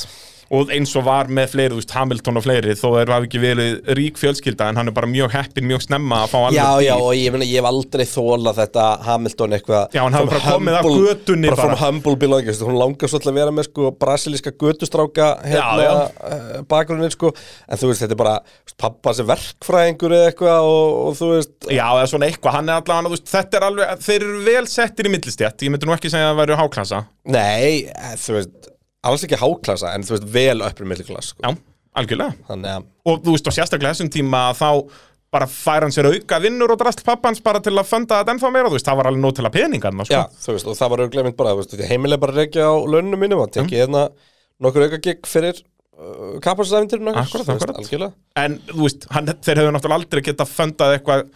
Og 0.54 0.70
eins 0.72 0.94
og 0.96 1.04
var 1.08 1.28
með 1.28 1.50
fleiri, 1.54 1.74
þú 1.76 1.80
veist, 1.82 1.94
Hamilton 1.98 2.40
og 2.40 2.44
fleiri 2.46 2.76
þó 2.80 2.86
þeir 2.96 3.12
hafi 3.16 3.28
ekki 3.28 3.42
verið 3.44 3.92
rík 4.00 4.20
fjölskylda 4.22 4.70
en 4.72 4.80
hann 4.80 4.92
er 4.92 4.96
bara 4.96 5.10
mjög 5.12 5.34
heppin, 5.36 5.68
mjög 5.68 5.84
snemma 5.88 6.22
að 6.24 6.32
fá 6.34 6.38
alveg 6.40 6.58
Já, 6.58 6.70
já, 6.88 6.94
og 6.96 7.12
ég, 7.18 7.32
meina, 7.36 7.48
ég 7.50 7.60
hef 7.62 7.68
aldrei 7.72 8.06
þólað 8.08 8.62
þetta 8.62 8.86
Hamilton 9.08 9.58
eitthvað 9.58 9.98
Já, 9.98 10.02
hann 10.06 10.16
from 10.18 10.30
bara 10.32 10.44
komið 10.46 10.78
af 10.80 10.86
humble- 10.88 11.08
götunni 11.12 11.52
Bara 11.52 11.58
bara. 11.62 11.76
from 11.76 11.84
humble 11.98 12.16
belonging 12.24 12.62
Hún 12.68 12.78
langar 12.80 13.12
svolítið 13.12 13.32
að 13.34 13.40
vera 13.42 13.56
með 13.58 13.68
sko, 13.70 13.92
brasilíska 14.00 14.52
götustráka 14.58 15.28
hérna, 15.44 16.08
uh, 16.08 16.62
bakgrunnin 16.70 17.12
sko. 17.14 17.34
En 17.68 17.78
þú 17.82 17.92
veist, 17.92 18.02
þetta 18.06 18.16
er 18.16 18.22
bara 18.22 18.38
pappa 18.80 19.14
sem 19.18 19.28
verkfræðingur 19.28 20.16
eða 20.18 20.32
eitthvað 20.32 20.70
og, 20.72 20.96
og 21.10 21.18
þú 21.20 21.30
veist 21.34 21.70
Já, 21.74 21.84
eða 21.92 22.08
svona 22.14 22.30
eitthvað, 22.32 22.58
hann 22.58 22.72
er 22.72 22.80
allavega, 22.82 23.12
þú 23.12 23.16
veist, 23.18 23.28
þetta 23.34 23.60
er 23.60 23.68
alveg, 23.68 24.02
þeir 24.08 24.26
eru 24.28 24.42
vel 24.48 24.66
settir 24.72 25.10
í 25.10 25.14
millistjætt, 25.18 25.66
ég 25.68 25.74
myndi 25.74 25.90
nú 25.90 25.96
ekki 25.98 26.12
segja 26.14 26.30
að 26.30 26.34
það 26.34 26.42
væru 26.44 26.60
háklassa. 26.62 27.04
Nei, 27.36 27.88
eh, 27.92 28.16
þú 28.24 28.38
veist 28.40 28.70
Alls 29.06 29.24
ekki 29.28 29.38
háklasa, 29.40 29.92
en 29.94 30.04
þú 30.08 30.16
veist, 30.16 30.26
vel 30.34 30.64
uppri 30.66 30.88
milliklass 30.90 31.34
sko. 31.34 31.44
Já, 31.46 31.54
algjörlega. 32.02 32.34
Þannig 32.50 32.72
að 32.74 32.88
Og 33.08 33.22
þú 33.24 33.36
veist, 33.36 33.48
og 33.52 33.56
sérstaklega 33.56 33.94
þessum 33.94 34.10
tíma 34.14 34.42
þá 34.58 34.70
bara 35.32 35.48
fær 35.52 35.84
hann 35.84 35.92
sér 35.94 36.08
auka 36.10 36.40
vinnur 36.42 36.72
og 36.74 36.80
drast 36.80 37.04
pappans 37.06 37.42
bara 37.44 37.60
til 37.64 37.76
að 37.78 37.88
funda 37.90 38.22
þetta 38.22 38.34
ennþá 38.34 38.52
meira, 38.56 38.70
þú 38.72 38.78
veist, 38.80 38.88
það 38.88 39.00
var 39.02 39.10
alveg 39.12 39.24
nóg 39.26 39.36
til 39.38 39.46
að 39.48 39.56
peningarna, 39.58 40.06
sko. 40.08 40.16
Já, 40.16 40.44
þú 40.44 40.56
veist, 40.56 40.68
og 40.72 40.78
það 40.80 40.92
var 40.94 41.04
auðvitað 41.04 41.28
mynd 41.28 41.38
bara, 41.42 41.54
þú 41.54 41.62
veist, 41.62 41.76
heimileg 41.92 42.22
bara 42.24 42.34
að 42.36 42.40
reykja 42.42 42.68
á 42.68 42.74
launinu 42.96 43.20
mínum 43.22 43.44
og 43.44 43.52
tekið 43.54 43.82
hérna 43.84 44.06
nokkur 44.64 44.88
auka 44.88 45.00
gig 45.04 45.28
fyrir 45.30 45.60
uh, 45.62 46.38
kapasinsæfindirinn 46.44 47.12
Akkúrat, 47.12 47.52
akkúrat. 47.54 47.82
Algjörlega 47.84 48.14
En, 48.46 48.56
þú 48.72 48.86
veist, 48.88 49.08
hann, 49.14 49.34
þeir 49.46 49.62
hefðu 49.62 49.76
náttúrulega 49.76 50.02
aldrei 50.02 50.24
getað 50.32 50.54
fundað 50.56 50.96
eitthvað 50.98 51.28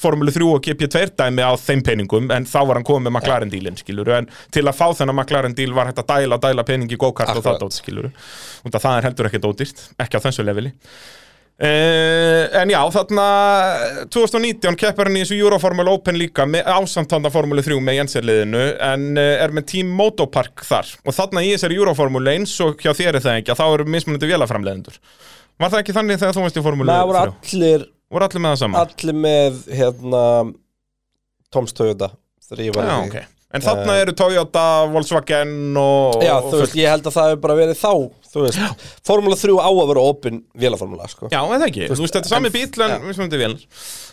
Formule 0.00 0.32
3 0.34 0.48
og 0.48 0.64
GP2 0.64 1.04
dæmi 1.20 1.44
á 1.44 1.52
þeim 1.60 1.84
peningum 1.86 2.30
en 2.34 2.48
þá 2.48 2.58
var 2.64 2.80
hann 2.80 2.86
komið 2.88 3.06
með 3.10 3.16
McLaren 3.18 3.52
dílinn, 3.52 3.78
skilur 3.80 4.12
en 4.16 4.28
til 4.54 4.64
að 4.66 4.78
fá 4.80 4.86
þennan 4.96 5.18
McLaren 5.20 5.56
díl 5.58 5.74
var 5.76 5.90
hægt 5.90 6.02
að 6.02 6.10
dæla, 6.14 6.40
dæla 6.40 6.64
peningi 6.68 6.96
í 6.96 7.00
go-kart 7.00 7.34
og 7.34 7.42
það 7.44 7.56
Akkurat. 7.56 7.64
dót, 7.66 7.78
skilur 7.80 8.10
og 8.10 8.76
það 8.76 8.92
er 8.96 9.08
heldur 9.10 9.30
ekki 9.30 9.42
dótýrt, 9.44 9.82
ekki 10.00 10.16
á 10.16 10.24
þessu 10.26 10.46
leveli. 10.48 10.72
Uh, 11.60 12.46
en 12.56 12.70
já, 12.72 12.78
þarna 12.88 13.24
2019 14.08 14.78
keppur 14.80 15.10
hann 15.10 15.18
í 15.18 15.24
þessu 15.26 15.36
Euroformula 15.42 15.92
Open 15.92 16.16
líka 16.16 16.46
með 16.48 16.64
ásamtanda 16.72 17.28
Formule 17.34 17.60
3 17.60 17.76
með 17.84 17.98
Jenserliðinu 17.98 18.62
en 18.86 19.04
uh, 19.20 19.24
er 19.44 19.52
með 19.52 19.66
Team 19.74 19.90
Motopark 19.98 20.64
þar. 20.64 20.88
Og 21.04 21.12
þarna 21.18 21.42
í 21.44 21.50
þessari 21.52 21.76
Euroformula 21.76 22.32
eins 22.32 22.54
og 22.64 22.80
hjá 22.80 22.94
þér 22.96 23.18
er 23.20 23.24
það 23.26 23.42
ekki 23.42 23.52
að 23.52 23.60
þá 23.60 23.66
eru 23.74 23.86
mismunandi 23.92 24.30
vélaframleðendur 24.32 24.96
Var 25.60 25.74
það 25.74 25.82
ekki 25.82 25.96
þannig 25.98 26.20
þegar 26.22 26.38
þú 26.38 26.46
varst 26.46 26.56
í 26.56 26.64
Formule 26.64 26.96
Það 26.96 27.10
voru 27.10 27.20
3? 27.20 27.36
allir, 27.52 27.84
Voru 28.10 28.26
allir 28.26 28.42
með 28.42 28.54
það 28.54 28.62
saman? 28.64 28.80
allir 28.86 29.18
með 29.26 29.60
hérna 29.80 30.22
Toms 31.50 31.74
Toyota 31.76 32.10
ég 32.58 32.70
Já, 32.70 32.70
í 32.70 32.72
því. 32.74 33.06
ok. 33.06 33.36
En 33.50 33.62
þarna 33.64 33.94
eru 33.98 34.12
Toyota, 34.14 34.64
Volkswagen 34.92 35.52
og 35.78 36.22
Já, 36.22 36.36
og 36.38 36.52
þú 36.52 36.58
veist, 36.62 36.76
ég 36.78 36.90
held 36.90 37.06
að 37.06 37.14
það 37.16 37.30
hefur 37.32 37.40
bara 37.46 37.56
verið 37.58 37.78
þá 37.80 37.92
Þú 38.30 38.42
veist, 38.44 38.84
Formula 39.02 39.34
3 39.34 39.56
á 39.58 39.70
að 39.74 39.88
vera 39.90 40.02
opin 40.06 40.36
vélaformula, 40.54 41.08
sko. 41.10 41.26
Já, 41.34 41.40
eða 41.42 41.66
ekki, 41.66 41.88
þú 41.90 41.96
veist, 42.04 42.14
þetta 42.14 42.28
er 42.28 42.34
sami 42.36 42.46
en- 42.46 42.54
bíl 42.54 42.84
en 42.86 42.92
já. 42.94 42.98
mismunandi 43.02 43.40
vél 43.40 43.56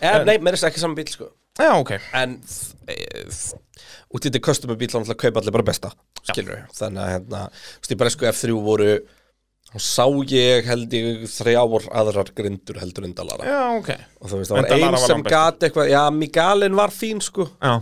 en, 0.02 0.26
Nei, 0.26 0.38
mér 0.42 0.58
er 0.58 0.66
ekki 0.66 0.82
saman 0.82 0.98
bíl, 0.98 1.06
sko. 1.12 1.28
Já, 1.58 1.70
ok. 1.78 1.92
En 2.18 2.34
e, 2.90 2.96
út 4.10 4.26
í 4.26 4.26
þetta 4.26 4.42
custom 4.42 4.74
bíl 4.74 4.90
þá 4.90 4.98
náttúrulega 4.98 5.22
kaupa 5.22 5.40
allir 5.42 5.54
bara 5.54 5.68
besta 5.70 5.92
Skilur 6.26 6.66
Þannig 6.74 7.04
að, 7.04 7.12
hérna, 7.14 7.44
þú 7.54 7.82
veist, 7.84 7.94
í 7.94 8.00
bresku 8.02 8.26
F3 8.32 8.58
voru 8.66 8.90
Þá 9.68 9.82
sá 9.84 10.04
ég 10.32 10.64
held 10.70 10.94
ég 10.96 11.24
þrjár 11.28 11.88
aðrar 12.00 12.30
grindur 12.36 12.78
heldur 12.80 13.04
en 13.04 13.12
dalara 13.18 13.44
Já, 13.44 13.58
ok. 13.76 13.90
Og 14.22 14.30
þú 14.30 14.38
veist, 14.40 14.50
það 14.52 14.56
var 14.56 14.68
Dallara 14.70 14.86
ein 14.88 14.94
var 14.96 15.02
sem 15.02 15.14
langbestur. 15.18 15.34
gat 15.36 15.66
eitthvað 15.68 15.90
Já, 15.92 16.02
Migalin 16.16 16.78
var 16.78 16.94
fín, 16.94 17.20
sko. 17.20 17.48
Já, 17.60 17.74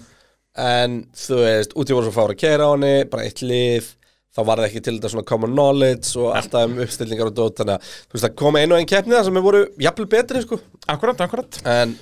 En 0.67 0.97
þú 1.15 1.39
veist, 1.45 1.77
úti 1.79 1.95
voru 1.95 2.09
svo 2.09 2.15
fára 2.17 2.35
að 2.35 2.41
keira 2.43 2.67
á 2.67 2.71
henni 2.75 2.95
Bara 3.13 3.27
eitt 3.29 3.43
lið 3.45 3.93
Þá 4.37 4.41
var 4.51 4.61
það 4.61 4.67
ekki 4.71 4.83
til 4.85 4.95
þetta 4.99 5.11
svona 5.15 5.29
common 5.31 5.55
knowledge 5.55 6.11
Og 6.21 6.35
alltaf 6.37 6.67
um 6.69 6.79
uppstillingar 6.85 7.31
og 7.31 7.37
dót 7.39 7.61
Þannig 7.63 7.77
að, 7.79 7.91
þú 8.11 8.17
veist, 8.19 8.27
það 8.27 8.35
kom 8.43 8.59
einu 8.61 8.75
og 8.75 8.81
einn 8.83 8.91
keppni 8.91 9.15
Það 9.17 9.29
sem 9.31 9.41
voru 9.47 9.63
jafnvel 9.87 10.09
betri, 10.17 10.43
sko. 10.45 10.59
Akkurat, 10.93 11.23
akkurat. 11.29 11.61
En, 11.71 11.95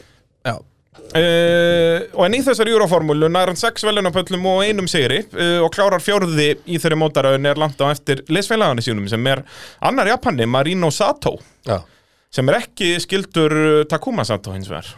já 0.49 0.57
Uh, 0.95 2.05
og 2.14 2.24
en 2.26 2.34
í 2.34 2.40
þessari 2.42 2.72
Euroformúlu 2.74 3.28
nær 3.30 3.51
hann 3.51 3.59
sex 3.59 3.82
velunapöllum 3.86 4.45
og 4.51 4.61
einum 4.66 4.86
sigri 4.90 5.20
uh, 5.34 5.61
og 5.62 5.68
klárar 5.74 6.03
fjórði 6.03 6.53
í 6.70 6.78
þeirri 6.82 6.99
mótaröðin 6.99 7.47
er 7.51 7.59
langt 7.61 7.78
á 7.82 7.86
eftir 7.90 8.22
lesfélaganu 8.34 8.82
sínum 8.82 9.07
sem 9.11 9.26
er 9.30 9.42
annar 9.84 10.11
Japani, 10.11 10.47
Marino 10.51 10.90
Sato 10.95 11.36
Já, 11.66 11.80
sem 12.34 12.51
er 12.51 12.59
ekki 12.61 12.92
skildur 13.03 13.55
uh, 13.59 13.76
Takuma 13.90 14.26
Sato 14.26 14.55
hins 14.55 14.70
vegar. 14.70 14.88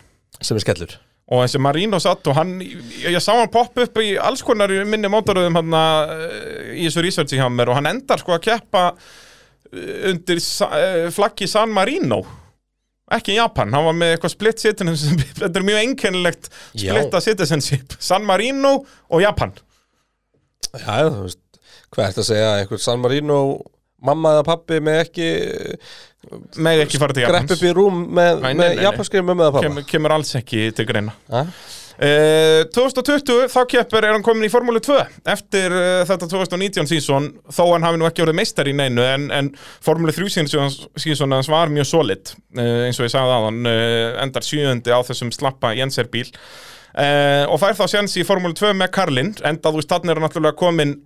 Sem 0.40 0.56
er 0.56 0.64
skellur. 0.64 0.96
Og 1.32 1.42
þessi 1.42 1.60
Marino 1.64 1.98
Sato, 2.00 2.32
hann, 2.36 2.54
ég, 2.64 3.08
ég 3.16 3.20
sá 3.24 3.32
hann 3.34 3.52
poppa 3.52 3.84
upp 3.88 4.00
í 4.04 4.14
alls 4.20 4.44
konar 4.46 4.72
minni 4.88 5.08
mótaröðum 5.12 5.56
hann 5.60 5.78
í 6.76 6.84
þessu 6.86 7.04
researchi 7.04 7.40
hjá 7.40 7.48
mér 7.52 7.72
og 7.72 7.80
hann 7.80 7.88
endar 7.96 8.20
sko 8.22 8.36
að 8.36 8.44
keppa 8.52 8.88
undir 10.12 10.38
sa- 10.44 10.70
flaggi 11.12 11.48
San 11.50 11.72
Marino 11.74 12.22
ekki 13.14 13.36
Japan, 13.36 13.70
hann 13.76 13.86
var 13.86 13.94
með 13.94 14.16
eitthvað 14.16 14.32
split 14.34 14.62
citizenship, 14.64 15.22
þetta 15.42 15.60
er 15.60 15.66
mjög 15.68 15.80
einkennilegt 15.84 16.50
splitta 16.74 17.20
citizenship, 17.22 17.94
San 18.02 18.26
Marino 18.26 18.72
og 18.82 19.22
Japan. 19.22 19.54
Já, 20.76 21.06
þú 21.06 21.22
veist, 21.28 21.42
hvað 21.94 22.08
ert 22.10 22.20
að 22.24 22.28
segja 22.32 22.50
einhver 22.60 22.82
San 22.82 23.00
Marino, 23.04 23.38
mamma 24.06 24.34
eða 24.36 24.44
pappi 24.50 24.80
með 24.84 24.98
ekki 25.06 25.28
með 26.60 26.82
ekki 26.84 26.98
fara 27.00 27.14
til 27.14 27.22
grepp 27.22 27.36
Japans 27.46 27.54
upp 27.54 27.64
í 27.64 27.72
rúm 27.76 28.00
með, 28.10 28.40
Nei, 28.42 28.50
nei, 28.50 28.58
með 28.58 28.68
nei, 28.72 28.76
nei. 28.80 28.84
japanskri 28.84 29.22
mömmu 29.22 29.44
eða 29.46 29.54
pappa 29.54 29.68
kemur, 29.68 29.84
kemur 29.92 30.14
alls 30.16 30.32
ekki 30.40 30.64
til 30.76 30.86
greina. 30.88 31.14
Ha? 31.32 31.44
Uh, 31.96 32.66
2020 32.76 33.46
þá 33.48 33.60
keppur 33.72 34.04
er 34.04 34.12
hann 34.12 34.24
komin 34.24 34.44
í 34.44 34.50
Formúlu 34.52 34.82
2 34.84 34.98
eftir 35.32 35.72
uh, 35.72 36.02
þetta 36.04 36.28
2019 36.28 36.90
sísón 36.90 37.30
þó 37.48 37.62
hann 37.70 37.86
hafi 37.86 38.00
nú 38.00 38.04
ekki 38.04 38.20
orðið 38.20 38.36
meistar 38.36 38.68
í 38.68 38.74
neinu 38.76 39.00
en, 39.00 39.30
en 39.32 39.48
Formúlu 39.80 40.12
3 40.12 40.28
sísón 40.28 41.32
hans 41.32 41.48
var 41.48 41.72
mjög 41.72 41.88
solid 41.88 42.34
uh, 42.58 42.84
eins 42.84 43.00
og 43.00 43.08
ég 43.08 43.14
sagði 43.14 43.36
aðan 43.38 43.70
uh, 43.72 44.20
endar 44.26 44.44
sjöundi 44.44 44.92
á 44.92 45.00
þessum 45.08 45.32
slappa 45.32 45.72
Jenser 45.78 46.12
bíl 46.12 46.28
uh, 46.28 47.48
og 47.48 47.56
fær 47.64 47.80
þá 47.80 47.86
sjans 47.94 48.18
í 48.20 48.26
Formúlu 48.28 48.58
2 48.60 48.74
með 48.76 48.92
Karlin 48.98 49.32
enda 49.40 49.72
þú 49.72 49.80
veist 49.80 49.96
þannig 49.96 50.12
er 50.12 50.20
hann 50.20 50.28
náttúrulega 50.28 50.60
komin 50.60 50.98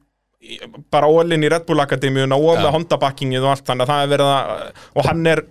bara 0.91 1.07
ólinn 1.07 1.45
í 1.45 1.53
Red 1.53 1.67
Bull 1.69 1.85
Akademíuna 1.85 2.35
og 2.35 2.57
Já. 2.57 2.65
með 2.65 2.75
Honda 2.79 2.99
backingið 2.99 3.45
og 3.45 3.55
allt 3.55 3.67
þannig 3.69 3.87
að 3.87 3.93
það 3.93 4.05
er 4.05 4.13
verið 4.17 4.35
að 4.35 4.85
og 4.97 5.07
hann 5.11 5.27
er 5.37 5.47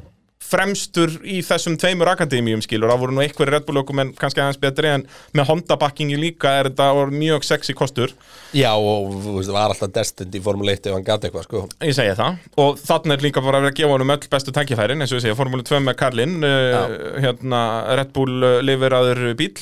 fremstur 0.50 1.14
í 1.24 1.40
þessum 1.46 1.78
tveimur 1.80 2.10
akademíum 2.12 2.64
skilur, 2.66 2.90
það 2.92 3.04
voru 3.04 3.16
nú 3.16 3.24
einhverju 3.24 3.54
Red 3.54 3.68
Bull 3.68 3.82
okkur 3.84 4.02
en 4.04 4.14
kannski 4.18 4.42
aðeins 4.42 4.62
betri 4.62 4.92
en 4.92 5.06
með 5.38 5.52
Honda 5.52 5.78
backingi 5.80 6.18
líka 6.20 6.56
er 6.60 6.72
þetta 6.72 7.10
mjög 7.14 7.46
sexy 7.48 7.76
kostur. 7.78 8.16
Já, 8.56 8.72
og 8.74 9.14
þú 9.24 9.38
veist, 9.38 9.54
var 9.54 9.74
alltaf 9.74 9.94
destined 9.94 10.36
í 10.36 10.44
Formule 10.44 10.76
1 10.76 10.90
ef 10.90 10.98
hann 10.98 11.08
gæti 11.08 11.30
eitthvað, 11.30 11.48
sko. 11.48 11.64
Ég 11.86 11.96
segi 11.98 12.18
það, 12.18 12.42
og 12.66 12.82
þannig 12.82 13.16
er 13.16 13.26
líka 13.28 13.46
bara 13.46 13.62
að 13.62 13.68
vera 13.68 13.76
að 13.76 13.80
gefa 13.82 13.96
honum 13.96 14.16
öll 14.16 14.30
bestu 14.34 14.56
tækifærin, 14.56 15.06
eins 15.06 15.14
og 15.14 15.22
ég 15.22 15.28
segja, 15.28 15.40
Formule 15.40 15.66
2 15.70 15.82
með 15.86 16.00
Karlin 16.02 16.38
uh, 16.42 16.78
hérna 17.22 17.64
Red 18.00 18.14
Bull 18.18 18.38
uh, 18.42 18.60
lifiraður 18.66 19.26
bíl 19.40 19.56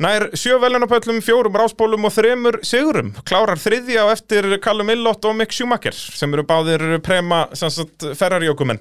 Nær 0.00 0.30
sjö 0.32 0.56
velunapöllum, 0.56 1.18
fjórum 1.20 1.56
ráspólum 1.60 2.06
og 2.08 2.12
þremur 2.14 2.56
sigurum. 2.64 3.10
Klárar 3.28 3.60
þriðja 3.60 4.06
á 4.08 4.12
eftir 4.14 4.46
Callum 4.64 4.88
Illott 4.94 5.26
og 5.28 5.34
Mick 5.36 5.52
Schumacher 5.52 5.92
sem 5.92 6.32
eru 6.32 6.46
báðir 6.48 6.80
prema 7.04 7.42
Ferrari-jókumenn. 7.52 8.80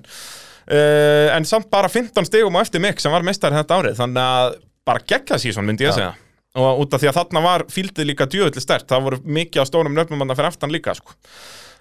Uh, 0.70 1.30
en 1.34 1.48
samt 1.50 1.70
bara 1.74 1.90
15 1.90 2.28
stigum 2.30 2.58
á 2.58 2.62
eftir 2.62 2.82
Mick 2.84 3.02
sem 3.02 3.14
var 3.14 3.26
meistar 3.26 3.56
þetta 3.56 3.80
árið. 3.80 3.96
Þannig 3.98 4.26
að 4.26 4.58
bara 4.86 5.06
gegga 5.10 5.40
sísón 5.42 5.66
myndi 5.66 5.88
ég 5.88 5.96
segja. 5.98 6.12
Og 6.60 6.84
út 6.84 6.94
af 6.94 7.02
því 7.02 7.10
að 7.10 7.18
þarna 7.20 7.42
var 7.46 7.64
fíldið 7.74 8.10
líka 8.10 8.28
djöðli 8.30 8.62
stert. 8.62 8.88
Það 8.90 9.08
voru 9.08 9.20
mikið 9.26 9.66
á 9.66 9.70
stórum 9.70 9.98
nöfnum 9.98 10.26
að 10.26 10.36
fyrir 10.38 10.52
aftan 10.52 10.74
líka 10.74 10.94
sko. 10.98 11.18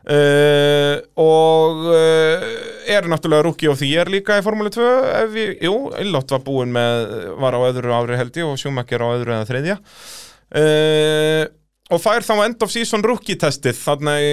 Uh, 0.08 1.02
og 1.20 1.82
uh, 1.90 2.44
er 2.88 3.08
náttúrulega 3.10 3.44
rookie 3.44 3.68
of 3.68 3.80
the 3.80 3.88
year 3.90 4.08
líka 4.08 4.38
í 4.38 4.44
Formule 4.46 4.70
2 4.72 4.84
ef 5.24 5.34
ég, 5.36 5.50
jú, 5.66 5.74
Illott 6.00 6.32
var 6.32 6.44
búinn 6.46 6.72
með 6.72 7.10
var 7.42 7.56
á 7.58 7.60
öðru 7.66 7.92
ári 7.92 8.16
held 8.16 8.38
ég 8.38 8.46
og 8.48 8.56
Schumacher 8.62 9.04
á 9.04 9.08
öðru 9.10 9.34
eða 9.34 9.48
þriðja 9.50 9.76
og 11.92 12.00
fær 12.04 12.24
þá 12.24 12.32
end 12.46 12.64
of 12.64 12.72
season 12.72 13.04
rookie 13.04 13.36
testið 13.42 13.76
þarna 13.82 14.16
í 14.22 14.30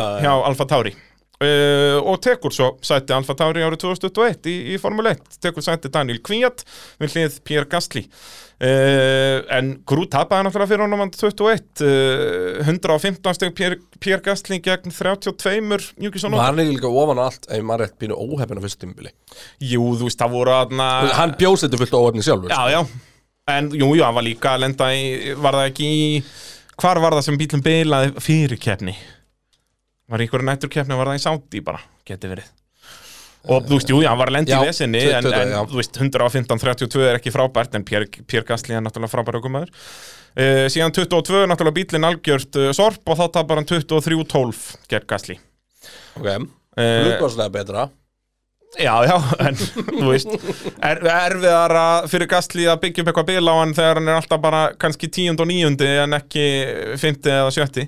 Já, 0.00 0.08
já. 0.16 0.24
hjá 0.24 0.32
Alfa 0.48 0.66
Tauri 0.72 0.96
uh, 1.42 1.98
og 2.00 2.18
tekur 2.24 2.54
svo 2.54 2.72
sæti 2.84 3.14
Alfa 3.16 3.36
Tauri 3.38 3.64
árið 3.64 3.84
2021 3.84 4.50
í, 4.50 4.56
í 4.74 4.80
Formule 4.80 5.14
1 5.16 5.38
tekur 5.42 5.64
sæti 5.64 5.90
Daniel 5.92 6.20
Kvíat 6.24 6.64
við 7.02 7.16
hlið 7.16 7.38
Pierre 7.46 7.68
Gasly. 7.70 8.04
Uh, 8.56 9.42
en 9.52 9.74
Grú 9.84 10.06
tapaði 10.08 10.46
náttúrulega 10.46 10.70
fyrir 10.70 10.84
honum 10.86 11.02
hann 11.04 11.12
21 11.12 11.82
uh, 11.84 12.62
115 12.64 13.36
steg 13.36 13.52
Pierre, 13.58 13.76
Pierre 14.00 14.24
Gasly 14.24 14.62
gegn 14.64 14.94
32 14.96 15.60
mjúkis 16.00 16.24
og 16.24 16.32
nóg 16.32 16.40
Var 16.40 16.48
hann 16.48 16.62
ekki 16.64 16.78
líka 16.78 16.88
ofan 16.88 17.20
á 17.20 17.24
allt 17.26 17.50
ef 17.52 17.66
maður 17.68 17.84
rétt 17.84 17.98
pínu 18.00 18.16
óhefn 18.16 18.56
á 18.56 18.64
fyrst 18.64 18.80
tímubili 18.80 19.12
Jú, 19.60 19.90
þú 20.00 20.08
veist, 20.08 20.22
það 20.22 20.38
voru 20.38 20.56
aðna 20.56 20.88
Hann 21.18 21.36
bjóst 21.36 21.66
þetta 21.66 21.82
fullt 21.82 21.98
óhefni 22.00 22.24
sjálfur. 22.24 22.56
Já, 22.56 22.72
já, 22.72 22.80
en 23.58 23.68
jú, 23.76 23.90
jú, 23.92 24.06
hann 24.06 24.16
var 24.16 24.24
líka 24.24 24.54
að 24.56 24.64
lenda 24.64 24.88
í, 24.96 25.04
var 25.36 25.60
það 25.60 25.68
ekki 25.74 25.90
í 25.92 26.08
hvar 26.80 27.00
var 27.04 27.16
það 27.18 27.26
sem 27.28 27.38
bílum 27.40 27.64
bilaði 27.64 28.24
fyrir 28.24 28.60
keppni 28.60 28.96
var 30.10 30.22
í 30.22 30.26
einhverju 30.26 30.46
nætturkeppni 30.50 30.98
var 30.98 31.10
það 31.10 31.18
í 31.18 31.24
Saudi 31.24 31.62
bara, 31.66 31.82
geti 32.06 32.30
verið. 32.30 32.52
Og 33.46 33.66
þú 33.66 33.76
veist, 33.78 33.90
jú, 33.92 34.00
hann 34.02 34.18
var 34.18 34.32
Já, 34.50 34.58
í 34.58 34.66
vesinni 34.66 35.02
tvö- 35.04 35.18
en, 35.20 35.52
en 35.54 35.70
þú 35.70 35.78
veist, 35.78 35.98
115-32 36.02 37.04
er 37.06 37.18
ekki 37.20 37.32
frábært 37.34 37.76
en 37.78 37.84
Pierre 37.86 38.46
Gasly 38.46 38.74
er 38.74 38.82
náttúrulega 38.82 39.12
frábært 39.12 39.38
okkur 39.38 39.54
uh, 39.70 40.66
síðan 40.72 40.94
22 40.96 41.44
náttúrulega 41.50 41.76
bílinn 41.78 42.08
algjört 42.08 42.58
uh, 42.58 42.72
sorp 42.76 43.06
og 43.06 43.20
þá 43.20 43.26
tapar 43.38 43.60
hann 43.60 43.68
23-12 43.70 44.64
gegn 44.90 45.06
Gasly. 45.12 45.38
Ok, 46.18 46.26
uh, 46.26 46.90
hlutbáslega 47.06 47.54
betra 47.54 47.86
Já, 48.76 48.92
já, 49.08 49.14
en 49.46 49.56
þú 49.56 50.08
veist 50.10 50.32
er, 50.84 51.00
erfiðara 51.00 51.84
fyrir 52.10 52.28
Gastli 52.28 52.66
að 52.68 52.80
byggja 52.82 53.02
upp 53.04 53.10
eitthvað 53.12 53.28
bil 53.30 53.48
á 53.48 53.54
hann 53.56 53.74
þegar 53.76 54.00
hann 54.00 54.10
er 54.10 54.18
alltaf 54.18 54.42
bara 54.42 54.62
kannski 54.80 55.08
tíund 55.12 55.40
og 55.40 55.48
níundi 55.48 55.88
en 56.02 56.16
ekki 56.18 56.44
fymti 57.00 57.32
eða 57.32 57.54
sjötti. 57.54 57.86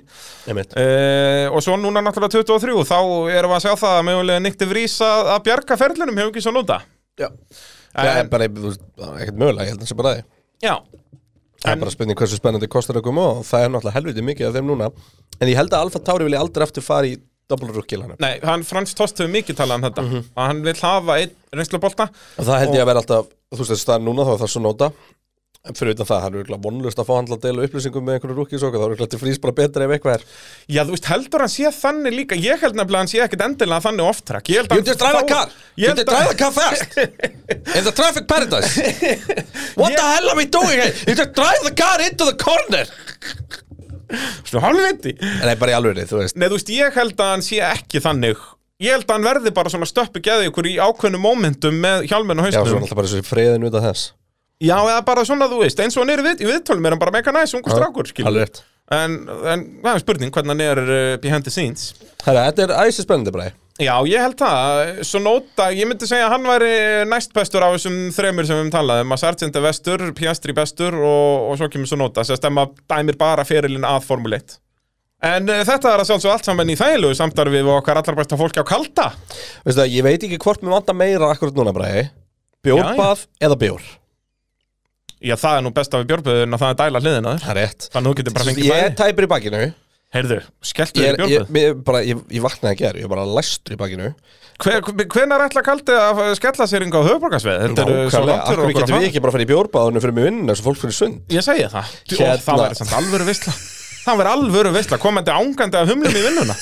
Uh, 0.49 1.45
og 1.53 1.61
svo 1.65 1.77
núna 1.77 2.01
náttúrulega 2.05 2.41
23 2.41 2.87
þá 2.89 2.97
erum 3.35 3.53
við 3.53 3.59
að 3.59 3.65
sjá 3.67 3.73
það 3.83 3.97
að 3.99 4.07
mögulega 4.09 4.45
Nikti 4.45 4.69
Vrís 4.69 4.97
að, 5.05 5.33
að 5.35 5.43
bjarga 5.49 5.79
ferlunum 5.83 6.23
hefur 6.23 6.33
ekki 6.33 6.45
svo 6.47 6.55
núta 6.55 6.81
Já, 7.19 7.29
það 7.93 8.15
er 8.15 8.33
bara, 8.33 8.49
það 8.49 9.13
er 9.13 9.21
ekkert 9.27 9.43
mögulega, 9.43 9.67
ég 9.67 9.75
held 9.75 9.79
að 9.79 9.85
það 9.85 9.93
sé 9.93 9.99
bara 10.01 10.15
það 10.15 10.25
Já, 10.59 10.75
Það 11.59 11.73
er 11.73 11.79
bara 11.81 11.91
spurning 11.91 12.19
hversu 12.19 12.37
spennandi 12.39 12.67
kostar 12.71 12.97
okkur 13.01 13.17
og 13.19 13.41
það 13.47 13.65
er 13.65 13.71
náttúrulega 13.73 13.97
helviti 13.97 14.23
mikið 14.23 14.47
af 14.47 14.53
þeim 14.55 14.69
núna. 14.69 14.87
En 15.43 15.49
ég 15.51 15.57
held 15.59 15.73
að 15.75 15.81
Alfa 15.85 15.99
Tauri 16.07 16.27
vilja 16.29 16.39
aldrei 16.39 16.63
aftur 16.63 16.85
fara 16.85 17.09
í 17.09 17.17
double 17.49 17.71
rookie 17.75 17.99
hann 18.01 18.15
nei, 18.21 18.35
hann 18.45 18.63
Frans 18.67 18.93
Tost 18.97 19.19
hefur 19.21 19.31
mikið 19.33 19.59
talað 19.59 19.79
um 19.81 19.87
þetta. 19.89 20.07
Að 20.37 20.49
hann 20.51 20.63
vil 20.67 20.75
hafa 20.83 21.19
einn 21.23 21.37
reynslubolta 21.59 22.09
Og 22.37 22.43
það 22.49 22.59
held 22.63 22.75
ég 22.77 22.83
að 22.85 22.91
vera 22.93 23.01
alltaf, 23.03 23.31
þú 23.49 23.61
veist 23.63 23.71
þessi 23.75 23.85
staðar 23.87 24.05
núna 24.05 24.27
þá 24.27 24.35
er 24.35 24.43
það 24.43 24.53
svo 24.55 24.61
nota. 24.67 24.91
En 25.67 25.75
fyrir 25.75 25.91
utan 25.91 26.07
það, 26.07 26.19
það 26.23 26.29
er 26.29 26.35
virkilega 26.39 26.63
vonlust 26.63 26.99
að 27.01 27.07
fá 27.09 27.11
hann 27.17 27.25
til 27.27 27.35
að 27.35 27.41
deila 27.43 27.63
upplýsingum 27.67 28.05
með 28.07 28.15
einhverju 28.15 28.43
og 28.45 28.47
það 28.53 28.77
er 28.79 28.91
virkilega 28.93 29.11
til 29.11 29.19
frís 29.19 29.39
bara 29.43 29.55
betra 29.57 29.83
ef 29.83 29.91
eitthvað 29.97 30.13
er. 30.15 30.21
Já, 30.71 30.79
þú 30.87 30.93
veist, 30.95 31.09
heldur 31.11 31.43
hann 31.43 31.51
sé 31.51 31.71
þannig 31.75 32.15
líka 32.15 32.37
Ég 32.39 32.63
held 32.63 32.79
nefnilega 32.79 33.01
hann 33.03 33.11
sé 33.11 33.19
ekkit 33.25 33.43
endilega 33.43 33.83
þannig 33.83 34.07
off-track 34.07 34.45
Ég 34.53 34.63
held 34.63 34.71
að 34.71 34.77
þá- 35.03 35.51
Ég 35.83 35.91
you 41.09 41.15
just 41.19 41.35
drive 41.35 41.59
a 44.09 44.17
car 44.17 44.33
fast 44.33 44.49
In 44.49 44.49
the 44.49 44.59
traffic 44.59 44.59
paradise 44.59 44.59
What 44.59 44.59
the 44.59 44.59
hell 44.59 44.73
are 44.73 44.89
we 44.89 44.93
doing 44.93 44.95
here? 44.95 44.95
You 44.95 44.95
just 44.95 44.95
drive 44.95 44.95
the 44.99 44.99
car 44.99 44.99
into 44.99 44.99
the 44.99 44.99
corner 44.99 45.09
Þú 45.09 45.13
hálfviti 45.13 45.15
Nei, 45.45 45.55
bara 45.55 45.71
í 45.71 45.77
alveg, 45.77 46.07
þú 46.09 46.21
veist. 46.23 46.37
Nei, 46.37 46.47
þú 46.47 46.57
veist, 46.57 46.71
ég 46.73 46.95
held 46.95 47.21
að 47.21 47.31
hann 47.33 47.43
sé 47.45 47.59
ekki 47.65 48.01
þannig. 48.01 48.39
Ég 48.79 48.95
held 48.95 49.05
að 49.05 49.17
hann 49.17 49.27
verði 49.27 49.51
bara 49.51 49.69
svona 49.69 49.87
stöppu 49.89 50.21
geði 50.23 50.47
ykkur 50.49 50.69
í 50.69 50.77
ákveðnum 50.79 51.21
momentum 51.21 51.75
með 51.83 52.07
hjálminn 52.09 52.39
og 52.39 52.47
Já, 52.47 52.55
svo 52.55 52.61
er 52.61 52.65
haustum 52.65 52.83
alltaf 52.85 52.99
bara 53.01 53.11
svo 53.11 53.23
friðin 53.27 53.67
út 53.67 53.75
af 53.75 53.85
þess. 53.89 54.13
Já, 54.59 54.75
eða 54.75 55.01
bara 55.07 55.25
svona, 55.27 55.47
þú 55.51 55.61
veist, 55.61 55.79
eins 55.83 55.95
og 55.97 56.03
hann 56.03 56.13
er 56.15 56.23
við, 56.23 56.43
í 56.43 56.47
viðtölum 56.49 56.87
er 56.87 56.95
hann 56.95 56.99
bara 56.99 57.13
mega 57.15 57.33
næs, 57.35 57.53
ungur 57.55 57.75
strákur, 57.75 58.09
skilur 58.11 58.31
Alveg 58.31 58.47
rétt. 58.47 58.61
En, 58.89 59.17
en 59.45 59.65
það 59.83 59.91
er 59.93 60.03
spurning 60.03 60.31
hvernig 60.33 60.55
hann 60.55 60.63
er 60.65 60.81
uh, 60.83 61.17
behind 61.21 61.45
the 61.45 61.53
scenes? 61.53 61.93
Herra, 62.25 62.47
þetta 62.49 62.65
er 62.65 62.89
æsi 62.89 63.05
spennandi 63.05 63.35
bara 63.35 63.51
Já, 63.79 63.93
ég 64.11 64.19
held 64.19 64.35
það, 64.41 64.79
svo 65.07 65.21
nóta, 65.23 65.69
ég 65.71 65.87
myndi 65.87 66.07
segja 66.09 66.25
að 66.27 66.33
hann 66.33 66.47
væri 66.49 66.71
næst 67.07 67.31
bestur 67.35 67.63
á 67.63 67.71
þessum 67.71 68.09
þremur 68.11 68.47
sem 68.47 68.57
við 68.59 68.75
um. 68.75 69.13
Að 69.15 69.21
Sargent 69.21 69.55
er 69.55 69.63
vestur, 69.63 70.03
Piastri 70.17 70.55
bestur 70.57 70.97
og, 70.99 71.45
og 71.51 71.61
svo 71.61 71.69
kemur 71.71 71.87
svo 71.87 71.99
nóta, 72.01 72.25
sem 72.27 72.35
stemma 72.35 72.67
dæmir 72.91 73.15
bara 73.19 73.45
ferilinn 73.47 73.87
að 73.87 74.03
Formule 74.09 74.41
1 74.41 74.57
En 75.29 75.49
uh, 75.51 75.61
þetta 75.67 75.93
er 75.93 76.01
að 76.03 76.07
sjálfsög 76.07 76.31
allt 76.31 76.47
saman 76.47 76.69
í 76.71 76.75
þægilegu 76.79 77.15
samstarfi 77.19 77.57
við 77.57 77.71
okkar 77.73 77.99
allar 77.99 78.15
besta 78.15 78.37
fólki 78.39 78.61
á 78.63 78.67
Kalda. 78.67 79.09
Veistu 79.65 79.81
það, 79.81 79.89
ég 79.95 80.05
veit 80.07 80.27
ekki 80.27 80.39
hvort 80.43 80.63
mér 80.63 80.77
vantar 80.77 80.95
meira 80.95 81.31
akkurat 81.33 81.57
núna 81.59 81.73
bara 81.75 82.05
Bjórbað 82.63 83.25
eða 83.39 83.57
bjór? 83.59 83.83
Já, 85.19 85.35
það 85.35 85.57
er 85.57 85.63
nú 85.65 85.71
besta 85.75 85.99
við 85.99 86.09
björnböðun 86.13 86.55
að 86.55 86.61
það 86.63 86.71
er 86.71 86.79
dæla 86.79 87.01
hliðina 87.03 87.33
Það 87.43 87.51
er 87.51 87.57
rétt. 87.59 87.87
Þannig 87.91 87.99
að 87.99 88.13
þú 88.13 88.19
getur 88.19 88.35
bara 88.37 88.47
fengið 88.47 88.67
Ég 88.69 88.71
bæði. 88.75 88.93
tæpur 88.99 89.25
í 89.25 89.29
bakinu. 89.33 89.61
Ég, 89.65 89.73
Heyrðu, 90.09 90.39
skelltu 90.65 91.03
er, 91.05 91.19
þér 91.19 91.43
björnböð 91.53 92.05
ég, 92.09 92.21
ég, 92.33 92.41
vaknaði 92.41 92.71
að 92.71 92.79
gera 92.79 92.97
Ég 92.97 93.05
er 93.05 93.11
bara 93.11 93.25
læstur 93.29 93.75
í 93.75 93.77
bakinu. 93.77 94.07
Hvenær 94.59 95.43
ætla 95.45 95.61
kaldi 95.63 95.93
að 95.93 96.21
skella 96.39 96.65
sér 96.67 96.85
yngi 96.87 96.97
á 96.97 97.03
höfuborgarsveið? 97.05 97.59
Þetta 97.67 97.83
eru 97.85 98.07
svo 98.09 98.23
akkur 98.25 98.63
okkur 98.63 98.65
að 98.65 98.73
getum 98.73 98.89
við 98.89 98.95
fara. 98.97 99.09
ekki 99.11 99.21
bara 99.21 99.29
að 99.31 99.37
fara 99.37 99.45
í 99.45 99.49
bjórbáðunum 99.51 100.03
fyrir 100.03 100.15
mig 100.17 100.25
vinna 100.25 100.55
og 100.55 100.63
fólk 100.65 100.81
fyrir 100.81 100.97
sund? 100.97 101.19
Ég 101.29 101.45
segi 101.45 101.67
það. 101.69 101.93
Hérna. 102.09 102.31
Og 102.33 102.43
það 102.47 102.63
verður 102.63 102.81
samt 102.81 102.95
alvöru 102.99 103.29
veistla 103.29 103.53
Það 103.99 104.19
verður 104.19 104.31
alvöru 104.33 104.73
veistla 104.73 104.97
Komandi 105.03 105.33
ángandi 105.35 105.77
af 105.79 105.89
humlum 105.93 106.17
í 106.17 106.25
vinnuna. 106.25 106.55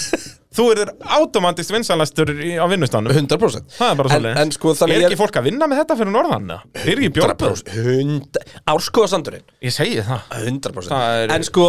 Þú 0.58 0.64
er 0.74 0.90
automatist 1.18 1.72
vinsalastur 1.72 2.32
í, 2.34 2.54
á 2.58 2.66
vinnustanum 2.68 3.14
100% 3.14 3.76
Það 3.78 3.92
er 3.94 4.00
bara 4.00 4.12
svolítið 4.12 4.40
en 4.44 4.54
sko 4.56 4.72
Er 4.74 4.80
þannig 4.82 5.06
ekki 5.08 5.20
fólk 5.20 5.38
að 5.40 5.48
vinna 5.52 5.68
með 5.70 5.82
þetta 5.84 5.98
fyrir 6.00 6.14
norðan? 6.16 6.54
Er 6.82 6.90
ekki 6.98 7.12
björnböð? 7.16 7.62
100% 7.78 8.40
Árskoðasandurinn. 8.74 9.46
Ég 9.64 9.76
segi 9.76 10.02
það. 10.08 10.26
100% 10.50 10.92
Það 10.92 11.22
er- 11.22 11.36
En 11.38 11.46
sko 11.46 11.68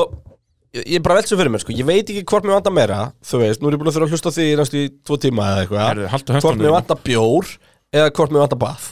Ég 0.77 0.99
er 0.99 1.05
bara 1.05 1.17
velst 1.17 1.31
svo 1.33 1.39
fyrir 1.41 1.49
mér, 1.55 1.63
sko, 1.65 1.73
ég 1.73 1.87
veit 1.89 2.11
ekki 2.13 2.27
hvort 2.29 2.45
mér 2.45 2.59
vantar 2.59 2.75
meira 2.77 2.99
Þú 3.25 3.39
veist, 3.41 3.63
nú 3.63 3.71
er 3.71 3.77
ég 3.77 3.81
búin 3.81 3.89
að 3.89 3.97
þurfa 3.97 4.09
að 4.09 4.15
hlusta 4.15 4.33
því 4.37 4.45
í 4.51 4.57
næstu 4.59 4.81
í 4.83 4.91
tvo 5.09 5.17
tíma 5.23 5.47
eða 5.55 5.63
eitthvað. 5.65 6.03
Hvort 6.45 6.61
mér 6.61 6.75
vantar 6.75 7.01
bjór 7.07 7.53
eða 7.97 8.11
hvort 8.19 8.35
mér 8.35 8.45
vantar 8.45 8.61
bað 8.61 8.89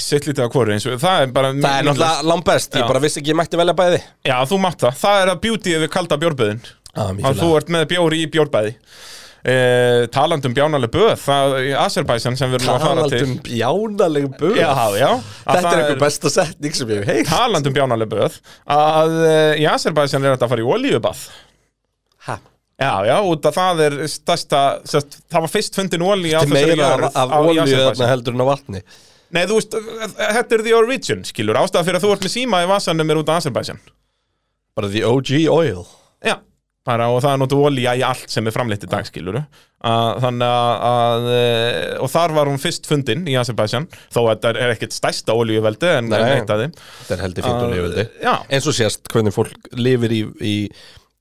Sitt 0.00 0.24
lítið 0.26 0.48
á 0.48 0.50
hvoru 0.50 0.72
eins 0.74 0.86
og 0.88 0.96
það 0.98 1.20
er 1.26 1.34
bara 1.36 1.50
Það 1.52 1.76
er 1.76 1.86
náttúrulega 1.86 2.26
langt 2.26 2.46
best, 2.48 2.74
ég 2.74 2.88
bara 2.88 3.02
vissi 3.04 3.20
ekki 3.20 3.30
ég 3.32 3.38
mætti 3.38 3.60
velja 3.60 3.74
bæði. 3.76 4.00
Já, 4.26 4.36
þú 4.48 4.58
mátt 4.64 4.80
það, 4.82 4.96
það 5.02 5.20
er 5.20 5.30
að 5.30 5.42
beauty 5.44 5.76
við 5.84 5.92
kalda 5.94 6.18
bjórböðin. 6.24 6.64
Ah, 6.96 7.12
að 7.28 7.42
þú 7.42 7.50
ert 7.60 7.70
með 7.76 7.84
bjóri 7.92 8.22
í 8.24 8.30
bjórbæði 8.32 8.72
eh, 9.52 10.02
Talandum 10.14 10.56
bjánaleg 10.56 10.92
böð 10.94 11.12
það 11.22 11.54
í 11.62 11.70
Azerbaijan 11.84 12.38
sem 12.38 12.50
við 12.52 12.60
erum 12.60 12.74
að 12.74 12.84
fara 12.86 13.06
til. 13.06 13.20
Talandum 13.20 13.38
bjánalegum 13.46 14.34
böð? 14.40 14.58
Já, 14.58 14.72
já. 14.98 15.08
Þetta 15.46 15.70
er 15.70 15.82
einhver 15.84 16.02
besta 16.02 16.32
setning 16.34 16.76
sem 16.76 16.92
ég 16.92 17.00
hef 17.02 17.12
heilt 17.14 17.30
Talandum 17.30 17.76
bjánaleg 17.78 18.12
böð 18.12 18.40
að 18.76 19.16
eh, 19.30 19.62
í 19.62 19.70
Azerbaijan 19.70 20.26
er 20.26 20.36
þetta 20.36 20.48
að 20.48 20.54
fara 20.56 20.66
í 20.66 20.70
olíubað. 20.76 21.24
Ha, 22.26 22.38
Já, 22.76 22.92
já, 23.08 23.14
út 23.24 23.46
að 23.48 23.54
það 23.56 23.78
er 23.86 23.94
stærsta 24.12 24.62
sest, 24.84 25.14
það 25.32 25.44
var 25.46 25.52
fyrst 25.54 25.78
fundin 25.78 26.02
olí 26.04 26.34
á 26.36 26.42
er 26.42 26.50
þessari 26.50 26.74
jörð 26.76 27.06
af, 27.08 27.30
olíu 27.38 27.64
þarna 27.72 28.08
heldur 28.10 28.34
en 28.36 28.42
á 28.44 28.46
vatni. 28.50 28.82
Nei, 29.32 29.46
þú 29.48 29.56
veist, 29.56 29.76
þetta 30.18 30.58
er 30.58 30.62
the 30.66 30.74
origin, 30.76 31.22
skilur. 31.24 31.56
Ástæða 31.56 31.86
fyrir 31.86 31.98
að 31.98 32.04
þú 32.04 32.10
ert 32.14 32.26
með 32.26 32.34
síma 32.34 32.60
í 32.62 32.68
vasanum 32.68 33.14
er 33.14 33.20
út 33.22 33.32
af 33.32 33.40
Azerbaijan. 33.40 33.80
Bara 34.76 34.90
the 34.92 35.02
OG 35.08 35.32
oil. 35.48 35.86
Já, 36.20 36.36
bara 36.86 37.08
og 37.12 37.22
það 37.24 37.32
er 37.34 37.40
notu 37.42 37.58
olía 37.66 37.94
í 37.98 38.04
allt 38.06 38.30
sem 38.30 38.46
er 38.46 38.54
framleitt 38.54 38.84
í 38.86 38.90
dag, 38.90 39.06
skilur 39.08 39.40
Þannig 40.24 40.48
að, 40.48 40.84
að 40.88 41.26
eh, 41.36 41.96
og 42.02 42.10
þar 42.10 42.34
var 42.38 42.50
hún 42.50 42.60
fyrst 42.62 42.88
fundin 42.88 43.26
í 43.28 43.36
Azerbaijan 43.38 43.88
þó 44.08 44.20
að 44.24 44.30
þetta 44.32 44.52
er 44.54 44.74
ekkert 44.74 44.96
stærsta 44.96 45.36
olíuveldi 45.36 45.90
en 45.98 46.08
Nei. 46.10 46.18
en 46.18 46.30
eitt 46.40 46.52
af 46.52 46.62
þeim. 46.62 46.76
Þetta 47.02 47.16
er 47.16 47.24
heldur 47.26 47.48
vildi 47.84 48.06
Já, 48.24 48.32
Eins 48.48 48.66
og 48.70 48.76
sést 48.78 49.10
hvernig 49.12 49.34
fólk 49.36 49.68
lifir 49.76 50.14
í, 50.16 50.22
í, 50.40 50.56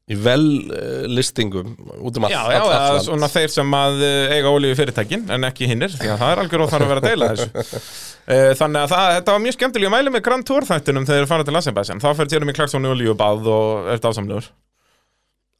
í 0.09 0.19
vel 0.25 0.45
uh, 0.71 1.05
listingum 1.11 1.75
út 1.99 2.17
um 2.17 2.27
all, 2.27 2.33
já, 2.33 2.41
já, 2.55 2.59
all, 2.61 2.73
all 2.73 2.89
land. 2.95 3.05
svona 3.09 3.31
þeir 3.35 3.53
sem 3.59 3.77
að 3.81 4.03
eh, 4.07 4.35
eiga 4.37 4.53
olíu 4.55 4.77
fyrirtækin 4.79 5.27
en 5.35 5.49
ekki 5.51 5.69
hinnir, 5.69 5.93
því 5.93 6.13
að 6.13 6.21
það 6.23 6.33
er 6.33 6.43
algjör 6.45 6.65
óþar 6.65 6.85
að 6.85 6.93
vera 6.93 7.03
að 7.03 7.09
deila 7.11 7.31
þessu. 7.33 7.81
Eh, 8.25 8.55
Þannig 8.57 8.81
að 8.81 8.89
það, 8.89 9.07
þetta 9.19 9.33
var 9.35 9.41
mjög 9.43 9.53
skemmtilega, 9.53 9.89
mæli 9.93 10.09
með 10.15 10.23
Grand 10.25 10.47
Tour 10.49 10.65
þættinum 10.65 11.05
þegar 11.05 11.19
þeir 11.21 11.29
fara 11.29 11.45
til 11.45 11.59
Azerbaijan, 11.59 12.01
þá 12.01 12.07
fer 12.17 12.31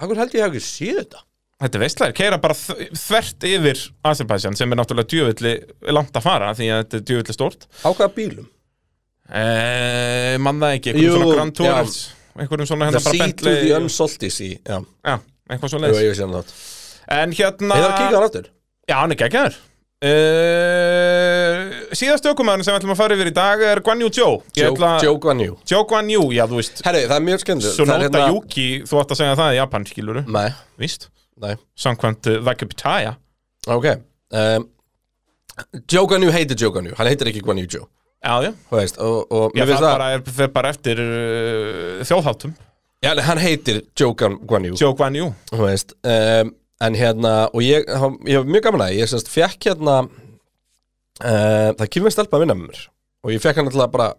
Akkur 0.02 0.20
held 0.20 0.34
ég 0.36 0.44
hafi 0.44 0.60
ekki 0.60 0.66
séð 0.68 0.98
þetta? 1.04 1.22
Þetta 1.64 1.78
er 1.80 1.84
veistlega, 1.86 2.16
keira 2.18 2.38
bara 2.44 2.56
þvert 2.58 3.46
yfir 3.48 3.82
Azerbaijan 4.10 4.58
sem 4.60 4.74
er 4.74 4.80
náttúrulega 4.82 5.08
djöfulli 5.14 5.54
langt 5.96 6.18
að 6.20 6.26
fara 6.26 6.50
því 6.58 6.68
að 6.68 6.82
þetta 6.82 6.98
er 7.00 7.06
djöfulli 7.12 7.36
stórt. 7.38 7.64
Á 7.80 7.90
hvaða 7.96 8.10
bílum? 8.18 8.50
Eh, 9.26 10.36
mann 10.44 10.60
það 10.62 10.76
ekki, 10.78 10.92
einhverjum 10.92 11.08
Jú, 11.08 11.22
svona 11.22 11.38
Grand 11.40 11.56
já. 11.56 11.70
Tours 11.72 11.96
Einhverjum 12.36 12.68
svona 12.70 12.90
The 12.92 12.92
hérna 12.92 13.06
bara 13.08 13.16
Sea 13.16 13.16
to 13.16 13.24
Bentley 13.24 13.56
the 13.64 13.78
Unsalty 13.80 14.30
Já, 14.30 14.76
Já, 14.86 15.16
eitthvað 15.50 15.72
svo 15.72 15.80
jú, 15.80 15.86
leiðis 15.86 16.04
ég 16.04 16.18
sé 16.20 16.26
hann 16.26 16.36
þátt. 16.36 16.52
En 17.16 17.34
hérna 17.40 17.80
Ég 17.80 17.86
þarf 17.86 17.88
að 17.88 17.98
kíka 18.04 18.12
hann 18.20 18.28
aftur? 18.28 18.52
Já, 18.86 18.96
hann 19.00 19.16
er 19.16 19.20
geggjaður 19.24 19.58
uh, 20.04 21.62
Síðast 21.96 22.28
ökumæðurinn 22.28 22.66
sem 22.68 22.74
við 22.74 22.80
ætlum 22.82 22.94
að 22.96 23.00
fara 23.00 23.16
yfir 23.18 23.30
í 23.32 23.34
dag 23.36 23.64
er 23.64 23.82
Guan 23.86 24.02
Yu 24.04 24.10
Zhou. 24.12 24.40
Joe 24.58 24.74
Guan 24.76 25.44
Yu. 25.44 25.56
Joe 25.70 25.86
Guan 25.88 26.10
Yu, 26.12 26.24
já 26.36 26.44
þú 26.50 26.60
veist. 26.60 26.82
Herri, 26.86 27.06
það 27.08 27.16
er 27.18 27.26
mjög 27.30 27.50
er 27.54 27.62
Sonota 27.70 28.00
hérna- 28.04 28.28
Yuki, 28.34 28.68
þú 28.90 29.02
ætti 29.02 29.16
að 29.16 29.22
segja 29.22 29.38
það 29.40 29.54
í 29.54 29.60
Japan, 29.62 29.88
skiluru 29.90 30.26
Nei, 30.28 30.48
Víst, 30.82 31.08
nei, 31.42 31.56
samkvæmt 31.80 32.32
uh, 32.34 32.40
Vakipitaya 32.46 33.16
ok 33.72 33.88
um, 33.96 34.68
Joe 35.88 36.06
Guan 36.12 36.26
Yu 36.28 36.34
heitir 36.36 36.60
Joe 36.60 36.74
Guan 36.76 36.92
Yu 36.92 36.98
Hann 37.00 37.08
heitir 37.10 37.32
ekki 37.32 37.44
Guan 37.46 37.62
Yu 37.64 37.70
Joe 37.72 37.88
Já, 38.26 38.42
já, 38.42 38.52
Þú 38.70 38.78
veist, 38.80 38.96
og, 39.06 39.32
og 39.32 39.52
já 39.56 39.66
það 39.70 39.76
það 39.78 39.92
bara 39.92 40.12
er, 40.16 40.22
fer 40.40 40.48
bara 40.54 40.70
eftir 40.74 41.02
uh, 41.02 42.06
þjóðháttum 42.10 42.56
Já, 43.06 43.12
hann 43.28 43.38
heitir 43.38 43.84
Joe 43.94 44.16
Guan, 44.18 44.66
Yu. 44.66 44.76
Joe 44.80 44.96
Guan 44.98 45.16
Yu. 45.16 45.28
Þú 45.52 45.60
veist 45.62 45.94
um, 46.02 46.54
En 46.84 46.96
hérna, 46.98 47.34
og 47.56 47.64
ég, 47.64 47.86
ég 47.88 48.36
hef 48.36 48.48
mjög 48.50 48.66
gaman 48.66 48.84
að 48.84 48.98
Ég 48.98 49.08
semst 49.08 49.30
fekk 49.32 49.70
hérna 49.70 50.02
uh, 50.04 51.70
Það 51.78 51.86
kemur 51.96 52.12
stelpa 52.12 52.36
að 52.36 52.44
vinna 52.44 52.58
með 52.58 52.72
mér. 52.72 52.82
Og 53.24 53.32
ég 53.32 53.44
fekk 53.44 53.62
hann 53.62 53.70
alltaf 53.72 53.94
bara 53.94 54.10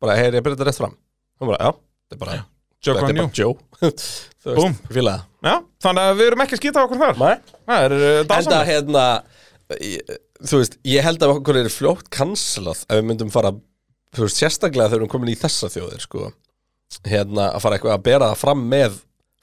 Bara, 0.00 0.16
heyri, 0.16 0.40
ég 0.40 0.44
byrja 0.44 0.56
þetta 0.56 0.66
rétt 0.70 0.80
fram. 0.80 0.96
Hún 1.40 1.52
bara, 1.52 1.60
já, 1.60 1.76
þetta 2.08 2.16
er 2.16 2.22
bara 2.24 2.38
Joe 2.80 3.28
Joe 3.36 3.54
Þú 4.40 4.54
Búm. 4.56 4.76
Já, 5.44 5.54
þannig 5.84 6.06
að 6.06 6.14
við 6.16 6.30
erum 6.30 6.42
ekki 6.46 6.56
að 6.56 6.60
skýta 6.62 6.84
okkur 6.86 7.00
þar. 7.02 7.18
Nei. 7.20 7.56
Það 7.68 7.84
er 7.84 7.94
uh, 7.96 8.04
Enda 8.08 8.28
dásamlega 8.30 8.68
hérna 8.70 9.04
ég, 9.84 10.14
Þú 10.40 10.60
veist, 10.62 10.78
ég 10.88 11.04
held 11.04 11.24
að 11.26 11.34
okkur 11.34 11.58
er 11.60 11.68
fljótt 11.72 12.08
cancelað 12.16 12.86
ef 12.86 12.96
við 12.96 13.08
myndum 13.10 13.32
fara 13.34 13.52
Þú 14.16 14.24
veist, 14.24 14.40
sérstaklega 14.40 14.88
þegar 14.88 14.96
við 14.96 15.02
erum 15.02 15.12
komin 15.12 15.30
í 15.30 15.36
þessa 15.38 15.68
þjóðir 15.70 16.02
sko. 16.02 16.30
Hérna, 17.06 17.50
að 17.52 17.62
fara 17.62 17.76
eitthvað 17.76 17.94
að 17.94 18.06
bera 18.08 18.30
það 18.32 18.40
fram 18.40 18.64
með 18.72 18.96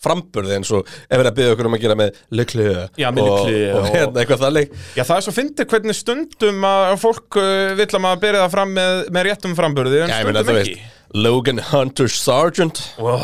framburði 0.03 0.57
eins 0.59 0.69
og 0.77 0.85
ef 0.85 1.07
við 1.09 1.17
erum 1.17 1.29
að 1.31 1.37
byggja 1.39 1.53
okkur 1.55 1.69
um 1.71 1.77
að 1.77 1.83
gera 1.85 1.95
með 1.97 2.19
lykli 2.39 2.65
Já, 3.01 3.07
með 3.15 3.23
og, 3.23 3.39
og, 3.47 3.79
og- 3.79 3.87
hérna 3.95 4.21
eitthvað 4.23 4.43
þannig. 4.45 4.75
Já, 4.97 5.03
það 5.09 5.15
er 5.17 5.25
svo 5.27 5.33
fyndið 5.37 5.69
hvernig 5.73 5.97
stundum 5.97 6.67
að 6.69 6.93
fólk 7.01 7.39
uh, 7.41 7.73
vill 7.79 7.89
að 7.89 8.03
maður 8.05 8.21
byrja 8.27 8.43
það 8.45 8.53
fram 8.57 8.75
með, 8.77 9.01
með 9.17 9.27
réttum 9.31 9.57
framburði 9.57 10.03
en 10.05 10.13
Já, 10.13 10.19
stundum 10.21 10.61
ekki. 10.61 10.75
veist, 10.77 10.93
Logan 11.15 11.59
Hunter 11.71 12.07
Sargent. 12.11 12.81
Wow. 12.99 13.21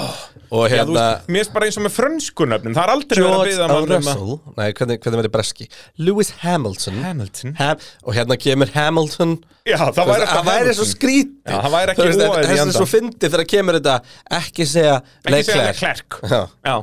og 0.53 0.67
hérna 0.69 1.01
veist, 1.01 1.29
mér 1.33 1.47
er 1.47 1.53
bara 1.55 1.67
eins 1.67 1.77
og 1.79 1.83
með 1.87 1.93
frönskunöfnin 1.95 2.75
Það 2.77 2.83
er 2.83 2.91
aldrei 2.93 3.17
verið 3.17 3.33
að 3.33 3.43
byggja 3.47 3.67
mann 3.67 3.73
um 3.73 3.83
að 3.83 3.93
Russell 3.97 4.35
Nei, 4.59 4.67
hvernig, 4.77 4.99
hvernig 5.01 5.19
verður 5.19 5.33
breski? 5.33 5.67
Lewis 5.97 6.29
Hamilton. 6.43 6.99
Hamilton? 7.01 7.55
Ham, 7.57 7.81
og 8.05 8.17
hérna 8.17 8.37
kemur 8.37 8.73
Hamilton. 8.75 9.33
Já, 9.65 9.79
það 9.81 10.11
væri 10.11 10.27
það 10.29 10.49
væri 10.51 10.75
svo 10.77 10.87
skrítið 10.91 11.49
Já, 11.49 11.57
það 11.57 11.75
væri 11.77 11.95
ekki 11.95 12.05
óeðli 12.05 12.13
í 12.13 12.27
Þess 12.27 12.53
að 12.53 12.53
endann. 12.59 12.75
svo 12.77 12.89
fyndið 12.93 13.33
þegar 13.33 13.49
kemur 13.55 13.79
þetta 13.79 13.95
ekki 14.39 14.69
segja 14.69 14.99
Leclerc. 15.33 16.19
Já. 16.69 16.75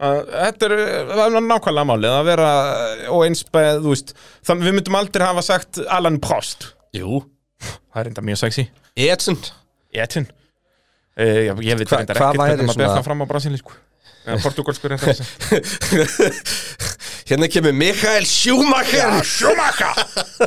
Uh, 0.00 0.22
þetta 0.32 0.68
er, 0.70 0.76
það 1.12 1.22
er 1.26 1.42
nákvæmlega 1.44 1.88
málið 1.92 2.14
að 2.16 2.28
vera 2.30 2.50
uh, 2.72 3.06
og 3.12 3.26
eins 3.26 3.42
með, 3.52 3.82
þú 3.84 3.90
veist 3.92 4.14
þannig 4.48 4.70
við 4.70 4.76
myndum 4.78 4.96
aldrei 5.02 5.26
hafa 5.28 5.44
sagt 5.44 5.82
Alan 5.92 6.16
Prost. 6.24 6.70
Jú. 6.96 7.20
Það 7.60 8.00
er 8.00 8.08
enda 8.14 8.24
mjög 8.24 8.40
sexy. 8.46 8.70
Edson. 8.96 9.36
Uh, 9.36 10.39
ég, 11.18 11.62
ég 11.66 11.80
veit 11.80 11.94
reyndar 11.94 12.16
hvað 12.20 12.34
ekkert 12.34 12.46
hvernig 12.46 12.70
maður 12.70 12.92
það 12.96 13.06
fram 13.10 13.24
á 13.24 13.26
brasilísku 13.30 13.72
eða 14.20 14.42
portugalsku 14.44 14.90
segja 15.00 15.24
Hérna 17.30 17.46
kemur 17.46 17.72
Mikael 17.72 18.24
Schumacher. 18.26 19.20
Schumacher. 19.22 20.00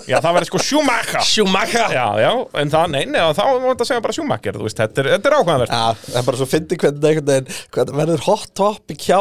Já 0.10 0.18
það 0.20 0.34
væri 0.36 0.48
sko 0.50 0.60
Schumacher. 0.60 1.24
Schumacher. 1.24 1.94
Já 1.96 2.08
já 2.20 2.32
en 2.60 2.74
það 2.74 2.92
neini 2.92 3.22
þá 3.38 3.40
var 3.46 3.64
þetta 3.70 3.86
að 3.86 3.90
segja 3.90 4.04
bara 4.04 4.16
Schumacher 4.18 4.58
þú 4.60 4.68
veist 4.68 4.82
þetta 4.82 5.04
er, 5.06 5.10
er 5.32 5.38
ákvæðanvert 5.38 5.72
Já, 5.72 5.86
það 6.04 6.20
er 6.20 6.28
bara 6.28 6.42
svo 6.42 6.48
fyndið 6.52 6.82
hvernig 6.84 7.06
veginn 7.32 7.48
hvernig 7.78 8.00
verður 8.02 8.26
hot 8.28 8.52
topic 8.60 9.08
hjá. 9.08 9.20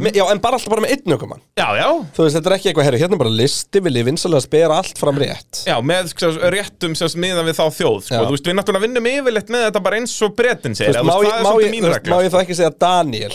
Með- 0.00 0.16
Já, 0.16 0.24
en 0.32 0.38
bara 0.40 0.56
alltaf 0.56 0.70
bara 0.72 0.80
með 0.86 0.92
einn 0.94 1.12
ökumann. 1.16 1.40
Já 1.60 1.66
já. 1.76 1.88
Þú 2.16 2.24
veist, 2.24 2.36
þetta 2.38 2.48
er 2.50 2.54
ekki 2.56 2.68
eitthvað, 2.70 2.86
herru, 2.88 3.00
hérna 3.02 3.12
er 3.18 3.20
bara 3.20 3.32
listi 3.36 3.82
Vil 3.84 3.92
ég 4.00 4.06
vinsalega 4.08 4.40
spera 4.46 4.78
allt 4.80 4.96
fram 4.98 5.18
rétt? 5.20 5.62
Já, 5.68 5.76
með 5.84 6.08
sko, 6.14 6.30
réttum 6.54 6.96
sem 6.96 7.20
miða 7.20 7.44
við 7.44 7.58
þá 7.60 7.64
þjóð 7.76 7.98
sko. 8.06 8.22
Þú 8.24 8.32
veist, 8.32 8.48
við 8.48 8.56
náttúrulega 8.56 8.84
vinnum 8.86 9.08
yfirleitt 9.12 9.52
með 9.52 9.66
þetta 9.68 9.82
bara 9.84 9.96
eins 10.00 10.14
og 10.24 10.36
bretin 10.40 10.72
Þú 10.72 10.80
segir 10.80 10.94
veist, 10.96 11.04
má, 11.04 11.12
þú 11.12 11.22
má, 11.22 11.28
ég, 11.28 11.42
þú 12.08 12.22
ég 12.24 12.32
þá 12.32 12.38
ekki 12.42 12.56
segja 12.62 12.72
Daniel 12.80 13.34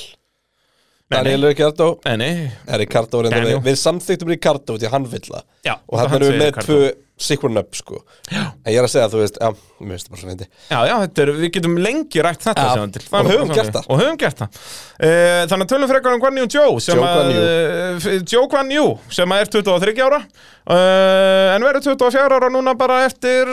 Daniel. 1.08 1.46
Ricardo 1.48 2.00
Nei, 2.04 2.16
nei, 2.18 2.52
Er 2.68 2.82
Ricardo 2.82 3.22
við, 3.24 3.78
samþyktum 3.80 4.28
Ricardo 4.34 4.76
því 4.76 4.88
að 4.90 4.92
hann 4.98 5.06
vill 5.08 5.22
það. 5.30 5.44
Já, 5.64 5.76
Og 5.88 6.00
hann 6.02 6.16
erum 6.18 6.34
við 6.34 6.42
með 6.42 6.58
tvö 6.66 6.82
sikur 7.18 7.50
nöpp 7.54 7.74
sko 7.78 8.00
já. 8.30 8.44
En 8.64 8.70
ég 8.74 8.78
er 8.78 8.86
að 8.86 8.92
segja, 8.94 9.08
þú 9.10 9.22
veist, 9.24 9.38
já, 9.42 9.50
mér 9.82 9.96
finnst 9.96 10.08
það 10.08 10.14
bara 10.14 10.22
svo 10.22 10.30
fyndi 10.32 10.48
já, 10.48 10.80
já, 10.90 10.94
þetta 11.04 11.24
er, 11.24 11.32
við 11.42 11.52
getum 11.58 11.78
lengi 11.82 12.24
rætt 12.26 12.44
þetta 12.46 12.66
Já, 12.68 12.74
sem 12.78 12.92
til. 12.98 13.04
og 13.10 13.18
er 13.20 13.32
höfum 13.32 13.54
gert 13.58 13.74
það. 13.78 13.88
Og 13.90 14.02
höfum 14.02 14.20
gert 14.22 14.44
það 14.44 14.60
uh, 14.60 15.42
Þannig 15.50 15.66
að 15.66 15.72
tölum 15.74 15.92
frekar 15.94 16.18
um 16.18 16.22
Guan 16.24 16.38
Yu 16.42 16.46
Joe 16.58 16.78
Joe 16.88 18.46
Guan 18.52 18.70
að, 18.72 18.78
Yu 18.78 18.86
sem 19.18 19.34
að 19.34 19.44
er 19.46 19.52
23 19.58 20.06
ára 20.08 20.22
uh, 20.22 21.56
En 21.56 21.66
verður 21.68 21.88
24 21.98 22.38
ára 22.38 22.52
núna 22.54 22.76
bara 22.78 23.02
eftir 23.08 23.50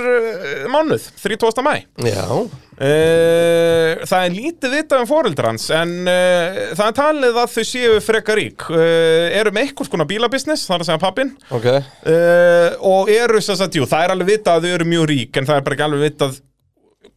mánuð, 0.72 1.08
30. 1.24 1.64
mæ 1.64 1.74
Já, 2.10 2.26
Uh, 2.74 4.00
það 4.02 4.24
er 4.24 4.34
lítið 4.34 4.72
vitað 4.78 5.04
um 5.04 5.10
fóreldra 5.10 5.52
hans 5.52 5.68
en 5.74 5.92
uh, 6.10 6.62
það 6.74 6.86
er 6.86 6.96
talið 6.98 7.38
að 7.42 7.52
þau 7.54 7.66
séu 7.70 8.00
frekar 8.04 8.40
rík. 8.40 8.66
Uh, 8.72 9.28
eru 9.34 9.52
með 9.54 9.68
einhvers 9.68 9.92
konar 9.92 10.10
bílabusiness, 10.10 10.66
það 10.66 10.76
er 10.76 10.84
að 10.84 10.90
segja 10.90 11.02
pappin 11.04 11.34
ok. 11.54 11.68
Uh, 11.70 12.68
og 12.90 13.12
eru 13.14 13.42
þess 13.42 13.62
að, 13.62 13.78
jú, 13.78 13.86
það 13.90 14.06
er 14.06 14.16
alveg 14.16 14.32
vitað 14.32 14.58
að 14.58 14.66
þau 14.66 14.74
eru 14.78 14.90
mjög 14.94 15.06
rík 15.12 15.38
en 15.38 15.48
það 15.50 15.60
er 15.60 15.68
bara 15.68 15.78
ekki 15.78 15.88
alveg 15.88 16.04
vitað 16.08 16.42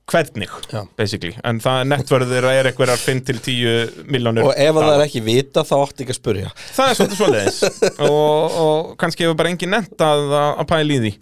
hvernig, 0.07 0.49
Já. 0.71 0.81
basically. 0.97 1.33
En 1.43 1.59
það 1.63 1.81
er 1.81 1.89
netverður 1.91 2.47
að 2.47 2.57
er 2.61 2.69
einhverjar 2.71 3.01
5-10 3.01 4.05
miljónir 4.07 4.47
Og 4.47 4.53
ef 4.55 4.77
það 4.77 4.91
er 4.93 5.03
ekki 5.03 5.23
vita, 5.25 5.63
þá 5.67 5.75
átti 5.81 6.05
ekki 6.05 6.15
að 6.15 6.19
spurja 6.21 6.51
það 6.77 6.91
er 6.91 6.99
svolítið 6.99 7.21
svoleiðis. 7.21 7.59
Og, 8.07 8.57
og 8.63 8.93
kannski 9.01 9.25
hefur 9.25 9.37
bara 9.39 9.51
engin 9.51 9.73
nett 9.73 10.03
að, 10.07 10.23
að 10.47 10.65
pæla 10.69 10.95
í 10.95 10.99
því. 11.03 11.13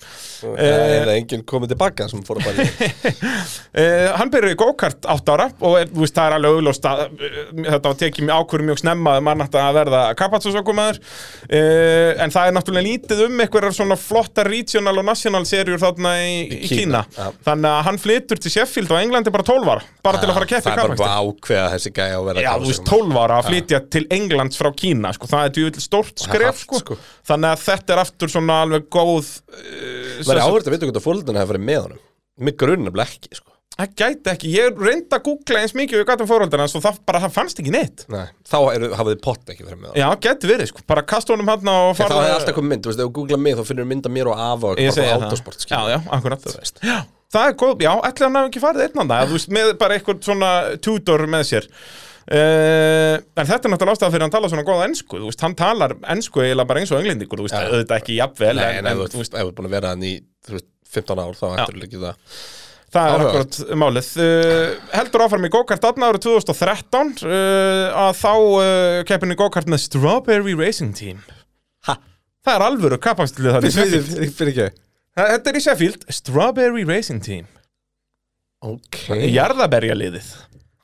Það 0.46 0.94
er 1.00 1.12
enginn 1.16 1.46
komið 1.50 1.74
tilbaka 1.74 2.10
sem 2.12 2.24
fór 2.26 2.42
að 2.42 2.50
bara 2.52 2.66
Uh, 3.76 4.12
hann 4.20 4.30
byrjuði 4.32 4.56
í 4.56 4.58
go-kart 4.60 5.08
8 5.10 5.34
ára 5.34 5.46
og 5.66 5.76
er, 5.80 5.90
veist, 5.96 6.16
það 6.16 6.28
er 6.28 6.36
alveg 6.38 6.58
augljóst 6.58 6.86
að 6.88 7.02
uh, 7.06 7.38
þetta 7.58 7.90
var 7.92 7.98
tekið 8.02 8.28
mjög 8.28 8.44
ákvörum 8.44 8.70
mjög 8.70 8.82
snemma 8.82 9.16
að 9.18 9.26
mann 9.26 9.44
ætti 9.46 9.60
að 9.62 9.78
verða 9.80 10.02
kapatsusökumæður 10.20 11.00
uh, 11.02 12.12
en 12.24 12.34
það 12.36 12.50
er 12.50 12.56
náttúrulega 12.56 12.88
lítið 12.88 13.24
um 13.26 13.44
einhverjar 13.46 13.78
svona 13.78 13.98
flotta 14.00 14.46
regional 14.48 14.96
og 15.02 15.08
national 15.10 15.44
serjur 15.50 15.82
þarna 15.82 16.14
í, 16.24 16.36
í 16.46 16.62
Kína, 16.70 17.04
Kína, 17.10 17.32
þannig 17.48 17.72
að 17.72 17.82
hann 17.90 18.02
flyttur 18.06 18.42
til 18.44 18.54
Sheffield 18.76 18.92
og 18.92 19.00
Englandi 19.00 19.32
bara 19.32 19.46
12 19.48 19.70
ára 19.72 19.84
bara 20.04 20.20
til 20.20 20.28
að 20.28 20.36
fara 20.36 20.48
að 20.48 20.52
keppa 20.52 20.74
í 20.74 20.76
Það 20.76 20.92
er 20.92 21.00
bara 21.00 21.16
ákveða 21.24 21.68
þessi 21.76 21.92
gæja 21.96 22.20
að 22.20 22.28
vera 22.30 22.44
Já, 22.44 22.52
þú 22.60 22.70
veist, 22.72 22.86
12 22.92 23.20
ára 23.22 23.40
að 23.40 23.50
flytja 23.50 23.82
til 23.96 24.04
Englands 24.18 24.60
frá 24.60 24.70
Kína, 24.76 25.14
sko, 25.16 25.32
það 25.32 25.48
er 25.48 25.56
djúvill 25.56 25.86
stórt 25.86 26.24
skref, 26.26 26.62
sko. 26.66 26.82
sko. 26.84 27.00
Þannig 27.30 27.56
að 27.56 27.66
þetta 27.66 27.96
er 27.96 28.04
aftur 28.04 28.36
svona 28.36 28.62
alveg 28.66 28.88
góð 28.92 29.34
maður 30.26 30.38
er 30.38 30.46
áhverð 30.46 30.70
að 30.70 30.76
vita 30.76 30.90
hvort 30.90 31.02
að 31.02 31.08
fóröldina 31.08 31.44
hefur 31.44 31.56
farið 31.56 31.68
með 31.72 31.84
honum 31.86 32.06
mig 32.46 32.58
grunn 32.60 32.84
nefnilega 32.84 33.16
ekki 33.16 33.38
sko. 33.40 33.52
Það 33.76 33.96
gæti 34.00 34.30
ekki, 34.32 34.50
ég 34.56 34.78
reyndi 34.80 35.12
að 35.18 35.24
googla 35.26 35.62
eins 35.66 35.74
mikið 35.76 36.00
við 36.00 36.06
gætum 36.08 36.28
fóröldina 36.30 36.68
svo 36.72 36.80
það 36.84 37.00
bara, 37.10 37.20
það 37.26 37.34
fannst 37.36 37.58
ekki 37.60 37.74
neitt 37.76 38.06
Nei. 38.08 38.30
þá 38.48 38.56
eru, 38.72 38.92
hafa 38.96 39.12
þið 39.12 39.20
pott 39.26 39.52
ekki 39.52 39.66
farið 39.66 39.82
með 39.82 39.90
honum 39.90 40.00
Já, 40.00 40.06
gæti 40.24 40.48
verið, 40.48 40.70
sko, 40.72 40.84
bara 40.88 41.04
kasta 41.04 41.36
honum 41.36 41.52
hann 41.52 41.72
og 41.74 41.90
En 41.90 41.98
þá 41.98 42.00
fara 42.00 42.22
hefði 42.22 42.38
alltaf 42.38 42.56
komið 42.56 42.72
mynd, 42.72 42.86
þú 42.86 42.94
veist, 42.94 43.02
ef 43.04 43.10
þú 43.10 43.14
googla 43.18 43.40
mig 43.44 43.60
þá 43.60 43.68
finnur 43.68 43.90
mynda 43.90 44.14
mér 44.16 44.32
og 44.32 44.46
afa 44.46 44.72
og 44.72 44.80
það 44.80 45.12
autosport 45.18 45.68
Já, 45.68 45.80
já, 45.92 45.98
akkurat 46.08 46.46
Þú 46.48 46.56
veist. 46.56 46.80
Já, 46.88 46.96
það 47.34 47.48
er 47.50 47.56
góð, 47.62 47.86
já, 47.86 47.92
ætli 48.10 48.26
hann 48.26 48.40
hafi 48.40 48.52
ekki 48.52 48.64
farið 48.64 48.88
einnanda 48.88 49.20
það, 49.22 49.30
þú 49.30 49.38
veist, 49.38 49.54
með 49.58 49.72
bara 49.82 49.98
eitthvað 49.98 50.26
svona 50.28 50.52
tutor 50.86 51.26
með 51.32 51.48
sér. 51.52 51.70
Uh, 52.26 53.22
en 53.38 53.46
þetta 53.46 53.68
er 53.68 53.72
náttúrulega 53.76 53.94
ástæða 54.00 54.14
fyrir 54.16 54.24
að 54.24 54.26
hann 54.26 54.34
tala 54.34 54.50
svona 54.50 54.66
góða 54.66 54.90
ennsku, 54.90 55.20
þú 55.22 55.30
veist, 55.30 55.46
hann 55.46 55.58
talar 55.60 55.94
ennsku 56.16 56.42
eiginlega 56.42 56.70
bara 56.72 56.82
eins 56.82 56.94
og 56.94 57.02
englendingur, 57.02 57.42
þú 57.42 57.48
veist, 57.48 57.58
Já. 57.58 57.70
auðvitað 57.70 58.00
ekki 58.02 58.20
jafnvel, 58.20 58.54
Nei, 58.58 58.66
en, 58.66 58.80
en 58.82 58.92
en, 58.92 59.02
þú 59.14 59.22
veist, 59.22 59.36
ef 59.36 59.44
þú 59.44 59.52
ert 59.52 59.60
búin 59.60 59.70
að 59.70 59.76
vera 59.78 59.92
hann 59.94 60.06
í 60.06 60.14
þú 60.48 60.58
veist, 60.58 60.70
15 60.96 61.22
ár, 61.22 61.38
þá 61.38 61.46
ættir 61.52 61.86
ekki 61.86 62.02
það. 62.02 62.40
Það 62.96 63.12
er 63.12 63.22
akkurat 63.26 63.58
málið. 63.76 64.10
Uh, 64.24 64.90
heldur 64.96 65.26
áfram 65.26 65.46
í 65.46 65.52
go-kart 65.52 65.88
aðna 65.90 66.10
árið 66.14 66.26
2013 66.30 67.10
uh, 67.28 68.04
að 68.06 68.12
þá 68.22 68.34
uh, 68.34 69.00
keppinu 69.10 69.38
go-kart 69.38 69.70
með 69.70 69.84
Strawberry 69.84 70.56
Racing 70.56 70.96
Team. 70.96 71.20
Ha? 71.90 71.98
það 72.46 72.58
er 72.58 72.66
alvöru 72.70 73.00
í 73.02 73.72
Sheffield 73.74 74.34
Fyrir 74.38 74.52
ekki 74.54 74.68
þetta 75.20 75.52
er 75.52 75.60
í 75.60 75.64
Sheffield, 75.64 76.10
Strawberry 76.12 76.84
Racing 76.88 77.24
Team. 77.24 77.48
Ok. 78.66 79.06
Jarðaberjaliðið 79.30 80.34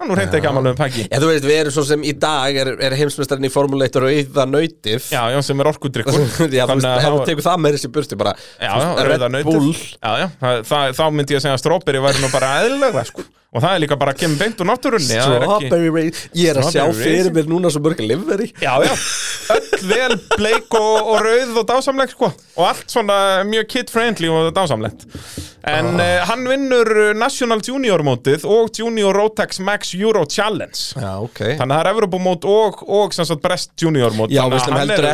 hann 0.02 0.10
nú 0.10 0.18
reynda 0.18 0.38
ekki 0.40 0.50
amalum 0.50 0.78
pakki 0.78 1.04
Já, 1.06 1.20
þú 1.22 1.30
veist, 1.30 1.46
við 1.46 1.58
erum 1.60 1.74
svo 1.76 1.84
sem 1.86 2.06
í 2.08 2.14
dag 2.18 2.58
er, 2.64 2.72
er 2.88 2.96
heimsmeistarinn 2.98 3.46
í 3.48 3.52
Formule 3.54 3.88
1 3.88 4.00
rauða 4.02 4.46
nautið. 4.50 5.10
Já, 5.14 5.22
já, 5.34 5.38
sem 5.46 5.62
er 5.62 5.70
orkudrykkur. 5.72 6.18
Já, 6.58 6.66
þú 6.66 6.78
veist, 6.80 6.88
ef 6.90 7.06
þú 7.06 7.20
tekur 7.30 7.46
það 7.46 7.62
með 7.66 7.78
þessi 7.78 7.92
burti 7.98 8.18
bara 8.20 8.34
Já, 8.58 8.72
já, 8.72 9.28
nautið. 9.28 9.52
Bull. 9.52 9.76
Já, 9.78 10.12
já, 10.24 10.28
þá 10.98 11.04
myndi 11.14 11.36
ég 11.36 11.42
að 11.42 11.46
segja 11.46 11.58
að 11.58 11.62
strawberry 11.64 12.02
væri 12.04 12.24
nú 12.24 12.32
bara 12.34 12.56
eðlilega 12.64 13.06
sko. 13.12 13.28
Og 13.52 13.60
það 13.60 13.74
er 13.76 13.82
líka 13.84 13.98
bara 14.00 14.14
að 14.16 14.22
kemur 14.22 14.40
beint 14.40 14.62
úr 14.64 14.68
náttúrunni 14.70 15.12
það 15.12 15.34
er 15.36 15.42
Strawberry 15.44 15.90
Race 15.92 16.30
Ég 16.40 16.54
er 16.54 16.60
að 16.62 16.70
sjá 16.72 16.86
fyrir 16.96 17.34
mér 17.36 17.50
núna 17.52 17.72
svo 17.74 17.82
mörg 17.84 18.00
liveri 18.00 18.48
Já, 18.64 18.78
já, 18.86 18.94
öll 19.52 19.72
vel 19.90 20.16
bleik 20.38 20.72
og, 20.78 21.10
og 21.12 21.22
rauð 21.26 21.60
og 21.62 21.68
dásamleg 21.70 22.14
sko. 22.14 22.30
Og 22.56 22.68
allt 22.68 22.92
svona 22.94 23.18
mjög 23.48 23.68
kid-friendly 23.74 24.30
og 24.32 24.52
dásamlegt. 24.56 25.06
En 25.68 25.92
Ah. 25.92 26.22
uh, 26.22 26.26
hann 26.30 26.46
vinnur 26.50 27.14
National 27.18 27.62
Junior 27.66 28.02
mótið 28.06 28.46
og 28.50 28.72
Junior 28.78 29.16
Rotax 29.18 29.60
Max 29.60 29.94
Euro 29.96 30.26
Challenge. 30.26 30.80
Já, 30.96 31.12
ok. 31.22 31.42
Þannig 31.60 31.62
að 31.62 31.78
það 31.78 31.86
er 31.86 31.92
Evropamót 31.94 32.46
og, 32.50 32.84
og 32.88 33.14
sagt 33.14 33.42
Brest 33.44 33.74
Junior 33.82 34.16
mót. 34.18 34.32
Já, 34.34 34.46
við 34.48 34.60
að 34.60 34.66
slum 34.66 34.80
heldur 34.82 35.10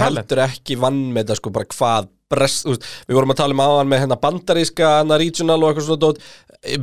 heldur 0.00 0.44
ekki 0.48 0.80
vann 0.80 1.04
með 1.14 1.28
þetta 1.30 1.40
sko 1.40 1.54
bara 1.54 1.70
hvað 1.76 2.10
brest, 2.30 2.68
veist, 2.68 2.86
Við 3.08 3.18
vorum 3.18 3.34
að 3.34 3.40
tala 3.42 3.56
um 3.56 3.64
áðan 3.66 3.90
með 3.90 4.04
hérna 4.04 4.20
bandaríska, 4.22 4.94
hérna 5.00 5.18
regional 5.20 5.58
og 5.62 5.72
eitthvað 5.72 5.88
svona 5.90 6.04
dót. 6.06 6.22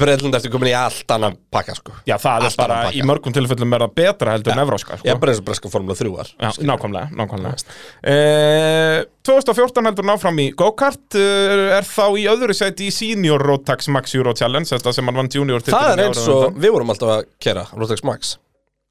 Breitland 0.01 0.33
eftir 0.33 0.49
komin 0.49 0.71
í 0.71 0.73
allt 0.73 1.11
annan 1.13 1.35
pakka 1.53 1.75
sko. 1.77 1.93
Já, 2.09 2.15
það 2.17 2.39
er 2.39 2.45
Allt 2.47 2.57
bara 2.57 2.77
annan 2.79 2.87
pakka. 2.87 2.97
í 2.97 3.03
mörgum 3.05 3.35
tilfellum 3.35 3.75
er 3.77 3.83
það 3.85 3.91
betra 3.99 4.31
heldur 4.33 4.53
en 4.55 4.61
evróska 4.63 4.95
Ég 5.03 5.11
er 5.13 5.19
bara 5.21 5.35
eins 5.35 5.41
og 5.43 5.45
breska 5.45 5.69
formula 5.69 5.93
3 5.99 6.09
var. 6.15 6.31
Já, 6.41 6.49
nákvæmlega, 6.65 7.11
nákvæmlega. 7.19 7.75
Eh, 8.01 9.03
2014 9.27 9.85
heldur 9.91 10.07
náfram 10.09 10.41
í 10.41 10.47
go-kart 10.57 11.17
eh, 11.19 11.77
er 11.77 11.85
þá 11.85 12.05
í 12.17 12.25
öðru 12.31 12.55
seti 12.57 12.87
í 12.89 12.95
Senior 12.95 13.43
Rotax 13.45 13.91
Max 13.93 14.15
Euro 14.17 14.33
Challenge 14.33 14.65
þetta 14.71 14.95
sem 14.97 15.05
hann 15.11 15.19
vann 15.21 15.29
junior 15.33 15.61
Það 15.67 15.93
er 15.93 16.03
eins 16.07 16.25
og 16.31 16.57
við 16.57 16.73
vorum 16.73 16.93
alltaf 16.95 17.13
að 17.19 17.25
kera 17.43 17.67
Rotax 17.77 18.01
Max 18.07 18.33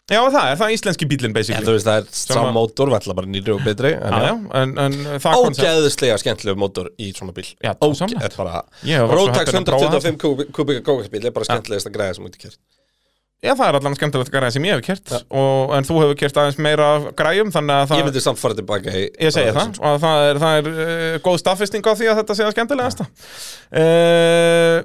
Já, 0.07 0.21
það 0.31 0.37
er, 0.53 0.59
það 0.61 0.69
er 0.69 0.75
íslenski 0.77 1.07
bílinn 1.11 1.33
basically. 1.35 1.67
Þú 1.67 1.73
veist, 1.75 1.89
það 1.89 2.37
er 2.37 2.39
að- 2.45 2.53
mótor, 2.55 2.91
valla 2.95 3.15
bara 3.19 3.27
nýri 3.27 3.51
og 3.57 3.65
betri 3.67 3.91
en 3.97 4.15
Já, 4.15 4.21
já, 4.23 4.35
en, 4.61 4.75
en 4.79 4.93
það 5.19 5.41
koncept 5.43 5.67
Ógeðslega 5.67 6.19
skemmtilegu 6.23 6.61
mótor 6.63 6.93
í 7.03 7.09
svona 7.17 7.35
bíl. 7.35 7.49
Er 7.59 7.75
prófa 9.11 9.43
125 9.51 10.21
kúbi- 10.23 10.47
kubíka 10.55 10.85
gókastbíl 10.87 11.27
er 11.27 11.35
bara 11.35 11.49
skemmtilegast 11.51 11.91
að 11.91 11.97
græða 11.99 12.15
sem 12.21 12.31
út 12.31 12.39
í 12.39 12.45
kert 12.47 12.59
Já, 13.45 13.53
það 13.53 13.67
er 13.69 13.77
allan 13.81 13.95
skemmtilegt 13.99 14.31
græði 14.33 14.55
sem 14.55 14.65
ég 14.65 14.79
hef 14.79 14.87
kert 14.87 15.11
og, 15.29 15.75
en 15.77 15.85
þú 15.85 15.99
hefur 16.01 16.17
kert 16.23 16.39
aðeins 16.41 16.57
meira 16.63 16.87
af 16.97 17.09
græjum 17.19 17.51
þannig 17.53 17.75
að 17.75 17.91
það 17.91 17.99
Ég 18.01 18.07
myndi 18.09 18.23
samt 18.25 18.41
fara 18.41 18.57
tilbaka 18.57 18.95
í 18.95 19.03
Ég 19.27 19.35
segi 19.35 19.53
það, 19.59 19.77
og 19.91 19.99
það 20.07 20.23
er, 20.31 20.41
það 20.47 20.61
er 20.63 20.71
uh, 20.71 21.19
góð 21.27 21.41
staðfesting 21.43 21.83
á 21.85 21.93
því 21.99 22.09
að 22.13 22.21
þetta 22.23 22.37
sé 22.39 22.47
að 22.47 22.55
skemmtilegasta. 22.57 23.07
Uh, 23.75 24.79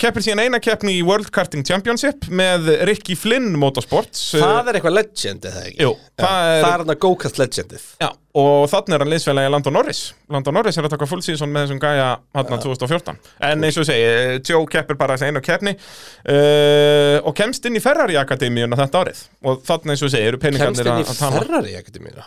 Keppir 0.00 0.24
síðan 0.24 0.40
eina 0.46 0.58
keppni 0.64 0.94
í 0.96 1.00
World 1.04 1.28
Karting 1.34 1.64
Championship 1.66 2.24
með 2.32 2.70
Ricky 2.88 3.12
Flynn 3.20 3.50
Motorsports. 3.60 4.30
Það 4.32 4.70
er 4.72 4.78
eitthvað 4.78 4.94
legend, 4.96 5.44
eða 5.50 5.64
ekki? 5.68 5.82
Jú, 5.84 5.90
Já, 6.16 6.24
það 6.24 6.54
er- 6.54 6.68
hann 6.70 6.92
að 6.94 6.98
gókast 7.04 7.40
legendið. 7.42 7.84
Já, 8.00 8.08
og 8.40 8.62
þannig 8.72 8.96
er 8.96 9.04
hann 9.04 9.12
liðsfélagi 9.12 9.50
Landon 9.52 9.76
Norris. 9.76 10.00
Landon 10.32 10.56
Norris 10.56 10.78
er 10.80 10.88
að 10.88 10.94
taka 10.94 11.08
full 11.10 11.20
season 11.26 11.52
með 11.52 11.66
þessum 11.66 11.82
gæja 11.84 12.06
hann 12.38 12.48
2014 12.64 13.20
En 13.50 13.66
eins 13.68 13.76
og 13.76 13.84
ég 13.84 13.90
segi, 13.90 14.40
Joe 14.54 14.64
keppir 14.72 14.96
bara 14.96 15.18
þessi 15.20 15.28
einu 15.28 15.44
keppni 15.44 15.76
uh, 15.76 17.20
og 17.26 17.36
kemst 17.36 17.68
inn 17.68 17.76
í 17.76 17.84
Ferrari 17.84 18.16
Akademíuna 18.20 18.78
þetta 18.80 19.04
árið. 19.04 19.22
Og 19.44 19.60
þannig 19.68 19.94
eins 19.96 20.04
og 20.04 20.08
ég 20.08 20.16
segi, 20.16 20.30
eru 20.32 20.40
Kemst 20.40 20.58
peningarnir 20.60 20.92
inn 20.94 21.02
í 21.02 21.04
að 21.04 21.12
að 21.12 21.20
tala 21.26 21.44
Ferrari 21.44 21.76
ekkert 21.80 22.00
í 22.00 22.04
mínu 22.08 22.24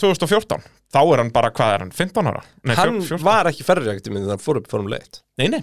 2014, 0.00 0.62
þá 0.94 1.00
er 1.02 1.20
hann 1.20 1.32
bara, 1.34 1.50
hvað 1.52 1.74
er 1.74 1.82
hann, 1.84 1.90
15 1.92 2.30
ára? 2.30 2.40
Nei, 2.64 2.72
Hann 2.78 3.00
14. 3.02 3.20
var 3.26 3.50
ekki 3.50 3.66
Ferrari 3.66 3.90
í 3.98 4.00
mínu 4.08 4.22
þannig 4.22 4.30
að 4.30 4.34
hann 4.38 4.44
fór 4.46 4.60
upp 4.62 4.70
Formule 4.72 4.96
1 5.02 5.18
Nei, 5.42 5.48
nei, 5.52 5.60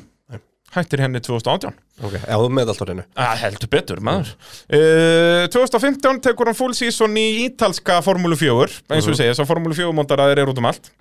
hættir 0.75 1.03
henni 1.05 1.21
2018 1.23 1.75
Ok, 1.97 2.13
já, 2.13 2.35
þú 2.37 2.49
með 2.53 2.69
allt 2.69 2.81
á 2.81 2.85
hreinu. 2.85 3.03
Að 3.17 3.39
heldur 3.41 3.69
betur, 3.73 4.01
maður. 4.05 4.35
Uh, 4.69 5.47
2015 5.49 6.19
tekur 6.27 6.51
hann 6.51 6.57
full 6.59 6.75
season 6.77 7.17
í 7.17 7.25
ítalska 7.47 8.03
Formúlu 8.05 8.37
4 8.37 8.83
eins 8.93 9.07
og 9.07 9.15
við 9.15 9.21
segja, 9.23 9.33
þess 9.33 9.45
að 9.47 9.49
Formúlu 9.49 9.77
4 9.79 9.95
mótaraðir 9.97 10.43
er 10.43 10.51
út 10.51 10.61
um 10.61 10.69
allt. 10.69 10.91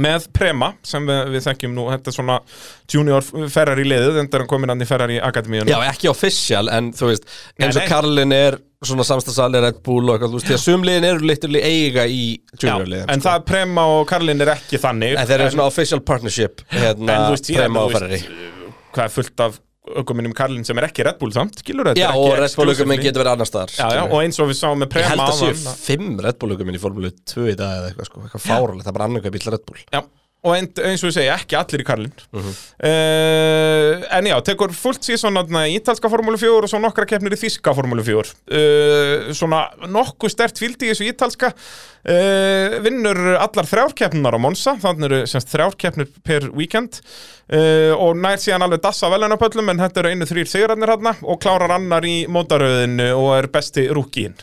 Með 0.00 0.28
Prema, 0.36 0.68
sem 0.86 1.02
við, 1.08 1.32
við 1.34 1.42
þekkjum 1.48 1.72
nú 1.74 1.86
þetta 1.90 2.12
er 2.12 2.14
svona 2.14 2.36
junior 2.92 3.24
Ferrari 3.50 3.86
liðið, 3.88 4.20
en 4.20 4.28
það 4.28 4.36
er 4.36 4.44
hann 4.44 4.50
komin 4.52 4.70
hann 4.70 4.84
í 4.84 4.86
Ferrari 4.86 5.16
Akademíun 5.24 5.72
Já, 5.72 5.80
ekki 5.88 6.10
official, 6.12 6.68
en 6.70 6.92
þú 6.96 7.08
veist 7.10 7.26
eins 7.58 7.80
og. 7.80 7.88
Karlin 7.90 8.36
er 8.36 8.60
svona 8.86 9.04
samstagsali 9.08 9.64
Red 9.64 9.80
Bull 9.84 10.04
og 10.06 10.14
eitthvað, 10.14 10.30
þú 10.30 10.38
veist, 10.38 10.46
því 10.52 10.56
að 10.56 10.62
sumliðin 10.62 11.08
eru 11.10 11.26
liturli 11.32 11.64
eiga 11.64 12.06
í 12.06 12.22
juniorliðin 12.54 13.10
en 13.16 13.24
það 13.26 13.42
Prema 13.50 13.88
og 13.96 14.06
Karlin 14.12 14.46
er 14.46 14.54
ekki 14.54 14.80
þannig 14.80 15.18
En 15.18 15.28
þeir 15.32 15.40
eru 15.40 15.56
svona 15.56 15.68
official 15.72 16.00
partnership 16.06 16.62
hérna, 16.70 17.18
en 17.18 17.26
veist, 17.34 17.50
Prema 17.50 17.82
og 17.88 17.96
Ferrari 17.96 18.22
hvað 18.94 19.04
er 19.06 19.14
fullt 19.16 19.44
af 19.46 19.58
ökuminnum 20.00 20.34
Karlin 20.36 20.66
sem 20.66 20.78
er 20.78 20.86
ekki 20.90 21.04
Red 21.06 21.18
Bull 21.18 21.32
samt, 21.34 21.62
skilur 21.62 21.88
þetta 21.88 22.02
Já, 22.02 22.10
og 22.14 22.36
Red 22.38 22.54
Bull 22.58 22.72
aukuminn 22.74 23.02
getur 23.02 23.24
verið 23.24 23.32
annar 23.32 23.48
staðar 23.48 23.72
Já, 23.74 23.86
já, 23.96 24.02
og 24.04 24.18
eins 24.20 24.38
og 24.42 24.50
við 24.50 24.58
sáum 24.60 24.82
með 24.82 24.90
Ég 24.90 24.92
Prema 24.94 25.10
held 25.10 25.24
að 25.24 25.40
séu 25.40 25.76
fimm 25.80 26.20
Red 26.20 26.38
Bull 26.42 26.54
aukuminn 26.54 26.76
í 26.76 26.82
Formule 26.82 27.10
2 27.32 27.46
í 27.48 27.56
dag 27.58 27.78
eða 27.78 27.88
eitthvað, 27.90 28.10
sko, 28.10 28.24
eitthvað 28.26 28.44
fáralegt, 28.44 28.84
það 28.84 28.92
er 28.92 28.98
bara 28.98 29.08
annað 29.08 29.30
bíl 29.34 29.46
Red 29.56 29.64
Bull. 29.66 29.80
Já, 29.88 30.02
og 30.42 30.54
ein, 30.56 30.66
eins 30.88 31.02
og 31.04 31.10
ég 31.10 31.16
segi, 31.18 31.28
ekki 31.34 31.56
allir 31.58 31.82
í 31.82 31.84
Karlin 31.84 32.12
Mhm. 32.32 32.52
uh, 32.80 34.16
En 34.16 34.24
já, 34.30 34.36
tekur 34.46 34.72
fullt 34.74 35.04
síðan 35.04 35.20
svona 35.36 35.64
í 35.68 35.74
ítalska 35.78 36.08
formúlu 36.12 36.38
4 36.40 36.64
og 36.64 36.70
svo 36.70 36.80
nokkra 36.82 37.06
keppnir 37.08 37.34
í 37.36 37.40
þíska 37.40 37.74
formúlu 37.76 38.04
4 38.06 38.22
uh, 38.24 39.32
Svona 39.36 39.66
nokkuð 39.90 40.32
stert 40.32 40.58
fylgdi 40.60 40.88
í 40.88 40.92
þessu 40.94 41.08
ítalska. 41.10 41.52
Uh, 42.00 42.78
Vinnur 42.84 43.18
allar 43.36 43.68
þrjár 43.68 43.92
keppninar 43.98 44.36
á 44.36 44.40
Monza. 44.40 44.74
Þannig 44.80 45.08
eru 45.10 45.20
semst 45.28 45.52
þrjár 45.52 45.76
keppnir 45.80 46.08
per 46.24 46.48
weekend. 46.56 47.00
Uh, 47.50 47.92
Og 48.00 48.16
nær 48.16 48.38
síðan 48.40 48.62
alveg 48.64 48.80
dassa 48.84 49.10
velunapöllum 49.10 49.72
En 49.74 49.80
þetta 49.82 50.00
eru 50.04 50.12
einu 50.14 50.28
þrýr 50.28 50.46
sigurarnir 50.48 50.92
hérna 50.94 51.16
Og 51.26 51.40
klárar 51.42 51.72
annar 51.74 52.06
í 52.06 52.22
mótaröðinu 52.30 53.08
og 53.18 53.32
er 53.40 53.48
besti 53.52 53.88
rúkíinn 53.90 54.36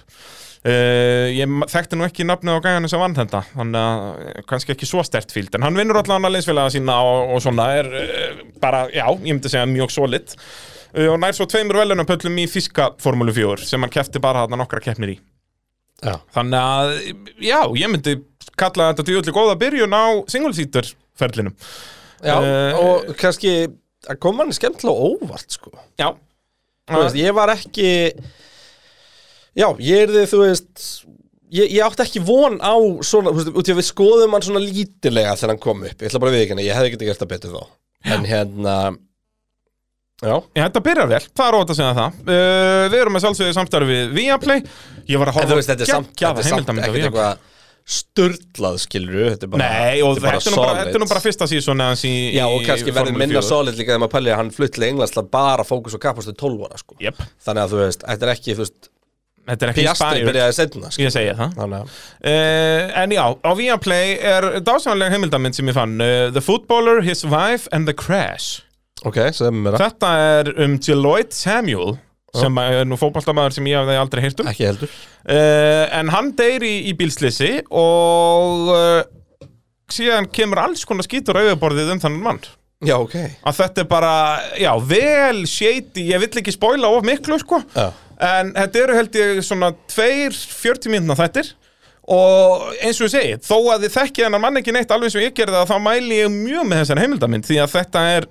Uh, 0.68 1.30
ég 1.31 1.52
þekkti 1.72 1.95
nú 1.95 2.03
ekki 2.03 2.26
nafnið 2.27 2.57
á 2.60 2.65
gæjanum 2.65 2.91
sem 2.91 2.99
vann 2.99 3.14
þetta 3.15 3.39
þannig 3.53 3.77
að 3.80 4.23
eh, 4.26 4.39
kannski 4.49 4.73
ekki 4.73 4.88
svo 4.89 5.03
stert 5.06 5.30
fíld 5.31 5.53
en 5.56 5.64
hann 5.64 5.77
vinnur 5.80 5.99
allan 6.02 6.27
að 6.27 6.34
liðsfélaga 6.34 6.73
sína 6.73 6.98
og, 7.07 7.30
og 7.38 7.44
svona 7.45 7.68
er 7.77 7.88
uh, 7.88 8.41
bara, 8.60 8.81
já, 8.91 9.06
ég 9.06 9.30
myndi 9.30 9.52
segja 9.53 9.69
mjög 9.69 9.94
solid. 9.95 10.34
Uh, 10.91 11.06
og 11.14 11.22
nær 11.23 11.38
svo 11.38 11.48
tveimur 11.48 11.80
velunapöllum 11.80 12.41
í 12.44 12.48
Fiska 12.52 12.89
Formúlu 12.99 13.31
4 13.38 13.69
sem 13.69 13.85
hann 13.85 13.94
kefti 13.94 14.19
bara 14.23 14.44
þarna 14.44 14.60
nokkra 14.65 14.81
keppnir 14.84 15.14
í. 15.14 15.18
Já, 16.03 16.18
þannig 16.35 16.60
að, 16.60 16.91
já, 17.48 17.60
ég 17.80 17.94
myndi 17.94 18.18
kalla 18.60 18.89
þetta 18.89 19.06
djúðli 19.07 19.35
góða 19.38 19.56
byrjun 19.61 19.95
á 19.95 20.06
single 20.30 20.52
seater 20.57 20.89
ferlinum 21.18 21.56
já 22.26 22.35
og 22.77 23.07
kannski 23.18 23.53
að 24.10 24.19
koma 24.22 24.44
hann 24.44 24.57
skemmtilega 24.57 25.14
óvart, 25.14 25.48
sko. 25.53 25.72
Já, 26.02 26.11
veist, 26.91 27.18
ég 27.18 27.35
var 27.38 27.53
ekki 27.56 27.88
Já, 29.57 29.67
ég 29.81 30.03
er 30.05 30.13
þið, 30.13 30.27
þú 30.34 30.43
veist 30.45 30.88
Ég, 31.47 31.69
ég 31.71 31.79
átti 31.79 32.03
ekki 32.03 32.19
von 32.27 32.57
á 32.59 32.75
svona, 33.07 33.31
þú 33.31 33.39
veist, 33.39 33.51
út 33.55 33.69
í 33.69 33.71
að 33.71 33.77
við 33.79 33.85
skoðum 33.88 34.34
hann 34.35 34.43
svona 34.43 34.59
lítilega 34.59 35.35
þegar 35.39 35.53
hann 35.53 35.61
kom 35.63 35.84
upp, 35.88 35.93
ég 35.95 36.09
ætla 36.09 36.19
bara 36.19 36.34
að 36.34 36.39
viðkynna, 36.41 36.65
ég 36.65 36.75
hefði 36.75 36.89
getið 36.91 37.07
gert 37.07 37.21
það 37.21 37.29
betur 37.31 37.53
þá. 37.53 37.61
En 38.11 38.25
hérna 38.27 38.73
Já, 40.17 40.34
Já, 40.57 40.63
þetta 40.65 40.81
byrjar 40.81 41.09
vel, 41.13 41.21
það 41.38 41.47
er 41.47 41.55
ótt 41.59 41.71
að 41.71 41.77
segja 41.77 41.93
það? 41.93 42.19
Uh, 42.25 42.84
Við 42.89 42.97
erum 42.99 43.15
með 43.15 43.23
sjálfsögði 43.23 43.55
samstarfi 43.55 43.88
við 43.93 44.15
Viaplay. 44.17 44.63
Ég 45.07 45.21
var 45.21 45.31
að 45.31 45.38
horfa 45.38 45.51
þú 45.51 45.59
veist, 45.61 45.71
þetta 45.71 45.85
er 45.85 45.91
samt, 45.93 46.73
þetta 46.84 47.27
er 47.29 47.45
sturlað, 47.88 48.81
skilur 48.84 49.29
þetta 49.31 49.47
er 49.47 49.51
bara 49.53 49.67
Nei, 49.69 50.01
þetta 50.01 50.27
er 50.27 50.35
þetta 50.35 50.49
er 50.49 50.51
nú 50.51 50.59
bara, 50.59 50.79
þetta 50.81 50.97
er 50.97 51.03
nú 51.03 51.07
bara 51.07 51.21
fyrsta 51.23 51.47
í 51.47 52.15
Já, 52.35 52.43
og 52.49 52.65
kannski 52.67 52.91
verður 52.91 53.15
minna 53.15 53.39
4. 53.39 53.43
solid 53.47 53.77
líka 53.79 53.93
þegar 53.93 54.01
maður 54.03 54.15
pælir 54.17 54.34
að 54.34 54.41
hann 54.41 54.49
flutt 54.57 54.73
til 54.75 54.85
Englands 54.89 55.13
til 55.15 55.21
að 55.21 55.29
bara 55.38 55.63
fókus 55.63 55.95
og 55.95 56.01
kapastu 56.03 56.34
12 56.35 56.65
ára, 56.67 56.81
sko. 56.81 56.97
Jep. 56.99 57.21
Þannig 57.45 57.63
að 57.63 57.71
þú 57.71 57.79
veist, 57.85 58.03
þetta 58.03 58.27
er 58.27 58.34
ekki, 58.34 58.57
þú 58.57 58.65
veist 58.65 58.89
þetta 59.48 59.65
er 59.65 59.72
ekki 59.74 59.84
Piastri 59.86 60.07
inspired. 60.07 60.30
byrjaði 60.30 60.56
setna 60.57 60.91
Ég 61.02 61.14
segi 61.15 61.36
það. 61.38 61.57
Uh, 61.57 62.95
en 63.03 63.15
já, 63.15 63.24
á 63.34 63.52
Viaplay 63.57 64.15
er 64.34 64.48
dásamlega 64.68 65.15
heimildamind 65.15 65.57
sem 65.57 65.72
ég 65.72 65.78
fann. 65.78 65.95
Uh, 66.02 66.28
The 66.36 66.44
Footballer, 66.44 67.02
His 67.06 67.24
Wife 67.28 67.72
and 67.76 67.90
the 67.90 67.95
Crash. 67.98 68.64
Ok, 69.06 69.19
segðum 69.38 69.64
mér 69.64 69.78
það 69.78 69.84
Þetta 69.86 70.11
er 70.26 70.52
um 70.65 70.78
Deloitte 70.82 71.38
Samuel 71.38 71.98
sem 72.38 72.57
er 72.61 72.84
nú 72.86 72.98
fótballtamaður 72.99 73.56
sem 73.56 73.68
ég 73.69 73.80
hafði 73.80 73.95
aldrei 73.98 74.22
heyrt 74.26 74.41
um. 74.44 74.49
Ekki 74.52 74.68
heldur. 74.68 74.91
Uh, 75.24 75.86
en 75.98 76.11
hann 76.14 76.34
deyr 76.38 76.65
í, 76.68 76.74
í 76.91 76.94
bílslisi 76.98 77.53
og 77.74 78.74
síðan 79.94 80.28
kemur 80.34 80.61
alls 80.65 80.84
konar 80.88 81.07
skítur 81.07 81.40
auðborðið 81.40 81.94
um 81.95 82.02
þannig 82.03 82.26
mann. 82.26 82.41
Já, 82.86 82.94
ok. 82.99 83.15
Að 83.48 83.56
þetta 83.57 83.82
er 83.82 83.88
bara, 83.90 84.11
já, 84.61 84.69
vel 84.86 85.40
shady, 85.49 86.03
ég 86.11 86.22
vill 86.22 86.41
ekki 86.44 86.53
spoila 86.53 86.91
of 86.94 87.07
miklu 87.07 87.40
sko, 87.41 87.64
Já. 87.74 87.88
En 88.23 88.52
þetta 88.56 88.84
eru 88.84 88.98
held 88.98 89.18
ég 89.19 89.39
svona 89.45 89.72
tveir 89.89 90.35
40 90.35 90.94
mínúna 90.94 91.18
þættir 91.19 91.53
og 92.07 92.69
eins 92.80 92.99
og 93.02 93.10
ég 93.10 93.14
segi, 93.14 93.39
þó 93.44 93.57
að 93.73 93.85
þið 93.85 93.95
þekkið 93.98 94.27
hennar 94.27 94.44
mann 94.44 94.60
ekki 94.61 94.73
neitt 94.76 94.91
alveg 94.95 95.18
og 95.19 95.26
ég 95.26 95.35
gerði 95.35 95.64
þá 95.68 95.77
mæli 95.84 96.22
ég 96.22 96.31
mjög 96.31 96.69
með 96.69 96.84
þessari 96.84 97.03
heimildamind, 97.03 97.48
því 97.48 97.60
að 97.64 97.73
þetta 97.73 98.03
er 98.15 98.27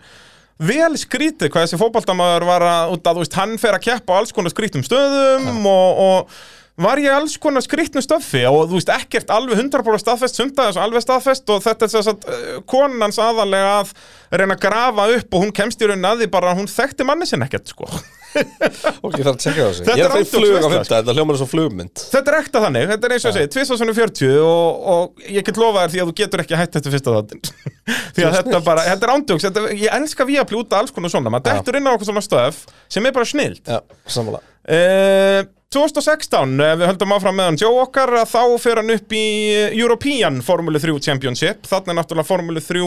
vel 0.56 0.92
skrítið 0.96 1.52
hvað 1.52 1.66
þessi 1.66 1.80
fótboltamaður 1.82 2.46
var 2.48 2.64
að, 2.64 2.94
að 2.96 3.20
veist, 3.20 3.36
hann 3.36 3.58
fer 3.60 3.76
að 3.76 3.84
keppa 3.90 4.16
á 4.16 4.18
alls 4.22 4.32
konar 4.32 4.54
skrítum 4.54 4.84
stöðum 4.86 5.68
og, 5.68 6.00
og 6.06 6.38
var 6.80 7.00
ég 7.00 7.12
alls 7.12 7.36
konar 7.40 7.64
skrítnu 7.64 8.00
stöfi 8.04 8.42
og 8.48 8.70
þú 8.70 8.78
veist, 8.78 8.92
ekkert 8.96 9.32
alveg 9.32 9.60
100% 9.60 10.02
staðfest, 10.02 10.40
sumta 10.40 10.70
þessu 10.70 10.82
alveg 10.82 11.04
staðfest 11.04 11.52
og 11.52 11.62
þetta 11.64 11.86
er 11.86 11.92
þess 11.94 12.12
að 12.12 12.26
uh, 12.32 12.58
konans 12.68 13.20
aðalega 13.20 13.78
að 13.82 13.94
reyna 14.32 14.56
að 14.56 14.64
grafa 14.64 15.08
upp 15.16 15.36
og 15.36 15.44
hún 15.44 15.56
kemst 15.56 15.84
í 15.84 15.88
raunin 15.88 16.08
að 16.08 16.24
því 16.24 16.32
bara 16.32 16.56
hún 16.56 16.68
þekkti 16.72 17.08
manni 17.08 17.28
sinni 17.28 17.48
ekkert, 17.48 17.72
sko. 17.72 17.88
Ok, 18.36 19.16
ég 19.16 19.24
þarf 19.24 19.32
að 19.32 19.40
tjekka 19.44 19.66
það 19.66 19.80
Þetta 19.80 19.96
Ég 19.96 20.02
er 20.02 20.06
er 20.06 20.12
að 20.12 20.16
fyrir 20.16 20.30
flug 20.30 20.46
á 20.46 20.66
ándjóksveisla, 20.66 20.72
fymta 20.76 21.00
Þetta 21.00 21.16
hljómar 21.16 21.36
er 21.36 21.40
svo 21.42 21.48
flugmynd 21.50 22.04
Þetta 22.14 22.32
er 22.32 22.38
ekta 22.40 22.62
þannig, 22.66 22.88
þetta 22.92 23.08
er 23.08 23.16
eins 23.16 23.26
og 23.26 23.30
ég 23.32 23.38
segi, 23.38 23.52
tvisvarsunum 23.56 23.98
40 23.98 24.36
og, 24.46 24.86
og 24.94 25.26
ég 25.36 25.46
get 25.46 25.60
lofa 25.60 25.84
þér 25.84 25.94
því 25.94 26.02
að 26.02 26.10
þú 26.10 26.16
getur 26.22 26.44
ekki 26.44 26.60
hætt 26.60 26.78
þetta 26.78 26.94
fyrsta 26.94 27.16
þáttin 27.16 27.42
því 28.16 28.26
að 28.26 28.38
þetta 28.40 28.60
bara, 28.66 28.86
þetta 28.86 29.06
er 29.06 29.14
ándjóks 29.14 29.46
þetta, 29.48 29.66
ég 29.76 29.98
elska 30.00 30.26
við 30.28 30.40
að 30.42 30.48
plúta 30.52 30.80
alls 30.80 30.94
konar 30.94 31.12
svona. 31.12 31.32
Maður 31.32 31.52
dettur 31.52 31.78
inn 31.78 31.88
á 31.88 31.92
okkur 31.92 32.08
svona 32.10 32.24
stöf 32.24 32.62
sem 32.92 33.06
er 33.06 33.14
bara 33.16 33.28
snild. 33.28 33.62
Já, 33.66 33.80
sammála. 34.10 34.42
Uh, 34.66 35.42
2016, 35.74 36.54
ef 36.62 36.78
við 36.80 36.90
höldum 36.90 37.14
áfram 37.16 37.36
með 37.36 37.50
hann. 37.50 37.58
Joe 37.60 37.82
okkar, 37.82 38.14
að 38.22 38.30
þá 38.32 38.42
fer 38.62 38.80
hann 38.80 38.94
upp 38.94 39.16
í 39.16 39.24
eh, 39.50 39.74
European 39.76 40.38
Formule 40.46 40.80
3 40.82 40.94
Championship. 41.04 41.66
Þannig 41.68 41.92
er 41.92 41.98
náttúrulega 41.98 42.28
Formule 42.28 42.62
3 42.62 42.84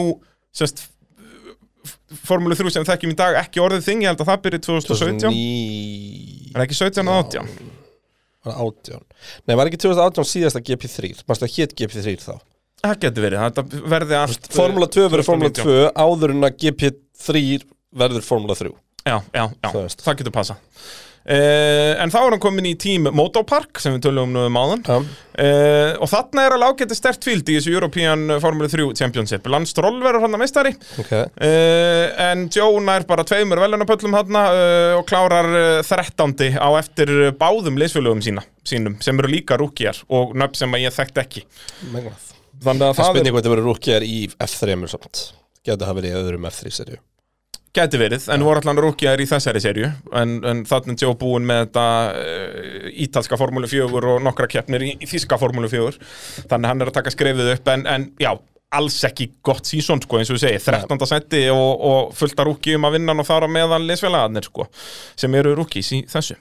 sest, 0.56 0.86
Formule 2.26 2.56
3 2.58 2.72
sem 2.74 2.82
við 2.84 2.90
þekkjum 2.90 3.12
í 3.12 3.18
dag 3.18 3.36
ekki 3.38 3.60
orðið 3.62 3.84
þing, 3.86 4.04
ég 4.04 4.10
held 4.10 4.22
að 4.24 4.30
það 4.32 4.40
byrja 4.46 4.60
2017 4.66 5.20
2009 5.20 6.50
er 6.50 6.56
það 6.56 6.64
ekki 6.66 6.78
17 6.80 7.10
og 7.10 7.18
18 7.20 7.50
Var 8.40 8.54
það 8.54 8.62
18 8.64 9.04
Nei, 9.46 9.54
var 9.60 9.68
ekki 9.70 9.80
2018 9.84 10.28
síðasta 10.30 10.62
GP3 10.64 11.10
Mástu 11.28 11.46
að 11.46 11.54
hétt 11.58 11.74
GP3 11.78 12.16
þá? 12.24 12.32
Það 12.80 12.96
getur 13.04 13.26
verið, 13.26 13.42
þetta 13.44 13.82
verði 13.92 14.16
allt 14.16 14.50
Formula 14.56 14.88
2 14.88 15.06
verður 15.12 15.28
Formula 15.28 15.52
2019. 15.52 15.92
2 15.92 16.06
áður 16.06 16.34
en 16.34 16.48
að 16.48 16.56
GP3 16.64 17.42
verður 18.02 18.24
Formula 18.26 18.56
3 18.56 18.72
Já, 19.00 19.16
já, 19.32 19.44
já, 19.48 19.70
veist. 19.76 20.02
það 20.04 20.18
getur 20.20 20.34
passa 20.34 20.56
uh, 21.30 22.02
En 22.02 22.12
þá 22.12 22.18
er 22.20 22.34
hann 22.34 22.42
komin 22.42 22.66
í 22.68 22.74
tím 22.80 23.06
Motopark 23.14 23.80
sem 23.82 23.94
við 23.96 24.08
tölum 24.08 24.32
nú 24.34 24.42
um 24.48 24.58
áðan. 24.60 24.82
Já, 24.86 24.96
uh, 25.00 25.92
Og 26.02 26.10
þarna 26.10 26.46
er 26.46 26.56
alveg 26.56 26.74
ágæti 26.82 26.98
stert 26.98 27.26
fíld 27.26 27.48
í 27.48 27.56
þessu 27.58 27.74
European 27.74 28.26
Formule 28.42 28.70
3 28.72 28.88
Championship. 28.98 29.46
Lance 29.52 29.74
Stroll 29.74 30.00
verður 30.02 30.26
hann 30.26 30.36
að 30.38 30.42
meistari. 30.44 30.74
Ok. 31.02 31.12
Uh, 31.40 32.06
En 32.30 32.46
Joe 32.52 32.82
nær 32.84 33.06
bara 33.08 33.24
tveimur 33.28 33.62
velunapöllum 33.62 34.16
hann 34.18 34.40
uh, 34.40 34.98
og 34.98 35.06
klárar 35.10 35.50
13. 35.86 36.34
á 36.58 36.68
eftir 36.80 37.14
báðum 37.40 37.78
leysfélögum 37.80 38.22
sína, 38.24 38.44
sínum 38.66 38.98
sem 39.04 39.18
eru 39.22 39.30
líka 39.30 39.58
rúkjar 39.60 40.02
og 40.10 40.34
nöfn 40.38 40.58
sem 40.64 40.76
að 40.76 40.86
ég 40.88 40.96
þekkt 40.96 41.22
ekki. 41.24 41.46
Megnað 41.94 42.26
Þannig 42.60 42.82
að 42.84 42.90
Það 42.90 42.96
það 42.98 43.06
er, 43.06 43.14
spurning 43.14 43.32
hvað 43.32 43.40
þetta 43.40 43.52
verður 43.54 43.70
rúkjar 43.70 44.04
í 44.04 44.16
F3 44.44 44.74
mjög 44.76 44.90
samt. 44.92 45.22
Gæti 45.64 45.86
það 45.86 45.96
verið 46.00 46.10
í 46.10 46.18
öðrum 46.20 46.50
F3 46.50 46.72
serju 46.76 46.98
gæti 47.76 48.00
verið 48.00 48.24
en 48.34 48.42
voru 48.42 48.62
allan 48.62 48.80
rúkjar 48.82 49.20
í 49.22 49.28
þessari 49.30 49.62
serju 49.62 49.90
en, 50.18 50.38
en 50.46 50.62
þannig 50.66 51.04
Joe 51.04 51.14
búinn 51.18 51.46
með 51.46 51.64
þetta 51.68 51.86
uh, 52.10 52.88
ítalska 53.06 53.38
formúlu 53.38 53.70
4 53.70 53.86
og 54.00 54.24
nokkra 54.26 54.48
keppnir 54.50 54.86
í, 54.88 54.92
þíska 55.06 55.38
formúlu 55.38 55.70
4 55.70 55.94
þannig 56.50 56.72
hann 56.72 56.82
er 56.82 56.90
að 56.90 56.98
taka 56.98 57.14
skrefið 57.14 57.52
upp 57.54 57.70
en, 57.70 57.86
en 57.86 58.08
já, 58.18 58.32
alls 58.74 58.98
ekki 59.06 59.30
gott 59.46 59.66
sísón 59.66 60.02
sko, 60.02 60.18
eins 60.20 60.30
og 60.30 60.38
við 60.38 60.44
segi, 60.44 60.60
13. 60.66 61.06
seti 61.10 61.46
og, 61.54 61.86
og 61.86 62.12
fullt 62.16 62.38
af 62.38 62.46
rúkjum 62.50 62.86
að 62.86 62.98
vinna 62.98 63.16
og 63.18 63.26
þar 63.26 63.46
á 63.46 63.54
meðal 63.58 63.80
liðsfélagarnir 63.86 64.46
sko, 64.46 64.66
sem 65.18 65.34
eru 65.38 65.56
rúkjís 65.58 65.90
í 65.96 66.04
þessu. 66.10 66.36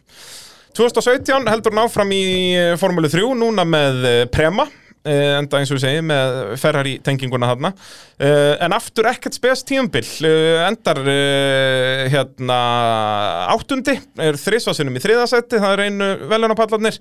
2017 0.77 1.49
heldur 1.49 1.73
hann 1.73 1.87
áfram 1.87 2.13
í 2.13 2.23
eh, 2.53 2.75
Formúlu 2.79 3.09
3 3.09 3.33
núna 3.39 3.65
með 3.65 4.05
eh, 4.05 4.21
Prema. 4.29 4.67
eh, 4.69 4.88
enda 5.07 5.59
eins 5.59 5.71
og 5.71 5.77
við 5.77 5.83
segjum 5.85 6.09
með 6.11 6.37
Ferrari 6.59 6.95
tenginguna 7.05 7.49
þarna. 7.53 7.71
Uh, 8.19 8.55
en 8.65 8.75
aftur 8.75 9.07
ekkert 9.09 9.37
spes 9.37 9.63
tíumbil 9.67 10.03
uh, 10.27 10.65
endar 10.67 10.99
hérna 12.11 12.59
áttundi 13.55 13.95
er 14.19 14.39
þrisvarsinum 14.39 14.97
í 14.99 15.03
þriðasætti 15.03 15.61
það 15.61 15.75
er 15.75 15.85
einu 15.87 16.09
velunapallarnir 16.31 16.99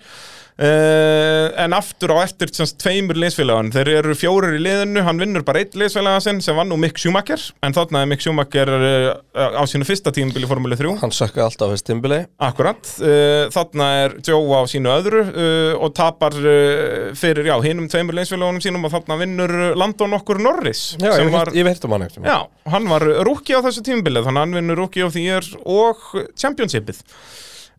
Uh, 0.59 1.53
en 1.63 1.71
aftur 1.77 2.11
á 2.19 2.19
eftir 2.25 2.51
sem 2.51 2.67
sagt, 2.67 2.81
tveimur 2.83 3.15
liðsfélagan, 3.15 3.69
þeir 3.71 3.91
eru 4.01 4.15
fjórir 4.19 4.57
í 4.57 4.63
liðinu 4.65 5.05
hann 5.07 5.21
vinnur 5.23 5.45
bara 5.47 5.61
eitt 5.63 5.77
liðsfélaga 5.79 6.19
sinn 6.25 6.41
sem 6.43 6.59
vann 6.59 6.67
nú 6.73 6.75
Mick 6.83 6.99
Schumacher, 6.99 7.39
en 7.63 7.77
þarna 7.77 8.03
er 8.03 8.11
Mick 8.11 8.25
Schumacher 8.25 8.73
uh, 8.75 9.13
á 9.55 9.63
sínu 9.71 9.87
fyrsta 9.87 10.11
tímubili 10.15 10.51
Formule 10.51 10.75
3 10.81 10.97
Hann 11.05 11.15
sökkaði 11.15 11.45
alltaf 11.45 11.71
fyrst 11.77 11.87
timbili 11.87 12.21
Akkurat, 12.43 12.91
uh, 12.99 13.47
þarna 13.55 13.89
er 14.01 14.19
Joe 14.27 14.59
á 14.59 14.63
sínu 14.75 14.91
öðru 14.97 15.23
uh, 15.29 15.79
og 15.79 15.95
tapar 15.95 16.35
fyrir, 16.35 17.47
já, 17.47 17.55
hinum 17.63 17.87
tveimur 17.93 18.19
leinsfélagunum 18.19 18.63
sínum. 18.65 18.83
Og 18.89 18.97
þarna 18.97 19.23
vinnur 19.23 19.57
Landon 19.79 20.19
okkur 20.19 20.43
Norris 20.43 20.89
Já, 20.99 21.13
ég 21.23 21.31
var, 21.35 21.55
ég 21.55 21.71
heyrt 21.71 21.87
um 21.87 21.95
hann 21.95 22.09
ekkert 22.09 22.27
já, 22.27 22.41
hann 22.75 22.91
var 22.91 23.07
rúki 23.27 23.55
á 23.55 23.63
þessu 23.63 23.87
tímbilið 23.87 24.27
þannig 24.27 24.43
að 24.43 24.49
hann 24.49 24.59
vinnur 24.59 24.83
rúki 24.83 25.07
the 25.07 25.23
year 25.23 25.47
og 25.63 26.03
championshipið 26.35 27.05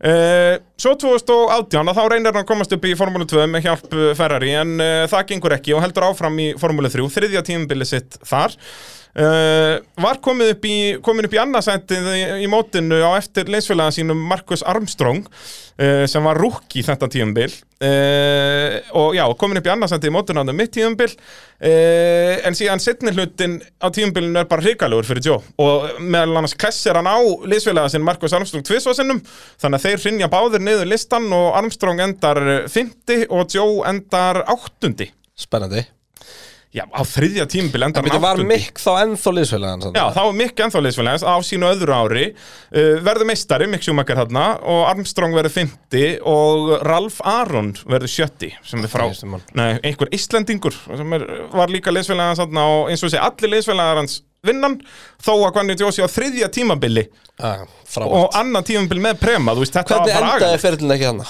Uh, 0.00 0.56
svo 0.80 0.94
2018 0.96 1.90
að 1.90 1.98
þá 1.98 2.04
reynir 2.08 2.32
hann 2.32 2.40
að 2.40 2.46
komast 2.48 2.72
upp 2.72 2.84
í 2.88 2.94
Formúlu 2.96 3.26
2 3.28 3.42
með 3.52 3.66
hjálp 3.66 3.90
uh, 3.92 4.06
Ferrari 4.16 4.54
en 4.56 4.70
uh, 4.80 5.02
það 5.12 5.26
gengur 5.28 5.54
ekki 5.58 5.74
og 5.76 5.82
heldur 5.84 6.06
áfram 6.06 6.38
í 6.40 6.46
Formúlu 6.56 6.88
3 6.88 7.04
þriðja 7.12 7.42
tímabilið 7.44 7.90
sitt 7.90 8.16
þar 8.24 8.56
uh, 9.18 9.78
var 10.00 10.20
komið 10.22 10.54
upp 10.54 10.66
í, 10.68 10.76
komin 11.04 11.26
í 11.26 11.40
annarsættið 11.40 12.10
í, 12.12 12.22
í 12.44 12.50
mótinu 12.50 13.00
á 13.02 13.16
eftir 13.18 13.50
leysfélaga 13.50 13.94
sínum 13.94 14.20
Marcus 14.30 14.62
Armstrong 14.66 15.24
uh, 15.26 16.06
sem 16.10 16.26
var 16.26 16.38
rúki 16.38 16.84
þetta 16.86 17.08
tímabil. 17.10 17.52
Uh, 17.80 18.78
og 19.00 19.14
já, 19.16 19.24
komin 19.40 19.60
upp 19.60 19.68
í 19.68 19.72
annarsættið 19.72 20.10
í 20.10 20.14
mótinu 20.14 20.42
á 20.42 20.46
það 20.46 20.58
mitt 20.60 20.74
tímabil. 20.76 21.10
Uh, 21.60 22.40
en 22.48 22.56
síðan 22.56 22.82
setni 22.82 23.14
hlutin 23.16 23.60
á 23.82 23.88
tímabilinu 23.92 24.42
er 24.42 24.50
bara 24.50 24.64
hrikalegur 24.64 25.08
fyrir 25.08 25.30
Joe. 25.30 25.40
Og 25.62 26.00
meðal 26.00 26.40
annars 26.40 26.56
klessir 26.58 26.98
hann 26.98 27.10
á 27.10 27.18
leysfélaga 27.50 27.92
sinn 27.92 28.06
Marcus 28.06 28.36
Armstrong 28.36 28.66
tvisvarsinnum 28.66 29.22
þannig 29.60 29.80
að 29.80 29.86
þeir 29.88 30.04
hrinja 30.06 30.32
báðir 30.32 30.64
niður 30.64 30.92
listan 30.92 31.30
og 31.34 31.54
Armstrong 31.60 32.02
endar 32.04 32.42
50 32.68 33.30
og 33.30 33.48
Joe 33.54 33.80
endar 33.90 34.44
8. 34.48 35.10
Spennandi 35.40 35.88
Já, 36.70 36.84
á 36.86 37.02
þriðja 37.02 37.48
tímabil 37.50 37.82
endar 37.82 38.04
Það 38.06 38.12
hann 38.14 38.22
var 38.22 38.40
8. 38.44 38.44
mikk 38.46 38.76
þá 38.78 38.90
ennþá 39.02 39.30
liðsfélagan 39.34 39.96
Já, 39.96 40.02
þá 40.14 40.20
var 40.20 40.36
Mick 40.38 40.60
ennþá 40.62 40.82
liðsfélags 40.84 41.24
á 41.26 41.34
sínu 41.42 41.66
öðru 41.66 41.96
ári. 41.98 42.26
Uh, 42.70 43.00
verður 43.02 43.26
meistari, 43.26 43.66
Mick 43.72 43.82
Schumacher 43.82 44.20
þarna 44.20 44.44
og 44.62 44.84
Armstrong 44.86 45.34
verður 45.34 45.56
50 45.56 46.22
og 46.30 46.70
Ralf 46.86 47.18
Aron 47.26 47.72
verður 47.90 48.12
70 48.14 48.54
sem 48.70 48.86
er 48.86 48.92
frá, 48.92 49.08
nei, 49.58 49.80
einhver 49.82 50.14
Íslendingur 50.14 50.78
sem 50.86 51.18
er, 51.18 51.26
var 51.50 51.74
líka 51.74 51.90
liðsfélagans 51.90 52.44
þarna 52.44 52.68
og 52.76 52.94
eins 52.94 53.02
og 53.02 53.10
sé, 53.10 53.18
allir 53.18 53.54
liðsfélagar 53.56 54.04
hans 54.04 54.20
vinnan 54.46 54.78
þó 55.18 55.34
að 55.40 55.52
Gvanni 55.58 55.78
Jósi 55.82 56.06
á 56.06 56.08
þriðja 56.08 56.52
tímabili. 56.54 57.08
Ah, 57.42 57.66
og 58.06 58.30
annan 58.38 58.62
tímabil 58.62 59.02
með 59.10 59.18
prema, 59.26 59.58
þú 59.58 59.66
veist, 59.66 59.74
þetta 59.74 59.98
Hvernig 59.98 60.14
var 60.14 60.22
bara 60.22 60.32
endaði 60.38 60.46
agalegt. 60.46 60.66
ferðin 60.68 60.94
ekki 60.94 61.10
hann? 61.10 61.22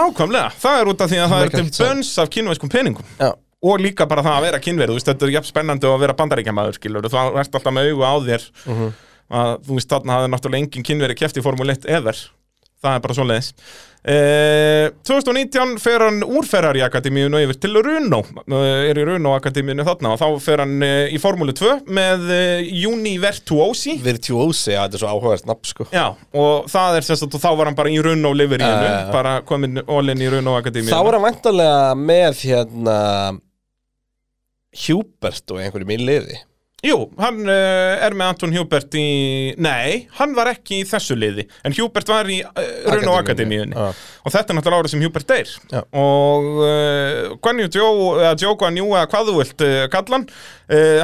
Nákvæmlega, 0.00 0.50
það 0.64 0.80
er 0.80 0.88
út 0.96 1.00
af 1.04 1.12
því 1.12 1.20
að 1.20 1.32
það 1.32 1.40
Það 1.42 1.46
er 1.46 1.56
til 1.58 1.86
bönns 1.86 2.18
af 2.22 2.32
kynverskum 2.32 2.72
peningum. 2.72 3.16
Já 3.20 3.32
og 3.62 3.78
líka 3.80 4.06
bara 4.10 4.24
það 4.26 4.36
að 4.38 4.46
vera 4.48 4.58
kynverið, 4.64 4.90
þú 4.92 4.98
veist, 4.98 5.10
þetta 5.12 5.26
er 5.28 5.34
jafn 5.36 5.50
spennandi 5.52 5.86
að 5.90 6.00
vera 6.02 6.16
bandaríkjamaður, 6.18 6.78
skilur, 6.80 7.08
þú 7.12 7.22
ert 7.38 7.54
alltaf 7.54 7.72
með 7.76 7.92
augu 7.92 8.02
á 8.02 8.14
þér 8.26 8.48
Mhm. 8.66 8.92
að 9.32 9.52
þú 9.68 9.78
veist, 9.78 9.88
þarna 9.94 10.18
hafði 10.18 10.32
náttúrulega 10.34 10.62
engin 10.66 10.88
kynverið 10.90 11.16
keft 11.22 11.36
í 11.38 11.42
Formule 11.46 11.72
1 11.78 11.86
ever, 11.88 12.16
það 12.82 12.94
er 12.96 13.00
bara 13.00 13.14
svoleiðis. 13.14 13.52
Eh, 14.04 14.88
2019 15.06 15.76
fer 15.78 16.02
hann 16.02 16.24
úr 16.26 16.42
Ferrari 16.44 16.80
Akademíun 16.82 17.36
og 17.38 17.44
yfir 17.44 17.58
til 17.62 17.76
Runo, 17.86 18.18
eh, 18.50 18.90
er 18.90 18.98
í 18.98 19.04
Runo 19.06 19.36
Akademíunu 19.38 19.84
þarna 19.86 20.10
og 20.16 20.18
þá 20.18 20.40
fer 20.42 20.58
hann 20.58 20.82
eh, 20.82 21.06
í 21.14 21.20
Formule 21.22 21.52
2 21.54 21.84
með 21.86 22.26
eh, 22.34 22.64
Juni 22.82 23.12
Virtuosi. 23.22 23.94
Virtuosi, 24.02 24.72
já, 24.74 24.82
þetta 24.88 24.98
er 24.98 25.04
svo 25.04 25.12
áhugavert 25.14 25.46
nafn 25.46 25.70
sko. 25.70 25.86
Já, 25.94 26.08
og 26.34 26.66
það 26.66 26.96
er 26.98 27.06
sérst 27.06 27.28
að 27.30 27.38
þá 27.38 27.48
var 27.60 27.70
hann 27.70 27.78
bara 27.78 27.94
í 27.94 28.02
Runo 28.02 28.34
já, 28.34 29.06
já. 29.06 29.12
bara 29.12 29.36
komin 29.46 29.78
all-in 29.86 30.18
í 30.26 30.30
Runo 30.34 30.58
Akademíunu 30.58 30.90
Þá 30.90 31.06
er 31.06 31.12
hann 31.20 31.26
vantarlega 31.30 31.94
með 31.94 32.42
hérna 32.42 33.40
Hubert 34.86 35.52
og 35.52 35.60
einhverjum 35.60 35.94
í 35.94 36.00
liði? 36.00 36.40
Jú, 36.82 36.96
hann 37.22 37.44
uh, 37.46 38.02
er 38.02 38.10
með 38.18 38.32
Anton 38.32 38.54
Hubert 38.56 38.90
í... 38.98 39.52
Nei, 39.62 40.08
hann 40.16 40.32
var 40.34 40.48
ekki 40.50 40.80
í 40.80 40.86
þessu 40.88 41.14
liði 41.14 41.44
En 41.62 41.76
Hubert 41.76 42.08
var 42.10 42.26
í 42.26 42.40
uh, 42.42 42.62
Runo 42.90 43.12
Akademíunni 43.20 43.76
Já. 43.78 44.00
Og 44.26 44.34
þetta 44.34 44.50
er 44.50 44.58
náttúrulega 44.58 44.82
árið 44.82 44.94
sem 44.96 45.04
Hubert 45.04 45.28
deyr. 45.30 45.52
Já. 45.70 45.78
Og 45.94 46.48
uh, 46.58 47.36
Guan 47.38 47.62
Yu 47.62 47.68
Joe, 47.70 48.08
eða 48.24 48.32
Joe 48.42 48.58
Guan 48.58 48.80
Yu 48.80 48.88
eða 48.88 49.04
hvað 49.12 49.30
þú 49.30 49.36
vilt 49.38 49.64
uh, 49.68 49.76
kalla 49.92 50.22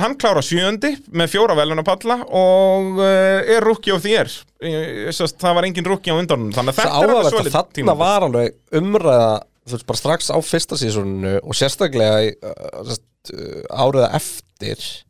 hann 0.03 0.15
klára 0.19 0.41
sjöundi 0.43 0.95
með 1.13 1.31
fjóra 1.35 1.55
velunapalla 1.59 2.17
Og 2.27 2.99
uh, 2.99 3.53
er 3.53 3.63
rookie 3.63 3.93
of 3.95 4.03
the 4.03 4.17
year. 4.17 4.33
Uh, 4.59 5.13
sest, 5.15 5.39
Það 5.39 5.59
var 5.61 5.69
engin 5.69 5.87
rookie 5.87 6.11
á 6.11 6.19
undan 6.19 6.49
Þannig 6.57 6.75
að 6.75 6.81
þetta 6.81 7.05
er 7.05 7.15
að 7.15 7.31
svolítið 7.31 7.59
þarna 7.61 7.97
var 8.03 8.27
alveg 8.27 8.59
umræða 8.81 9.31
veist 9.69 9.87
bara 9.87 10.01
strax 10.01 10.31
á 10.33 10.39
fyrsta 10.41 10.79
sísoninu 10.81 11.37
og 11.43 11.57
sérstaklega 11.57 12.23
í, 12.25 12.33
sest, 13.27 13.35
uh, 13.35 13.63
áriða 13.71 14.11
eftir 14.17 15.05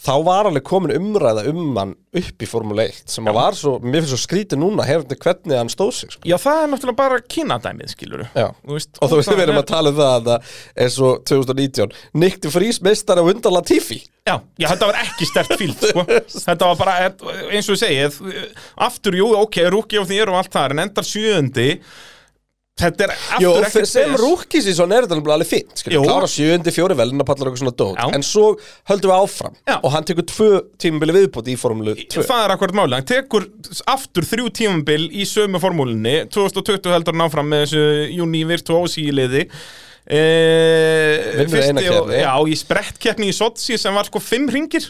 þá 0.00 0.14
var 0.24 0.46
alveg 0.48 0.64
komin 0.64 0.94
umræða 0.96 1.42
um 1.50 1.76
hann 1.76 1.90
upp 2.16 2.40
í 2.42 2.46
Formule 2.48 2.86
1 2.88 3.02
sem 3.12 3.26
að 3.28 3.34
var 3.36 3.54
svo, 3.54 3.74
mér 3.84 4.00
finnst 4.00 4.14
svo 4.14 4.20
skrítið 4.22 4.60
núna 4.62 4.86
hefði 4.88 5.18
hvernig 5.20 5.58
hann 5.58 5.68
stóð 5.68 5.90
sig 5.92 6.14
sko. 6.14 6.22
Já, 6.24 6.38
það 6.40 6.60
er 6.62 6.70
náttúrulega 6.72 6.96
bara 6.96 7.18
kynadæmið, 7.20 7.90
skilur 7.92 8.22
veist, 8.24 8.96
og 8.96 9.10
þú 9.12 9.18
veist 9.18 9.32
við 9.34 9.42
erum 9.44 9.58
er- 9.58 9.62
að 9.62 9.68
tala 9.68 9.92
um 9.92 9.98
það 10.00 10.14
að 10.14 10.30
það 10.30 10.48
er 10.86 10.94
svo 10.94 11.10
2019 11.28 11.92
Nick 12.14 12.40
de 12.40 12.48
Vries 12.54 12.80
meistari 12.80 13.20
á 13.20 13.28
undan 13.28 13.52
Latifi. 13.52 14.00
Já, 14.24 14.40
já, 14.56 14.68
þetta 14.72 14.88
var 14.88 15.02
ekki 15.04 15.28
stert 15.28 15.52
fíld 15.58 15.84
sko. 15.84 16.04
Þetta 16.48 16.66
var 16.70 16.76
bara, 16.80 16.96
eins 17.50 17.68
og 17.68 17.76
ég 17.76 17.80
segi 17.82 18.52
Aftur, 18.80 19.16
jú, 19.20 19.32
ok, 19.36 19.60
rúki 19.72 20.00
á 20.00 20.04
því 20.06 20.20
og 20.28 20.36
allt 20.40 20.52
það 20.54 20.74
En 20.76 20.82
endar 20.86 21.08
sjöundi 21.08 21.68
Þetta 22.80 23.06
er 23.06 23.12
aftur 23.16 23.66
ekki 23.68 23.88
sem 23.90 24.14
rúkis 24.20 24.68
í 24.70 24.74
svona 24.76 24.98
er 24.98 25.08
þetta 25.08 25.34
alveg 25.34 25.50
fint 25.50 25.84
klára 25.90 26.28
sjöundi, 26.30 26.74
fjóri 26.74 26.96
velunapallar 26.98 27.50
og 27.50 27.52
eitthvað 27.52 27.64
svona 27.64 27.76
dót. 27.82 27.98
Já. 28.00 28.14
en 28.16 28.24
svo 28.26 28.46
höldum 28.90 29.12
við 29.12 29.24
áfram 29.26 29.58
Já. 29.58 29.76
og 29.76 29.90
hann 29.94 30.08
tekur 30.08 30.26
tvö 30.30 30.48
tímabili 30.80 31.16
viðbúti 31.18 31.54
í 31.54 31.58
Formule 31.60 31.96
2 32.00 32.24
Það 32.30 32.46
er 32.46 32.54
akkurat 32.56 32.78
máli, 32.80 32.98
hann 32.98 33.08
tekur 33.10 33.46
aftur 33.90 34.26
þrjú 34.28 34.50
tímambil 34.60 35.06
í 35.10 35.26
sömu 35.28 35.60
formúlinni 35.62 36.16
2020 36.32 36.94
heldur 36.94 37.16
hann 37.16 37.26
áfram 37.26 37.50
með 37.52 37.66
þessu 37.66 37.84
Juni 38.16 38.42
Virtuosi 38.48 39.06
í 39.06 39.14
liði. 39.14 39.46
E, 40.10 40.20
eina 41.38 41.82
keppni. 41.84 42.18
Já, 42.18 42.32
í 42.42 42.56
sprettkeppni 42.58 43.28
í 43.30 43.36
Sochi 43.36 43.76
sem 43.78 43.94
var 43.94 44.08
sko 44.08 44.22
fimm 44.22 44.48
ringir 44.50 44.88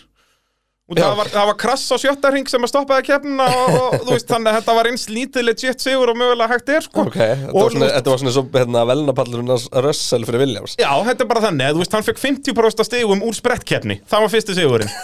og 0.91 0.99
það 0.99 1.13
var, 1.21 1.29
það 1.31 1.49
var 1.51 1.57
krass 1.63 1.85
á 1.87 1.97
sjötta 2.03 2.31
ring 2.35 2.49
sem 2.51 2.65
að 2.67 2.73
stoppaði 2.73 3.05
keppnina 3.07 3.45
og, 3.47 3.75
og 3.79 4.07
þú 4.09 4.15
veist 4.17 4.31
þannig 4.31 4.51
að 4.51 4.57
þetta 4.59 4.75
var 4.81 4.89
eins 4.91 5.05
lítið 5.11 5.47
legit 5.47 5.85
sigur 5.85 6.11
og 6.11 6.19
mögulega 6.19 6.51
hægt 6.51 6.73
er 6.75 6.87
sko. 6.87 7.05
Ok, 7.07 7.19
þetta 7.21 7.53
og 7.53 7.61
var 7.61 7.75
svona, 7.77 7.91
þetta 7.95 8.15
var 8.15 8.23
svona 8.25 8.33
svo 8.35 8.45
hérna, 8.57 8.83
velunapallurinn 8.91 9.53
hans 9.55 9.69
Russell 9.87 10.27
fyrir 10.27 10.43
Williams. 10.43 10.75
Já, 10.81 10.91
þetta 11.07 11.27
er 11.27 11.31
bara 11.31 11.45
þannig, 11.47 11.77
þú 11.77 11.85
veist, 11.85 11.95
hann 11.95 12.09
fekk 12.09 12.25
50% 12.25 12.83
af 12.83 12.91
stigum 12.91 13.23
úr 13.29 13.39
sprettkeppni, 13.39 14.01
það 14.11 14.27
var 14.27 14.35
fyrsti 14.35 14.59
sigurinn. 14.59 14.91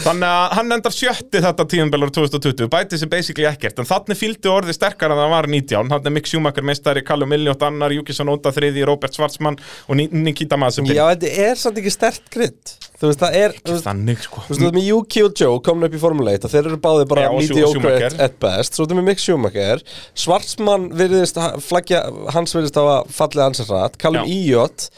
Þannig 0.00 0.24
að 0.32 0.52
hann 0.56 0.72
endar 0.72 0.94
sjötti 0.96 1.40
þetta 1.44 1.64
tíðanbelur 1.68 2.12
2020, 2.16 2.68
bæti 2.72 2.96
sig 2.96 3.10
basically 3.12 3.44
ekkert. 3.50 3.82
En 3.82 3.88
þannig 3.88 4.16
fylgdi 4.16 4.48
orðið 4.48 4.78
sterkar 4.78 5.12
en 5.12 5.20
það 5.20 5.34
var 5.34 5.48
19 5.52 5.90
Þannig 5.92 6.14
Mick 6.16 6.30
Schumacher 6.30 6.64
meistari, 6.64 7.02
Callum 7.04 7.28
Milliot 7.28 7.60
annar, 7.66 7.92
Yuki 7.92 8.16
Tsunoda 8.16 8.52
þriði, 8.56 8.86
Robert 8.88 9.12
Schwarzman 9.16 9.58
og 9.60 9.98
Ni- 10.00 10.08
Nikita 10.08 10.56
Mazepin. 10.60 10.94
Já, 10.96 11.04
þetta 11.12 11.34
er 11.50 11.60
samt 11.60 11.82
ekki 11.82 11.92
stert 11.92 12.32
grind 12.32 12.78
Þú 13.00 13.08
veist, 13.08 13.20
það 13.22 13.36
er 13.40 13.54
veist, 13.64 13.84
Þannig, 13.86 14.18
sko. 14.26 14.42
þú 14.44 14.50
veist, 14.50 14.60
þú 14.60 14.64
veist 14.66 14.74
með 14.76 14.88
Yuki 14.90 15.22
og 15.24 15.38
Joe 15.40 15.60
komin 15.64 15.86
upp 15.88 15.94
í 15.96 16.00
Formule 16.02 16.34
1 16.36 16.44
og 16.44 16.50
þeir 16.52 16.66
eru 16.68 16.76
báðið 16.84 17.06
bara 17.08 17.22
Já, 17.24 17.30
og 17.32 17.40
Schu- 17.46 17.54
mediocre 17.56 17.80
Schumacher. 17.80 18.06
at, 18.12 18.20
at 18.26 18.34
best. 18.44 18.74
Svo 18.76 18.84
þetta 18.84 18.98
með 18.98 19.06
Mick 19.08 19.22
Schumacher. 19.24 19.84
Svartsmann 20.20 20.84
virðist 21.00 21.40
flaggja 21.64 22.02
Hans 22.36 22.52
virðist 22.56 22.76
hafa 22.76 22.98
fallið 23.08 23.46
hans 23.46 23.62
rætt 23.70 23.96
Callum 24.02 24.28
Já. 24.28 24.36
Iot 24.36 24.90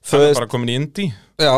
Þú 0.00 0.16
Hann 0.16 0.22
er 0.22 0.26
veist, 0.30 0.40
bara 0.40 0.48
komin 0.54 0.72
í 0.72 0.78
Indy. 0.80 1.06
Já 1.36 1.54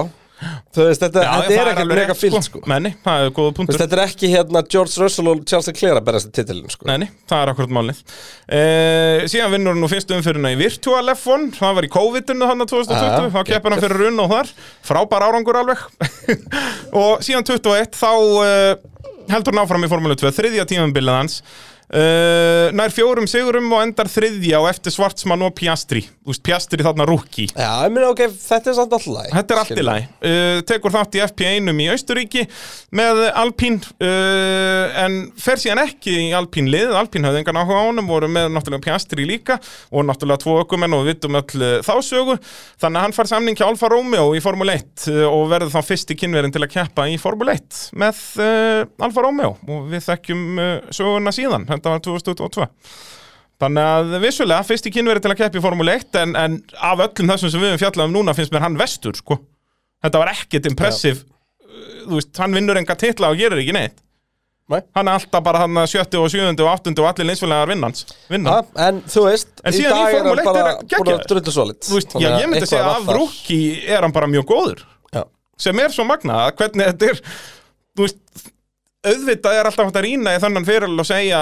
Þú 0.73 0.87
veist, 0.89 1.03
þetta, 1.05 1.23
Já, 1.25 1.33
þetta 1.47 1.57
er 1.63 1.71
alveg 1.83 1.99
mega 2.01 2.17
fyllt, 2.19 2.47
sko. 2.49 2.61
Menni, 2.71 2.93
það 3.05 3.25
er 3.27 3.33
góða 3.37 3.51
Þú 3.53 3.57
punktur 3.59 3.73
veist, 3.77 3.83
Þetta 3.85 3.97
er 3.99 4.03
ekki 4.05 4.31
hérna 4.33 4.63
George 4.75 5.03
Russell 5.03 5.31
og 5.33 5.43
Charles 5.49 5.69
Leclerc 5.71 6.01
að 6.01 6.07
berast 6.09 6.31
titilin, 6.35 6.71
sko. 6.73 6.89
Nei, 6.91 6.97
nei, 7.05 7.09
það 7.31 7.43
er 7.45 7.53
akkurat 7.53 7.75
málið. 7.79 8.03
Uh, 8.49 9.27
Síðan 9.33 9.53
vinnur 9.57 9.75
hann 9.77 9.83
nú 9.85 9.91
fyrstu 9.93 10.17
umfyrirna 10.19 10.53
í 10.55 10.59
Virtual 10.61 11.13
F1 11.15 11.49
Það 11.59 11.77
var 11.79 11.87
í 11.89 11.93
COVID-inu 11.97 12.49
hann 12.51 12.65
2020 12.67 13.11
Ah, 13.13 13.29
Þá 13.33 13.43
keppur 13.53 13.75
hann 13.77 13.85
fyrir 13.85 14.03
runn 14.07 14.23
og 14.25 14.33
þar. 14.33 14.53
Frábær 14.89 15.27
árangur 15.29 15.61
alveg. 15.63 15.85
Og 17.03 17.23
síðan 17.25 17.47
21 17.49 17.93
þá 17.99 18.09
uh, 18.13 18.73
heldur 19.33 19.55
hann 19.55 19.63
áfram 19.65 19.85
í 19.87 19.91
Formule 19.93 20.17
2 20.19 20.33
Þriðja 20.37 20.67
tímambilið 20.73 21.17
hans. 21.21 21.39
Uh, 21.93 22.71
Nær 22.73 22.89
fjórum 22.95 23.27
sigurum 23.29 23.67
og 23.77 23.83
endar 23.85 24.09
þriðja 24.09 24.63
á 24.65 24.71
eftir 24.71 24.95
Svartsmann 24.95 25.43
og 25.45 25.53
Piastri 25.59 26.07
Þú 26.23 26.31
veist, 26.31 26.43
Piastri 26.47 26.85
þarna 26.87 27.05
rúki 27.09 27.49
Já, 27.51 27.83
ég 27.83 27.91
meina, 27.91 28.13
ok, 28.13 28.21
þetta 28.31 28.71
er 28.71 28.77
samt 28.77 28.93
alltaf 28.95 29.07
læg 29.11 29.33
Þetta 29.33 29.55
er 29.55 29.61
allt 29.63 29.73
í 29.75 29.85
lagi. 29.87 30.05
Uh, 30.23 30.59
tekur 30.69 30.93
þátt 30.95 31.17
í 31.19 31.23
FP1 31.25 31.71
í 31.83 31.87
Austuríki 31.91 32.45
með 32.95 33.23
Alpín 33.41 33.79
uh, 33.83 35.03
en 35.03 35.17
fer 35.41 35.59
síðan 35.59 35.81
ekki 35.83 36.15
í 36.29 36.29
Alpín 36.37 36.69
lið. 36.71 36.93
Alpín 36.95 37.27
hafði 37.27 37.43
engan 37.43 37.59
áhuga 37.59 37.81
á 37.83 37.87
honum, 37.89 38.07
voru 38.07 38.29
með 38.31 38.53
náttúrulega 38.55 38.85
Piastri 38.87 39.27
líka 39.27 39.57
og 39.91 40.07
náttúrulega 40.07 40.45
tvo 40.45 40.55
ökumenn 40.63 40.95
og 40.95 41.03
við 41.03 41.17
vitum 41.17 41.39
öll 41.41 41.65
uh, 41.67 41.79
þá 41.83 41.95
sögu. 42.07 42.37
Þannig 42.83 43.01
að 43.01 43.07
hann 43.09 43.17
fær 43.17 43.31
samning 43.33 43.59
hjá 43.59 43.67
Alfa 43.67 43.91
Romeo 43.91 44.29
í 44.39 44.43
Formule 44.45 44.77
1 44.79 45.09
uh, 45.11 45.25
og 45.27 45.49
verður 45.51 45.75
þá 45.75 45.89
fyrst 45.91 46.15
í 46.15 46.19
kynverin 46.23 46.55
til 46.55 46.63
að 46.63 46.71
keppa 46.77 47.09
í 47.11 47.17
Formule 47.23 47.57
1 47.59 47.81
með 47.99 48.23
uh, 48.39 48.85
Alfa 49.09 49.27
Romeo 49.27 49.57
og 49.67 49.91
við 49.91 50.07
þekkjum 50.07 50.47
uh, 50.55 50.71
söguna 50.95 51.35
síðan. 51.35 51.67
Þetta 51.73 51.97
var 51.97 52.07
2022. 52.07 52.71
Þannig 53.63 53.89
að 53.89 54.15
vissulega, 54.25 54.67
fyrst 54.67 54.89
í 54.89 54.93
kynveri 54.95 55.23
til 55.23 55.31
að 55.31 55.39
keppa 55.39 55.61
í 55.61 55.63
Formule 55.63 55.95
1 56.01 56.17
en, 56.19 56.33
en 56.39 56.55
af 56.83 57.03
öllum 57.05 57.29
þessum 57.31 57.53
sem 57.53 57.63
við 57.63 57.71
höfum 57.71 57.83
fjallað 57.85 58.09
um 58.09 58.17
núna 58.17 58.35
finnst 58.35 58.55
mér 58.55 58.65
hann 58.65 58.79
vestur, 58.81 59.15
sko. 59.15 59.39
Þetta 60.03 60.23
var 60.23 60.33
ekkert 60.33 60.67
impressiv, 60.73 61.21
uh, 61.23 61.85
þú 62.09 62.17
veist, 62.17 62.33
hann 62.43 62.57
vinnur 62.59 62.81
enga 62.81 62.97
titla 62.99 63.31
og 63.31 63.39
gerir 63.39 63.63
ekki 63.63 63.77
neitt. 63.77 64.01
Nei. 64.73 64.81
Hann 64.97 65.11
er 65.11 65.19
alltaf 65.19 65.43
bara 65.45 65.63
hann 65.65 65.79
að 65.79 65.89
sjötti 65.91 66.19
og 66.19 66.31
sjöundi 66.33 66.65
og 66.65 66.71
áttundi 66.71 67.03
og 67.03 67.09
allir 67.11 67.29
linsfélagar 67.29 67.71
vinnans. 67.73 68.07
Vinna. 68.31 68.55
Ja, 68.57 68.87
en 68.89 69.01
þú 69.11 69.25
veist, 69.27 69.51
En 69.63 69.77
í 69.77 69.83
dag 69.85 70.15
er 70.15 70.27
hann 70.27 70.41
1 70.43 70.49
bara 70.49 70.75
búin 70.95 71.11
að 71.13 71.25
drullu 71.33 71.55
svolít 71.55 71.89
Þú 71.89 71.99
veist, 71.99 72.15
já, 72.23 72.29
ég 72.31 72.49
myndi 72.51 72.71
segja 72.71 72.87
að 72.87 73.03
af 73.03 73.19
rúki 73.19 73.61
er 73.85 74.07
hann 74.07 74.15
bara 74.15 74.31
mjög 74.31 74.47
góður. 74.49 74.85
Já. 75.13 75.23
Sem 75.67 75.83
er 75.83 75.95
svo 75.95 76.07
magnað, 76.09 76.47
að 76.47 76.63
hvernig 76.63 76.93
þetta 76.93 77.11
er, 77.11 77.23
þú 77.99 78.07
veist, 78.07 78.47
auðvitað 79.03 79.59
er 79.59 79.69
alltaf 79.69 79.89
hægt 79.89 80.01
að 80.01 80.07
rýna 80.07 80.35
í 80.37 80.43
þannan 80.43 80.67
fyrir 80.69 80.91
og 80.93 81.07
segja, 81.09 81.39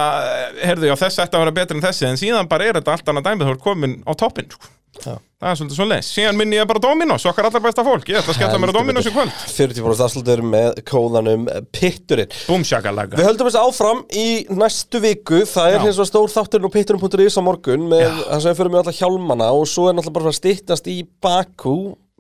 heyrðu, 0.65 0.91
já, 0.91 0.97
þessi 1.05 1.25
ætti 1.25 1.37
að 1.37 1.45
vera 1.45 1.57
betri 1.61 1.77
en 1.79 1.85
þessi, 1.85 2.07
en 2.09 2.21
síðan 2.21 2.51
bara 2.51 2.69
er 2.69 2.81
þetta 2.81 2.95
allt 2.97 3.11
annað 3.13 3.27
dæmið 3.31 3.49
þú 3.51 3.57
ert 3.57 3.67
komin 3.67 3.99
á 4.09 4.13
toppinn, 4.17 4.51
sko. 4.55 4.71
Já. 5.01 5.15
Það 5.41 5.49
er 5.49 5.57
svolítið 5.57 5.77
svo 5.79 5.85
leis. 5.89 6.09
Síðan 6.13 6.37
minni 6.37 6.57
ég 6.59 6.67
bara 6.69 6.81
Dominos, 6.83 7.25
okkar 7.31 7.47
allar 7.49 7.63
besta 7.65 7.85
fólk. 7.87 8.09
Ég 8.11 8.19
ætla 8.19 8.35
að 8.35 8.37
skella 8.37 8.59
mér 8.59 8.69
Heldur 8.69 8.83
Dominos 8.83 9.07
í 9.07 9.13
betur. 9.15 9.31
kvöld. 9.31 9.33
40% 9.55 10.03
afslutur 10.05 10.43
með 10.45 10.81
kóðanum 10.91 11.47
Pitturinn 11.73 12.35
Búm 12.49 12.67
shakalaga. 12.67 13.17
Við 13.17 13.29
höldum 13.31 13.49
þessu 13.49 13.63
áfram 13.63 14.03
í 14.11 14.27
næstu 14.51 15.01
viku 15.01 15.41
Það 15.49 15.77
er 15.77 15.81
hins 15.87 15.97
vegar 15.97 16.11
stór 16.11 16.35
þátturinn 16.35 16.69
á 16.69 16.75
pitturinn.is 16.75 17.39
á 17.41 17.43
morgun 17.47 17.89
með 17.89 18.09
það 18.27 18.45
sem 18.45 18.59
fyrir 18.59 18.75
með 18.75 18.91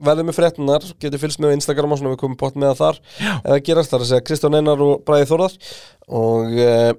er 0.00 0.08
verðum 0.08 0.30
með 0.30 0.38
fréttunar, 0.38 0.88
getur 1.02 1.22
fylgst 1.22 1.42
með 1.44 1.56
Instagram 1.58 1.94
og 1.94 2.00
svona 2.00 2.14
við 2.14 2.20
komum 2.24 2.40
bótt 2.40 2.58
með 2.58 2.74
það 2.74 2.82
þar 2.82 3.00
eða 3.44 3.62
gerast 3.68 3.94
þar 3.94 4.04
að 4.06 4.10
segja 4.10 4.26
Kristján 4.26 4.58
Einar 4.58 4.84
og 4.84 5.06
Bræði 5.06 5.30
Þórðar 5.30 5.56
og 6.20 6.60
uh, 6.66 6.92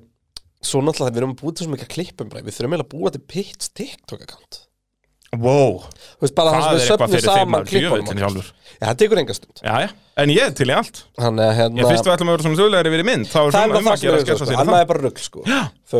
svo 0.62 0.84
náttúrulega 0.86 1.16
við 1.16 1.24
erum 1.24 1.38
búið 1.40 1.58
til 1.58 1.68
svo 1.68 1.76
mikið 1.76 1.94
klippum 1.96 2.32
Bræði, 2.32 2.48
við 2.50 2.60
þurfum 2.60 2.76
eiginlega 2.76 2.90
að 2.90 2.94
búa 2.96 3.16
til 3.16 3.26
Pits 3.34 3.74
TikTok 3.74 4.28
account 4.28 4.66
Wow. 5.40 5.86
Veist 6.20 6.36
það 6.36 6.50
er 6.52 6.74
eitthvað 6.76 7.14
fyrir 7.14 7.32
þeim 7.32 7.56
að 7.56 7.70
djöfullinn 7.70 8.08
klippunum 8.10 8.24
sjálfur. 8.26 8.48
Já, 8.68 8.82
það 8.82 8.98
tekur 9.00 9.22
enga 9.22 9.36
stund 9.38 9.62
Já, 9.64 9.76
já. 9.86 9.88
En 10.20 10.34
ég 10.34 10.56
til 10.60 10.68
í 10.68 10.74
allt. 10.76 11.00
Ég 11.16 11.56
hérna 11.56 11.86
fyrst 11.88 12.10
við 12.10 12.14
ætlum 12.18 12.32
að 12.32 12.36
vera 12.36 12.46
svona 12.46 12.60
sögulegri 12.60 12.92
verið 12.92 13.08
mynd. 13.08 13.30
Þá 13.32 13.38
er 13.40 13.56
Það 13.56 13.62
er 13.62 13.72
svona 13.72 13.80
um 13.80 13.88
að 13.92 14.04
gera 14.04 14.18
að 14.18 14.26
sko, 14.26 14.50
sér 14.50 14.60
það. 14.60 14.74
er 14.82 14.90
bara 14.90 15.04
rugl 15.06 15.24
sko 15.24 15.46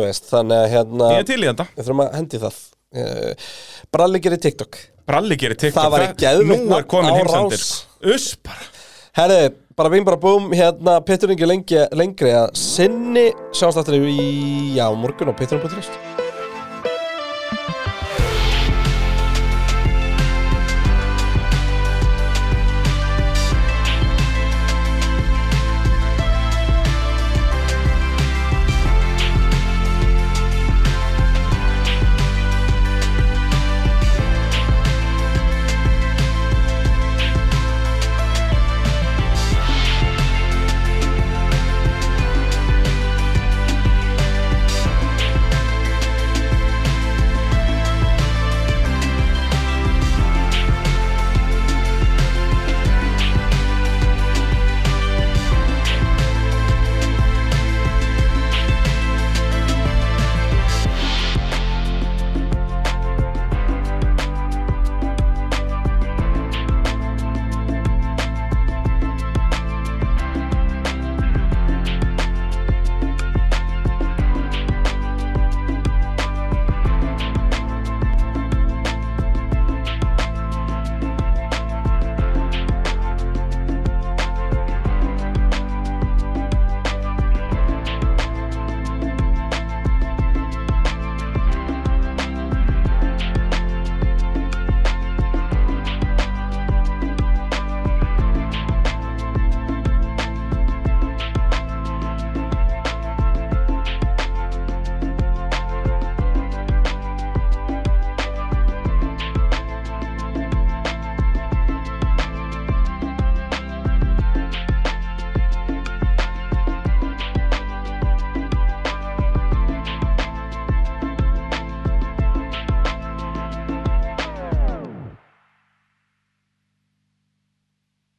veist, 0.02 0.28
þannig 0.28 0.66
hérna 0.74 1.08
Ég 1.14 1.22
er 1.22 1.28
til 1.30 1.38
í 1.40 1.48
þetta. 1.48 1.66
Við 1.72 1.88
þurfum 1.88 2.04
að 2.04 2.18
hendi 2.18 2.42
það 2.42 2.58
uh, 3.00 3.48
Bralli 3.96 4.20
gerir 4.26 4.42
TikTok 4.44 4.80
Bralli 5.08 5.38
gerir 5.40 5.58
TikTok. 5.58 5.82
Það 5.82 5.96
væri 5.96 6.08
geðveikt 6.22 6.68
Nú 6.68 6.78
er 6.78 6.86
komin 6.90 7.16
heimsendir. 7.16 7.58
Rás. 7.58 7.72
Uss 8.14 8.28
bara. 8.44 8.70
Herri, 9.18 9.40
bara 9.76 9.92
bing 9.92 10.06
bara 10.08 10.16
búm 10.20 10.52
Hérna, 10.56 10.96
Pettur 11.04 11.34
Ingi 11.34 11.48
lengi, 11.48 11.82
lengri 11.92 12.32
að 12.32 12.54
sinni 12.56 13.28
Sjáumst 13.52 13.82
aftur 13.82 13.98
í, 14.00 14.16
já, 14.78 14.86
morgun 14.96 15.32
á 15.32 15.36
Petturinn.is 15.36 16.11